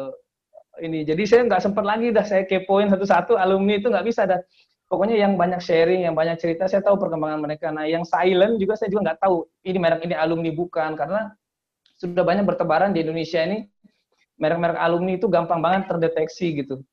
ini. 0.81 1.05
Jadi 1.05 1.23
saya 1.29 1.45
nggak 1.45 1.61
sempat 1.61 1.85
lagi 1.85 2.09
dah 2.17 2.25
saya 2.25 2.49
kepoin 2.49 2.89
satu-satu 2.89 3.37
alumni 3.37 3.77
itu 3.77 3.93
nggak 3.93 4.07
bisa 4.09 4.25
dah 4.25 4.41
pokoknya 4.87 5.19
yang 5.19 5.35
banyak 5.35 5.61
sharing, 5.61 6.07
yang 6.07 6.15
banyak 6.15 6.39
cerita, 6.39 6.71
saya 6.71 6.83
tahu 6.83 6.97
perkembangan 6.99 7.43
mereka. 7.43 7.75
Nah, 7.75 7.87
yang 7.91 8.07
silent 8.07 8.59
juga 8.63 8.79
saya 8.79 8.89
juga 8.91 9.13
nggak 9.13 9.21
tahu 9.23 9.37
ini 9.67 9.79
merek 9.79 10.01
ini 10.07 10.15
alumni 10.15 10.51
bukan 10.55 10.95
karena 10.95 11.21
sudah 11.99 12.23
banyak 12.23 12.45
bertebaran 12.47 12.95
di 12.95 13.03
Indonesia 13.03 13.41
ini 13.43 13.67
merek-merek 14.37 14.79
alumni 14.79 15.17
itu 15.17 15.27
gampang 15.33 15.65
banget 15.65 15.89
terdeteksi 15.89 16.47
gitu 16.65 16.85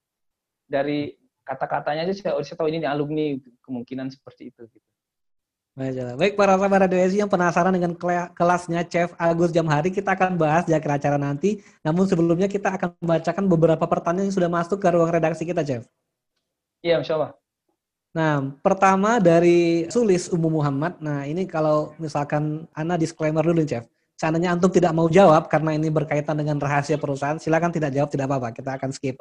dari 0.66 1.12
kata-katanya 1.44 2.08
aja 2.08 2.14
saya, 2.16 2.32
saya 2.42 2.56
tahu 2.56 2.72
ini 2.72 2.88
alumni 2.88 3.38
kemungkinan 3.64 4.10
seperti 4.10 4.50
itu. 4.50 4.64
Gitu. 4.68 4.88
Baik 5.74 6.38
para 6.38 6.54
sahabat 6.54 6.86
Radio 6.86 7.02
SI 7.02 7.26
yang 7.26 7.32
penasaran 7.32 7.74
dengan 7.74 7.98
kelasnya 8.38 8.86
Chef 8.86 9.10
Agus 9.18 9.50
Jamhari 9.50 9.90
kita 9.90 10.14
akan 10.14 10.38
bahas 10.38 10.70
di 10.70 10.74
akhir 10.78 11.02
acara 11.02 11.18
nanti. 11.18 11.66
Namun 11.82 12.06
sebelumnya 12.06 12.46
kita 12.46 12.78
akan 12.78 12.94
membacakan 13.02 13.50
beberapa 13.50 13.86
pertanyaan 13.90 14.30
yang 14.30 14.38
sudah 14.38 14.50
masuk 14.54 14.78
ke 14.78 14.88
ruang 14.94 15.10
redaksi 15.10 15.42
kita, 15.42 15.66
Chef. 15.66 15.90
Iya, 16.86 17.02
Insya 17.02 17.18
Allah. 17.18 17.32
Nah, 18.14 18.54
pertama 18.62 19.18
dari 19.18 19.90
Sulis 19.90 20.30
Umu 20.30 20.62
Muhammad. 20.62 21.02
Nah, 21.02 21.26
ini 21.26 21.50
kalau 21.50 21.98
misalkan 21.98 22.70
Ana 22.78 22.94
disclaimer 22.94 23.42
dulu, 23.42 23.66
Chef. 23.66 23.90
Seandainya 24.14 24.54
Antum 24.54 24.70
tidak 24.70 24.94
mau 24.94 25.10
jawab 25.10 25.50
karena 25.50 25.74
ini 25.74 25.90
berkaitan 25.90 26.38
dengan 26.38 26.62
rahasia 26.62 27.02
perusahaan, 27.02 27.42
silakan 27.42 27.74
tidak 27.74 27.98
jawab, 27.98 28.14
tidak 28.14 28.30
apa-apa. 28.30 28.54
Kita 28.54 28.78
akan 28.78 28.94
skip. 28.94 29.18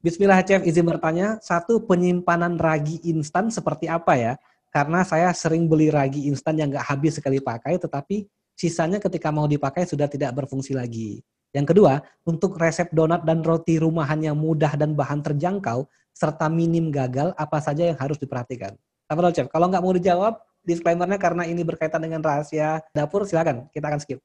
Bismillah, 0.00 0.40
Chef. 0.48 0.64
Izin 0.64 0.88
bertanya, 0.88 1.36
satu 1.44 1.84
penyimpanan 1.84 2.56
ragi 2.56 3.04
instan 3.04 3.52
seperti 3.52 3.84
apa 3.84 4.16
ya? 4.16 4.32
Karena 4.72 5.04
saya 5.04 5.28
sering 5.36 5.68
beli 5.68 5.92
ragi 5.92 6.24
instan 6.24 6.56
yang 6.56 6.72
nggak 6.72 6.88
habis 6.88 7.20
sekali 7.20 7.36
pakai, 7.36 7.76
tetapi 7.76 8.24
sisanya 8.56 8.96
ketika 8.96 9.28
mau 9.28 9.44
dipakai 9.44 9.84
sudah 9.84 10.08
tidak 10.08 10.32
berfungsi 10.32 10.72
lagi. 10.72 11.20
Yang 11.52 11.76
kedua, 11.76 12.00
untuk 12.24 12.56
resep 12.56 12.88
donat 12.96 13.28
dan 13.28 13.44
roti 13.44 13.76
rumahan 13.76 14.24
yang 14.24 14.40
mudah 14.40 14.72
dan 14.72 14.96
bahan 14.96 15.20
terjangkau, 15.20 15.84
serta 16.16 16.48
minim 16.48 16.88
gagal, 16.88 17.36
apa 17.36 17.60
saja 17.60 17.84
yang 17.84 17.98
harus 18.00 18.16
diperhatikan? 18.16 18.72
Apa 19.04 19.28
Chef? 19.36 19.52
Kalau 19.52 19.68
nggak 19.68 19.84
mau 19.84 19.92
dijawab, 19.92 20.40
disclaimernya 20.64 21.20
karena 21.20 21.44
ini 21.44 21.60
berkaitan 21.60 22.00
dengan 22.00 22.24
rahasia 22.24 22.80
dapur, 22.96 23.28
silakan. 23.28 23.68
Kita 23.68 23.92
akan 23.92 24.00
skip. 24.00 24.24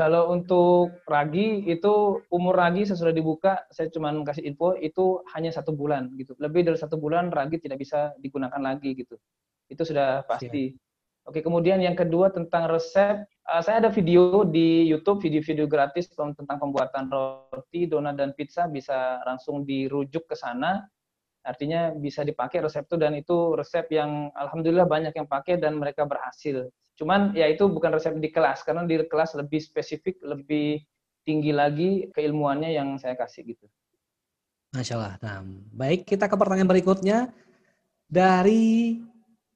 Kalau 0.00 0.32
untuk 0.32 1.04
ragi 1.04 1.60
itu 1.68 2.24
umur 2.32 2.56
ragi 2.56 2.88
sesudah 2.88 3.12
dibuka, 3.12 3.68
saya 3.68 3.92
cuma 3.92 4.08
kasih 4.24 4.48
info 4.48 4.72
itu 4.80 5.20
hanya 5.36 5.52
satu 5.52 5.76
bulan 5.76 6.08
gitu. 6.16 6.32
Lebih 6.40 6.64
dari 6.64 6.80
satu 6.80 6.96
bulan 6.96 7.28
ragi 7.28 7.60
tidak 7.60 7.84
bisa 7.84 8.16
digunakan 8.16 8.56
lagi 8.56 8.96
gitu. 8.96 9.20
Itu 9.68 9.84
sudah 9.84 10.24
pasti. 10.24 10.72
Siap. 10.72 11.28
Oke, 11.28 11.44
kemudian 11.44 11.84
yang 11.84 11.92
kedua 11.92 12.32
tentang 12.32 12.72
resep, 12.72 13.28
uh, 13.44 13.60
saya 13.60 13.84
ada 13.84 13.92
video 13.92 14.40
di 14.48 14.88
YouTube, 14.88 15.20
video-video 15.20 15.68
gratis 15.68 16.08
tentang 16.16 16.56
pembuatan 16.56 17.12
roti, 17.52 17.84
donat, 17.84 18.16
dan 18.16 18.32
pizza 18.32 18.72
bisa 18.72 19.20
langsung 19.28 19.68
dirujuk 19.68 20.24
ke 20.24 20.32
sana. 20.32 20.80
Artinya 21.44 21.92
bisa 21.92 22.24
dipakai 22.24 22.64
resep 22.64 22.88
itu 22.88 22.96
dan 22.96 23.12
itu 23.20 23.52
resep 23.52 23.84
yang 23.92 24.32
alhamdulillah 24.32 24.88
banyak 24.88 25.12
yang 25.12 25.28
pakai 25.28 25.60
dan 25.60 25.76
mereka 25.76 26.08
berhasil. 26.08 26.72
Cuman 27.00 27.32
ya 27.32 27.48
itu 27.48 27.64
bukan 27.64 27.96
resep 27.96 28.12
di 28.20 28.28
kelas 28.28 28.60
karena 28.60 28.84
di 28.84 29.00
kelas 29.08 29.32
lebih 29.32 29.56
spesifik, 29.56 30.20
lebih 30.20 30.84
tinggi 31.24 31.48
lagi 31.48 32.12
keilmuannya 32.12 32.76
yang 32.76 33.00
saya 33.00 33.16
kasih 33.16 33.56
gitu. 33.56 33.64
Masya 34.76 34.94
Allah. 35.00 35.14
Nah, 35.24 35.40
baik 35.72 36.04
kita 36.04 36.28
ke 36.28 36.36
pertanyaan 36.36 36.68
berikutnya 36.68 37.32
dari 38.04 39.00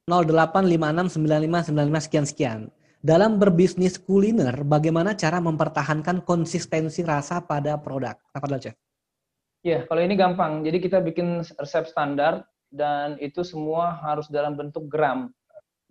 08569595 0.09 2.05
sekian 2.09 2.25
sekian. 2.25 2.59
Dalam 3.05 3.37
berbisnis 3.37 4.01
kuliner, 4.01 4.65
bagaimana 4.65 5.13
cara 5.13 5.37
mempertahankan 5.37 6.25
konsistensi 6.25 7.05
rasa 7.05 7.45
pada 7.45 7.77
produk? 7.77 8.17
Apa 8.33 8.49
dulu, 8.49 8.57
Chef? 8.57 8.73
Ya, 9.61 9.85
kalau 9.85 10.01
ini 10.01 10.17
gampang. 10.17 10.65
Jadi 10.65 10.81
kita 10.81 10.97
bikin 11.05 11.45
resep 11.61 11.85
standar 11.85 12.49
dan 12.73 13.21
itu 13.21 13.45
semua 13.45 14.01
harus 14.01 14.25
dalam 14.33 14.57
bentuk 14.57 14.89
gram. 14.89 15.29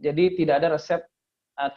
Jadi 0.03 0.43
tidak 0.43 0.59
ada 0.59 0.75
resep 0.75 1.07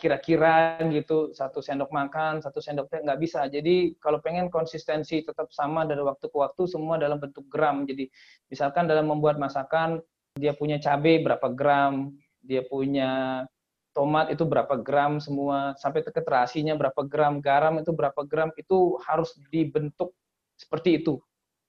kira-kira 0.01 0.81
gitu 0.89 1.29
satu 1.37 1.61
sendok 1.61 1.93
makan 1.93 2.41
satu 2.41 2.57
sendok 2.57 2.89
teh 2.89 2.99
nggak 3.05 3.19
bisa 3.21 3.45
jadi 3.45 3.93
kalau 4.01 4.17
pengen 4.17 4.49
konsistensi 4.49 5.21
tetap 5.21 5.53
sama 5.53 5.85
dari 5.85 6.01
waktu 6.01 6.25
ke 6.25 6.37
waktu 6.37 6.65
semua 6.65 6.97
dalam 6.97 7.21
bentuk 7.21 7.45
gram 7.45 7.85
jadi 7.85 8.09
misalkan 8.49 8.89
dalam 8.89 9.05
membuat 9.05 9.37
masakan 9.37 10.01
dia 10.33 10.57
punya 10.57 10.81
cabai 10.81 11.21
berapa 11.21 11.53
gram 11.53 12.09
dia 12.41 12.65
punya 12.65 13.43
tomat 13.97 14.29
itu 14.29 14.45
berapa 14.45 14.77
gram 14.77 15.17
semua, 15.17 15.73
sampai 15.81 16.05
ke 16.05 16.21
terasinya 16.21 16.77
berapa 16.77 17.01
gram, 17.01 17.41
garam 17.41 17.81
itu 17.81 17.89
berapa 17.89 18.21
gram, 18.29 18.53
itu 18.53 19.01
harus 19.01 19.33
dibentuk 19.49 20.13
seperti 20.53 21.01
itu. 21.01 21.17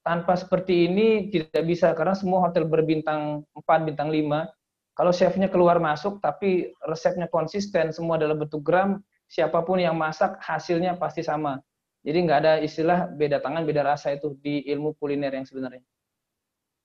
Tanpa 0.04 0.36
seperti 0.36 0.92
ini 0.92 1.32
tidak 1.32 1.64
bisa, 1.64 1.96
karena 1.96 2.12
semua 2.12 2.44
hotel 2.44 2.68
berbintang 2.68 3.48
4, 3.56 3.88
bintang 3.88 4.12
5, 4.12 4.44
kalau 4.98 5.14
chefnya 5.14 5.46
keluar 5.46 5.78
masuk, 5.78 6.18
tapi 6.18 6.74
resepnya 6.82 7.30
konsisten, 7.30 7.94
semua 7.94 8.18
dalam 8.18 8.34
bentuk 8.34 8.66
gram, 8.66 8.98
siapa 9.30 9.62
pun 9.62 9.78
yang 9.78 9.94
masak, 9.94 10.34
hasilnya 10.42 10.98
pasti 10.98 11.22
sama. 11.22 11.62
Jadi 12.02 12.18
nggak 12.26 12.38
ada 12.42 12.52
istilah 12.58 13.06
beda 13.06 13.38
tangan, 13.38 13.62
beda 13.62 13.86
rasa 13.86 14.18
itu 14.18 14.34
di 14.42 14.66
ilmu 14.66 14.98
kuliner 14.98 15.30
yang 15.30 15.46
sebenarnya. 15.46 15.86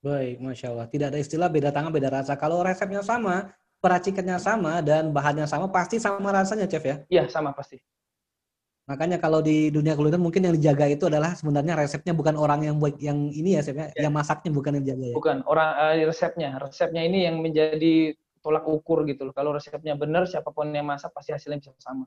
Baik, 0.05 0.37
Masya 0.45 0.77
Allah. 0.77 0.85
Tidak 0.93 1.07
ada 1.09 1.17
istilah 1.17 1.49
beda 1.49 1.73
tangan, 1.73 1.89
beda 1.89 2.13
rasa. 2.13 2.37
Kalau 2.37 2.61
resepnya 2.61 3.01
sama, 3.01 3.49
peracikannya 3.81 4.37
sama, 4.37 4.85
dan 4.85 5.09
bahannya 5.09 5.49
sama, 5.49 5.73
pasti 5.73 5.97
sama 5.97 6.29
rasanya, 6.29 6.69
Chef 6.69 6.85
ya? 6.85 7.01
Iya, 7.09 7.25
sama 7.33 7.49
pasti. 7.49 7.81
Makanya 8.83 9.15
kalau 9.15 9.39
di 9.39 9.71
dunia 9.71 9.95
kuliner 9.95 10.19
mungkin 10.19 10.43
yang 10.43 10.55
dijaga 10.59 10.91
itu 10.91 11.07
adalah 11.07 11.31
sebenarnya 11.39 11.79
resepnya 11.79 12.11
bukan 12.11 12.35
orang 12.35 12.67
yang 12.67 12.75
buat 12.83 12.99
yang 12.99 13.31
ini 13.31 13.55
ya, 13.55 13.63
chefnya, 13.63 13.95
ya. 13.95 14.07
yang 14.07 14.13
masaknya 14.13 14.51
bukan 14.51 14.75
yang 14.79 14.85
jaga 14.91 15.05
ya. 15.07 15.15
Bukan 15.15 15.37
orang 15.47 15.69
uh, 15.71 15.95
resepnya, 16.03 16.59
resepnya 16.59 17.01
ini 17.07 17.23
yang 17.23 17.39
menjadi 17.39 18.11
tolak 18.43 18.67
ukur 18.67 19.07
gitu 19.07 19.23
loh. 19.23 19.31
Kalau 19.31 19.55
resepnya 19.55 19.95
benar, 19.95 20.27
siapa 20.27 20.51
pun 20.51 20.67
yang 20.75 20.83
masak 20.83 21.15
pasti 21.15 21.31
hasilnya 21.31 21.63
bisa 21.63 21.71
sama. 21.79 22.03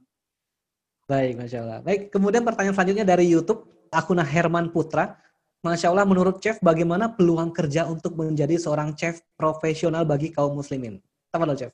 Baik, 1.08 1.40
masya 1.40 1.64
Allah. 1.64 1.80
Baik, 1.80 2.12
kemudian 2.12 2.44
pertanyaan 2.44 2.76
selanjutnya 2.76 3.06
dari 3.08 3.24
YouTube 3.24 3.64
akun 3.88 4.20
Herman 4.20 4.68
Putra. 4.68 5.16
Masya 5.64 5.88
Allah, 5.88 6.04
menurut 6.04 6.44
chef, 6.44 6.60
bagaimana 6.60 7.08
peluang 7.08 7.56
kerja 7.56 7.88
untuk 7.88 8.20
menjadi 8.20 8.60
seorang 8.60 8.92
chef 8.92 9.24
profesional 9.34 10.04
bagi 10.04 10.28
kaum 10.28 10.52
muslimin? 10.52 11.00
Apa 11.32 11.48
chef? 11.56 11.72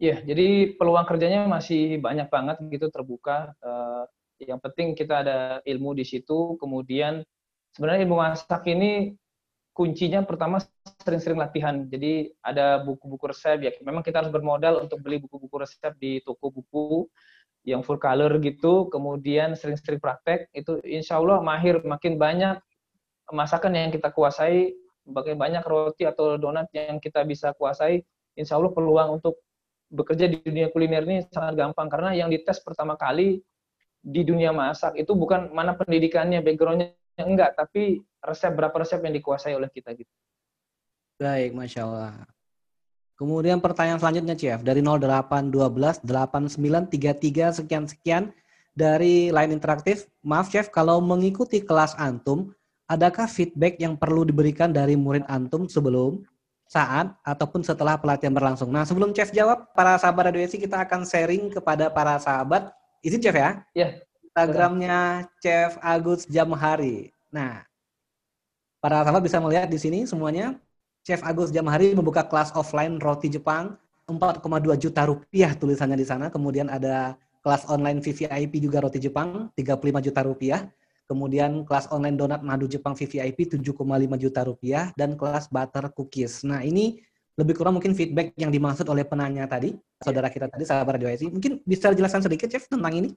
Iya, 0.00 0.16
jadi 0.24 0.80
peluang 0.80 1.04
kerjanya 1.04 1.44
masih 1.44 2.00
banyak 2.00 2.32
banget 2.32 2.56
gitu 2.72 2.88
terbuka. 2.88 3.52
Uh, 3.60 4.08
yang 4.40 4.56
penting 4.56 4.96
kita 4.96 5.20
ada 5.20 5.38
ilmu 5.68 5.92
di 5.92 6.08
situ. 6.08 6.56
Kemudian 6.56 7.20
sebenarnya 7.76 8.08
ilmu 8.08 8.16
masak 8.16 8.64
ini 8.72 9.12
kuncinya 9.76 10.24
pertama 10.24 10.56
sering-sering 11.04 11.36
latihan. 11.36 11.84
Jadi 11.84 12.32
ada 12.40 12.80
buku-buku 12.80 13.28
resep 13.28 13.60
ya. 13.60 13.72
Memang 13.84 14.00
kita 14.00 14.24
harus 14.24 14.32
bermodal 14.32 14.80
untuk 14.80 15.04
beli 15.04 15.20
buku-buku 15.20 15.60
resep 15.60 15.92
di 16.00 16.24
toko 16.24 16.48
buku 16.48 17.04
yang 17.68 17.84
full 17.84 18.00
color 18.00 18.40
gitu. 18.40 18.88
Kemudian 18.88 19.52
sering-sering 19.52 20.00
praktek. 20.00 20.48
Itu 20.56 20.80
insya 20.80 21.20
Allah 21.20 21.44
mahir 21.44 21.84
makin 21.84 22.16
banyak 22.16 22.56
masakan 23.36 23.76
yang 23.76 23.92
kita 23.92 24.08
kuasai, 24.16 24.72
makin 25.04 25.36
banyak 25.36 25.60
roti 25.68 26.08
atau 26.08 26.40
donat 26.40 26.72
yang 26.72 26.96
kita 26.96 27.20
bisa 27.28 27.52
kuasai. 27.52 28.00
Insya 28.32 28.56
Allah 28.56 28.72
peluang 28.72 29.20
untuk 29.20 29.36
bekerja 29.90 30.30
di 30.30 30.38
dunia 30.38 30.70
kuliner 30.70 31.02
ini 31.02 31.26
sangat 31.28 31.58
gampang 31.58 31.90
karena 31.90 32.14
yang 32.14 32.30
dites 32.30 32.62
pertama 32.62 32.94
kali 32.94 33.42
di 34.00 34.22
dunia 34.24 34.54
masak 34.54 34.96
itu 34.96 35.12
bukan 35.12 35.52
mana 35.52 35.76
pendidikannya, 35.76 36.40
backgroundnya 36.40 36.96
enggak, 37.20 37.52
tapi 37.58 38.00
resep 38.24 38.52
berapa 38.56 38.72
resep 38.72 39.02
yang 39.04 39.14
dikuasai 39.20 39.52
oleh 39.52 39.68
kita 39.68 39.92
gitu. 39.92 40.08
Baik, 41.20 41.52
masya 41.52 41.84
Allah. 41.84 42.24
Kemudian 43.20 43.60
pertanyaan 43.60 44.00
selanjutnya, 44.00 44.32
Chef, 44.32 44.64
dari 44.64 44.80
0812 44.80 46.00
8933 46.00 47.60
sekian 47.60 47.84
sekian 47.84 48.22
dari 48.72 49.28
line 49.28 49.52
interaktif. 49.52 50.08
Maaf, 50.24 50.48
Chef, 50.48 50.72
kalau 50.72 51.04
mengikuti 51.04 51.60
kelas 51.60 51.92
antum, 52.00 52.56
adakah 52.88 53.28
feedback 53.28 53.76
yang 53.76 54.00
perlu 54.00 54.24
diberikan 54.24 54.72
dari 54.72 54.96
murid 54.96 55.28
antum 55.28 55.68
sebelum 55.68 56.24
saat 56.70 57.10
ataupun 57.26 57.66
setelah 57.66 57.98
pelatihan 57.98 58.30
berlangsung. 58.30 58.70
Nah, 58.70 58.86
sebelum 58.86 59.10
Chef 59.10 59.34
jawab, 59.34 59.74
para 59.74 59.98
sahabat 59.98 60.30
Radio 60.30 60.46
kita 60.46 60.86
akan 60.86 61.02
sharing 61.02 61.50
kepada 61.50 61.90
para 61.90 62.14
sahabat. 62.22 62.70
Izin 63.02 63.18
Chef 63.18 63.34
ya? 63.34 63.66
Iya. 63.74 63.98
Instagramnya 64.22 65.26
Chef 65.42 65.74
Agus 65.82 66.30
Jamhari. 66.30 67.10
Nah, 67.34 67.66
para 68.78 69.02
sahabat 69.02 69.26
bisa 69.26 69.42
melihat 69.42 69.66
di 69.66 69.82
sini 69.82 70.06
semuanya. 70.06 70.54
Chef 71.02 71.18
Agus 71.26 71.50
Jamhari 71.50 71.90
membuka 71.90 72.22
kelas 72.22 72.54
offline 72.54 73.02
roti 73.02 73.26
Jepang 73.26 73.74
4,2 74.06 74.78
juta 74.78 75.10
rupiah 75.10 75.50
tulisannya 75.58 75.98
di 75.98 76.06
sana. 76.06 76.30
Kemudian 76.30 76.70
ada 76.70 77.18
kelas 77.42 77.66
online 77.66 77.98
VVIP 77.98 78.62
juga 78.62 78.78
roti 78.78 79.02
Jepang 79.02 79.50
35 79.58 80.06
juta 80.06 80.20
rupiah. 80.22 80.60
Kemudian 81.10 81.66
kelas 81.66 81.90
online 81.90 82.14
donat 82.14 82.46
madu 82.46 82.70
Jepang 82.70 82.94
VVIP 82.94 83.58
7,5 83.58 83.66
juta 84.14 84.46
rupiah 84.46 84.94
dan 84.94 85.18
kelas 85.18 85.50
butter 85.50 85.90
cookies. 85.90 86.46
Nah 86.46 86.62
ini 86.62 87.02
lebih 87.34 87.58
kurang 87.58 87.82
mungkin 87.82 87.98
feedback 87.98 88.30
yang 88.38 88.54
dimaksud 88.54 88.86
oleh 88.86 89.02
penanya 89.02 89.50
tadi, 89.50 89.74
saudara 89.98 90.30
kita 90.30 90.46
tadi, 90.46 90.62
sahabat 90.62 91.02
Radio 91.02 91.10
IC. 91.10 91.34
Mungkin 91.34 91.66
bisa 91.66 91.90
jelaskan 91.90 92.22
sedikit, 92.22 92.46
Chef, 92.46 92.70
tentang 92.70 92.94
ini? 92.94 93.10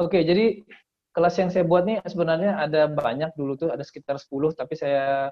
Oke, 0.00 0.24
jadi 0.24 0.64
kelas 1.12 1.36
yang 1.36 1.52
saya 1.52 1.68
buat 1.68 1.84
nih 1.84 2.00
sebenarnya 2.08 2.64
ada 2.64 2.88
banyak 2.88 3.36
dulu 3.36 3.60
tuh, 3.60 3.68
ada 3.68 3.84
sekitar 3.84 4.16
10, 4.16 4.56
tapi 4.56 4.72
saya 4.72 5.28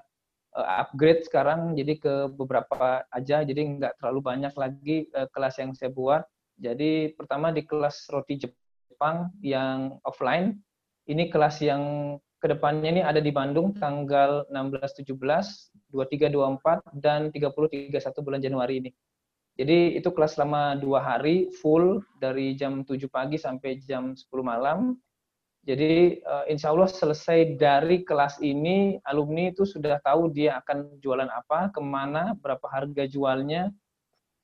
eh, 0.53 0.67
upgrade 0.85 1.25
sekarang 1.25 1.73
jadi 1.73 1.97
ke 1.97 2.13
beberapa 2.29 3.01
aja, 3.09 3.41
jadi 3.41 3.57
nggak 3.57 3.97
terlalu 3.97 4.19
banyak 4.21 4.53
lagi 4.53 5.09
uh, 5.17 5.25
kelas 5.33 5.57
yang 5.57 5.73
saya 5.73 5.89
buat. 5.89 6.21
Jadi 6.61 7.17
pertama 7.17 7.49
di 7.49 7.65
kelas 7.65 8.05
roti 8.13 8.37
Jepang 8.37 9.33
yang 9.41 9.97
offline, 10.05 10.61
ini 11.09 11.31
kelas 11.31 11.63
yang 11.63 12.15
ke 12.41 12.49
depannya 12.49 12.89
ini 12.89 13.01
ada 13.05 13.21
di 13.21 13.29
Bandung 13.29 13.77
tanggal 13.77 14.49
16, 14.49 15.05
17, 15.05 15.13
23, 15.93 16.33
24, 16.33 16.81
dan 16.97 17.29
30, 17.29 17.93
31 17.93 18.25
bulan 18.25 18.41
Januari 18.41 18.81
ini. 18.81 18.91
Jadi 19.61 19.99
itu 19.99 20.09
kelas 20.09 20.41
selama 20.41 20.73
dua 20.73 21.05
hari 21.05 21.53
full 21.61 22.01
dari 22.17 22.57
jam 22.57 22.81
7 22.81 22.97
pagi 23.13 23.37
sampai 23.37 23.77
jam 23.85 24.17
10 24.17 24.25
malam. 24.41 24.97
Jadi 25.61 26.17
uh, 26.25 26.49
insya 26.49 26.73
Allah 26.73 26.89
selesai 26.89 27.61
dari 27.61 28.01
kelas 28.01 28.41
ini 28.41 28.97
alumni 29.05 29.53
itu 29.53 29.61
sudah 29.61 30.01
tahu 30.01 30.33
dia 30.33 30.57
akan 30.57 30.97
jualan 30.97 31.29
apa, 31.29 31.69
ke 31.69 31.77
mana, 31.77 32.33
berapa 32.41 32.65
harga 32.65 33.05
jualnya, 33.05 33.69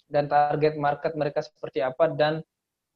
dan 0.05 0.29
target 0.29 0.77
market 0.77 1.17
mereka 1.17 1.41
seperti 1.41 1.81
apa, 1.81 2.13
dan 2.13 2.45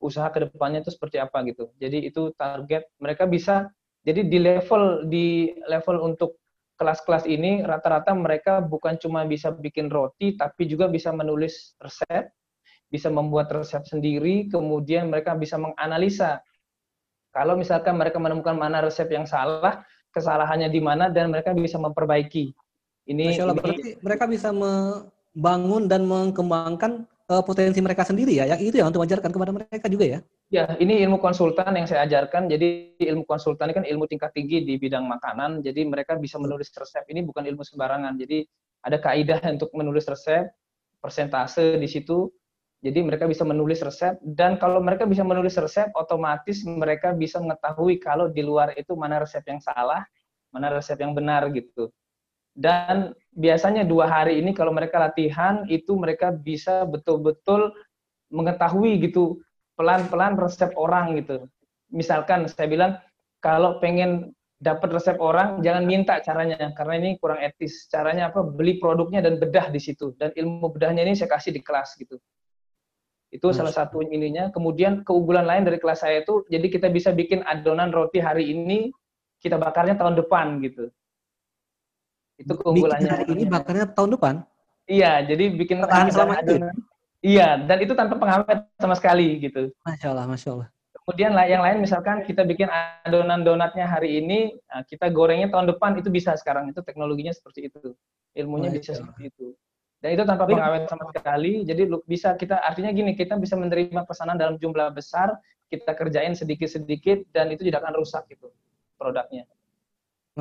usaha 0.02 0.28
ke 0.34 0.50
depannya 0.50 0.82
itu 0.82 0.92
seperti 0.92 1.22
apa 1.22 1.46
gitu. 1.48 1.70
Jadi 1.78 2.10
itu 2.10 2.34
target 2.36 2.90
mereka 2.98 3.30
bisa. 3.30 3.70
Jadi 4.02 4.26
di 4.26 4.42
level 4.42 5.06
di 5.06 5.54
level 5.70 6.02
untuk 6.02 6.42
kelas-kelas 6.82 7.30
ini 7.30 7.62
rata-rata 7.62 8.10
mereka 8.18 8.58
bukan 8.58 8.98
cuma 8.98 9.22
bisa 9.30 9.54
bikin 9.54 9.94
roti, 9.94 10.34
tapi 10.34 10.66
juga 10.66 10.90
bisa 10.90 11.14
menulis 11.14 11.78
resep, 11.78 12.34
bisa 12.90 13.14
membuat 13.14 13.54
resep 13.54 13.86
sendiri, 13.86 14.50
kemudian 14.50 15.14
mereka 15.14 15.38
bisa 15.38 15.62
menganalisa. 15.62 16.42
Kalau 17.30 17.54
misalkan 17.54 18.02
mereka 18.02 18.18
menemukan 18.18 18.58
mana 18.58 18.82
resep 18.82 19.06
yang 19.14 19.30
salah, 19.30 19.86
kesalahannya 20.10 20.74
di 20.74 20.82
mana, 20.82 21.14
dan 21.14 21.30
mereka 21.30 21.54
bisa 21.54 21.78
memperbaiki. 21.78 22.50
Ini, 23.08 23.38
Allah, 23.38 23.54
ini 23.54 23.62
berarti 23.62 23.84
mereka 24.02 24.26
bisa 24.26 24.50
membangun 24.50 25.86
dan 25.86 26.10
mengembangkan 26.10 27.06
uh, 27.32 27.40
potensi 27.40 27.80
mereka 27.80 28.04
sendiri 28.04 28.36
ya, 28.36 28.46
yang 28.52 28.60
itu 28.60 28.76
ya 28.84 28.86
untuk 28.92 29.08
ajarkan 29.08 29.32
kepada 29.32 29.52
mereka 29.56 29.88
juga 29.88 30.06
ya. 30.06 30.20
Ya, 30.52 30.68
ini 30.84 31.00
ilmu 31.08 31.24
konsultan 31.24 31.72
yang 31.80 31.88
saya 31.88 32.04
ajarkan. 32.04 32.52
Jadi 32.52 33.00
ilmu 33.00 33.24
konsultan 33.24 33.72
ini 33.72 33.76
kan 33.80 33.86
ilmu 33.88 34.04
tingkat 34.12 34.36
tinggi 34.36 34.68
di 34.68 34.76
bidang 34.76 35.08
makanan. 35.08 35.64
Jadi 35.64 35.88
mereka 35.88 36.20
bisa 36.20 36.36
menulis 36.36 36.68
resep. 36.76 37.08
Ini 37.08 37.24
bukan 37.24 37.48
ilmu 37.48 37.64
sembarangan. 37.64 38.20
Jadi 38.20 38.44
ada 38.84 39.00
kaidah 39.00 39.40
untuk 39.56 39.72
menulis 39.72 40.04
resep, 40.12 40.52
persentase 41.00 41.80
di 41.80 41.88
situ. 41.88 42.28
Jadi 42.82 42.98
mereka 43.06 43.30
bisa 43.30 43.46
menulis 43.46 43.78
resep 43.86 44.18
dan 44.26 44.58
kalau 44.58 44.82
mereka 44.82 45.06
bisa 45.06 45.22
menulis 45.22 45.54
resep, 45.54 45.94
otomatis 45.94 46.66
mereka 46.66 47.14
bisa 47.14 47.38
mengetahui 47.38 48.02
kalau 48.02 48.26
di 48.26 48.42
luar 48.42 48.74
itu 48.74 48.98
mana 48.98 49.22
resep 49.22 49.46
yang 49.46 49.62
salah, 49.62 50.02
mana 50.50 50.74
resep 50.74 50.98
yang 50.98 51.14
benar 51.14 51.46
gitu. 51.54 51.94
Dan 52.52 53.16
biasanya 53.32 53.88
dua 53.88 54.12
hari 54.12 54.44
ini 54.44 54.52
kalau 54.52 54.76
mereka 54.76 55.00
latihan 55.00 55.64
itu 55.72 55.96
mereka 55.96 56.36
bisa 56.36 56.84
betul-betul 56.84 57.72
mengetahui 58.32 59.00
gitu 59.08 59.40
pelan-pelan 59.80 60.36
resep 60.36 60.72
orang 60.76 61.16
gitu. 61.20 61.48
Misalkan 61.92 62.48
saya 62.48 62.68
bilang 62.68 62.92
kalau 63.40 63.80
pengen 63.80 64.36
dapat 64.62 64.94
resep 64.94 65.18
orang 65.18 65.66
jangan 65.66 65.84
minta 65.90 66.22
caranya 66.22 66.70
karena 66.78 66.94
ini 67.02 67.10
kurang 67.18 67.42
etis. 67.42 67.90
Caranya 67.90 68.30
apa? 68.30 68.46
Beli 68.46 68.78
produknya 68.78 69.26
dan 69.26 69.42
bedah 69.42 69.74
di 69.74 69.82
situ 69.82 70.14
dan 70.22 70.30
ilmu 70.38 70.70
bedahnya 70.76 71.02
ini 71.02 71.18
saya 71.18 71.34
kasih 71.34 71.56
di 71.56 71.66
kelas 71.66 71.98
gitu. 71.98 72.22
Itu 73.32 73.50
Mas. 73.50 73.58
salah 73.58 73.74
satu 73.74 74.06
ininya. 74.06 74.54
Kemudian 74.54 75.02
keunggulan 75.02 75.48
lain 75.48 75.64
dari 75.66 75.82
kelas 75.82 76.06
saya 76.06 76.22
itu 76.22 76.46
jadi 76.52 76.68
kita 76.68 76.88
bisa 76.92 77.10
bikin 77.16 77.42
adonan 77.48 77.90
roti 77.90 78.22
hari 78.22 78.54
ini 78.54 78.94
kita 79.42 79.58
bakarnya 79.58 79.98
tahun 79.98 80.20
depan 80.22 80.62
gitu. 80.62 80.94
Itu 82.42 82.54
keunggulannya. 82.58 83.06
Bikin 83.06 83.14
hari 83.14 83.26
ini 83.32 83.44
bakarnya 83.48 83.86
tahun 83.94 84.10
depan? 84.18 84.36
Iya, 84.90 85.12
jadi 85.24 85.46
bikin 85.56 85.78
Tahan 85.86 86.10
selama 86.12 86.34
itu. 86.42 86.54
Iya, 87.22 87.62
dan 87.70 87.78
itu 87.86 87.94
tanpa 87.94 88.18
pengawet 88.18 88.66
sama 88.82 88.98
sekali 88.98 89.38
gitu. 89.38 89.70
Masya 89.86 90.10
Allah, 90.10 90.26
Masya 90.26 90.50
Allah. 90.58 90.68
Kemudian 91.02 91.34
yang 91.46 91.62
lain 91.62 91.78
misalkan 91.82 92.26
kita 92.26 92.46
bikin 92.46 92.70
adonan 93.06 93.46
donatnya 93.46 93.86
hari 93.86 94.22
ini, 94.22 94.58
nah, 94.70 94.82
kita 94.86 95.10
gorengnya 95.14 95.50
tahun 95.54 95.70
depan 95.70 95.98
itu 96.02 96.10
bisa 96.10 96.34
sekarang. 96.38 96.74
Itu 96.74 96.82
teknologinya 96.82 97.34
seperti 97.34 97.70
itu. 97.70 97.94
Ilmunya 98.34 98.74
Masya 98.74 98.82
bisa 98.82 98.92
seperti 98.98 99.22
itu. 99.30 99.54
Dan 100.02 100.18
itu 100.18 100.24
tanpa 100.26 100.50
pengawet 100.50 100.90
sama 100.90 101.14
sekali. 101.14 101.62
Jadi 101.62 101.86
bisa 102.10 102.34
kita 102.34 102.58
artinya 102.66 102.90
gini, 102.90 103.14
kita 103.14 103.38
bisa 103.38 103.54
menerima 103.54 104.02
pesanan 104.10 104.34
dalam 104.34 104.58
jumlah 104.58 104.90
besar, 104.98 105.38
kita 105.70 105.94
kerjain 105.94 106.34
sedikit-sedikit 106.34 107.30
dan 107.30 107.54
itu 107.54 107.64
tidak 107.70 107.86
akan 107.86 108.02
rusak 108.02 108.26
gitu 108.34 108.50
produknya. 108.98 109.46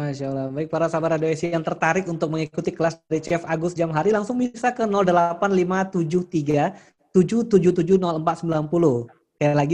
Masya 0.01 0.33
Allah. 0.33 0.49
Baik 0.49 0.73
para 0.73 0.89
sahabat 0.89 1.21
Radio 1.21 1.29
Esi 1.29 1.53
yang 1.53 1.61
tertarik 1.61 2.09
untuk 2.09 2.33
mengikuti 2.33 2.73
kelas 2.73 2.97
dari 3.05 3.21
Chef 3.21 3.45
Agus 3.45 3.77
Jamhari 3.77 4.09
langsung 4.09 4.41
bisa 4.41 4.73
ke 4.73 4.89
08573 4.89 7.13
7770490. 7.13 9.13
Kayak 9.41 9.57
lagi 9.57 9.73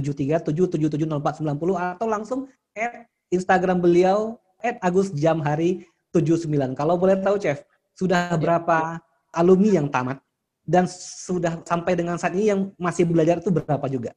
085737770490 0.00 1.76
atau 1.76 2.06
langsung 2.08 2.48
at 2.76 3.08
Instagram 3.28 3.84
beliau 3.84 4.40
at 4.64 4.80
Agus 4.80 5.12
Jamhari 5.12 5.84
79. 6.16 6.48
Kalau 6.72 6.96
boleh 6.96 7.20
tahu, 7.20 7.36
Chef, 7.36 7.60
sudah 7.92 8.32
ya. 8.32 8.40
berapa 8.40 8.96
alumni 9.36 9.80
yang 9.80 9.88
tamat 9.92 10.20
dan 10.64 10.88
sudah 10.88 11.60
sampai 11.68 11.92
dengan 11.92 12.16
saat 12.16 12.32
ini 12.32 12.48
yang 12.52 12.72
masih 12.80 13.04
belajar 13.04 13.40
itu 13.40 13.52
berapa 13.52 13.86
juga? 13.92 14.16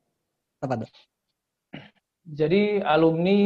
Apa 0.63 0.79
dok? 0.79 0.91
Jadi 2.29 2.83
alumni 2.83 3.39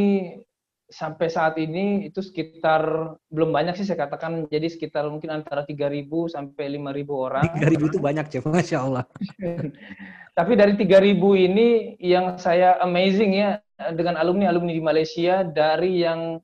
sampai 0.94 1.28
saat 1.34 1.58
ini 1.58 2.06
itu 2.06 2.22
sekitar 2.22 3.18
belum 3.34 3.50
banyak 3.50 3.74
sih 3.74 3.90
saya 3.90 4.06
katakan 4.06 4.46
jadi 4.46 4.70
sekitar 4.70 5.10
mungkin 5.10 5.34
antara 5.34 5.66
3.000 5.66 6.06
sampai 6.30 6.78
5.000 6.78 7.10
orang. 7.10 7.44
3.000 7.50 7.90
itu 7.90 8.00
banyak 8.00 8.26
Chef, 8.30 8.46
Masya 8.46 8.78
Allah. 8.86 9.04
Tapi 10.38 10.54
dari 10.54 10.78
3.000 10.78 11.18
ini 11.50 11.98
yang 11.98 12.38
saya 12.38 12.78
amazing 12.86 13.34
ya 13.34 13.58
dengan 13.98 14.22
alumni-alumni 14.22 14.74
di 14.78 14.84
Malaysia 14.86 15.42
dari 15.42 16.06
yang 16.06 16.38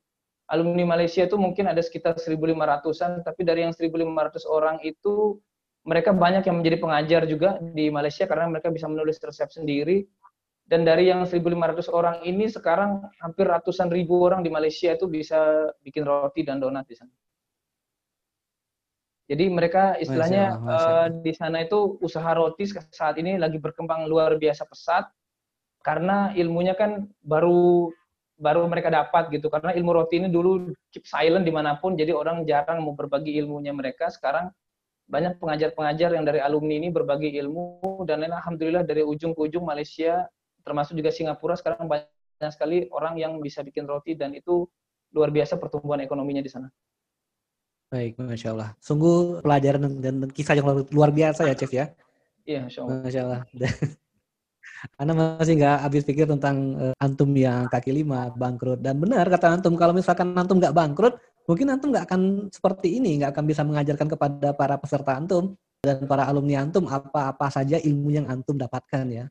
alumni 0.50 0.98
Malaysia 0.98 1.22
itu 1.22 1.38
mungkin 1.38 1.70
ada 1.70 1.78
sekitar 1.78 2.18
1.500-an 2.18 3.22
tapi 3.22 3.46
dari 3.46 3.62
yang 3.62 3.70
1.500 3.70 4.50
orang 4.50 4.82
itu 4.82 5.38
mereka 5.86 6.12
banyak 6.12 6.44
yang 6.44 6.60
menjadi 6.60 6.76
pengajar 6.82 7.22
juga 7.24 7.56
di 7.62 7.88
Malaysia 7.88 8.26
karena 8.26 8.50
mereka 8.50 8.68
bisa 8.68 8.90
menulis 8.90 9.16
resep 9.22 9.48
sendiri 9.48 10.04
dan 10.70 10.86
dari 10.86 11.10
yang 11.10 11.26
1.500 11.26 11.90
orang 11.90 12.22
ini 12.22 12.46
sekarang 12.46 13.02
hampir 13.18 13.50
ratusan 13.50 13.90
ribu 13.90 14.22
orang 14.22 14.46
di 14.46 14.54
Malaysia 14.54 14.94
itu 14.94 15.10
bisa 15.10 15.66
bikin 15.82 16.06
roti 16.06 16.46
dan 16.46 16.62
donat 16.62 16.86
di 16.86 16.94
sana. 16.94 17.10
Jadi 19.26 19.50
mereka 19.50 19.98
istilahnya 19.98 20.54
masya 20.54 20.62
Allah, 20.62 20.70
masya 20.70 20.86
Allah. 20.86 21.02
Uh, 21.10 21.22
di 21.26 21.32
sana 21.34 21.58
itu 21.66 21.78
usaha 21.98 22.30
roti 22.38 22.64
saat 22.70 23.18
ini 23.18 23.34
lagi 23.34 23.58
berkembang 23.58 24.06
luar 24.06 24.38
biasa 24.38 24.62
pesat 24.70 25.10
karena 25.82 26.30
ilmunya 26.38 26.78
kan 26.78 27.10
baru 27.18 27.90
baru 28.38 28.64
mereka 28.70 28.94
dapat 28.94 29.26
gitu 29.34 29.50
karena 29.50 29.74
ilmu 29.74 29.90
roti 29.90 30.22
ini 30.22 30.30
dulu 30.30 30.70
keep 30.94 31.02
silent 31.04 31.44
di 31.44 31.52
mana 31.52 31.76
pun 31.82 31.98
jadi 31.98 32.14
orang 32.14 32.46
jarang 32.46 32.80
mau 32.80 32.94
berbagi 32.94 33.36
ilmunya 33.42 33.74
mereka 33.74 34.08
sekarang 34.08 34.54
banyak 35.10 35.36
pengajar-pengajar 35.42 36.14
yang 36.14 36.22
dari 36.22 36.38
alumni 36.38 36.78
ini 36.78 36.88
berbagi 36.94 37.34
ilmu 37.42 38.06
dan 38.06 38.22
alhamdulillah 38.22 38.86
dari 38.86 39.02
ujung 39.02 39.34
ke 39.34 39.40
ujung 39.50 39.66
Malaysia 39.66 40.30
termasuk 40.62 40.96
juga 40.96 41.10
Singapura 41.10 41.54
sekarang 41.56 41.86
banyak 41.88 42.52
sekali 42.52 42.88
orang 42.92 43.16
yang 43.20 43.36
bisa 43.40 43.60
bikin 43.60 43.84
roti 43.84 44.16
dan 44.16 44.32
itu 44.32 44.64
luar 45.10 45.34
biasa 45.34 45.58
pertumbuhan 45.58 46.00
ekonominya 46.00 46.40
di 46.40 46.50
sana. 46.50 46.68
Baik, 47.90 48.22
Masya 48.22 48.54
Allah. 48.54 48.70
Sungguh 48.78 49.42
pelajaran 49.42 49.98
dan 49.98 50.22
kisah 50.30 50.54
yang 50.54 50.86
luar 50.94 51.10
biasa 51.10 51.42
ya, 51.50 51.54
Chef 51.58 51.74
ya. 51.74 51.90
Iya, 52.46 52.70
Masya 52.70 52.80
Allah. 52.86 52.96
Masya 53.02 53.20
Allah. 53.26 53.40
Anda 55.00 55.12
masih 55.12 55.60
nggak 55.60 55.78
habis 55.84 56.02
pikir 56.08 56.24
tentang 56.24 56.56
uh, 56.78 56.94
antum 57.02 57.28
yang 57.36 57.68
kaki 57.68 57.92
lima 57.92 58.32
bangkrut 58.32 58.80
dan 58.80 58.96
benar 58.96 59.28
kata 59.28 59.60
antum 59.60 59.76
kalau 59.76 59.92
misalkan 59.92 60.32
antum 60.32 60.56
nggak 60.56 60.72
bangkrut 60.72 61.20
mungkin 61.44 61.68
antum 61.68 61.92
nggak 61.92 62.08
akan 62.08 62.48
seperti 62.48 62.96
ini 62.96 63.20
nggak 63.20 63.36
akan 63.36 63.44
bisa 63.44 63.60
mengajarkan 63.60 64.08
kepada 64.08 64.56
para 64.56 64.80
peserta 64.80 65.20
antum 65.20 65.52
dan 65.84 66.04
para 66.08 66.24
alumni 66.28 66.64
antum 66.64 66.88
apa-apa 66.88 67.48
saja 67.52 67.76
ilmu 67.76 68.08
yang 68.08 68.24
antum 68.28 68.56
dapatkan 68.56 69.04
ya 69.08 69.24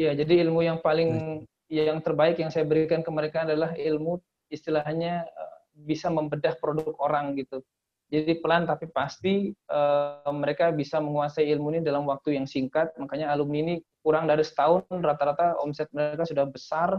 Iya, 0.00 0.16
jadi 0.24 0.48
ilmu 0.48 0.64
yang 0.64 0.80
paling 0.80 1.44
yang 1.68 2.00
terbaik 2.00 2.40
yang 2.40 2.48
saya 2.48 2.64
berikan 2.64 3.04
ke 3.04 3.10
mereka 3.12 3.44
adalah 3.44 3.76
ilmu 3.76 4.16
istilahnya 4.48 5.28
eh, 5.28 5.56
bisa 5.76 6.08
membedah 6.08 6.56
produk 6.56 6.96
orang 7.04 7.36
gitu. 7.36 7.60
Jadi 8.10 8.42
pelan 8.42 8.66
tapi 8.66 8.90
pasti 8.90 9.54
uh, 9.70 10.26
mereka 10.34 10.74
bisa 10.74 10.98
menguasai 10.98 11.46
ilmu 11.46 11.78
ini 11.78 11.80
dalam 11.86 12.10
waktu 12.10 12.34
yang 12.34 12.42
singkat. 12.42 12.90
Makanya 12.98 13.30
alumni 13.30 13.62
ini 13.62 13.74
kurang 14.02 14.26
dari 14.26 14.42
setahun 14.42 14.82
rata-rata 14.90 15.62
omset 15.62 15.86
mereka 15.94 16.26
sudah 16.26 16.42
besar, 16.50 16.98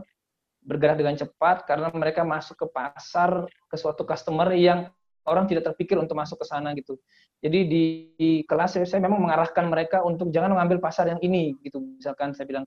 bergerak 0.63 1.03
dengan 1.03 1.19
cepat 1.19 1.67
karena 1.67 1.91
mereka 1.91 2.23
masuk 2.23 2.63
ke 2.63 2.67
pasar 2.71 3.43
ke 3.43 3.75
suatu 3.75 4.07
customer 4.07 4.55
yang 4.55 4.87
orang 5.27 5.51
tidak 5.51 5.67
terpikir 5.75 5.99
untuk 5.99 6.15
masuk 6.15 6.39
ke 6.39 6.47
sana 6.47 6.71
gitu. 6.79 6.95
Jadi 7.43 7.59
di, 7.67 7.83
di 8.15 8.31
kelas 8.47 8.79
saya 8.79 9.03
memang 9.03 9.19
mengarahkan 9.19 9.67
mereka 9.67 10.07
untuk 10.07 10.31
jangan 10.31 10.55
mengambil 10.55 10.79
pasar 10.79 11.11
yang 11.11 11.19
ini 11.19 11.59
gitu. 11.59 11.83
Misalkan 11.99 12.31
saya 12.31 12.47
bilang 12.47 12.63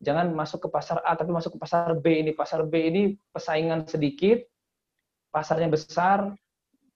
jangan 0.00 0.32
masuk 0.32 0.66
ke 0.66 0.68
pasar 0.68 1.00
A 1.04 1.16
tapi 1.16 1.32
masuk 1.32 1.56
ke 1.56 1.58
pasar 1.60 1.96
B 1.96 2.20
ini. 2.20 2.30
Pasar 2.36 2.64
B 2.66 2.74
ini 2.88 3.02
persaingan 3.32 3.88
sedikit 3.88 4.44
pasarnya 5.32 5.68
besar 5.68 6.32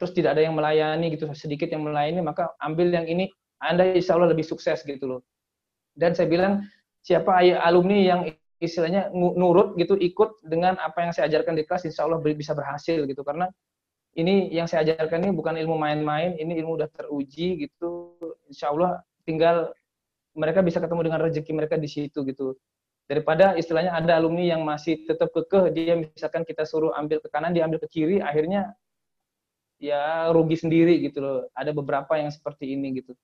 terus 0.00 0.12
tidak 0.16 0.36
ada 0.36 0.42
yang 0.44 0.56
melayani 0.56 1.12
gitu. 1.12 1.28
Sedikit 1.36 1.68
yang 1.68 1.84
melayani 1.84 2.20
maka 2.24 2.52
ambil 2.60 2.92
yang 2.92 3.08
ini. 3.08 3.28
Anda 3.60 3.92
insya 3.92 4.16
Allah 4.16 4.32
lebih 4.32 4.44
sukses 4.48 4.80
gitu 4.88 5.04
loh. 5.04 5.20
Dan 5.92 6.16
saya 6.16 6.32
bilang 6.32 6.64
siapa 7.04 7.44
alumni 7.60 8.00
yang 8.00 8.20
istilahnya 8.56 9.12
nurut 9.12 9.76
gitu 9.76 10.00
ikut 10.00 10.40
dengan 10.44 10.80
apa 10.80 11.04
yang 11.04 11.12
saya 11.12 11.28
ajarkan 11.28 11.60
di 11.60 11.68
kelas 11.68 11.84
insya 11.84 12.08
Allah 12.08 12.20
bisa 12.24 12.56
berhasil 12.56 13.04
gitu. 13.04 13.20
Karena 13.20 13.52
ini 14.16 14.48
yang 14.48 14.64
saya 14.64 14.80
ajarkan 14.88 15.28
ini 15.28 15.32
bukan 15.36 15.60
ilmu 15.60 15.76
main-main 15.76 16.40
ini 16.40 16.56
ilmu 16.64 16.80
udah 16.80 16.88
teruji 16.88 17.68
gitu. 17.68 18.16
Insya 18.48 18.72
Allah 18.72 19.04
tinggal 19.28 19.76
mereka 20.32 20.64
bisa 20.64 20.80
ketemu 20.80 21.12
dengan 21.12 21.20
rezeki 21.20 21.52
mereka 21.52 21.76
di 21.76 21.88
situ 21.90 22.24
gitu 22.24 22.56
daripada 23.10 23.58
istilahnya 23.58 23.90
ada 23.90 24.22
alumni 24.22 24.54
yang 24.54 24.62
masih 24.62 25.02
tetap 25.02 25.34
kekeh 25.34 25.74
dia 25.74 25.98
misalkan 25.98 26.46
kita 26.46 26.62
suruh 26.62 26.94
ambil 26.94 27.18
ke 27.18 27.26
kanan 27.26 27.50
dia 27.50 27.66
ambil 27.66 27.82
ke 27.82 27.90
kiri 27.90 28.22
akhirnya 28.22 28.70
ya 29.82 30.30
rugi 30.30 30.54
sendiri 30.54 31.02
gitu 31.02 31.18
loh. 31.18 31.38
Ada 31.58 31.74
beberapa 31.74 32.14
yang 32.14 32.30
seperti 32.30 32.70
ini 32.70 33.02
gitu. 33.02 33.18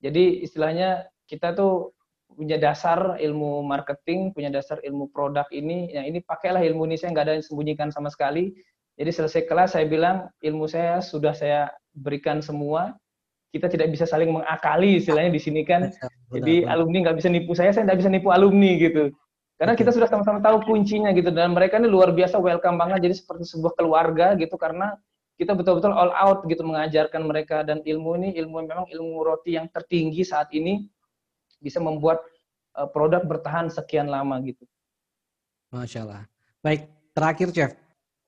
Jadi 0.00 0.40
istilahnya 0.40 1.04
kita 1.28 1.52
tuh 1.52 1.92
punya 2.32 2.58
dasar 2.58 3.20
ilmu 3.20 3.62
marketing 3.62 4.32
punya 4.32 4.48
dasar 4.48 4.80
ilmu 4.80 5.12
produk 5.12 5.44
ini. 5.52 5.92
Yang 5.92 6.16
ini 6.16 6.18
pakailah 6.24 6.64
ilmu 6.64 6.88
ini 6.88 6.96
saya 6.96 7.12
nggak 7.12 7.26
ada 7.28 7.34
yang 7.36 7.44
sembunyikan 7.44 7.92
sama 7.92 8.08
sekali. 8.08 8.56
Jadi 8.96 9.10
selesai 9.12 9.44
kelas 9.44 9.76
saya 9.76 9.84
bilang 9.84 10.32
ilmu 10.40 10.64
saya 10.64 11.04
sudah 11.04 11.36
saya 11.36 11.68
berikan 11.92 12.40
semua. 12.40 12.96
Kita 13.52 13.68
tidak 13.68 13.92
bisa 13.92 14.08
saling 14.08 14.32
mengakali 14.32 14.96
istilahnya 14.96 15.28
di 15.28 15.42
sini 15.44 15.60
kan. 15.60 15.92
Jadi 16.32 16.64
alumni 16.64 17.04
nggak 17.04 17.20
bisa 17.20 17.28
nipu 17.28 17.52
saya 17.52 17.76
saya 17.76 17.84
nggak 17.84 18.00
bisa 18.00 18.08
nipu 18.08 18.32
alumni 18.32 18.80
gitu 18.80 19.12
karena 19.56 19.72
kita 19.72 19.90
sudah 19.92 20.08
sama-sama 20.08 20.38
tahu 20.44 20.68
kuncinya 20.68 21.10
gitu 21.16 21.32
dan 21.32 21.56
mereka 21.56 21.80
ini 21.80 21.88
luar 21.88 22.12
biasa 22.12 22.36
welcome 22.36 22.76
banget 22.76 23.08
jadi 23.08 23.14
seperti 23.16 23.44
sebuah 23.48 23.72
keluarga 23.72 24.36
gitu 24.36 24.52
karena 24.60 25.00
kita 25.36 25.52
betul-betul 25.52 25.92
all 25.92 26.12
out 26.16 26.44
gitu 26.48 26.64
mengajarkan 26.64 27.24
mereka 27.24 27.60
dan 27.64 27.80
ilmu 27.84 28.16
ini 28.20 28.28
ilmu 28.40 28.64
memang 28.64 28.88
ilmu 28.88 29.20
roti 29.24 29.56
yang 29.56 29.68
tertinggi 29.68 30.24
saat 30.24 30.48
ini 30.52 30.88
bisa 31.60 31.80
membuat 31.80 32.24
uh, 32.76 32.88
produk 32.88 33.24
bertahan 33.24 33.68
sekian 33.72 34.08
lama 34.08 34.40
gitu. 34.44 34.64
Masya 35.72 36.04
Allah. 36.08 36.22
Baik, 36.64 36.88
terakhir 37.12 37.48
Chef. 37.52 37.72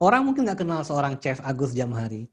Orang 0.01 0.29
mungkin 0.29 0.45
nggak 0.49 0.61
kenal 0.65 0.81
seorang 0.85 1.17
Chef 1.17 1.41
Agus 1.41 1.73
Jamhari. 1.73 2.29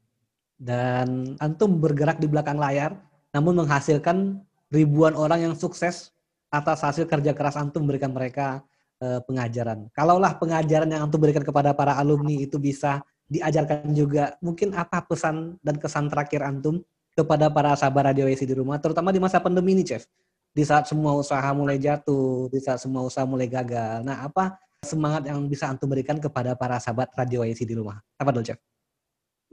Dan 0.57 1.37
Antum 1.37 1.77
bergerak 1.77 2.17
di 2.17 2.25
belakang 2.25 2.57
layar, 2.57 2.97
namun 3.29 3.61
menghasilkan 3.61 4.41
ribuan 4.73 5.13
orang 5.13 5.45
yang 5.45 5.53
sukses 5.53 6.09
atas 6.49 6.81
hasil 6.81 7.05
kerja 7.05 7.37
keras 7.37 7.57
Antum 7.57 7.85
memberikan 7.85 8.09
mereka 8.09 8.65
uh, 9.01 9.21
pengajaran. 9.25 9.89
Kalaulah 9.93 10.37
pengajaran 10.37 10.89
yang 10.89 11.07
antum 11.07 11.21
berikan 11.21 11.45
kepada 11.45 11.73
para 11.73 11.97
alumni 11.97 12.33
itu 12.33 12.57
bisa 12.57 13.01
diajarkan 13.27 13.91
juga, 13.91 14.39
mungkin 14.39 14.71
apa 14.71 15.03
pesan 15.03 15.59
dan 15.59 15.75
kesan 15.75 16.07
terakhir 16.07 16.47
antum 16.47 16.79
kepada 17.11 17.51
para 17.51 17.75
sahabat 17.75 18.13
radio 18.13 18.29
WC 18.29 18.47
di 18.47 18.55
rumah, 18.55 18.79
terutama 18.79 19.11
di 19.11 19.19
masa 19.19 19.41
pandemi 19.41 19.75
ini, 19.75 19.83
Chef. 19.83 20.07
Di 20.55 20.63
saat 20.65 20.89
semua 20.89 21.13
usaha 21.13 21.45
mulai 21.53 21.77
jatuh, 21.77 22.49
di 22.49 22.57
saat 22.57 22.81
semua 22.81 23.05
usaha 23.05 23.27
mulai 23.27 23.45
gagal. 23.45 24.01
Nah, 24.01 24.25
apa 24.25 24.57
semangat 24.81 25.27
yang 25.29 25.45
bisa 25.45 25.69
antum 25.69 25.89
berikan 25.91 26.17
kepada 26.17 26.57
para 26.57 26.81
sahabat 26.81 27.13
radio 27.13 27.43
WC 27.45 27.67
di 27.67 27.75
rumah? 27.77 27.99
Apa 28.17 28.33
dulu, 28.33 28.47
Chef? 28.47 28.57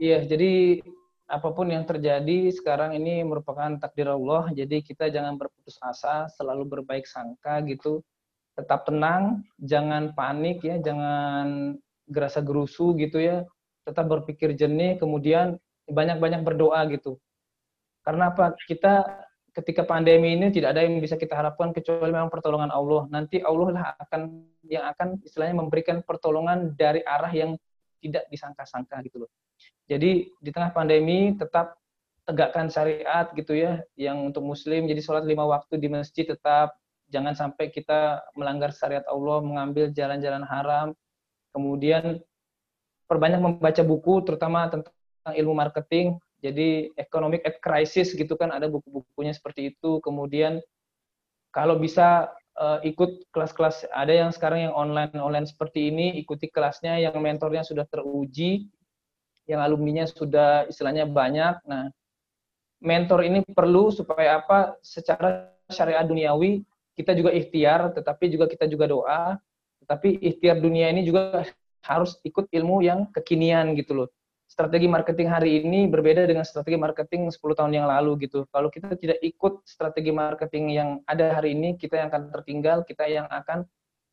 Iya, 0.01 0.25
jadi 0.25 0.81
apa 1.25 1.49
pun 1.53 1.69
yang 1.69 1.85
terjadi 1.85 2.53
sekarang 2.53 2.93
ini 2.97 3.21
merupakan 3.25 3.77
takdir 3.81 4.09
Allah. 4.09 4.49
Jadi 4.53 4.81
kita 4.81 5.09
jangan 5.09 5.37
berputus 5.37 5.77
asa, 5.81 6.29
selalu 6.37 6.79
berbaik 6.79 7.05
sangka 7.05 7.61
gitu 7.65 8.01
tetap 8.55 8.87
tenang, 8.87 9.43
jangan 9.59 10.15
panik 10.15 10.63
ya, 10.63 10.79
jangan 10.79 11.75
gerasa 12.07 12.39
gerusu 12.39 12.95
gitu 12.95 13.19
ya, 13.19 13.43
tetap 13.83 14.07
berpikir 14.07 14.55
jernih, 14.55 14.95
kemudian 14.95 15.59
banyak-banyak 15.85 16.41
berdoa 16.41 16.81
gitu. 16.89 17.19
Karena 18.01 18.31
apa? 18.31 18.55
Kita 18.65 19.05
ketika 19.55 19.87
pandemi 19.87 20.35
ini 20.35 20.51
tidak 20.51 20.75
ada 20.75 20.83
yang 20.83 20.99
bisa 20.99 21.15
kita 21.15 21.31
harapkan 21.31 21.71
kecuali 21.71 22.11
memang 22.11 22.27
pertolongan 22.27 22.69
Allah. 22.69 23.07
Nanti 23.07 23.39
Allah 23.39 23.69
lah 23.71 23.85
akan 24.03 24.21
yang 24.67 24.83
akan 24.91 25.23
istilahnya 25.23 25.55
memberikan 25.63 26.03
pertolongan 26.03 26.75
dari 26.75 26.99
arah 27.07 27.31
yang 27.31 27.55
tidak 28.03 28.27
disangka-sangka 28.27 28.99
gitu 29.07 29.25
loh. 29.25 29.31
Jadi 29.87 30.27
di 30.27 30.49
tengah 30.51 30.75
pandemi 30.75 31.33
tetap 31.33 31.79
tegakkan 32.27 32.67
syariat 32.67 33.31
gitu 33.31 33.55
ya, 33.55 33.79
yang 33.95 34.27
untuk 34.27 34.43
muslim 34.43 34.89
jadi 34.89 34.99
sholat 34.99 35.23
lima 35.23 35.45
waktu 35.47 35.79
di 35.79 35.87
masjid 35.87 36.25
tetap 36.25 36.75
jangan 37.09 37.33
sampai 37.37 37.69
kita 37.69 38.23
melanggar 38.33 38.73
syariat 38.73 39.05
Allah, 39.09 39.41
mengambil 39.41 39.91
jalan-jalan 39.93 40.43
haram. 40.45 40.87
Kemudian 41.55 42.19
perbanyak 43.05 43.39
membaca 43.39 43.81
buku, 43.85 44.25
terutama 44.25 44.67
tentang 44.67 44.93
ilmu 45.33 45.53
marketing. 45.53 46.17
Jadi 46.43 46.93
economic 46.99 47.41
at 47.47 47.57
crisis 47.63 48.13
gitu 48.13 48.37
kan 48.37 48.53
ada 48.53 48.69
buku-bukunya 48.69 49.33
seperti 49.33 49.73
itu. 49.73 49.97
Kemudian 50.03 50.61
kalau 51.55 51.79
bisa 51.79 52.29
uh, 52.59 52.79
ikut 52.83 53.31
kelas-kelas 53.31 53.87
ada 53.91 54.11
yang 54.11 54.31
sekarang 54.31 54.69
yang 54.69 54.75
online 54.75 55.15
online 55.19 55.47
seperti 55.47 55.91
ini 55.91 56.19
ikuti 56.19 56.51
kelasnya 56.51 56.99
yang 56.99 57.15
mentornya 57.19 57.63
sudah 57.63 57.87
teruji 57.87 58.67
yang 59.45 59.61
alumninya 59.61 60.09
sudah 60.09 60.65
istilahnya 60.67 61.05
banyak 61.05 61.55
nah 61.67 61.91
mentor 62.81 63.23
ini 63.23 63.41
perlu 63.45 63.91
supaya 63.93 64.41
apa 64.41 64.75
secara 64.81 65.51
syariat 65.71 66.05
duniawi 66.05 66.61
kita 66.95 67.11
juga 67.13 67.31
ikhtiar 67.35 67.91
tetapi 67.93 68.31
juga 68.31 68.47
kita 68.47 68.65
juga 68.65 68.89
doa 68.89 69.21
tetapi 69.85 70.17
ikhtiar 70.23 70.57
dunia 70.57 70.89
ini 70.89 71.05
juga 71.05 71.45
harus 71.85 72.17
ikut 72.25 72.49
ilmu 72.49 72.81
yang 72.81 73.05
kekinian 73.13 73.77
gitu 73.77 73.93
loh 73.93 74.09
strategi 74.45 74.87
marketing 74.87 75.27
hari 75.29 75.61
ini 75.61 75.89
berbeda 75.89 76.23
dengan 76.29 76.45
strategi 76.45 76.77
marketing 76.77 77.27
10 77.33 77.59
tahun 77.59 77.73
yang 77.75 77.87
lalu 77.89 78.29
gitu. 78.29 78.45
Kalau 78.53 78.69
kita 78.69 78.93
tidak 78.95 79.19
ikut 79.19 79.65
strategi 79.65 80.13
marketing 80.13 80.65
yang 80.71 80.89
ada 81.09 81.35
hari 81.35 81.57
ini, 81.57 81.75
kita 81.75 81.99
yang 81.99 82.07
akan 82.13 82.31
tertinggal, 82.31 82.85
kita 82.85 83.03
yang 83.09 83.27
akan 83.27 83.65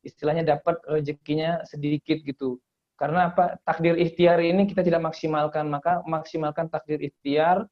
istilahnya 0.03 0.43
dapat 0.43 0.83
rezekinya 0.89 1.63
sedikit 1.63 2.19
gitu. 2.25 2.59
Karena 2.99 3.31
apa? 3.31 3.57
Takdir 3.63 3.97
ikhtiar 3.97 4.43
ini 4.43 4.67
kita 4.67 4.83
tidak 4.83 5.01
maksimalkan, 5.05 5.69
maka 5.69 6.03
maksimalkan 6.05 6.67
takdir 6.67 6.99
ikhtiar, 7.01 7.65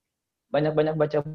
banyak-banyak 0.49 0.95
baca 0.95 1.27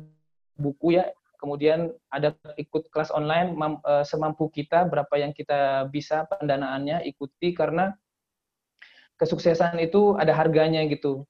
buku 0.56 0.96
ya, 0.96 1.10
kemudian 1.36 1.92
ada 2.10 2.34
ikut 2.56 2.88
kelas 2.90 3.12
online 3.12 3.54
eh, 3.86 4.04
semampu 4.04 4.48
kita 4.50 4.88
berapa 4.88 5.14
yang 5.16 5.32
kita 5.36 5.88
bisa 5.92 6.24
pendanaannya 6.28 7.04
ikuti 7.04 7.52
karena 7.52 7.92
kesuksesan 9.16 9.80
itu 9.80 10.16
ada 10.20 10.36
harganya 10.36 10.84
gitu. 10.88 11.24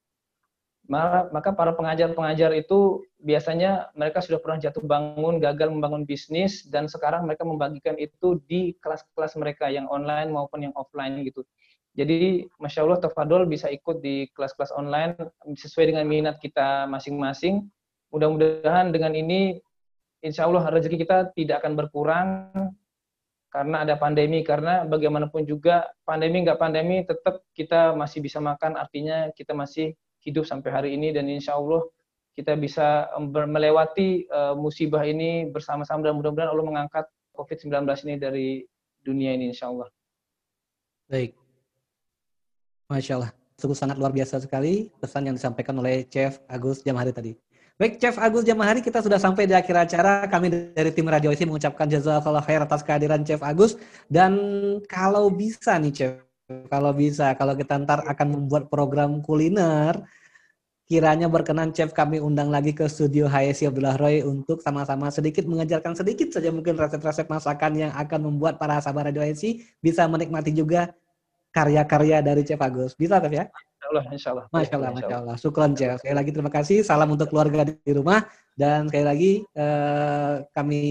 Maka 0.86 1.50
para 1.50 1.74
pengajar-pengajar 1.74 2.54
itu 2.54 3.02
biasanya 3.18 3.90
mereka 3.98 4.22
sudah 4.22 4.38
pernah 4.38 4.62
jatuh 4.62 4.86
bangun, 4.86 5.42
gagal 5.42 5.66
membangun 5.66 6.06
bisnis, 6.06 6.62
dan 6.70 6.86
sekarang 6.86 7.26
mereka 7.26 7.42
membagikan 7.42 7.98
itu 7.98 8.38
di 8.46 8.78
kelas-kelas 8.78 9.34
mereka 9.34 9.66
yang 9.66 9.90
online 9.90 10.30
maupun 10.30 10.62
yang 10.62 10.74
offline 10.78 11.18
gitu. 11.26 11.42
Jadi, 11.98 12.46
Masya 12.62 12.86
Allah, 12.86 13.02
Tafadol 13.02 13.50
bisa 13.50 13.66
ikut 13.66 13.98
di 13.98 14.30
kelas-kelas 14.30 14.70
online 14.78 15.16
sesuai 15.42 15.90
dengan 15.90 16.06
minat 16.06 16.38
kita 16.38 16.86
masing-masing. 16.86 17.66
Mudah-mudahan 18.14 18.94
dengan 18.94 19.10
ini, 19.16 19.58
insya 20.26 20.50
Allah 20.50 20.66
rezeki 20.66 21.06
kita 21.06 21.30
tidak 21.32 21.62
akan 21.62 21.72
berkurang, 21.78 22.28
karena 23.56 23.88
ada 23.88 23.94
pandemi 23.96 24.44
karena 24.44 24.84
bagaimanapun 24.84 25.48
juga 25.48 25.88
pandemi 26.04 26.44
nggak 26.44 26.60
pandemi 26.60 27.00
tetap 27.08 27.40
kita 27.56 27.96
masih 27.96 28.20
bisa 28.20 28.36
makan 28.36 28.76
artinya 28.76 29.32
kita 29.32 29.56
masih 29.56 29.96
hidup 30.20 30.44
sampai 30.44 30.68
hari 30.74 30.90
ini 30.92 31.14
dan 31.14 31.24
insya 31.24 31.56
Allah 31.56 31.80
kita 32.36 32.52
bisa 32.52 33.08
melewati 33.24 34.28
uh, 34.28 34.52
musibah 34.52 35.00
ini 35.08 35.48
bersama-sama 35.48 36.04
dan 36.04 36.20
mudah-mudahan 36.20 36.52
Allah 36.52 36.66
mengangkat 36.68 37.08
COVID-19 37.32 37.88
ini 38.04 38.14
dari 38.20 38.48
dunia 39.00 39.32
ini 39.32 39.56
insya 39.56 39.72
Allah. 39.72 39.88
Baik. 41.08 41.32
Masya 42.92 43.12
Allah. 43.16 43.32
Sungguh 43.56 43.78
sangat 43.78 43.96
luar 43.96 44.12
biasa 44.12 44.36
sekali 44.44 44.92
pesan 45.00 45.32
yang 45.32 45.36
disampaikan 45.38 45.80
oleh 45.80 46.04
Chef 46.12 46.44
Agus 46.44 46.84
Jamahari 46.84 47.16
tadi. 47.16 47.32
Baik, 47.76 48.00
Chef 48.00 48.16
Agus 48.16 48.40
Jamahari, 48.40 48.80
kita 48.80 49.04
sudah 49.04 49.20
sampai 49.20 49.44
di 49.44 49.52
akhir 49.52 49.76
acara. 49.76 50.24
Kami 50.32 50.48
dari 50.72 50.88
tim 50.96 51.04
Radio 51.12 51.28
ISI 51.28 51.44
mengucapkan 51.44 51.84
jazakallah 51.84 52.40
khair 52.40 52.64
atas 52.64 52.80
kehadiran 52.80 53.20
Chef 53.20 53.44
Agus. 53.44 53.76
Dan 54.08 54.32
kalau 54.88 55.28
bisa 55.28 55.76
nih, 55.76 55.92
Chef, 55.92 56.16
kalau 56.72 56.96
bisa, 56.96 57.36
kalau 57.36 57.52
kita 57.52 57.76
ntar 57.84 58.00
akan 58.08 58.32
membuat 58.32 58.72
program 58.72 59.20
kuliner, 59.20 59.92
kiranya 60.88 61.28
berkenan 61.28 61.76
Chef 61.76 61.92
kami 61.92 62.16
undang 62.16 62.48
lagi 62.48 62.72
ke 62.72 62.88
studio 62.88 63.28
HSI 63.28 63.68
Abdullah 63.68 64.00
Roy 64.00 64.24
untuk 64.24 64.64
sama-sama 64.64 65.12
sedikit 65.12 65.44
mengajarkan 65.44 65.92
sedikit 65.92 66.32
saja 66.32 66.48
mungkin 66.48 66.80
resep-resep 66.80 67.28
masakan 67.28 67.76
yang 67.76 67.92
akan 67.92 68.24
membuat 68.24 68.56
para 68.56 68.80
sahabat 68.80 69.12
Radio 69.12 69.20
HSI 69.20 69.84
bisa 69.84 70.08
menikmati 70.08 70.48
juga 70.48 70.96
karya-karya 71.52 72.24
dari 72.24 72.40
Chef 72.40 72.56
Agus. 72.56 72.96
Bisa, 72.96 73.20
Chef 73.20 73.36
ya? 73.36 73.52
Allah, 73.90 74.04
insya 74.12 74.28
Allah. 74.34 74.46
Masya 74.50 74.74
Allah, 74.78 74.90
Masya 74.92 75.16
Allah. 75.22 75.36
Syukron, 75.38 75.72
Chef. 75.74 75.98
Sekali 76.00 76.16
lagi 76.16 76.30
terima 76.34 76.52
kasih. 76.52 76.78
Salam 76.82 77.08
untuk 77.14 77.30
keluarga 77.30 77.66
di 77.66 77.92
rumah. 77.94 78.26
Dan 78.56 78.88
sekali 78.88 79.04
lagi 79.04 79.32
eh, 79.44 80.34
kami 80.56 80.82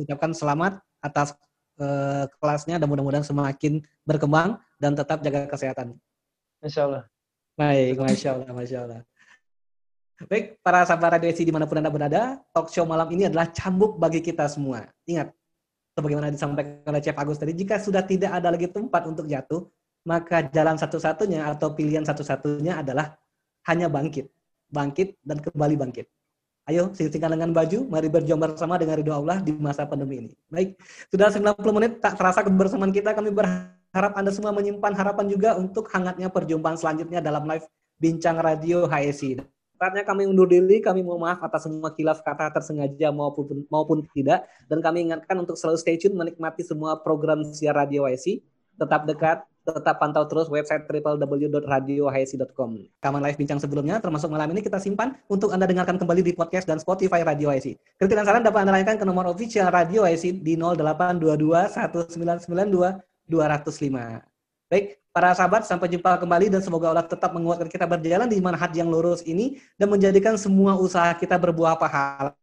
ucapkan 0.00 0.32
selamat 0.32 0.80
atas 1.04 1.36
eh, 1.76 2.24
kelasnya 2.40 2.80
dan 2.80 2.88
mudah-mudahan 2.88 3.26
semakin 3.26 3.84
berkembang 4.08 4.56
dan 4.80 4.96
tetap 4.96 5.20
jaga 5.20 5.46
kesehatan. 5.46 5.94
Insya 6.64 6.88
Allah. 6.88 7.02
Baik, 7.52 8.00
Masya 8.00 8.28
Allah, 8.32 8.50
Masya 8.50 8.78
Allah. 8.88 9.00
Baik, 10.30 10.62
para 10.62 10.86
sahabat 10.86 11.18
Radio 11.18 11.34
SI 11.34 11.42
di 11.42 11.50
mana 11.50 11.66
pun 11.66 11.82
Anda 11.82 11.90
berada, 11.90 12.38
talk 12.54 12.70
show 12.70 12.86
malam 12.86 13.10
ini 13.10 13.26
adalah 13.26 13.50
cambuk 13.50 13.98
bagi 13.98 14.22
kita 14.22 14.46
semua. 14.46 14.86
Ingat, 15.02 15.34
sebagaimana 15.98 16.30
disampaikan 16.30 16.86
oleh 16.86 17.02
Chef 17.02 17.18
Agus 17.18 17.42
tadi, 17.42 17.52
jika 17.58 17.82
sudah 17.82 18.06
tidak 18.06 18.30
ada 18.30 18.54
lagi 18.54 18.70
tempat 18.70 19.02
untuk 19.10 19.26
jatuh, 19.26 19.66
maka 20.02 20.46
jalan 20.50 20.74
satu-satunya 20.78 21.46
atau 21.46 21.74
pilihan 21.74 22.02
satu-satunya 22.02 22.82
adalah 22.82 23.18
hanya 23.70 23.86
bangkit. 23.86 24.30
Bangkit 24.72 25.20
dan 25.22 25.38
kembali 25.38 25.76
bangkit. 25.78 26.06
Ayo, 26.70 26.94
singkatkan 26.94 27.34
dengan 27.34 27.50
baju, 27.50 27.90
mari 27.90 28.06
berjuang 28.06 28.38
bersama 28.38 28.78
dengan 28.78 28.94
ridho 28.94 29.10
Allah 29.10 29.42
di 29.42 29.50
masa 29.50 29.82
pandemi 29.82 30.22
ini. 30.22 30.34
Baik, 30.46 30.78
sudah 31.10 31.26
90 31.34 31.58
menit, 31.74 31.92
tak 31.98 32.14
terasa 32.14 32.46
kebersamaan 32.46 32.94
kita, 32.94 33.18
kami 33.18 33.34
berharap 33.34 34.12
Anda 34.14 34.30
semua 34.30 34.54
menyimpan 34.54 34.94
harapan 34.94 35.26
juga 35.26 35.58
untuk 35.58 35.90
hangatnya 35.90 36.30
perjumpaan 36.30 36.78
selanjutnya 36.78 37.18
dalam 37.18 37.50
live 37.50 37.66
Bincang 37.98 38.38
Radio 38.38 38.86
HSI. 38.86 39.42
Saatnya 39.74 40.06
kami 40.06 40.30
undur 40.30 40.46
diri, 40.46 40.78
kami 40.78 41.02
mohon 41.02 41.26
maaf 41.26 41.42
atas 41.42 41.66
semua 41.66 41.90
kilaf 41.90 42.22
kata 42.22 42.54
tersengaja 42.54 43.10
maupun 43.10 43.66
maupun 43.66 44.06
tidak, 44.14 44.46
dan 44.70 44.78
kami 44.78 45.10
ingatkan 45.10 45.34
untuk 45.42 45.58
selalu 45.58 45.82
stay 45.82 45.98
tune 45.98 46.14
menikmati 46.14 46.62
semua 46.62 46.94
program 47.02 47.42
siar 47.42 47.74
Radio 47.74 48.06
HSI. 48.06 48.38
Tetap 48.76 49.04
dekat, 49.04 49.44
tetap 49.62 49.96
pantau 50.02 50.26
terus 50.26 50.50
website 50.50 50.82
www.radiohsi.com. 50.90 52.70
Kaman 52.98 53.20
live 53.22 53.38
bincang 53.38 53.62
sebelumnya, 53.62 54.02
termasuk 54.02 54.26
malam 54.26 54.50
ini 54.50 54.58
kita 54.64 54.82
simpan 54.82 55.14
untuk 55.30 55.54
Anda 55.54 55.70
dengarkan 55.70 56.02
kembali 56.02 56.22
di 56.26 56.32
podcast 56.34 56.66
dan 56.66 56.82
Spotify 56.82 57.22
Radio 57.22 57.52
HSI. 57.54 57.78
Kritik 58.00 58.16
dan 58.18 58.26
saran 58.26 58.42
dapat 58.42 58.66
Anda 58.66 58.74
layankan 58.74 58.98
ke 58.98 59.06
nomor 59.06 59.30
official 59.30 59.70
Radio 59.70 60.02
HSI 60.02 60.42
di 60.42 60.58
0822 60.58 61.70
1992 61.78 62.98
205. 63.30 64.26
Baik, 64.72 64.98
para 65.12 65.30
sahabat, 65.36 65.62
sampai 65.68 65.86
jumpa 65.92 66.16
kembali 66.16 66.48
dan 66.48 66.64
semoga 66.64 66.90
Allah 66.90 67.06
tetap 67.06 67.30
menguatkan 67.30 67.68
kita 67.68 67.84
berjalan 67.84 68.26
di 68.26 68.40
manhaj 68.40 68.72
yang 68.72 68.88
lurus 68.88 69.22
ini 69.28 69.60
dan 69.76 69.92
menjadikan 69.92 70.34
semua 70.40 70.74
usaha 70.74 71.12
kita 71.14 71.36
berbuah 71.36 71.76
pahala 71.76 72.34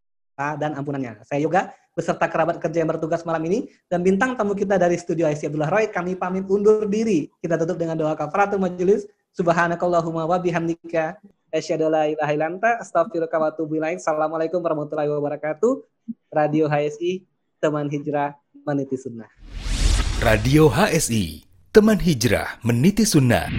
dan 0.56 0.72
ampunannya. 0.80 1.20
Saya 1.28 1.44
Yoga, 1.44 1.76
beserta 1.92 2.32
kerabat 2.32 2.64
kerja 2.64 2.80
yang 2.80 2.90
bertugas 2.90 3.28
malam 3.28 3.44
ini 3.44 3.68
dan 3.92 4.00
bintang 4.00 4.40
tamu 4.40 4.56
kita 4.56 4.80
dari 4.80 4.96
studio 4.96 5.28
IC 5.28 5.52
Abdullah 5.52 5.68
Roy 5.68 5.92
kami 5.92 6.16
pamit 6.16 6.48
undur 6.48 6.88
diri. 6.88 7.28
Kita 7.44 7.60
tutup 7.60 7.76
dengan 7.76 8.00
doa 8.00 8.16
kafaratul 8.16 8.64
majelis 8.64 9.04
subhanakallahumma 9.36 10.24
wa 10.24 10.40
bihamdika 10.40 11.20
asyhadu 11.52 11.92
la 11.92 12.08
ilaha 12.08 12.32
illa 12.32 12.48
anta 12.48 12.80
astaghfiruka 12.80 13.36
wa 13.36 13.52
atubu 13.52 13.84
ilaik. 13.84 14.00
Assalamualaikum 14.00 14.64
warahmatullahi 14.64 15.12
wabarakatuh. 15.12 15.84
Radio 16.32 16.72
HSI 16.72 17.28
teman 17.60 17.92
hijrah 17.92 18.40
meniti 18.64 18.96
sunnah. 18.96 19.28
Radio 20.24 20.72
HSI 20.72 21.44
teman 21.76 22.00
hijrah 22.00 22.64
meniti 22.64 23.04
sunnah 23.04 23.52